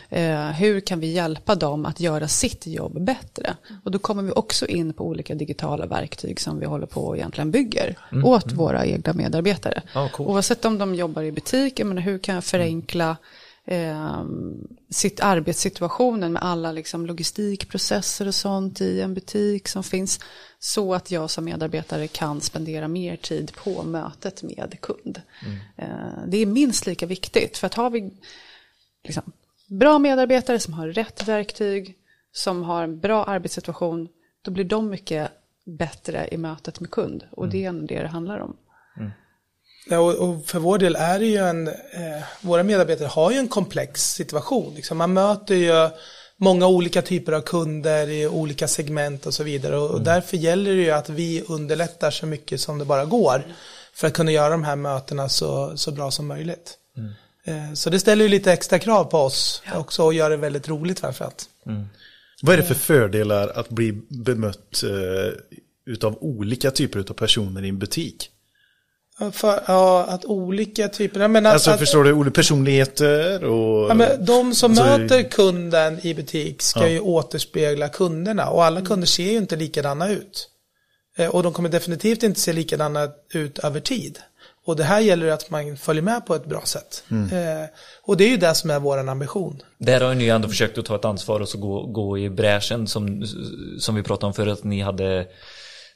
Eh, 0.09 0.47
hur 0.47 0.81
kan 0.81 1.01
vi 1.01 1.13
hjälpa 1.13 1.55
dem 1.55 1.87
att 1.87 2.01
göra 2.01 2.29
sitt 2.29 2.67
jobb 2.67 3.05
bättre? 3.05 3.57
Och 3.85 3.91
då 3.91 3.99
kommer 3.99 4.23
vi 4.23 4.31
också 4.31 4.67
in 4.67 4.93
på 4.93 5.07
olika 5.07 5.35
digitala 5.35 5.87
verktyg 5.87 6.41
som 6.41 6.59
vi 6.59 6.67
håller 6.67 6.87
på 6.87 7.01
och 7.01 7.17
egentligen 7.17 7.51
bygger 7.51 7.99
åt 8.25 8.53
våra 8.53 8.87
egna 8.87 9.13
medarbetare. 9.13 9.83
Ja, 9.95 10.09
coolt. 10.09 10.31
Oavsett 10.31 10.65
om 10.65 10.79
de 10.79 10.95
jobbar 10.95 11.23
i 11.23 11.33
butik, 11.33 11.79
jag 11.81 11.87
menar, 11.87 12.03
hur 12.03 12.19
kan 12.19 12.35
jag 12.35 12.45
förenkla 12.45 13.17
eh, 13.67 14.25
sitt 14.91 15.21
arbetssituationen 15.21 16.33
med 16.33 16.43
alla 16.43 16.73
liksom, 16.73 17.07
logistikprocesser 17.07 18.29
och 18.29 18.35
sånt 18.35 18.81
i 18.81 19.01
en 19.01 19.15
butik 19.15 19.69
som 19.69 19.85
finns. 19.85 20.21
Så 20.59 20.95
att 20.95 21.11
jag 21.11 21.31
som 21.31 21.45
medarbetare 21.45 22.09
kan 22.09 22.41
spendera 22.41 22.89
mer 22.89 23.17
tid 23.17 23.53
på 23.57 23.83
mötet 23.83 24.43
med 24.43 24.77
kund. 24.81 25.23
Eh, 25.77 26.27
det 26.27 26.37
är 26.37 26.47
minst 26.47 26.87
lika 26.87 27.07
viktigt. 27.07 27.57
För 27.59 27.67
att 27.67 27.75
har 27.75 27.91
vi 27.91 28.11
liksom, 29.05 29.33
bra 29.67 29.99
medarbetare 29.99 30.59
som 30.59 30.75
har 30.75 30.89
rätt 30.89 31.29
verktyg, 31.29 31.97
som 32.33 32.63
har 32.63 32.83
en 32.83 33.01
bra 33.01 33.25
arbetssituation, 33.25 34.09
då 34.43 34.51
blir 34.51 34.65
de 34.65 34.89
mycket 34.89 35.31
bättre 35.79 36.29
i 36.33 36.37
mötet 36.37 36.81
med 36.81 36.91
kund. 36.91 37.25
Och 37.31 37.49
det 37.49 37.65
är 37.65 37.69
ändå 37.69 37.87
det 37.87 38.03
det 38.03 38.09
handlar 38.09 38.39
om. 38.39 38.57
Ja, 38.97 39.11
och, 39.91 40.15
och 40.15 40.47
för 40.47 40.59
vår 40.59 40.79
del 40.79 40.97
är 40.97 41.19
det 41.19 41.27
ju 41.27 41.37
en, 41.37 41.69
eh, 41.69 42.23
våra 42.41 42.63
medarbetare 42.63 43.09
har 43.09 43.31
ju 43.31 43.37
en 43.37 43.49
komplex 43.49 44.13
situation. 44.13 44.75
Liksom. 44.75 44.99
Man 44.99 45.13
möter 45.13 45.55
ju 45.55 45.91
många 46.37 46.67
olika 46.67 47.03
typer 47.03 47.33
av 47.33 47.41
kunder 47.41 48.09
i 48.09 48.27
olika 48.27 48.69
segment 48.69 49.27
och 49.27 49.35
så 49.35 49.45
vidare. 49.45 49.77
Och, 49.77 49.91
och 49.91 50.01
därför 50.01 50.37
gäller 50.37 50.75
det 50.75 50.83
ju 50.83 50.91
att 50.91 51.09
vi 51.09 51.45
underlättar 51.49 52.11
så 52.11 52.27
mycket 52.27 52.61
som 52.61 52.79
det 52.79 52.85
bara 52.85 53.05
går 53.05 53.47
för 53.95 54.07
att 54.07 54.15
kunna 54.15 54.33
göra 54.33 54.49
de 54.49 54.65
här 54.65 54.77
mötena 54.77 55.29
så, 55.29 55.77
så 55.77 55.93
bra 55.93 56.11
som 56.11 56.27
möjligt. 56.27 56.79
Eh, 57.47 57.73
så 57.75 57.91
det 57.91 58.01
ställer 58.01 58.25
ju 58.25 58.29
lite 58.29 58.53
extra 58.53 58.79
krav 58.79 59.05
på 59.05 59.19
oss 59.19 59.63
också 59.75 60.03
och 60.03 60.15
gör 60.15 60.31
det 60.31 60.37
väldigt 60.37 60.69
roligt 60.69 61.01
framförallt. 61.01 61.49
vad 62.43 62.55
är 62.55 62.57
det 62.57 62.65
för 62.65 62.75
fördelar 62.75 63.49
att 63.49 63.69
bli 63.69 63.93
bemött 64.09 64.83
eh, 64.83 65.33
utav 65.87 66.19
olika 66.21 66.71
typer 66.71 66.99
av 66.99 67.15
personer 67.15 67.65
i 67.65 67.69
en 67.69 67.79
butik? 67.79 68.31
För, 69.33 69.63
ja, 69.67 70.05
att 70.09 70.25
olika 70.25 70.89
typer, 70.89 71.21
jag 71.21 71.31
menar 71.31 71.53
Alltså 71.53 71.71
att, 71.71 71.79
förstår 71.79 72.05
du, 72.05 72.13
olika 72.13 72.35
personligheter 72.35 73.45
och... 73.45 73.91
Ja, 73.91 73.95
men 73.95 74.25
de 74.25 74.55
som 74.55 74.71
Alltså, 74.71 74.85
möter 74.99 75.23
kunden 75.23 76.07
i 76.07 76.15
butik 76.15 76.63
ska 76.63 76.81
Ja. 76.81 76.89
ju 76.89 77.01
återspegla 77.01 77.89
kunderna 77.89 78.49
och 78.51 78.65
alla 78.65 78.81
kunder 78.81 79.07
ser 79.07 79.31
ju 79.33 79.37
inte 79.39 79.57
likadana 79.57 80.09
ut. 80.11 80.49
Eh, 81.19 81.29
Och 81.29 81.43
de 81.43 81.53
kommer 81.53 81.69
definitivt 81.69 82.23
inte 82.23 82.41
se 82.41 82.53
likadana 82.53 83.09
ut 83.35 83.59
över 83.59 83.81
tid. 83.81 84.19
Och 84.67 84.77
det 84.77 84.85
här 84.85 85.01
gäller 85.01 85.29
att 85.29 85.51
man 85.51 85.77
följer 85.77 86.03
med 86.03 86.27
på 86.27 86.35
ett 86.35 86.47
bra 86.47 86.63
sätt. 86.65 87.05
Mm. 87.11 87.25
Eh, 87.63 87.69
Och 88.03 88.17
det 88.17 88.25
är 88.25 88.29
ju 88.29 88.37
det 88.37 88.55
som 88.55 88.71
är 88.71 88.79
vår 88.81 89.09
ambition. 89.09 89.63
Där 89.79 90.01
har 90.01 90.15
ni 90.15 90.25
ju 90.25 90.31
ändå 90.31 90.49
försökt 90.49 90.79
att 90.79 90.85
ta 90.85 90.97
ett 90.97 91.05
ansvar 91.05 91.41
och 91.41 91.49
så 91.49 91.59
gå, 91.59 91.83
gå 91.87 92.19
i 92.19 92.31
bräschen 92.31 92.87
som, 92.87 93.27
som 93.79 93.95
vi 93.95 94.03
pratade 94.03 94.27
om 94.27 94.35
förut 94.35 94.53
att 94.59 94.65
ni 94.65 94.81
hade, 94.81 95.27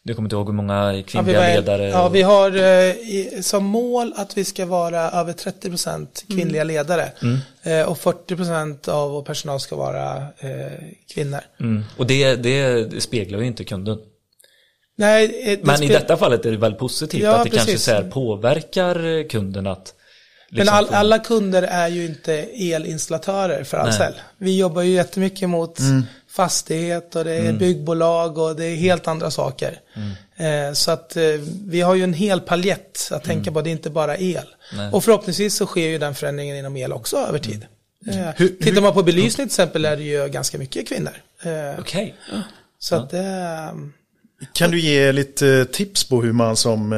du 0.05 0.15
kommer 0.15 0.27
inte 0.27 0.37
ihåg 0.37 0.47
hur 0.47 0.53
många 0.55 0.75
Ja, 0.75 0.93
vi, 0.93 1.03
kvinnliga 1.03 1.41
var- 1.41 1.47
ledare. 1.49 1.89
ja, 1.89 2.09
vi 2.09 2.23
har 2.23 2.57
eh, 2.57 2.65
i, 2.91 3.39
som 3.43 3.65
mål 3.65 4.13
att 4.17 4.37
vi 4.39 4.45
ska 4.45 4.67
vara 4.67 5.01
över 5.11 5.33
30% 5.33 6.07
kvinnliga 6.35 6.65
ledare. 6.65 7.13
Eh, 7.63 7.83
och 7.83 7.97
40% 7.99 8.89
av 8.89 9.11
vår 9.11 9.23
personal 9.23 9.61
ska 9.61 9.77
vara 9.77 10.17
eh, 10.17 10.83
kvinnor. 11.15 11.41
mm. 11.61 11.85
Och 11.97 12.07
det, 12.07 12.35
det 12.37 13.03
speglar 13.03 13.39
ju 13.39 13.47
inte 13.47 13.65
kunden. 13.65 13.99
Nej, 14.99 15.25
eh, 15.45 15.59
det 15.59 15.65
Men 15.67 15.83
i 15.83 15.89
detta 15.89 16.17
fallet 16.17 16.47
är 16.47 16.51
det 16.51 16.57
väl 16.57 16.75
positivt 16.75 17.23
Ja, 17.23 17.37
att 17.37 17.45
det 17.45 17.51
kanske 17.51 17.67
precis. 17.73 17.85
så 17.85 17.91
här 17.93 18.03
påverkar 18.03 19.29
kunden 19.29 19.67
att 19.67 19.95
Men 20.51 20.59
liksom 20.59 20.77
all, 20.77 20.87
få- 20.87 20.95
alla 20.95 21.19
kunder 21.19 21.63
är 21.63 21.89
ju 21.89 22.07
inte 22.07 22.33
elinstallatörer 22.55 23.65
för 23.65 23.77
Ahlsell. 23.79 24.15
Vi 24.39 24.59
jobbar 24.59 24.83
ju 24.83 24.93
jättemycket 24.93 25.49
mot 25.49 25.79
fastighet 26.31 27.17
och 27.17 27.25
det 27.25 27.35
är 27.35 27.53
byggbolag 27.53 28.39
och 28.39 28.57
det 28.57 28.65
är 28.65 28.77
helt 28.77 29.09
andra 29.09 29.31
saker. 29.31 29.81
Eh, 30.37 30.73
så 30.73 30.91
att 30.91 31.17
eh, 31.17 31.23
vi 31.67 31.81
har 31.81 31.95
ju 31.95 32.05
en 32.05 32.15
hel 32.15 32.41
paljett 32.41 33.09
att 33.11 33.25
tänka 33.25 33.53
på, 33.53 33.63
det 33.63 33.71
är 33.71 33.73
inte 33.73 33.91
bara 33.91 34.17
el. 34.19 34.45
Och 34.93 35.05
förhoppningsvis 35.05 35.57
så 35.57 35.67
sker 35.67 35.89
ju 35.89 35.99
den 35.99 36.15
förändringen 36.15 36.57
inom 36.57 36.77
el 36.77 36.93
också 36.93 37.17
över 37.17 37.39
tid. 37.39 37.67
Eh, 38.07 38.29
Hur- 38.37 38.49
tittar 38.49 38.83
man 38.83 38.93
på 38.93 39.03
belysning 39.03 39.47
till 39.49 39.53
exempel 39.53 39.85
är 39.85 39.97
det 39.97 40.03
ju 40.03 40.29
ganska 40.29 40.59
mycket 40.59 40.89
kvinnor. 40.89 41.13
Okej. 41.79 42.15
Så 42.79 42.97
att 42.97 43.11
det... 43.11 43.69
Kan 44.53 44.71
du 44.71 44.81
ge 44.81 45.13
lite 45.13 45.65
tips 45.65 46.09
på 46.09 46.23
hur 46.23 46.33
man 46.33 46.57
som 46.57 46.95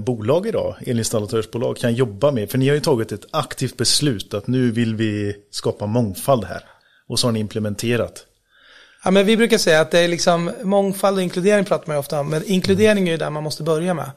bolag 0.00 0.46
idag, 0.46 0.76
elinstallatörsbolag, 0.86 1.76
kan 1.76 1.94
jobba 1.94 2.30
med? 2.32 2.50
För 2.50 2.58
ni 2.58 2.68
har 2.68 2.74
ju 2.74 2.80
tagit 2.80 3.12
ett 3.12 3.26
aktivt 3.30 3.76
beslut 3.76 4.34
att 4.34 4.46
nu 4.46 4.70
vill 4.70 4.94
vi 4.94 5.36
skapa 5.50 5.86
mångfald 5.86 6.44
här. 6.44 6.64
Och 7.08 7.18
så 7.18 7.26
har 7.26 7.32
ni 7.32 7.40
implementerat. 7.40 8.25
Ja, 9.06 9.10
men 9.10 9.26
vi 9.26 9.36
brukar 9.36 9.58
säga 9.58 9.80
att 9.80 9.90
det 9.90 9.98
är 9.98 10.08
liksom 10.08 10.52
mångfald 10.62 11.16
och 11.16 11.22
inkludering 11.22 11.64
pratar 11.64 11.86
man 11.86 11.96
ofta 11.96 12.20
om, 12.20 12.30
men 12.30 12.44
inkludering 12.46 13.08
är 13.08 13.12
ju 13.12 13.18
där 13.18 13.30
man 13.30 13.42
måste 13.42 13.62
börja 13.62 13.94
med. 13.94 14.10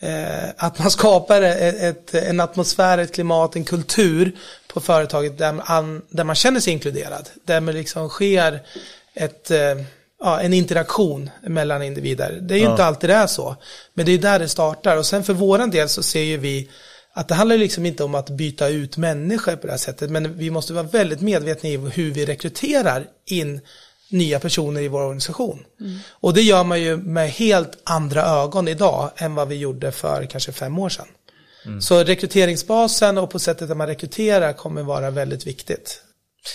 Eh, 0.00 0.50
att 0.56 0.78
man 0.78 0.90
skapar 0.90 1.42
ett, 1.42 1.82
ett, 1.82 2.14
en 2.14 2.40
atmosfär, 2.40 2.98
ett 2.98 3.14
klimat, 3.14 3.56
en 3.56 3.64
kultur 3.64 4.32
på 4.72 4.80
företaget 4.80 5.38
där 5.38 5.52
man, 5.52 6.02
där 6.10 6.24
man 6.24 6.36
känner 6.36 6.60
sig 6.60 6.72
inkluderad. 6.72 7.28
Där 7.44 7.60
man 7.60 7.74
liksom 7.74 8.08
sker 8.08 8.60
ett, 9.14 9.50
eh, 9.50 9.58
ja, 10.20 10.40
en 10.40 10.52
interaktion 10.52 11.30
mellan 11.42 11.82
individer. 11.82 12.38
Det 12.40 12.54
är 12.54 12.58
ju 12.58 12.64
Ja. 12.64 12.70
inte 12.70 12.84
alltid 12.84 13.10
det 13.10 13.14
är 13.16 13.26
så, 13.26 13.56
men 13.94 14.06
det 14.06 14.12
är 14.12 14.18
där 14.18 14.38
det 14.38 14.48
startar. 14.48 14.96
Och 14.96 15.06
sen 15.06 15.24
för 15.24 15.32
våran 15.32 15.70
del 15.70 15.88
så 15.88 16.02
ser 16.02 16.22
ju 16.22 16.36
vi 16.36 16.70
att 17.12 17.28
det 17.28 17.34
handlar 17.34 17.56
liksom 17.56 17.86
inte 17.86 18.04
om 18.04 18.14
att 18.14 18.30
byta 18.30 18.68
ut 18.68 18.96
människor 18.96 19.56
på 19.56 19.66
det 19.66 19.72
här 19.72 19.78
sättet, 19.78 20.10
men 20.10 20.38
vi 20.38 20.50
måste 20.50 20.72
vara 20.72 20.84
väldigt 20.86 21.20
medvetna 21.20 21.68
i 21.68 21.76
hur 21.76 22.10
vi 22.10 22.26
rekryterar 22.26 23.06
in 23.26 23.60
nya 24.08 24.40
personer 24.40 24.80
i 24.80 24.88
vår 24.88 25.00
organisation. 25.00 25.64
Och 26.10 26.34
det 26.34 26.42
gör 26.42 26.64
man 26.64 26.80
ju 26.80 26.96
med 26.96 27.30
helt 27.30 27.78
andra 27.84 28.22
ögon 28.22 28.68
idag 28.68 29.10
än 29.16 29.34
vad 29.34 29.48
vi 29.48 29.54
gjorde 29.54 29.92
för 29.92 30.26
kanske 30.26 30.52
fem 30.52 30.78
år 30.78 30.88
sedan. 30.88 31.06
Så 31.80 32.04
rekryteringsbasen 32.04 33.18
och 33.18 33.30
på 33.30 33.38
sättet 33.38 33.70
att 33.70 33.76
man 33.76 33.86
rekryterar 33.86 34.52
kommer 34.52 34.82
vara 34.82 35.10
väldigt 35.10 35.46
viktigt. 35.46 36.02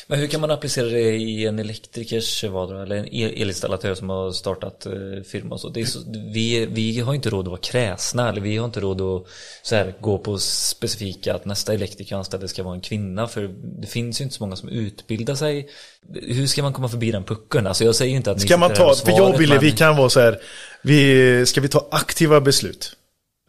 Men 0.07 0.19
hur 0.19 0.27
kan 0.27 0.41
man 0.41 0.51
applicera 0.51 0.85
det 0.85 1.15
i 1.15 1.45
en 1.45 1.59
elektrikers 1.59 2.43
vardag 2.43 2.83
eller 2.83 2.95
en 2.95 3.13
el- 3.13 3.41
elinstallatör 3.41 3.95
som 3.95 4.09
har 4.09 4.31
startat 4.31 4.85
eh, 4.85 4.91
firma 5.31 5.55
och 5.55 5.61
så? 5.61 5.69
Det 5.69 5.81
är 5.81 5.85
så 5.85 5.99
vi, 6.33 6.65
vi 6.65 6.99
har 6.99 7.13
inte 7.13 7.29
råd 7.29 7.45
att 7.45 7.47
vara 7.51 7.59
kräsna 7.61 8.29
eller 8.29 8.41
vi 8.41 8.57
har 8.57 8.65
inte 8.65 8.79
råd 8.79 9.01
att 9.01 9.27
så 9.63 9.75
här, 9.75 9.93
gå 10.01 10.17
på 10.17 10.37
specifika 10.37 11.33
att 11.35 11.45
nästa 11.45 11.73
elektrikeranställde 11.73 12.47
ska 12.47 12.63
vara 12.63 12.75
en 12.75 12.81
kvinna 12.81 13.27
för 13.27 13.49
det 13.81 13.87
finns 13.87 14.21
ju 14.21 14.23
inte 14.23 14.35
så 14.35 14.43
många 14.43 14.55
som 14.55 14.69
utbildar 14.69 15.35
sig. 15.35 15.69
Hur 16.13 16.47
ska 16.47 16.61
man 16.63 16.73
komma 16.73 16.89
förbi 16.89 17.11
den 17.11 17.23
puckeln? 17.23 17.67
Alltså 17.67 17.83
jag 17.83 17.95
säger 17.95 18.15
inte 18.15 18.31
att 18.31 18.37
ni 18.37 18.43
Ska 18.47 18.57
man 18.57 18.73
ta, 18.73 18.95
för 18.95 19.11
jag 19.11 19.29
och 19.31 19.37
Billy, 19.37 19.53
men- 19.53 19.63
vi 19.63 19.71
kan 19.71 19.97
vara 19.97 20.09
så 20.09 20.19
här, 20.19 20.39
vi, 20.81 21.45
ska 21.45 21.61
vi 21.61 21.67
ta 21.67 21.87
aktiva 21.91 22.41
beslut? 22.41 22.95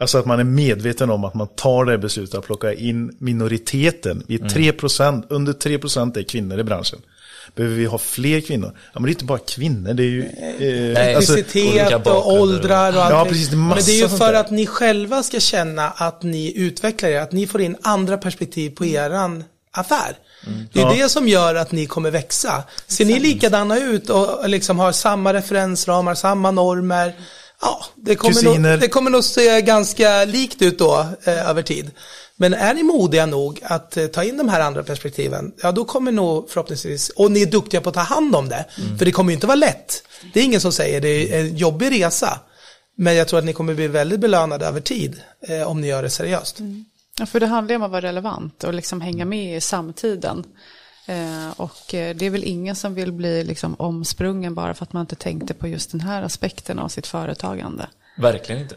Alltså 0.01 0.18
att 0.18 0.26
man 0.26 0.40
är 0.40 0.44
medveten 0.44 1.11
om 1.11 1.24
att 1.24 1.34
man 1.34 1.48
tar 1.48 1.84
det 1.84 1.98
beslutet 1.98 2.34
att 2.38 2.46
plocka 2.46 2.72
in 2.72 3.16
minoriteten. 3.18 4.22
Vi 4.26 4.34
är 4.34 4.38
Mm. 4.38 4.51
3%, 4.53 5.24
under 5.28 5.53
3% 5.53 6.16
är 6.18 6.22
kvinnor 6.22 6.59
i 6.59 6.64
branschen. 6.64 6.98
Behöver 7.55 7.76
vi 7.76 7.84
ha 7.84 7.98
fler 7.98 8.40
kvinnor? 8.40 8.72
Ja 8.92 9.01
men 9.01 9.03
det 9.03 9.09
är 9.09 9.12
inte 9.12 9.24
bara 9.24 9.38
kvinnor, 9.38 9.92
det 9.94 10.03
är 10.03 10.07
ju... 10.07 10.22
Eh, 10.22 10.94
Nej, 10.94 11.14
alltså, 11.14 11.38
Etnicitet 11.38 12.07
och 12.07 12.32
åldrar 12.32 12.88
och 12.92 12.98
Ja, 12.98 13.03
allting. 13.05 13.32
precis, 13.32 13.48
det 13.48 13.55
är 13.55 13.59
Men 13.59 13.76
det 13.86 13.92
är 13.92 14.03
ju 14.03 14.09
för 14.18 14.34
att 14.34 14.51
ni 14.51 14.66
själva 14.66 15.22
ska 15.22 15.40
känna 15.40 15.88
att 15.90 16.22
ni 16.22 16.53
utvecklar 16.59 17.09
er, 17.09 17.20
att 17.20 17.32
ni 17.32 17.46
får 17.46 17.61
in 17.61 17.76
andra 17.82 18.18
perspektiv 18.18 18.70
på 18.70 18.84
eran 18.86 19.44
affär. 19.72 20.16
Det 20.72 20.80
är 20.80 20.84
Ja. 20.84 20.92
det 21.03 21.09
som 21.09 21.28
gör 21.28 21.55
att 21.55 21.72
ni 21.72 21.86
kommer 21.86 22.11
växa. 22.11 22.62
Ser 22.86 23.05
ni 23.05 23.20
likadana 23.20 23.78
ut 23.78 24.11
och 24.11 24.48
liksom 24.48 24.78
har 24.78 24.92
samma 24.92 25.32
referensramar, 25.32 26.14
samma 26.14 26.51
normer, 26.51 27.14
ja, 27.61 27.84
det 27.96 28.16
kommer, 28.16 28.34
Kusiner. 28.34 28.70
nog, 28.70 28.80
det 28.80 28.88
kommer 28.88 29.11
nog 29.11 29.24
se 29.24 29.61
ganska 29.61 30.24
likt 30.24 30.62
ut 30.62 30.78
då 30.78 31.06
eh, 31.24 31.50
över 31.50 31.62
tid. 31.62 31.90
Men 32.36 32.54
är 32.54 32.74
ni 32.74 32.82
modiga 32.82 33.26
nog 33.26 33.61
att 33.62 33.96
eh, 33.96 34.06
ta 34.06 34.24
in 34.24 34.36
de 34.36 34.48
här 34.48 34.61
andra 34.61 34.82
perspektiven, 34.82 35.52
ja 35.62 35.72
då 35.72 35.84
kommer 35.84 36.12
nog 36.12 36.50
förhoppningsvis, 36.50 37.08
och 37.08 37.30
ni 37.30 37.42
är 37.42 37.46
duktiga 37.46 37.80
på 37.80 37.88
att 37.88 37.94
ta 37.94 38.00
hand 38.00 38.36
om 38.36 38.48
det, 38.48 38.64
för 38.98 39.04
det 39.04 39.12
kommer 39.12 39.30
ju 39.30 39.34
inte 39.34 39.46
vara 39.46 39.56
lätt. 39.56 40.02
Det 40.32 40.40
är 40.40 40.44
ingen 40.44 40.61
som 40.61 40.72
säger 40.72 41.00
det 41.00 41.08
är 41.08 41.40
en 41.40 41.56
jobbig 41.56 41.90
resa. 41.90 42.40
Men 42.96 43.16
jag 43.16 43.28
tror 43.28 43.38
att 43.38 43.44
ni 43.44 43.52
kommer 43.52 43.74
bli 43.74 43.88
väldigt 43.88 44.20
belönade 44.20 44.66
över 44.66 44.80
tid 44.80 45.20
eh, 45.48 45.62
om 45.62 45.80
ni 45.80 45.86
gör 45.86 46.02
det 46.02 46.11
seriöst. 46.11 46.58
Ja, 47.18 47.26
för 47.26 47.40
det 47.40 47.46
handlar 47.46 47.72
ju 47.72 47.76
om 47.76 47.82
att 47.82 47.90
vara 47.90 48.02
relevant 48.02 48.64
och 48.64 48.74
liksom 48.74 49.00
hänga 49.00 49.24
med 49.24 49.56
i 49.56 49.61
samtiden. 49.61 50.44
Eh, 51.11 51.50
och 51.56 51.94
eh, 51.94 52.16
det 52.16 52.26
är 52.26 52.30
väl 52.30 52.44
ingen 52.44 52.76
som 52.76 52.94
vill 52.94 53.12
bli 53.12 53.44
liksom 53.44 53.74
omsprungen 53.78 54.54
bara 54.54 54.74
för 54.74 54.84
att 54.84 54.92
man 54.92 55.00
inte 55.00 55.16
tänkte 55.16 55.54
på 55.54 55.68
just 55.68 55.90
den 55.90 56.00
här 56.00 56.22
aspekten 56.22 56.78
av 56.78 56.88
sitt 56.88 57.06
företagande. 57.06 57.88
Verkligen 58.18 58.62
inte. 58.62 58.74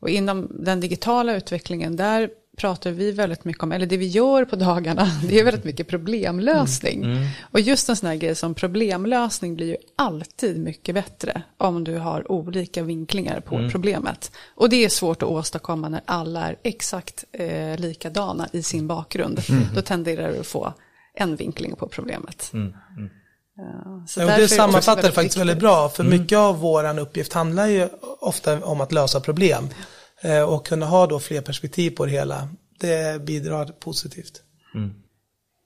Och 0.00 0.08
inom 0.08 0.48
den 0.50 0.80
digitala 0.80 1.36
utvecklingen, 1.36 1.96
där 1.96 2.30
pratar 2.56 2.90
vi 2.90 3.12
väldigt 3.12 3.44
mycket 3.44 3.62
om, 3.62 3.72
eller 3.72 3.86
det 3.86 3.96
vi 3.96 4.06
gör 4.06 4.44
på 4.44 4.56
dagarna, 4.56 5.10
det 5.28 5.40
är 5.40 5.44
väldigt 5.44 5.64
mycket 5.64 5.88
problemlösning. 5.88 7.06
Och 7.40 7.60
just 7.60 7.88
en 7.88 7.96
sån 7.96 8.08
här 8.08 8.16
grej 8.16 8.34
som 8.34 8.54
problemlösning 8.54 9.56
blir 9.56 9.66
ju 9.66 9.76
alltid 9.96 10.58
mycket 10.58 10.94
bättre 10.94 11.42
om 11.56 11.84
du 11.84 11.98
har 11.98 12.32
olika 12.32 12.82
vinklingar 12.82 13.40
på 13.40 13.68
problemet. 13.72 14.32
Och 14.54 14.68
det 14.68 14.84
är 14.84 14.88
svårt 14.88 15.22
att 15.22 15.28
åstadkomma 15.28 15.88
när 15.88 16.00
alla 16.04 16.48
är 16.48 16.56
exakt 16.62 17.24
eh, 17.32 17.78
likadana 17.78 18.48
i 18.52 18.62
sin 18.62 18.86
bakgrund. 18.86 19.40
Då 19.74 19.82
tenderar 19.82 20.32
du 20.32 20.38
att 20.38 20.46
få 20.46 20.72
en 21.14 21.36
vinkling 21.36 21.76
på 21.76 21.88
problemet. 21.88 22.52
Ja, 23.56 24.04
så 24.08 24.20
Ja, 24.20 24.36
det 24.36 24.48
sammanfattar 24.48 25.02
det 25.02 25.12
faktiskt 25.12 25.36
väldigt 25.36 25.58
bra, 25.58 25.88
för 25.88 26.04
mycket 26.04 26.38
av 26.38 26.58
våran 26.58 26.98
uppgift 26.98 27.32
handlar 27.32 27.66
ju 27.66 27.88
ofta 28.20 28.64
om 28.64 28.80
att 28.80 28.92
lösa 28.92 29.20
problem. 29.20 29.68
Eh, 30.20 30.42
och 30.42 30.66
kunna 30.66 30.86
ha 30.86 31.06
då 31.06 31.20
fler 31.20 31.40
perspektiv 31.40 31.90
på 31.90 32.06
det 32.06 32.12
hela, 32.12 32.48
det 32.80 33.22
bidrar 33.22 33.64
positivt. 33.66 34.42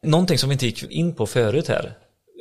Någonting 0.02 0.38
som 0.38 0.48
vi 0.48 0.52
inte 0.52 0.66
gick 0.66 0.82
in 0.82 1.14
på 1.14 1.26
förut 1.26 1.68
här 1.68 1.96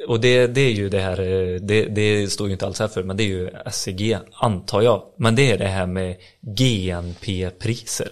och 0.08 0.20
det, 0.20 0.48
det 0.48 0.62
är 0.62 0.72
ju 0.72 0.90
det 0.90 1.00
här, 1.00 1.20
eh, 1.22 1.62
det, 1.62 1.86
det 1.86 2.32
står 2.32 2.48
ju 2.48 2.54
inte 2.54 2.66
alls 2.66 2.80
här 2.80 2.88
för 2.88 3.04
men 3.04 3.18
det 3.18 3.24
är 3.24 3.28
ju 3.28 3.50
SEG 3.72 4.18
antar 4.34 4.82
jag. 4.82 5.04
Men 5.18 5.36
det 5.36 5.52
är 5.52 5.58
det 5.58 5.68
här 5.68 5.86
med 5.86 6.16
GNP-priser. 6.42 8.10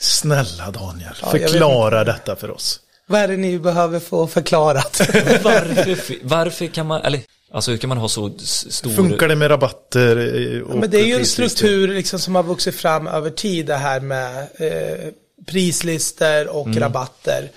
Snälla 0.00 0.70
Daniel, 0.70 1.14
Ja, 1.22 1.28
förklara 1.28 2.04
detta 2.04 2.36
för 2.36 2.50
oss. 2.50 2.80
Vad 3.12 3.20
är 3.20 3.28
det 3.28 3.36
ni 3.36 3.58
behöver 3.58 4.00
få 4.00 4.26
förklarat? 4.26 5.00
Varför, 5.42 6.18
varför 6.22 6.66
kan 6.66 6.86
man, 6.86 7.02
eller 7.02 7.20
alltså 7.52 7.70
hur 7.70 7.78
kan 7.78 7.88
man 7.88 7.98
ha 7.98 8.08
så 8.08 8.32
stor... 8.38 8.90
Funkar 8.90 9.28
det 9.28 9.36
med 9.36 9.50
rabatter? 9.50 10.16
eh, 10.16 10.60
och 10.60 10.78
Men 10.78 10.90
det 10.90 11.00
är 11.00 11.04
ju 11.04 11.14
en 11.14 11.24
struktur 11.24 11.88
liksom 11.88 12.18
som 12.18 12.34
har 12.34 12.42
vuxit 12.42 12.74
fram 12.74 13.06
över 13.06 13.30
tid 13.30 13.66
det 13.66 13.74
här 13.74 14.00
med 14.00 14.38
eh, 14.54 15.12
prislistor 15.46 16.48
och 16.48 16.76
rabatter. 16.76 17.50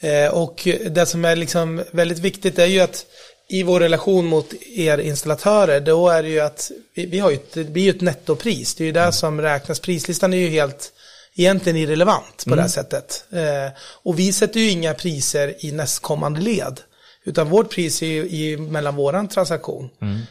Eh, 0.00 0.34
och 0.34 0.68
det 0.90 1.06
som 1.06 1.24
är 1.24 1.36
liksom 1.36 1.82
väldigt 1.90 2.18
viktigt 2.18 2.58
är 2.58 2.66
ju 2.66 2.80
att 2.80 3.06
i 3.48 3.62
vår 3.62 3.80
relation 3.80 4.26
mot 4.26 4.52
er 4.74 4.98
installatörer 4.98 5.80
då 5.80 6.08
är 6.08 6.22
det 6.22 6.28
ju 6.28 6.40
att 6.40 6.70
vi, 6.94 7.06
vi 7.06 7.18
har 7.18 7.30
ju 7.30 7.36
ett, 7.36 7.54
det 7.54 7.64
blir 7.64 7.82
ju 7.82 7.90
ett 7.90 8.00
nettopris. 8.00 8.74
Det 8.74 8.84
är 8.84 8.86
ju 8.86 8.92
det 8.92 9.12
som 9.12 9.40
räknas. 9.40 9.80
Prislistan 9.80 10.32
är 10.32 10.38
ju 10.38 10.48
helt 10.48 10.92
egentligen 11.40 11.76
irrelevant 11.76 12.44
på 12.44 12.54
det 12.54 12.62
här 12.62 12.68
sättet. 12.68 13.24
Eh, 13.30 13.72
och 14.02 14.18
vi 14.18 14.32
sätter 14.32 14.60
ju 14.60 14.70
inga 14.70 14.94
priser 14.94 15.54
i 15.64 15.72
nästkommande 15.72 16.40
led. 16.40 16.80
Utan 17.24 17.48
vårt 17.48 17.70
pris 17.70 18.02
är 18.02 18.06
ju 18.06 18.22
i, 18.28 18.56
mellan 18.56 18.96
våran 18.96 19.28
transaktion. 19.28 19.90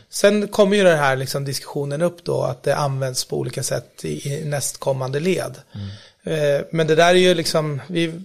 Sen 0.10 0.47
kommer 0.47 0.78
ju 0.78 0.84
den 0.84 0.97
här 0.97 1.16
liksom 1.16 1.45
diskussionen 1.45 2.01
upp 2.01 2.24
då 2.24 2.41
att 2.41 2.64
det 2.64 2.76
används 2.76 3.26
på 3.26 3.38
olika 3.38 3.64
sätt 3.64 4.05
i, 4.05 4.34
i 4.34 4.45
nästkommande 4.45 5.20
led. 5.20 5.55
Eh, 6.24 6.66
men 6.72 6.88
det 6.88 6.95
där 6.95 7.10
är 7.10 7.14
ju 7.14 7.34
liksom, 7.34 7.82
vi, 7.88 8.22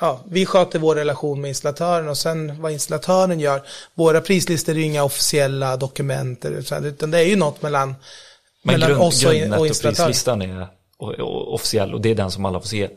ja, 0.00 0.20
vi 0.30 0.46
sköter 0.46 0.78
vår 0.78 0.94
relation 0.94 1.40
med 1.40 1.48
installatören 1.48 2.08
och 2.08 2.18
sen 2.18 2.62
vad 2.62 2.72
installatören 2.72 3.40
gör. 3.40 3.62
Våra 3.94 4.20
prislistor 4.20 4.72
är 4.72 4.76
ju 4.76 4.84
inga 4.84 5.04
officiella 5.04 5.76
dokument 5.76 6.44
utan 6.44 7.10
det 7.10 7.18
är 7.18 7.26
ju 7.26 7.36
något 7.36 7.62
mellan, 7.62 7.88
Men 8.62 8.72
mellan 8.72 8.88
grund, 8.88 9.02
oss 9.02 9.24
och, 9.24 9.30
och 9.30 9.36
installatören. 9.36 9.66
grundnettoprislistan 9.66 10.42
är 10.42 10.79
officiell 11.46 11.94
och 11.94 12.00
det 12.00 12.10
är 12.10 12.14
den 12.14 12.30
som 12.30 12.44
alla 12.44 12.60
får 12.60 12.68
se. 12.68 12.88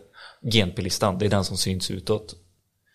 GNP-listan, 0.41 1.17
det 1.17 1.25
är 1.25 1.29
den 1.29 1.45
som 1.45 1.57
syns 1.57 1.91
utåt. 1.91 2.35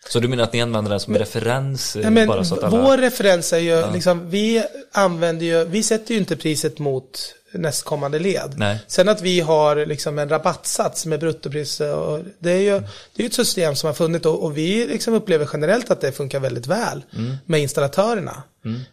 Så 0.09 0.19
du 0.19 0.27
menar 0.27 0.43
att 0.43 0.53
ni 0.53 0.61
använder 0.61 0.91
den 0.91 0.99
som 0.99 1.17
referens 1.17 1.95
eh, 1.95 2.11
men 2.11 2.27
bara 2.27 2.43
så 2.43 2.55
att 2.55 2.63
alla... 2.63 2.81
Vår 2.81 2.97
referens 2.97 3.53
är 3.53 3.57
ju, 3.57 3.91
liksom, 3.93 4.29
vi 4.29 4.63
använder 4.91 5.45
ju, 5.45 5.65
vi 5.65 5.83
sätter 5.83 6.13
ju 6.13 6.19
inte 6.19 6.35
priset 6.35 6.79
mot 6.79 7.35
nästkommande 7.53 8.19
led. 8.19 8.55
Nej. 8.57 8.79
Sen 8.87 9.09
att 9.09 9.21
vi 9.21 9.39
har 9.39 9.85
liksom 9.85 10.19
en 10.19 10.29
rabattsats 10.29 11.05
med 11.05 11.19
bruttopris, 11.19 11.79
och 11.79 12.19
det 12.39 12.51
är 12.51 12.59
ju 12.59 12.81
det 13.15 13.23
är 13.23 13.27
ett 13.27 13.33
system 13.33 13.75
som 13.75 13.87
har 13.87 13.93
funnits 13.93 14.25
och, 14.25 14.43
och 14.43 14.57
vi 14.57 14.87
liksom 14.87 15.13
upplever 15.13 15.49
generellt 15.53 15.91
att 15.91 16.01
det 16.01 16.11
funkar 16.11 16.39
väldigt 16.39 16.67
väl 16.67 17.03
med 17.45 17.59
installatörerna. 17.59 18.43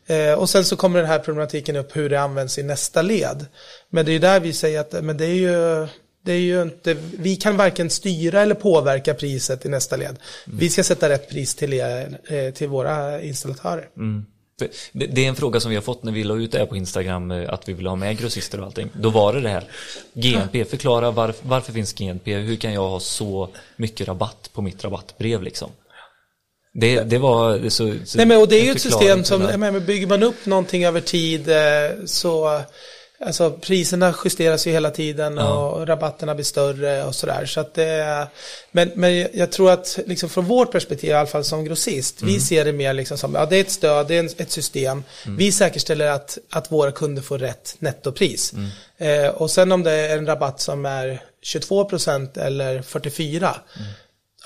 Eh, 0.07 0.39
och 0.39 0.51
sen 0.51 0.65
så 0.65 0.77
kommer 0.77 0.99
den 0.99 1.09
här 1.09 1.19
problematiken 1.19 1.77
upp 1.77 1.97
hur 1.97 2.09
det 2.09 2.21
används 2.21 2.59
i 2.59 2.63
nästa 2.63 3.03
led. 3.03 3.47
Men 3.91 4.05
det 4.05 4.11
är 4.11 4.13
ju 4.13 4.19
där 4.19 4.41
vi 4.41 4.53
säger 4.53 4.81
att 4.81 5.05
men 5.05 5.17
det 5.17 5.27
är 5.27 5.35
ju 5.35 5.89
det 6.27 6.33
är 6.33 6.41
ju 6.41 6.63
inte, 6.63 6.97
vi 7.19 7.37
kan 7.37 7.57
varken 7.57 7.91
styra 7.91 8.43
eller 8.43 8.55
påverka 8.55 9.15
priset 9.15 9.67
i 9.67 9.69
nästa 9.69 9.97
led. 9.97 10.17
Vi 10.47 10.71
ska 10.71 10.85
sätta 10.85 11.09
rätt 11.09 11.31
pris 11.31 11.55
till, 11.55 11.73
er, 11.73 12.19
eh, 12.29 12.55
till 12.55 12.69
våra 12.69 13.23
installatörer. 13.23 13.89
För 14.59 14.69
Det, 14.93 15.25
är 15.25 15.29
en 15.29 15.37
fråga 15.37 15.61
som 15.61 15.71
vi 15.71 15.75
har 15.75 15.83
fått 15.83 16.03
när 16.03 16.13
vi 16.13 16.25
la 16.25 16.35
ut 16.35 16.53
det 16.53 16.59
här 16.59 16.67
på 16.67 16.77
Instagram 16.77 17.31
eh, 17.31 17.53
att 17.53 17.69
vi 17.69 17.73
vill 17.73 17.87
ha 17.87 17.97
med 17.97 18.19
grossister 18.19 18.61
och 18.61 18.67
allting. 18.67 18.91
Då 18.93 19.11
var 19.11 19.33
det 19.33 19.41
det 19.41 19.49
här. 19.49 19.65
GNP, 20.15 20.65
förklara 20.65 21.11
varf, 21.11 21.37
varför 21.43 21.73
finns 21.73 21.93
GNP? 21.93 22.35
Hur 22.35 22.57
kan 22.57 22.73
jag 22.73 22.89
ha 22.89 23.01
så 23.01 23.49
mycket 23.77 24.09
rabatt 24.09 24.51
på 24.53 24.63
mitt 24.63 24.85
rabattbrev 24.85 25.43
liksom? 25.43 25.71
Det, 26.73 27.01
det 27.03 27.19
var 27.19 27.69
så, 27.69 27.95
så 28.05 28.17
Nej 28.19 28.27
men 28.27 28.39
och 28.39 28.49
det 28.49 28.57
är 28.57 28.65
ju 28.65 28.71
ett 28.71 28.81
system 28.81 29.25
som, 29.25 29.43
menar, 29.43 29.81
bygger 29.81 30.07
man 30.07 30.23
upp 30.23 30.47
någonting 30.47 30.85
över 30.85 31.01
tid 31.01 31.49
eh, 31.49 32.05
så 32.07 32.61
Alltså 33.19 33.51
priserna 33.51 34.15
justeras 34.25 34.67
ju 34.67 34.71
hela 34.71 34.91
tiden 34.91 35.39
och 35.39 35.87
rabatterna 35.87 36.35
blir 36.35 36.45
större 36.45 37.05
och 37.05 37.15
sådär. 37.15 37.47
Så 37.47 37.61
att 37.61 37.75
det 37.75 38.27
men, 38.71 38.91
men 38.95 39.29
jag 39.33 39.53
tror 39.53 39.71
att 39.71 39.99
liksom 40.07 40.29
från 40.29 40.45
vårt 40.45 40.73
perspektiv, 40.73 41.11
i 41.11 41.13
alla 41.13 41.27
fall 41.27 41.45
som 41.45 41.65
grossist, 41.65 42.23
vi 42.23 42.41
ser 42.41 42.65
det 42.65 42.73
mer 42.73 42.93
liksom 42.93 43.19
som, 43.19 43.35
ja 43.35 43.47
det 43.47 43.57
är 43.57 43.61
ett 43.61 43.71
stöd, 43.71 44.09
det 44.09 44.17
är 44.17 44.43
ett 44.43 44.51
system. 44.51 45.05
Vi 45.27 45.53
säkerställer 45.53 46.07
att, 46.07 46.39
att 46.51 46.73
våra 46.73 46.93
kunder 46.93 47.23
får 47.23 47.39
rätt 47.39 47.77
nettopris. 47.79 48.53
Eh, 48.99 49.29
och 49.29 49.51
sen 49.51 49.73
om 49.73 49.83
det 49.83 49.93
är 49.93 50.19
en 50.19 50.27
rabatt 50.27 50.61
som 50.61 50.87
är 50.87 51.23
22% 51.45 52.39
eller 52.39 52.83
44%, 52.83 53.55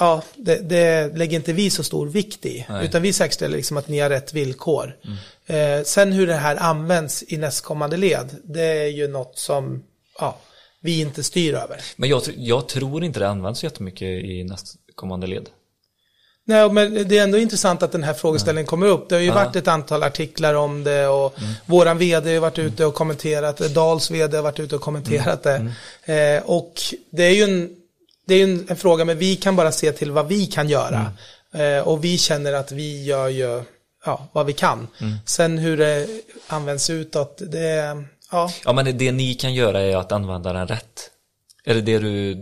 Ja, 0.01 0.23
det, 0.37 0.57
det 0.57 1.17
lägger 1.17 1.37
inte 1.37 1.53
vi 1.53 1.71
så 1.71 1.83
stor 1.83 2.07
vikt 2.07 2.47
i. 2.47 2.67
Utan 2.83 3.03
vi 3.03 3.13
säkerställer 3.13 3.57
liksom 3.57 3.77
att 3.77 3.89
ni 3.89 3.99
har 3.99 4.11
rätt 4.11 4.35
villkor. 4.35 4.97
Eh, 5.47 5.83
sen 5.85 6.13
hur 6.13 6.27
det 6.27 6.35
här 6.35 6.57
används 6.57 7.25
i 7.29 7.37
nästkommande 7.37 7.97
led, 7.97 8.37
det 8.45 8.63
är 8.63 8.87
ju 8.89 9.09
något 9.09 9.39
som 9.39 9.83
ja, 10.19 10.39
vi 10.81 11.01
inte 11.01 11.23
styr 11.23 11.55
över. 11.55 11.81
Men 11.97 12.09
jag, 12.09 12.23
jag 12.37 12.69
tror 12.69 13.05
inte 13.05 13.21
det 13.21 13.29
används 13.29 13.65
jättemycket 13.65 14.09
i 14.09 14.45
nästkommande 14.45 15.27
led. 15.27 15.49
Nej, 16.45 16.71
men 16.71 17.09
det 17.09 17.19
är 17.19 17.23
ändå 17.23 17.39
intressant 17.39 17.83
att 17.83 17.93
den 17.93 18.03
här 18.03 18.15
frågeställningen 18.15 18.67
kommer 18.67 18.87
upp. 18.87 19.09
Det 19.09 19.15
har 19.15 19.23
ju 19.23 19.31
varit 19.31 19.57
ett 19.57 19.69
antal 19.69 20.03
artiklar 20.03 20.55
om 20.55 20.85
det 20.85 21.07
och 21.09 21.35
våran 21.67 21.99
vd 21.99 22.35
har 22.35 22.41
varit 22.41 22.59
ute 22.59 22.87
och 22.87 22.95
kommenterat 22.95 23.57
det. 23.57 23.69
Dals 23.69 24.11
vd 24.11 24.37
har 24.37 24.43
varit 24.43 24.61
ute 24.61 24.75
och 24.75 24.81
kommenterat 24.81 25.43
det. 25.43 25.73
Eh, 26.05 26.43
och 26.43 26.73
det 27.11 27.23
är 27.23 27.31
ju 27.31 27.43
en, 27.43 27.77
det 28.31 28.35
är 28.35 28.45
en, 28.45 28.67
en 28.69 28.77
fråga, 28.77 29.05
men 29.05 29.19
vi 29.19 29.37
kan 29.37 29.57
bara 29.57 29.73
se 29.73 29.93
till 29.93 30.11
vad 30.11 30.29
vi 30.29 30.47
kan 30.47 30.69
göra. 30.69 31.13
Eh, 31.55 31.89
och 31.89 32.05
vi 32.05 32.19
känner 32.19 32.53
att 32.53 32.73
vi 32.73 33.05
gör 33.05 33.29
ju 33.29 33.63
ja, 34.05 34.29
vad 34.33 34.47
vi 34.47 34.53
kan. 34.53 34.89
Sen 35.27 35.59
hur 35.59 35.77
det 35.77 36.07
används 36.47 36.91
utåt, 36.91 37.43
det 37.47 37.97
ja, 38.31 38.53
Ja 38.65 38.73
men 38.73 38.99
det, 38.99 39.13
ni 39.13 39.35
kan 39.35 39.55
göra 39.55 39.81
är 39.81 39.97
att 39.97 40.13
använda 40.13 40.53
den 40.53 40.67
rätt. 40.67 41.11
Är 41.65 41.75
det 41.75 41.81
det 41.81 41.99
du 41.99 42.35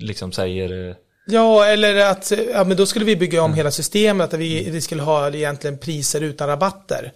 liksom 0.00 0.32
säger? 0.32 0.88
eh? 0.88 0.96
Ja, 1.26 1.66
eller 1.66 2.10
att 2.10 2.32
ja, 2.52 2.64
men 2.64 2.76
då 2.76 2.86
skulle 2.86 3.04
vi 3.04 3.16
bygga 3.16 3.42
om 3.42 3.54
hela 3.54 3.70
systemet, 3.70 4.34
att 4.34 4.40
vi, 4.40 4.70
vi 4.70 4.80
skulle 4.80 5.02
ha 5.02 5.28
egentligen 5.30 5.78
priser 5.78 6.20
utan 6.20 6.48
rabatter. 6.48 7.12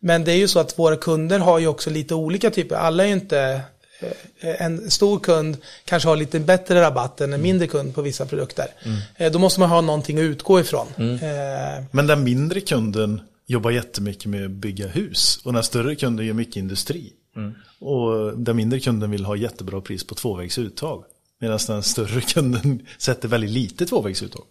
Men 0.00 0.24
det 0.24 0.32
är 0.32 0.36
ju 0.36 0.48
så 0.48 0.58
att 0.60 0.78
våra 0.78 0.96
kunder 0.96 1.38
har 1.38 1.58
ju 1.58 1.66
också 1.66 1.90
lite 1.90 2.14
olika 2.14 2.50
typer, 2.50 2.76
alla 2.76 3.02
är 3.02 3.06
ju 3.06 3.12
inte 3.12 3.60
en 4.40 4.90
stor 4.90 5.18
kund 5.20 5.56
kanske 5.84 6.08
har 6.08 6.16
lite 6.16 6.40
bättre 6.40 6.80
rabatt 6.80 7.20
än 7.20 7.32
en 7.32 7.42
mindre 7.42 7.66
kund 7.66 7.94
på 7.94 8.02
vissa 8.02 8.26
produkter. 8.26 8.66
Eh, 9.16 9.32
Då 9.32 9.38
måste 9.38 9.60
man 9.60 9.68
ha 9.70 9.80
någonting 9.80 10.18
att 10.18 10.22
utgå 10.22 10.60
ifrån. 10.60 10.86
Eh, 10.98 11.84
Men 11.90 12.06
den 12.06 12.24
mindre 12.24 12.60
kunden 12.60 13.20
jobbar 13.46 13.70
jättemycket 13.70 14.26
med 14.26 14.44
att 14.44 14.50
bygga 14.50 14.86
hus. 14.88 15.40
Och 15.44 15.52
den 15.52 15.62
större 15.62 15.94
kunden 15.96 16.26
gör 16.26 16.34
mycket 16.34 16.56
industri. 16.56 17.12
Och 17.80 18.38
den 18.38 18.56
mindre 18.56 18.80
kunden 18.80 19.10
vill 19.10 19.24
ha 19.24 19.36
jättebra 19.36 19.80
pris 19.80 20.04
på 20.06 20.14
tvåvägsuttag. 20.14 21.04
Medan 21.40 21.58
den 21.66 21.82
större 21.82 22.20
kunden 22.34 22.86
sätter 22.98 23.28
väldigt 23.28 23.50
lite 23.50 23.86
tvåvägsuttag. 23.86 24.44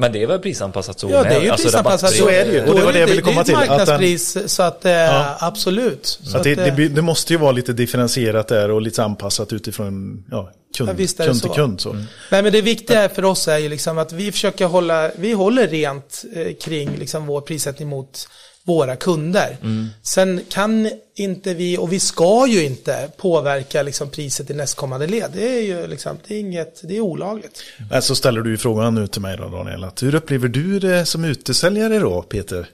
Men 0.00 0.12
det 0.12 0.22
är 0.22 0.26
väl 0.26 0.38
prisanpassat 0.38 1.00
så 1.00 1.10
Ja, 1.10 1.22
det 1.22 1.28
är 1.28 1.40
ju 1.40 1.48
Alltså 1.50 1.66
prisanpassat. 1.66 2.10
Så 2.12 2.28
är 2.28 2.44
det 2.44 2.52
ju. 2.52 2.64
Och 2.64 2.74
det 2.74 2.84
var 2.84 2.92
det 2.92 2.98
jag 2.98 3.06
ville 3.06 3.22
komma 3.22 3.44
till, 3.44 3.54
Det 3.54 3.60
är 3.60 3.62
att 3.62 3.80
ett 3.80 3.86
den- 3.86 3.86
marknadspris, 4.00 4.38
så 4.54 4.62
att 4.62 4.84
eh, 4.84 4.92
Ja. 4.92 5.36
absolut. 5.40 6.06
Så 6.22 6.36
att 6.36 6.42
det, 6.44 6.52
att, 6.52 6.58
eh, 6.68 6.74
det, 6.76 6.88
det 6.88 7.02
måste 7.02 7.32
ju 7.32 7.38
vara 7.38 7.52
lite 7.52 7.72
differentierat 7.72 8.48
där 8.48 8.70
och 8.70 8.82
lite 8.82 9.04
anpassat 9.04 9.52
utifrån 9.52 10.24
ja, 10.30 10.52
kund, 10.76 10.88
Ja, 10.90 10.94
visst 10.96 11.20
är 11.20 11.24
det 11.24 11.30
kund 11.30 11.42
till 11.42 11.50
kund. 11.50 11.80
Så. 11.80 11.92
Nej 12.30 12.42
men 12.42 12.52
det 12.52 12.60
viktiga 12.60 13.08
för 13.08 13.24
oss 13.24 13.48
är 13.48 13.58
ju 13.58 13.68
liksom 13.68 13.98
att 13.98 14.12
vi 14.12 14.32
försöker 14.32 14.66
hålla, 14.66 15.10
vi 15.16 15.32
håller 15.32 15.68
rent 15.68 16.24
eh, 16.34 16.54
kring 16.64 16.90
liksom 16.98 17.26
vår 17.26 17.40
prissättning 17.40 17.88
mot 17.88 18.28
våra 18.68 18.96
kunder. 18.96 19.56
Sen 20.02 20.40
kan 20.50 20.90
inte 21.16 21.54
vi, 21.54 21.78
och 21.78 21.92
vi 21.92 22.00
ska 22.00 22.46
ju 22.48 22.64
inte 22.64 23.08
påverka 23.16 23.82
liksom 23.82 24.10
priset 24.10 24.50
i 24.50 24.54
nästkommande 24.54 25.06
led. 25.06 25.30
Det 25.34 25.58
är 25.58 25.62
ju 25.62 25.86
liksom, 25.86 26.16
det 26.28 26.34
är 26.34 26.38
inget, 26.40 26.80
det 26.84 26.96
är 26.96 27.00
olagligt. 27.00 27.62
Men 27.90 28.02
så 28.02 28.14
ställer 28.14 28.40
du 28.40 28.50
ju 28.50 28.56
frågan 28.56 28.94
nu 28.94 29.06
till 29.06 29.22
mig 29.22 29.36
då 29.36 29.48
Daniel. 29.48 29.84
Att 29.84 30.02
hur 30.02 30.14
upplever 30.14 30.48
du 30.48 30.78
det 30.78 31.06
som 31.06 31.24
utesäljare 31.24 31.98
då 31.98 32.22
Peter? 32.22 32.66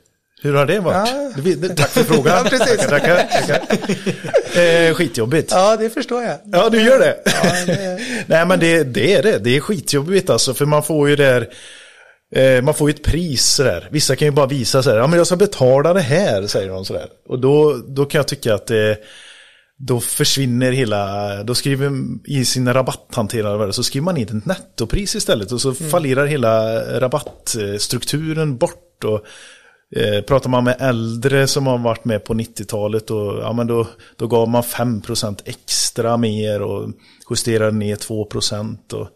Hur 0.43 0.55
har 0.55 0.67
det 0.67 0.81
varit? 0.81 1.09
Ja. 1.09 1.33
Det- 1.43 1.55
det- 1.55 1.69
Tack 1.77 1.91
för 1.91 2.03
frågan. 2.15 2.37
Ja, 2.45 2.51
precis. 2.51 2.77
Tackar, 2.87 3.17
tackar, 3.17 3.59
tackar. 3.59 3.79
Eh, 4.61 4.95
skitjobbigt. 4.95 5.51
Ja, 5.53 5.77
det 5.77 5.91
förstår 5.91 6.23
jag. 6.23 6.39
Ja, 6.53 6.69
du 6.71 6.83
gör 6.83 6.99
det. 6.99 7.17
Ja, 7.25 7.65
det- 7.67 8.01
Nej, 8.27 8.47
men 8.47 8.61
det, 8.61 8.85
det 8.85 9.15
är 9.15 9.23
det. 9.23 9.39
Det 9.39 9.57
är 9.57 9.61
skitjobbigt 9.61 10.31
alltså. 10.31 10.55
För 10.55 10.67
man 10.67 10.83
får 10.83 11.09
ju 11.09 11.17
där, 11.17 11.49
eh, 12.35 12.63
man 12.63 12.75
får 12.75 12.91
ju 12.91 12.95
ett 12.95 13.05
pris 13.05 13.45
sådär. 13.45 13.89
Vissa 13.91 14.17
kan 14.17 14.29
ju 14.29 14.33
bara 14.33 14.47
visa 14.47 14.83
sådär, 14.83 14.99
ja 14.99 15.07
men 15.07 15.17
jag 15.17 15.27
ska 15.27 15.37
betala 15.37 15.95
det 15.95 16.01
här, 16.01 16.47
säger 16.47 16.69
de 16.69 16.85
sådär. 16.85 17.09
Och 17.29 17.39
då, 17.39 17.83
då 17.89 18.05
kan 18.05 18.19
jag 18.19 18.29
tycka 18.29 18.55
att 18.55 18.67
det, 18.67 18.99
då 19.77 20.01
försvinner 20.01 20.73
hela, 20.73 21.43
då 21.43 21.55
skriver 21.55 21.93
i 22.25 22.45
sin 22.45 22.73
rabatthanterare 22.73 23.73
så 23.73 23.83
skriver 23.83 24.05
man 24.05 24.17
in 24.17 24.39
ett 24.39 24.47
nettopris 24.47 25.15
istället 25.15 25.53
och 25.53 25.61
så 25.61 25.75
fallerar 25.75 26.27
hela 26.27 26.81
rabattstrukturen 27.01 28.57
bort. 28.57 29.05
Och, 29.05 29.27
eh, 30.01 30.21
pratar 30.23 30.51
man 30.51 30.65
med 30.65 30.77
äldre 30.81 31.47
som 31.47 31.67
har 31.67 31.79
varit 31.79 32.05
med 32.05 32.25
på 32.25 32.35
90-talet 32.35 33.11
och 33.11 33.39
ja, 33.39 33.53
men 33.53 33.67
då, 33.67 33.87
då 34.17 34.27
gav 34.27 34.49
man 34.49 34.63
5% 34.63 35.39
extra 35.45 36.17
mer 36.17 36.63
och 36.63 36.91
justerade 37.31 37.77
ner 37.77 37.97
2% 37.97 38.93
och 38.93 39.09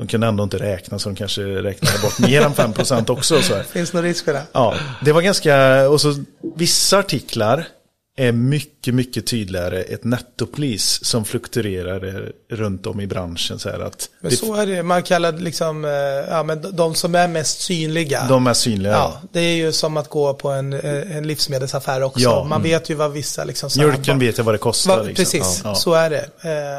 de 0.00 0.06
kunde 0.06 0.26
ändå 0.26 0.44
inte 0.44 0.58
räkna 0.58 0.98
så 0.98 1.08
de 1.08 1.16
kanske 1.16 1.42
räknade 1.42 1.98
bort 2.02 2.18
mer 2.18 2.42
än 2.42 2.52
5% 2.52 3.10
också. 3.10 3.42
Så 3.42 3.54
här. 3.54 3.62
Finns 3.72 3.92
någon 3.92 4.02
risk 4.02 4.24
för 4.24 4.32
det? 4.32 4.42
Ja, 4.52 4.74
det 5.04 5.12
var 5.12 5.22
ganska, 5.22 5.88
och 5.88 6.00
så 6.00 6.14
vissa 6.56 6.98
artiklar 6.98 7.66
är 8.28 8.32
mycket, 8.32 8.94
mycket 8.94 9.26
tydligare 9.26 9.82
ett 9.82 10.04
nettopris 10.04 11.04
som 11.04 11.24
fluktuerar 11.24 12.32
runt 12.50 12.86
om 12.86 13.00
i 13.00 13.06
branschen. 13.06 13.58
Så 13.58 13.68
att 13.68 14.10
Men 14.20 14.30
så 14.36 14.54
är 14.54 14.66
det, 14.66 14.82
man 14.82 15.02
kallar 15.02 15.32
liksom, 15.32 15.84
eh, 15.84 15.90
ja 16.30 16.42
men 16.42 16.76
de- 16.76 16.94
som 16.94 17.14
är 17.14 17.28
mest 17.28 17.60
synliga. 17.60 18.26
de 18.28 18.46
är 18.46 18.54
synliga. 18.54 18.92
Ja, 18.92 19.20
det 19.32 19.40
är 19.40 19.54
ju 19.56 19.72
som 19.72 19.96
att 19.96 20.08
gå 20.08 20.34
på 20.34 20.48
en, 20.50 20.72
eh, 20.72 21.16
en 21.16 21.26
livsmedelsaffär 21.26 22.02
också. 22.02 22.20
Ja, 22.20 22.44
Man 22.44 22.60
mm. 22.60 22.62
vet 22.70 22.90
ju 22.90 22.94
vad 22.94 23.12
vissa 23.12 23.44
liksom... 23.44 23.70
Mjölken 23.76 24.18
vet 24.18 24.38
jag 24.38 24.44
vad 24.44 24.54
det 24.54 24.58
kostar. 24.58 24.96
Va, 24.96 25.02
liksom. 25.02 25.24
Precis, 25.24 25.60
Ja. 25.64 25.74
så 25.74 25.94
är 25.94 26.10
det. 26.10 26.24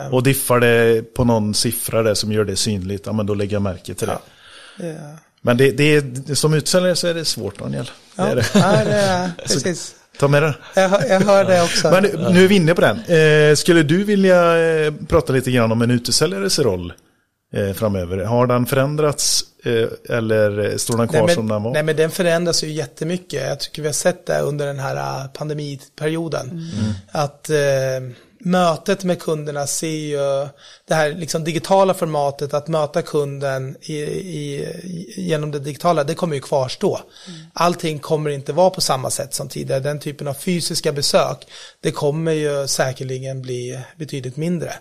Eh, 0.05 0.13
Och 0.13 0.23
diffar 0.23 0.59
det 0.59 1.01
på 1.13 1.23
någon 1.23 1.53
siffra 1.53 2.03
där 2.03 2.13
som 2.13 2.31
gör 2.31 2.43
det 2.45 2.55
synligt, 2.55 3.05
ja 3.05 3.13
men 3.13 3.25
då 3.25 3.33
lägger 3.33 3.53
jag 3.55 3.61
märke 3.61 3.93
till 3.93 4.07
det. 4.07 4.89
eh, 4.89 4.95
Men 5.41 5.57
det, 5.57 5.71
det 5.71 5.95
är, 5.95 6.35
som 6.35 6.53
utsäljare 6.53 6.95
så 6.95 7.07
är 7.07 7.13
det 7.13 7.25
svårt 7.25 7.59
Daniel. 7.59 7.85
Det 7.85 7.91
ja, 8.23 8.35
det. 8.35 8.45
ja, 8.53 8.83
det 8.85 8.93
är, 8.95 9.31
precis. 9.47 9.95
Ta 10.21 10.27
med 10.27 10.43
det. 10.43 10.55
Jag, 10.75 10.91
jag 11.09 11.19
hör 11.19 11.45
det 11.45 11.63
också. 11.63 11.91
Men 11.91 12.03
nu 12.33 12.43
är 12.43 12.47
vi 12.47 12.55
inne 12.55 12.75
på 12.75 12.81
den. 12.81 12.97
Eh, 12.99 13.55
skulle 13.55 13.83
du 13.83 14.03
vilja 14.03 14.57
eh, 14.59 14.93
prata 15.07 15.33
lite 15.33 15.51
grann 15.51 15.71
om 15.71 15.81
en 15.81 15.91
utesäljares 15.91 16.59
roll 16.59 16.93
eh, 17.55 17.73
framöver? 17.73 18.17
Har 18.17 18.47
den 18.47 18.65
förändrats 18.65 19.43
eh, 19.63 20.15
eller 20.17 20.77
står 20.77 20.97
den 20.97 21.07
kvar 21.07 21.25
nej, 21.25 21.35
som 21.35 21.47
den 21.47 21.63
var? 21.63 21.71
nej 21.71 21.83
men 21.83 21.95
den 21.95 22.11
förändras 22.11 22.63
ju 22.63 22.71
jättemycket. 22.71 23.47
Jag 23.47 23.59
tycker 23.59 23.81
vi 23.81 23.87
har 23.87 23.93
sett 23.93 24.25
det 24.25 24.39
under 24.39 24.67
den 24.67 24.79
här 24.79 24.95
eh, 24.95 25.27
pandemiperioden. 25.27 26.49
Mm. 26.49 26.93
Att 27.11 27.49
eh, 27.49 27.55
mötet 28.43 29.03
med 29.03 29.21
kunderna 29.21 29.67
ser 29.67 29.87
ju 29.87 30.47
det 30.87 30.95
här 30.95 31.13
liksom 31.13 31.43
digitala 31.43 31.93
formatet 31.93 32.53
att 32.53 32.67
möta 32.67 33.01
kunden 33.01 33.75
i, 33.81 33.93
i, 33.93 34.67
genom 35.17 35.51
det 35.51 35.59
digitala, 35.59 36.03
det 36.03 36.15
kommer 36.15 36.35
ju 36.35 36.41
kvarstå. 36.41 36.99
Allting 37.53 37.99
kommer 37.99 38.29
inte 38.29 38.53
vara 38.53 38.69
på 38.69 38.81
samma 38.81 39.09
sätt 39.09 39.33
som 39.33 39.49
tidigare. 39.49 39.79
Den 39.79 39.99
typen 39.99 40.27
av 40.27 40.33
fysiska 40.33 40.91
besök, 40.91 41.47
det 41.81 41.91
kommer 41.91 42.31
ju 42.31 42.67
säkerligen 42.67 43.41
bli 43.41 43.79
betydligt 43.97 44.37
mindre. 44.37 44.73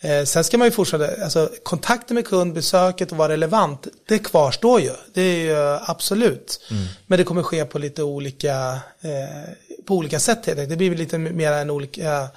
Eh, 0.00 0.24
sen 0.24 0.44
ska 0.44 0.58
man 0.58 0.66
ju 0.66 0.72
fortsätta, 0.72 1.24
alltså 1.24 1.50
kontakten 1.62 2.14
med 2.14 2.26
kund, 2.26 2.54
besöket 2.54 3.12
och 3.12 3.18
vara 3.18 3.32
relevant, 3.32 3.86
det 4.08 4.18
kvarstår 4.18 4.80
ju. 4.80 4.90
Det 5.14 5.22
är 5.22 5.36
ju 5.36 5.78
absolut. 5.86 6.60
Men 7.06 7.18
det 7.18 7.24
kommer 7.24 7.42
ske 7.42 7.64
på 7.64 7.78
lite 7.78 8.02
olika, 8.02 8.80
eh, 9.00 9.52
på 9.86 9.94
olika 9.94 10.20
sätt 10.20 10.46
helt 10.46 10.58
enkelt. 10.58 10.68
Det 10.68 10.76
blir 10.76 10.94
lite 10.94 11.18
mer 11.18 11.52
än 11.52 11.70
olika, 11.70 12.28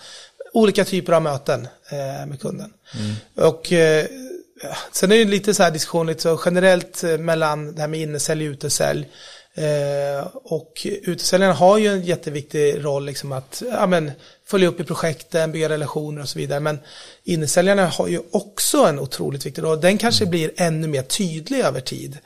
olika 0.55 0.85
typer 0.85 1.13
av 1.13 1.21
möten 1.21 1.67
eh, 1.89 2.25
med 2.25 2.39
kunden. 2.41 2.73
Och 3.35 3.71
eh, 3.71 4.05
sen 4.91 5.11
är 5.11 5.17
det 5.17 5.25
lite 5.25 5.53
så 5.53 5.63
här 5.63 5.71
diskussion 5.71 6.07
lite 6.07 6.21
så 6.21 6.41
generellt 6.45 7.03
eh, 7.03 7.17
mellan 7.17 7.75
det 7.75 7.81
här 7.81 7.87
med 7.87 7.99
innesälj 7.99 8.47
och 8.47 8.51
utesälj. 8.51 9.07
Eh, 9.57 10.27
och 10.33 10.81
utesäljarna 10.85 11.53
har 11.53 11.77
ju 11.77 11.87
en 11.87 12.01
jätteviktig 12.01 12.85
roll 12.85 13.05
liksom 13.05 13.31
att 13.31 13.63
ja, 13.71 13.87
men, 13.87 14.11
följa 14.45 14.67
upp 14.67 14.79
i 14.79 14.83
projekten, 14.83 15.51
bygga 15.51 15.69
relationer 15.69 16.21
och 16.21 16.29
så 16.29 16.39
vidare. 16.39 16.59
Men 16.59 16.79
innesäljarna 17.23 17.85
har 17.87 18.07
ju 18.07 18.19
också 18.31 18.77
en 18.77 18.99
otroligt 18.99 19.45
viktig 19.45 19.63
roll. 19.63 19.81
Den 19.81 19.97
kanske 19.97 20.25
blir 20.25 20.51
ännu 20.57 20.87
mer 20.87 21.01
tydlig 21.01 21.59
över 21.59 21.81
tid. 21.81 22.17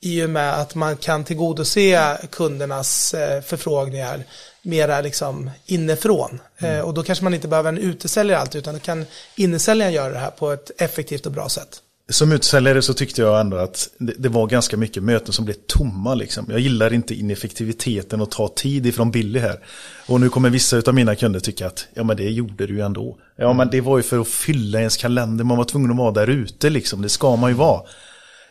I 0.00 0.24
och 0.24 0.30
med 0.30 0.54
att 0.60 0.74
man 0.74 0.96
kan 0.96 1.24
tillgodose 1.24 2.18
kundernas 2.30 3.14
eh, 3.14 3.42
förfrågningar 3.42 4.24
mera 4.62 5.00
liksom 5.00 5.50
inifrån. 5.66 6.40
Eh, 6.58 6.80
och 6.80 6.94
då 6.94 7.02
kanske 7.02 7.24
man 7.24 7.34
inte 7.34 7.48
behöver 7.48 7.68
en 7.68 7.78
utesäljare 7.78 8.40
alltid 8.40 8.58
utan 8.58 8.74
då 8.74 8.80
kan 8.80 9.06
innesäljaren 9.36 9.92
göra 9.92 10.12
det 10.12 10.18
här 10.18 10.30
på 10.30 10.52
ett 10.52 10.70
effektivt 10.78 11.26
och 11.26 11.32
bra 11.32 11.48
sätt. 11.48 11.82
som 12.08 12.32
utsäljare 12.32 12.82
så 12.82 12.94
tyckte 12.94 13.22
jag 13.22 13.40
ändå 13.40 13.56
att 13.56 13.88
det, 13.98 14.12
det, 14.18 14.28
var 14.28 14.46
ganska 14.46 14.76
mycket 14.76 15.02
möten 15.02 15.32
som 15.32 15.44
blev 15.44 15.54
tomma. 15.66 16.14
Liksom. 16.14 16.46
Jag 16.50 16.60
gillar 16.60 16.92
inte 16.92 17.14
ineffektiviteten 17.14 18.20
och 18.20 18.30
ta 18.30 18.48
tid 18.48 18.86
ifrån 18.86 19.10
Billy 19.10 19.38
här. 19.38 19.60
Och 20.06 20.20
nu 20.20 20.28
kommer 20.28 20.50
vissa 20.50 20.82
av 20.86 20.94
mina 20.94 21.14
kunder 21.14 21.40
tycka 21.40 21.66
att 21.66 21.86
ja 21.94 22.04
men 22.04 22.16
det 22.16 22.30
gjorde 22.30 22.66
du 22.66 22.74
ju 22.74 22.80
ändå. 22.80 23.18
Ja 23.36 23.52
men 23.52 23.70
det 23.70 23.80
var 23.80 23.96
ju 23.96 24.02
för 24.02 24.20
att 24.20 24.28
fylla 24.28 24.78
ens 24.78 24.96
kalender, 24.96 25.44
man 25.44 25.56
var 25.56 25.64
tvungen 25.64 25.90
att 25.90 25.96
vara 25.96 26.10
där 26.10 26.26
ute 26.26 26.70
liksom. 26.70 27.02
Det 27.02 27.08
ska 27.08 27.36
man 27.36 27.50
ju 27.50 27.56
vara. 27.56 27.82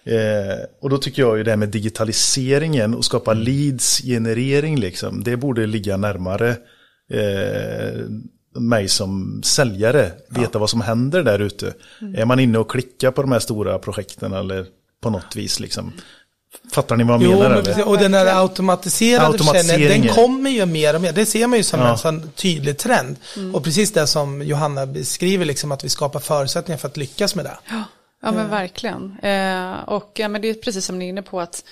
Eh, 0.08 0.66
och 0.82 0.90
då 0.90 0.98
tycker 0.98 1.22
jag 1.22 1.38
ju 1.38 1.44
det 1.44 1.52
här 1.52 1.58
med 1.58 1.70
digitaliseringen 1.70 2.94
och 2.94 3.06
skapa 3.06 3.34
leads, 3.34 4.02
generering 4.02 4.80
liksom. 4.80 5.24
Det 5.24 5.38
borde 5.38 5.66
ligga 5.66 5.98
närmare 5.98 6.50
eh, 7.14 8.02
mig 8.60 8.88
som 8.88 9.42
säljare 9.44 10.12
veta 10.30 10.50
ja. 10.54 10.60
vad 10.60 10.70
som 10.70 10.82
händer 10.82 11.24
där 11.24 11.40
ute. 11.40 11.74
Mm. 12.02 12.16
Är 12.16 12.26
man 12.26 12.40
inne 12.40 12.58
och 12.58 12.72
klickar 12.72 13.12
på 13.12 13.22
de 13.22 13.32
här 13.32 13.40
stora 13.40 13.80
projekten 13.80 14.34
eller 14.34 14.66
på 15.02 15.10
något 15.10 15.36
vis 15.36 15.60
liksom. 15.60 15.94
Fattar 16.74 16.96
ni 16.96 17.04
vad 17.04 17.22
jag 17.22 17.32
jo, 17.32 17.40
menar? 17.40 17.56
Men 17.56 17.64
precis, 17.64 17.84
och 17.84 17.98
den 17.98 18.14
här 18.14 18.42
automatiserade 18.42 19.38
försäljningen, 19.38 20.02
den 20.02 20.16
kommer 20.16 20.50
ju 20.50 20.66
mer 20.66 20.96
och 20.96 21.02
mer. 21.02 21.12
Det 21.12 21.26
ser 21.26 21.48
man 21.48 21.58
ju 21.58 21.64
som 21.64 21.80
ja. 21.80 21.92
en 21.92 21.98
sån 21.98 22.32
tydlig 22.36 22.78
trend. 22.78 23.16
Mm. 23.36 23.56
Och 23.56 23.64
precis 23.64 23.92
det 23.92 24.08
som 24.08 24.42
Johanna 24.42 24.86
beskriver, 24.86 25.46
liksom, 25.46 25.72
att 25.72 25.84
vi 25.84 25.90
skapar 25.90 26.20
förutsättningar 26.20 26.78
för 26.78 26.88
att 26.88 26.98
lyckas 26.98 27.36
med 27.36 27.46
det. 27.46 27.58
Ja, 27.70 27.84
ja 28.22 28.32
men 28.32 28.50
verkligen. 28.50 29.20
Eh, 29.20 29.80
och 29.80 30.12
ja, 30.14 30.28
men 30.28 30.42
det 30.42 30.48
är 30.48 30.54
precis 30.54 30.86
som 30.86 31.00
ni 31.00 31.06
är 31.06 31.10
inne 31.10 31.22
på 31.22 31.42
att 31.42 31.64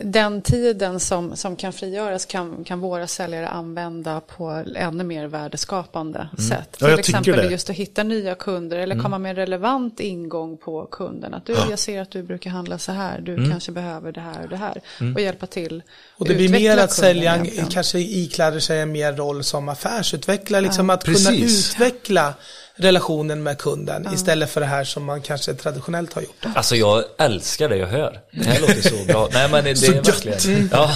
den 0.00 0.42
tiden 0.42 1.00
som, 1.00 1.36
som 1.36 1.56
kan 1.56 1.72
frigöras 1.72 2.26
kan, 2.26 2.64
kan 2.64 2.80
våra 2.80 3.06
säljare 3.06 3.48
använda 3.48 4.20
på 4.20 4.64
ännu 4.76 5.04
mer 5.04 5.26
värdeskapande 5.26 6.18
mm. 6.18 6.48
sätt. 6.48 6.76
Ja, 6.80 6.86
Till 6.86 6.98
exempel 6.98 7.50
just 7.50 7.70
att 7.70 7.76
hitta 7.76 8.02
nya 8.02 8.34
kunder 8.34 8.76
eller 8.76 8.94
mm. 8.94 9.04
komma 9.04 9.18
med 9.18 9.30
en 9.30 9.36
relevant 9.36 10.00
ingång 10.00 10.56
på 10.56 10.86
kunden. 10.86 11.34
Att 11.34 11.46
du, 11.46 11.52
ja. 11.52 11.66
jag 11.70 11.78
ser 11.78 12.00
att 12.00 12.10
du 12.10 12.22
brukar 12.22 12.50
handla 12.50 12.78
så 12.78 12.92
här, 12.92 13.20
du 13.20 13.34
mm. 13.34 13.50
kanske 13.50 13.72
behöver 13.72 14.12
det 14.12 14.20
här 14.20 14.42
och 14.42 14.48
det 14.48 14.56
här. 14.56 14.80
Mm. 15.00 15.14
Och 15.14 15.20
hjälpa 15.20 15.46
till. 15.46 15.82
Och 16.16 16.28
det 16.28 16.34
blir 16.34 16.48
mer 16.48 16.76
att 16.76 16.92
säljaren 16.92 17.46
kanske 17.70 17.98
ikläder 17.98 18.60
sig 18.60 18.80
en 18.80 18.92
mer 18.92 19.12
roll 19.12 19.44
som 19.44 19.68
affärsutvecklare, 19.68 20.60
liksom 20.60 20.88
ja. 20.88 20.94
att 20.94 21.04
Precis. 21.04 21.26
kunna 21.26 21.44
utveckla 21.44 22.34
relationen 22.76 23.42
med 23.42 23.58
kunden 23.58 24.02
ja. 24.04 24.14
istället 24.14 24.50
för 24.50 24.60
det 24.60 24.66
här 24.66 24.84
som 24.84 25.04
man 25.04 25.20
kanske 25.20 25.54
traditionellt 25.54 26.12
har 26.12 26.22
gjort. 26.22 26.46
Alltså 26.54 26.76
jag 26.76 27.04
älskar 27.18 27.68
det 27.68 27.76
jag 27.76 27.86
hör. 27.86 28.20
Det 28.30 28.44
här 28.44 28.60
låter 28.60 28.82
så 28.82 29.04
bra. 29.06 29.28
Nej 29.32 29.50
men 29.50 29.64
det, 29.64 29.80
det 29.80 29.86
är 29.86 29.92
verkligen. 29.92 30.56
Mm. 30.56 30.68
Ja. 30.72 30.90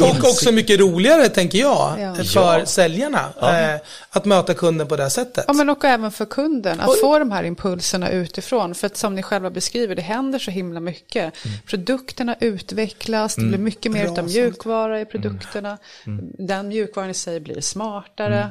och 0.00 0.28
också 0.28 0.52
mycket 0.52 0.80
roligare 0.80 1.28
tänker 1.28 1.58
jag 1.58 2.00
ja. 2.00 2.14
för 2.14 2.58
ja. 2.58 2.66
säljarna. 2.66 3.32
Eh, 3.42 3.80
att 4.10 4.24
möta 4.24 4.54
kunden 4.54 4.88
på 4.88 4.96
det 4.96 5.10
sättet. 5.10 5.44
Ja 5.48 5.52
men 5.52 5.68
och 5.70 5.84
även 5.84 6.12
för 6.12 6.24
kunden 6.24 6.80
att 6.80 6.88
och, 6.88 6.98
få 7.00 7.18
de 7.18 7.30
här 7.30 7.44
impulserna 7.44 8.10
utifrån. 8.10 8.74
För 8.74 8.86
att 8.86 8.96
som 8.96 9.14
ni 9.14 9.22
själva 9.22 9.50
beskriver 9.50 9.94
det 9.94 10.02
händer 10.02 10.38
så 10.38 10.50
himla 10.50 10.80
mycket. 10.80 11.44
Mm. 11.44 11.58
Produkterna 11.66 12.36
utvecklas, 12.40 13.34
det 13.34 13.40
blir 13.40 13.48
mm. 13.48 13.64
mycket 13.64 13.92
mer 13.92 14.18
av 14.18 14.24
mjukvara 14.24 15.00
i 15.00 15.04
produkterna. 15.04 15.78
Mm. 16.06 16.18
mm. 16.18 16.46
Den 16.46 16.68
mjukvaran 16.68 17.10
i 17.10 17.14
sig 17.14 17.40
blir 17.40 17.60
smartare. 17.60 18.50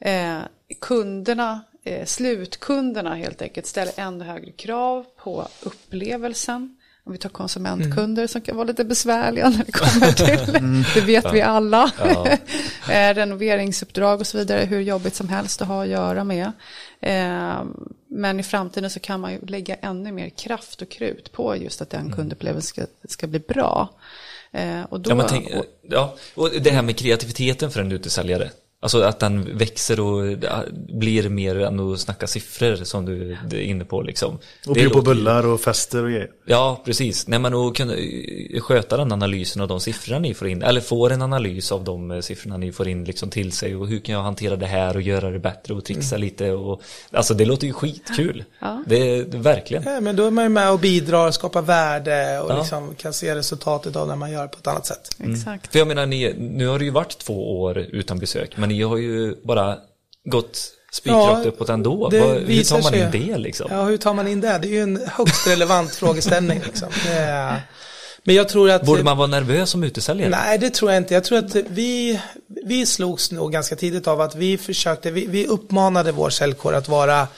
Mm. 0.00 0.36
Eh, 0.36 0.42
kunderna 0.80 1.60
slutkunderna 2.04 3.14
helt 3.14 3.42
enkelt 3.42 3.66
ställer 3.66 3.92
ännu 3.96 4.24
högre 4.24 4.52
krav 4.52 5.04
på 5.16 5.48
upplevelsen. 5.62 6.76
Om 7.06 7.12
vi 7.12 7.18
tar 7.18 7.28
konsumentkunder 7.28 8.22
mm. 8.22 8.28
som 8.28 8.40
kan 8.40 8.56
vara 8.56 8.66
lite 8.66 8.84
besvärliga 8.84 9.48
när 9.48 9.64
det 9.64 9.72
kommer 9.72 10.12
till, 10.46 10.56
mm. 10.56 10.84
det 10.94 11.00
vet 11.00 11.32
vi 11.32 11.42
alla, 11.42 11.92
ja. 11.98 12.26
eh, 12.92 13.14
renoveringsuppdrag 13.14 14.20
och 14.20 14.26
så 14.26 14.38
vidare, 14.38 14.64
hur 14.64 14.80
jobbigt 14.80 15.14
som 15.14 15.28
helst 15.28 15.62
att 15.62 15.68
ha 15.68 15.82
att 15.82 15.88
göra 15.88 16.24
med. 16.24 16.52
Eh, 17.00 17.64
men 18.08 18.40
i 18.40 18.42
framtiden 18.42 18.90
så 18.90 19.00
kan 19.00 19.20
man 19.20 19.32
ju 19.32 19.46
lägga 19.46 19.74
ännu 19.74 20.12
mer 20.12 20.28
kraft 20.28 20.82
och 20.82 20.88
krut 20.88 21.32
på 21.32 21.56
just 21.56 21.82
att 21.82 21.90
den 21.90 22.00
mm. 22.00 22.12
kundupplevelsen 22.12 22.86
ska, 22.86 23.08
ska 23.08 23.26
bli 23.26 23.38
bra. 23.38 23.88
Eh, 24.52 24.82
och 24.82 25.00
då, 25.00 25.10
ja, 25.10 25.28
tänk, 25.28 25.48
ja, 25.82 26.16
och 26.34 26.50
det 26.60 26.70
här 26.70 26.82
med 26.82 26.96
kreativiteten 26.96 27.70
för 27.70 27.80
en 27.80 27.92
utesäljare. 27.92 28.50
Alltså 28.80 29.02
att 29.02 29.18
den 29.18 29.58
växer 29.58 30.00
och 30.00 30.38
blir 30.88 31.28
mer 31.28 31.60
än 31.60 31.80
att 31.80 32.00
snacka 32.00 32.26
siffror 32.26 32.76
som 32.76 33.04
du 33.04 33.32
är 33.50 33.60
inne 33.60 33.84
på 33.84 34.02
liksom. 34.02 34.38
Och 34.66 34.74
bjuda 34.74 34.94
på 34.94 35.02
bullar 35.02 35.46
och 35.46 35.60
fester 35.60 36.04
och 36.04 36.10
grejer. 36.10 36.30
Ja, 36.46 36.82
precis. 36.84 37.26
Nej 37.26 37.38
men 37.38 37.54
att 37.54 37.74
kunna 37.74 37.94
sköta 38.60 38.96
den 38.96 39.12
analysen 39.12 39.62
av 39.62 39.68
de 39.68 39.80
siffrorna 39.80 40.18
ni 40.18 40.34
får 40.34 40.48
in. 40.48 40.62
Eller 40.62 40.80
får 40.80 41.12
en 41.12 41.22
analys 41.22 41.72
av 41.72 41.84
de 41.84 42.22
siffrorna 42.22 42.56
ni 42.56 42.72
får 42.72 42.88
in 42.88 43.04
liksom 43.04 43.30
till 43.30 43.52
sig. 43.52 43.76
Och 43.76 43.86
hur 43.86 43.98
kan 43.98 44.14
jag 44.14 44.22
hantera 44.22 44.56
det 44.56 44.66
här 44.66 44.96
och 44.96 45.02
göra 45.02 45.30
det 45.30 45.38
bättre 45.38 45.74
och 45.74 45.84
trixa 45.84 46.16
mm. 46.16 46.24
lite. 46.24 46.52
Och, 46.52 46.82
alltså 47.10 47.34
det 47.34 47.44
låter 47.44 47.66
ju 47.66 47.72
skitkul. 47.72 48.44
Ja. 48.58 48.84
Det, 48.86 49.22
det, 49.22 49.38
verkligen. 49.38 49.82
Ja, 49.86 50.00
men 50.00 50.16
då 50.16 50.26
är 50.26 50.30
man 50.30 50.44
ju 50.44 50.50
med 50.50 50.72
och 50.72 50.78
bidrar, 50.78 51.30
skapar 51.30 51.62
värde 51.62 52.40
och 52.40 52.50
ja. 52.50 52.58
liksom 52.58 52.94
kan 52.94 53.12
se 53.12 53.34
resultatet 53.34 53.96
av 53.96 54.08
när 54.08 54.16
man 54.16 54.30
gör 54.30 54.46
på 54.46 54.58
ett 54.58 54.66
annat 54.66 54.86
sätt. 54.86 55.16
Mm. 55.20 55.34
Exakt. 55.34 55.72
För 55.72 55.78
jag 55.78 55.88
menar, 55.88 56.06
ni, 56.06 56.34
nu 56.38 56.66
har 56.66 56.78
det 56.78 56.84
ju 56.84 56.90
varit 56.90 57.18
två 57.18 57.60
år 57.60 57.78
utan 57.78 58.18
besök. 58.18 58.56
Men 58.66 58.76
ni 58.76 58.82
har 58.82 58.96
ju 58.96 59.34
bara 59.44 59.78
gått 60.24 60.72
spikrakt 60.92 61.44
ja, 61.44 61.48
uppåt 61.48 61.68
ändå. 61.68 62.10
Hur 62.10 62.64
tar 62.64 62.82
man 62.82 62.94
in 62.94 63.08
det 63.12 63.38
liksom? 63.38 63.66
Ja, 63.70 63.84
hur 63.84 63.96
tar 63.96 64.14
man 64.14 64.28
in 64.28 64.40
det? 64.40 64.58
Det 64.62 64.68
är 64.68 64.70
ju 64.70 64.82
en 64.82 65.00
högst 65.06 65.46
relevant 65.46 65.94
frågeställning. 65.94 66.60
Liksom. 66.64 66.88
Är, 67.08 67.62
men 68.24 68.34
jag 68.34 68.48
tror 68.48 68.70
att... 68.70 68.82
Borde 68.82 69.02
man 69.02 69.16
vara 69.16 69.26
nervös 69.26 69.70
som 69.70 69.84
utesäljare? 69.84 70.30
Nej, 70.30 70.58
det 70.58 70.70
tror 70.70 70.92
jag 70.92 71.00
inte. 71.00 71.14
Jag 71.14 71.24
tror 71.24 71.38
att 71.38 71.54
vi, 71.54 72.20
vi 72.46 72.86
slogs 72.86 73.30
nog 73.32 73.52
ganska 73.52 73.76
tidigt 73.76 74.06
av 74.06 74.20
att 74.20 74.34
vi 74.34 74.58
försökte, 74.58 75.10
vi, 75.10 75.26
vi 75.26 75.46
uppmanade 75.46 76.12
vår 76.12 76.30
säljkår 76.30 76.74
att 76.74 76.88
vara 76.88 77.28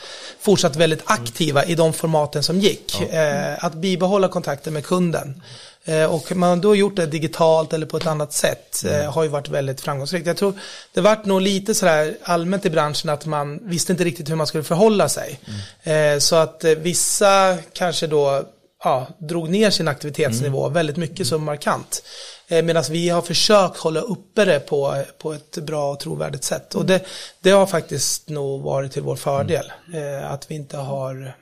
fortsatt 0.41 0.77
väldigt 0.77 1.03
aktiva 1.05 1.65
i 1.65 1.75
de 1.75 1.93
formaten 1.93 2.43
som 2.43 2.61
gick. 2.61 3.01
Ja. 3.01 3.19
Eh, 3.19 3.65
att 3.65 3.75
bibehålla 3.75 4.29
kontakten 4.29 4.73
med 4.73 4.85
kunden. 4.85 5.43
Eh, 5.89 6.15
och 6.15 6.37
man 6.37 6.49
har 6.49 6.57
då 6.57 6.77
gjort 6.77 6.97
det 6.97 7.07
digitalt 7.07 7.73
eller 7.73 7.87
på 7.87 7.97
ett 7.97 8.07
annat 8.07 8.33
sätt 8.33 8.85
eh, 8.85 8.95
mm. 8.95 9.13
har 9.13 9.23
ju 9.23 9.29
varit 9.29 9.49
väldigt 9.49 9.81
framgångsrikt. 9.81 10.27
Jag 10.27 10.37
tror 10.37 10.55
det 10.95 11.01
vart 11.01 11.25
nog 11.25 11.41
lite 11.41 11.75
sådär 11.75 12.17
allmänt 12.23 12.67
i 12.67 12.71
branschen 12.71 13.11
att 13.11 13.27
man 13.27 13.69
visste 13.69 13.93
inte 13.93 14.05
riktigt 14.05 14.31
hur 14.31 14.37
man 14.37 14.47
skulle 14.47 14.65
förhålla 14.65 15.09
sig. 15.09 15.41
Mm. 15.85 16.15
Eh, 16.15 16.19
så 16.19 16.37
att 16.37 16.65
vissa 16.65 17.59
kanske 17.73 18.07
då 18.07 18.43
ja, 18.85 19.07
drog 19.19 19.49
ner 19.49 19.71
sin 19.71 19.89
aktivitetsnivå 19.89 20.63
mm. 20.65 20.75
väldigt 20.75 20.97
mycket 20.97 21.27
så 21.27 21.39
markant. 21.39 22.03
Medan 22.49 22.85
vi 22.91 23.09
har 23.09 23.23
försökt 23.23 23.77
hålla 23.77 24.01
uppe 24.01 24.45
det 24.45 24.61
på, 24.61 25.05
på 25.19 25.33
ett 25.33 25.59
bra 25.59 25.93
och 25.93 26.01
trovärdigt 26.01 26.45
sätt. 26.45 26.75
Och 26.75 26.87
det, 26.87 27.07
det 27.41 27.51
har 27.51 27.67
faktiskt 27.67 28.29
nog 28.29 28.63
varit 28.63 28.93
till 28.93 29.03
vår 29.03 29.17
fördel. 29.17 29.73
Mm. 29.93 30.25
Att 30.25 30.51
vi 30.51 30.55
inte 30.55 30.77
har 30.77 31.35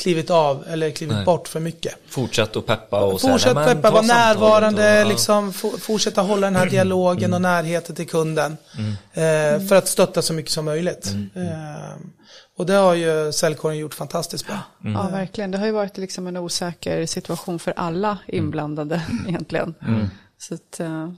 klivit 0.00 0.30
av 0.30 0.64
eller 0.68 0.90
klivit 0.90 1.16
Nej. 1.16 1.24
bort 1.24 1.48
för 1.48 1.60
mycket. 1.60 1.94
Fortsätt 2.08 2.56
att 2.56 2.66
peppa 2.66 3.00
och 3.00 3.20
Fortsätt 3.20 3.52
säga, 3.52 3.74
peppa, 3.74 3.90
vara 3.90 4.02
närvarande, 4.02 5.02
och, 5.02 5.08
liksom, 5.08 5.52
fortsätta 5.52 6.22
hålla 6.22 6.46
den 6.46 6.56
här 6.56 6.62
mm. 6.62 6.72
dialogen 6.72 7.24
mm. 7.24 7.34
och 7.34 7.42
närheten 7.42 7.96
till 7.96 8.08
kunden. 8.08 8.56
Mm. 8.78 9.62
Eh, 9.62 9.68
för 9.68 9.76
att 9.76 9.88
stötta 9.88 10.22
så 10.22 10.32
mycket 10.32 10.52
som 10.52 10.64
möjligt. 10.64 11.06
Mm. 11.06 11.30
Eh, 11.34 11.94
och 12.56 12.66
det 12.66 12.74
har 12.74 12.94
ju 12.94 13.32
säljkåren 13.32 13.78
gjort 13.78 13.94
fantastiskt 13.94 14.46
bra. 14.46 14.58
Mm. 14.84 14.92
Ja, 14.92 15.08
verkligen. 15.08 15.50
Det 15.50 15.58
har 15.58 15.66
ju 15.66 15.72
varit 15.72 15.98
liksom 15.98 16.26
en 16.26 16.36
osäker 16.36 17.06
situation 17.06 17.58
för 17.58 17.72
alla 17.76 18.18
inblandade 18.26 19.02
egentligen. 19.28 19.74
Så 20.38 20.54
att, 20.54 20.80
eh, 20.80 21.08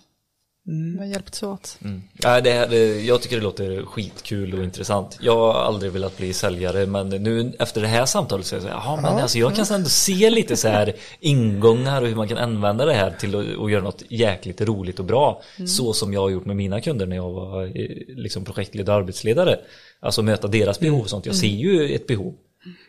Mm. 0.67 0.93
Vi 0.93 0.99
har 0.99 1.07
hjälpts 1.07 1.43
åt. 1.43 1.79
Mm. 1.85 2.03
Ja, 2.23 2.41
det, 2.41 2.67
det, 2.67 3.01
jag 3.01 3.23
tycker 3.23 3.37
det 3.37 3.43
låter 3.43 3.83
skitkul 3.85 4.55
och 4.55 4.65
intressant. 4.65 5.19
Jag 5.21 5.37
har 5.37 5.55
aldrig 5.55 5.93
velat 5.93 6.17
bli 6.17 6.33
säljare 6.33 6.87
men 6.87 7.09
nu 7.09 7.53
efter 7.59 7.81
det 7.81 7.87
här 7.87 8.07
samtalet 8.07 8.47
så 8.47 8.55
är 8.55 8.57
jag 8.57 8.63
så 8.63 8.69
här, 8.69 8.77
ja, 8.85 8.97
men 8.97 9.23
alltså, 9.23 9.39
jag 9.39 9.57
kan 9.57 9.67
ändå 9.71 9.89
se 9.89 10.31
lite 10.31 10.57
så 10.57 10.69
här 10.69 10.95
ingångar 11.21 12.03
och 12.03 12.09
hur 12.09 12.15
man 12.15 12.29
kan 12.29 12.39
använda 12.39 12.85
det 12.85 12.95
här 12.95 13.11
till 13.11 13.37
att, 13.37 13.71
göra 13.71 13.83
något 13.83 14.03
jäkligt 14.09 14.61
roligt 14.61 14.99
och 14.99 15.05
bra. 15.05 15.43
Mm. 15.57 15.69
Så 15.69 15.93
som 15.93 16.13
jag 16.13 16.21
har 16.21 16.31
gjort 16.31 16.47
med 16.47 16.57
mina 16.57 16.81
kunder 16.81 17.07
när 17.07 17.17
jag 17.17 17.33
var 17.33 17.65
eh, 17.65 17.71
liksom 18.09 18.45
projektledare 18.45 18.97
och 18.97 19.03
arbetsledare. 19.03 19.61
Alltså 20.01 20.23
möta 20.23 20.49
deras 20.49 20.81
behov 20.81 21.01
och 21.01 21.11
sånt. 21.11 21.27
Jag 21.27 21.35
ser 21.35 21.47
ju 21.47 21.95
ett 21.95 22.07
behov. 22.07 22.35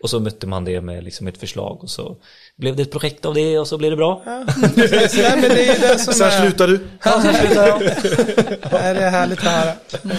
Och 0.02 0.10
så 0.10 0.20
mötte 0.20 0.48
man 0.48 0.66
det 0.66 0.82
med 0.82 1.04
liksom 1.04 1.28
ett 1.28 1.38
förslag 1.38 1.84
och 1.84 1.90
så 1.90 2.18
blev 2.56 2.76
det 2.76 2.82
ett 2.82 2.92
projekt 2.92 3.26
av 3.26 3.34
det 3.34 3.60
och 3.60 3.68
så 3.68 3.78
blev 3.78 3.92
det 3.92 3.98
bra. 3.98 4.22
Ja, 4.26 4.46
Nej, 4.58 4.68
men 5.36 5.42
det 5.42 5.68
är 5.68 5.80
det 5.80 6.00
som 6.00 6.14
Sen 6.14 6.28
är... 6.28 6.42
slutar 6.42 6.68
du. 6.68 6.80
Ja, 7.04 7.22
sen 7.22 7.34
slutar 7.34 7.68
jag. 7.68 7.80
det 8.72 9.04
är 9.04 9.10
härligt 9.10 9.40
att 9.40 9.46
höra. 9.46 9.74
Mm. 10.04 10.18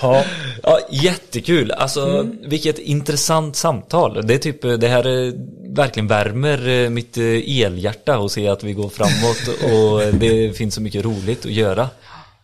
Ja. 0.00 0.24
ja, 0.62 0.78
jättekul. 0.90 1.70
Alltså, 1.70 2.06
mm. 2.06 2.38
vilket 2.44 2.78
intressant 2.78 3.56
samtal. 3.56 4.26
Det 4.26 4.34
är 4.34 4.38
typ, 4.38 4.62
det 4.62 4.88
här 4.88 5.06
är, 5.06 5.32
verkligen 5.74 6.06
värmer 6.06 6.68
eh, 6.68 6.90
mitt 6.90 7.16
eh, 7.16 7.62
elhjärta 7.62 8.18
och 8.18 8.30
se 8.30 8.48
att 8.48 8.64
vi 8.64 8.72
går 8.72 8.88
framåt 8.88 9.48
och 9.72 10.14
det 10.14 10.56
finns 10.56 10.74
så 10.74 10.80
mycket 10.80 11.04
roligt 11.04 11.46
att 11.46 11.52
göra. 11.52 11.88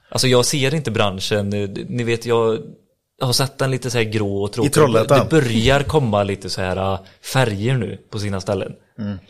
Alltså 0.08 0.28
jag 0.28 0.44
ser 0.44 0.74
inte 0.74 0.90
branschen, 0.90 1.50
ni 1.88 2.04
vet 2.04 2.26
jag 2.26 2.58
har 3.24 3.32
sett 3.32 3.58
den 3.58 3.70
lite 3.70 3.90
så 3.90 3.98
här 3.98 4.04
grå 4.04 4.42
och 4.42 4.52
tråkig. 4.52 4.78
I 4.78 5.04
det 5.08 5.26
börjar 5.30 5.82
komma 5.82 6.22
lite 6.22 6.50
så 6.50 6.60
här 6.60 6.92
äh, 6.92 6.98
färger 7.22 7.74
nu 7.74 7.98
på 8.10 8.18
sina 8.18 8.40
ställen. 8.40 8.72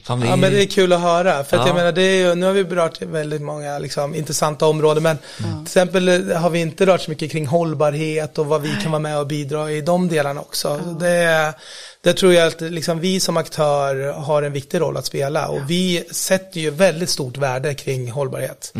Fan, 0.02 0.20
vi... 0.20 0.28
Ja 0.28 0.36
men 0.36 0.52
det 0.52 0.62
är 0.62 0.66
kul 0.66 0.92
att 0.92 1.00
höra. 1.00 1.44
För 1.44 1.56
att 1.56 1.62
Ja. 1.62 1.66
jag 1.66 1.76
menar, 1.76 1.92
det 1.92 2.02
är 2.02 2.28
ju, 2.28 2.34
nu 2.34 2.46
har 2.46 2.52
vi 2.52 2.64
berört 2.64 3.02
väldigt 3.02 3.42
många 3.42 3.78
liksom, 3.78 4.14
intressanta 4.14 4.66
områden. 4.66 5.02
Men 5.02 5.16
till 5.36 5.62
exempel 5.62 6.08
eh, 6.30 6.36
har 6.36 6.50
vi 6.50 6.60
inte 6.60 6.86
rört 6.86 7.00
så 7.00 7.10
mycket 7.10 7.32
kring 7.32 7.46
hållbarhet 7.46 8.38
och 8.38 8.46
vad 8.46 8.62
vi 8.62 8.70
kan 8.82 8.92
vara 8.92 9.02
med 9.02 9.18
och 9.18 9.26
bidra 9.26 9.70
i 9.70 9.80
de 9.80 10.08
delarna 10.08 10.40
också. 10.40 10.80
Det, 11.00 11.54
det 12.02 12.12
tror 12.12 12.32
jag 12.34 12.46
att 12.46 12.60
liksom, 12.60 13.00
vi 13.00 13.20
som 13.20 13.36
aktör 13.36 14.12
har 14.12 14.42
en 14.42 14.52
viktig 14.52 14.80
roll 14.80 14.96
att 14.96 15.06
spela. 15.06 15.48
Och 15.48 15.70
vi 15.70 16.04
sätter 16.10 16.60
ju 16.60 16.70
väldigt 16.70 17.10
stort 17.10 17.36
värde 17.36 17.74
kring 17.74 18.10
hållbarhet. 18.10 18.72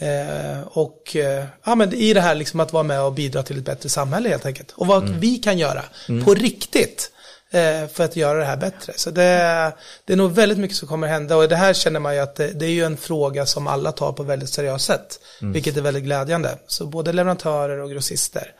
Eh, 0.00 0.60
och 0.64 1.16
eh, 1.16 1.44
ja, 1.64 1.74
men 1.74 1.94
i 1.94 2.14
det 2.14 2.20
här 2.20 2.34
liksom 2.34 2.60
att 2.60 2.72
vara 2.72 2.82
med 2.82 3.02
och 3.02 3.12
bidra 3.12 3.42
till 3.42 3.58
ett 3.58 3.64
bättre 3.64 3.88
samhälle 3.88 4.28
helt 4.28 4.46
enkelt. 4.46 4.72
Och 4.72 4.86
vad 4.86 5.08
vi 5.08 5.36
kan 5.36 5.58
göra 5.58 5.84
på 6.24 6.34
riktigt 6.34 7.10
eh, 7.50 7.88
för 7.92 8.04
att 8.04 8.16
göra 8.16 8.38
det 8.38 8.44
här 8.44 8.56
bättre. 8.56 8.92
Så 8.96 9.10
det, 9.10 9.72
det 10.04 10.12
är 10.12 10.16
nog 10.16 10.32
väldigt 10.32 10.58
mycket 10.58 10.76
som 10.76 10.88
kommer 10.88 11.06
hända 11.06 11.36
och 11.36 11.48
det 11.48 11.56
här 11.56 11.74
känner 11.74 12.00
man 12.00 12.14
ju 12.14 12.20
att 12.20 12.36
det, 12.36 12.48
det 12.48 12.66
är 12.66 12.70
ju 12.70 12.84
en 12.84 12.96
fråga 12.96 13.46
som 13.46 13.66
alla 13.66 13.92
tar 13.92 14.12
på 14.12 14.22
väldigt 14.22 14.50
seriöst 14.50 14.84
sätt. 14.84 15.20
Vilket 15.40 15.76
är 15.76 15.80
väldigt 15.80 16.04
glädjande. 16.04 16.58
Så 16.66 16.86
både 16.86 17.12
leverantörer 17.12 17.78
och 17.78 17.90
grossister. 17.90 18.52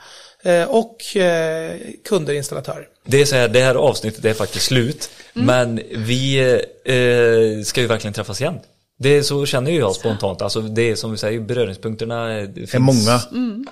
Eh, 0.42 0.64
och 0.64 1.16
eh, 1.16 1.76
kunder, 2.04 2.34
installatörer. 2.34 2.88
Det 3.06 3.20
är 3.20 3.24
så 3.24 3.36
här, 3.36 3.48
det 3.48 3.60
här 3.60 3.74
avsnittet 3.74 4.24
är 4.24 4.34
faktiskt 4.34 4.66
slut. 4.66 5.10
Men 5.32 5.80
vi 5.96 6.38
eh, 6.84 7.64
ska 7.64 7.80
ju 7.80 7.86
verkligen 7.86 8.14
träffas 8.14 8.40
igen. 8.40 8.58
Det 9.02 9.16
är 9.16 9.22
så 9.22 9.46
känner 9.46 9.70
ju 9.70 9.78
jag 9.78 9.94
spontant. 9.94 10.42
Alltså 10.42 10.60
det 10.60 10.90
är 10.90 10.94
som 10.94 11.10
vi 11.10 11.16
säger, 11.16 11.40
beröringspunkterna 11.40 12.38
eh, 12.38 12.48
finns. 12.54 12.74
är 12.74 12.78
många. 12.78 13.20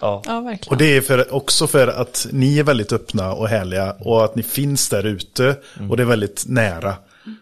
Ja. 0.01 0.23
Ja, 0.27 0.41
verkligen. 0.41 0.73
Och 0.73 0.77
det 0.77 0.97
är 0.97 1.01
för, 1.01 1.35
också 1.35 1.67
för 1.67 1.89
att 1.89 2.27
ni 2.33 2.59
är 2.59 2.63
väldigt 2.63 2.93
öppna 2.93 3.33
och 3.33 3.49
härliga 3.49 3.93
och 4.01 4.25
att 4.25 4.35
ni 4.35 4.43
finns 4.43 4.89
där 4.89 5.07
ute 5.07 5.57
och 5.91 5.97
det 5.97 6.03
är 6.03 6.07
väldigt 6.07 6.45
nära. 6.47 6.95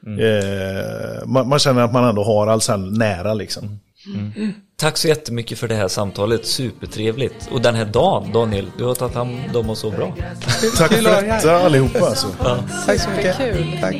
Eh, 0.06 1.26
man, 1.26 1.48
man 1.48 1.58
känner 1.58 1.82
att 1.82 1.92
man 1.92 2.04
ändå 2.04 2.24
har 2.24 2.46
Ahlsell 2.46 2.98
nära 2.98 3.34
liksom. 3.34 3.80
Tack 4.76 4.96
så 4.96 5.08
jättemycket 5.08 5.58
för 5.58 5.68
det 5.68 5.74
här 5.74 5.88
samtalet, 5.88 6.46
supertrevligt. 6.46 7.48
Och 7.50 7.60
den 7.60 7.74
här 7.74 7.84
dagen, 7.84 8.32
Daniel, 8.32 8.66
du 8.78 8.84
har 8.84 8.94
tagit 8.94 9.14
hand 9.14 9.56
om 9.56 9.70
oss 9.70 9.78
så 9.78 9.90
bra. 9.90 10.14
Tack 10.76 10.92
för 10.92 11.02
detta 11.02 11.56
allihopa 11.56 12.06
alltså. 12.06 12.26
Tack 12.86 13.00
så 13.00 13.10
mycket. 13.10 13.36
Tack. 13.80 13.96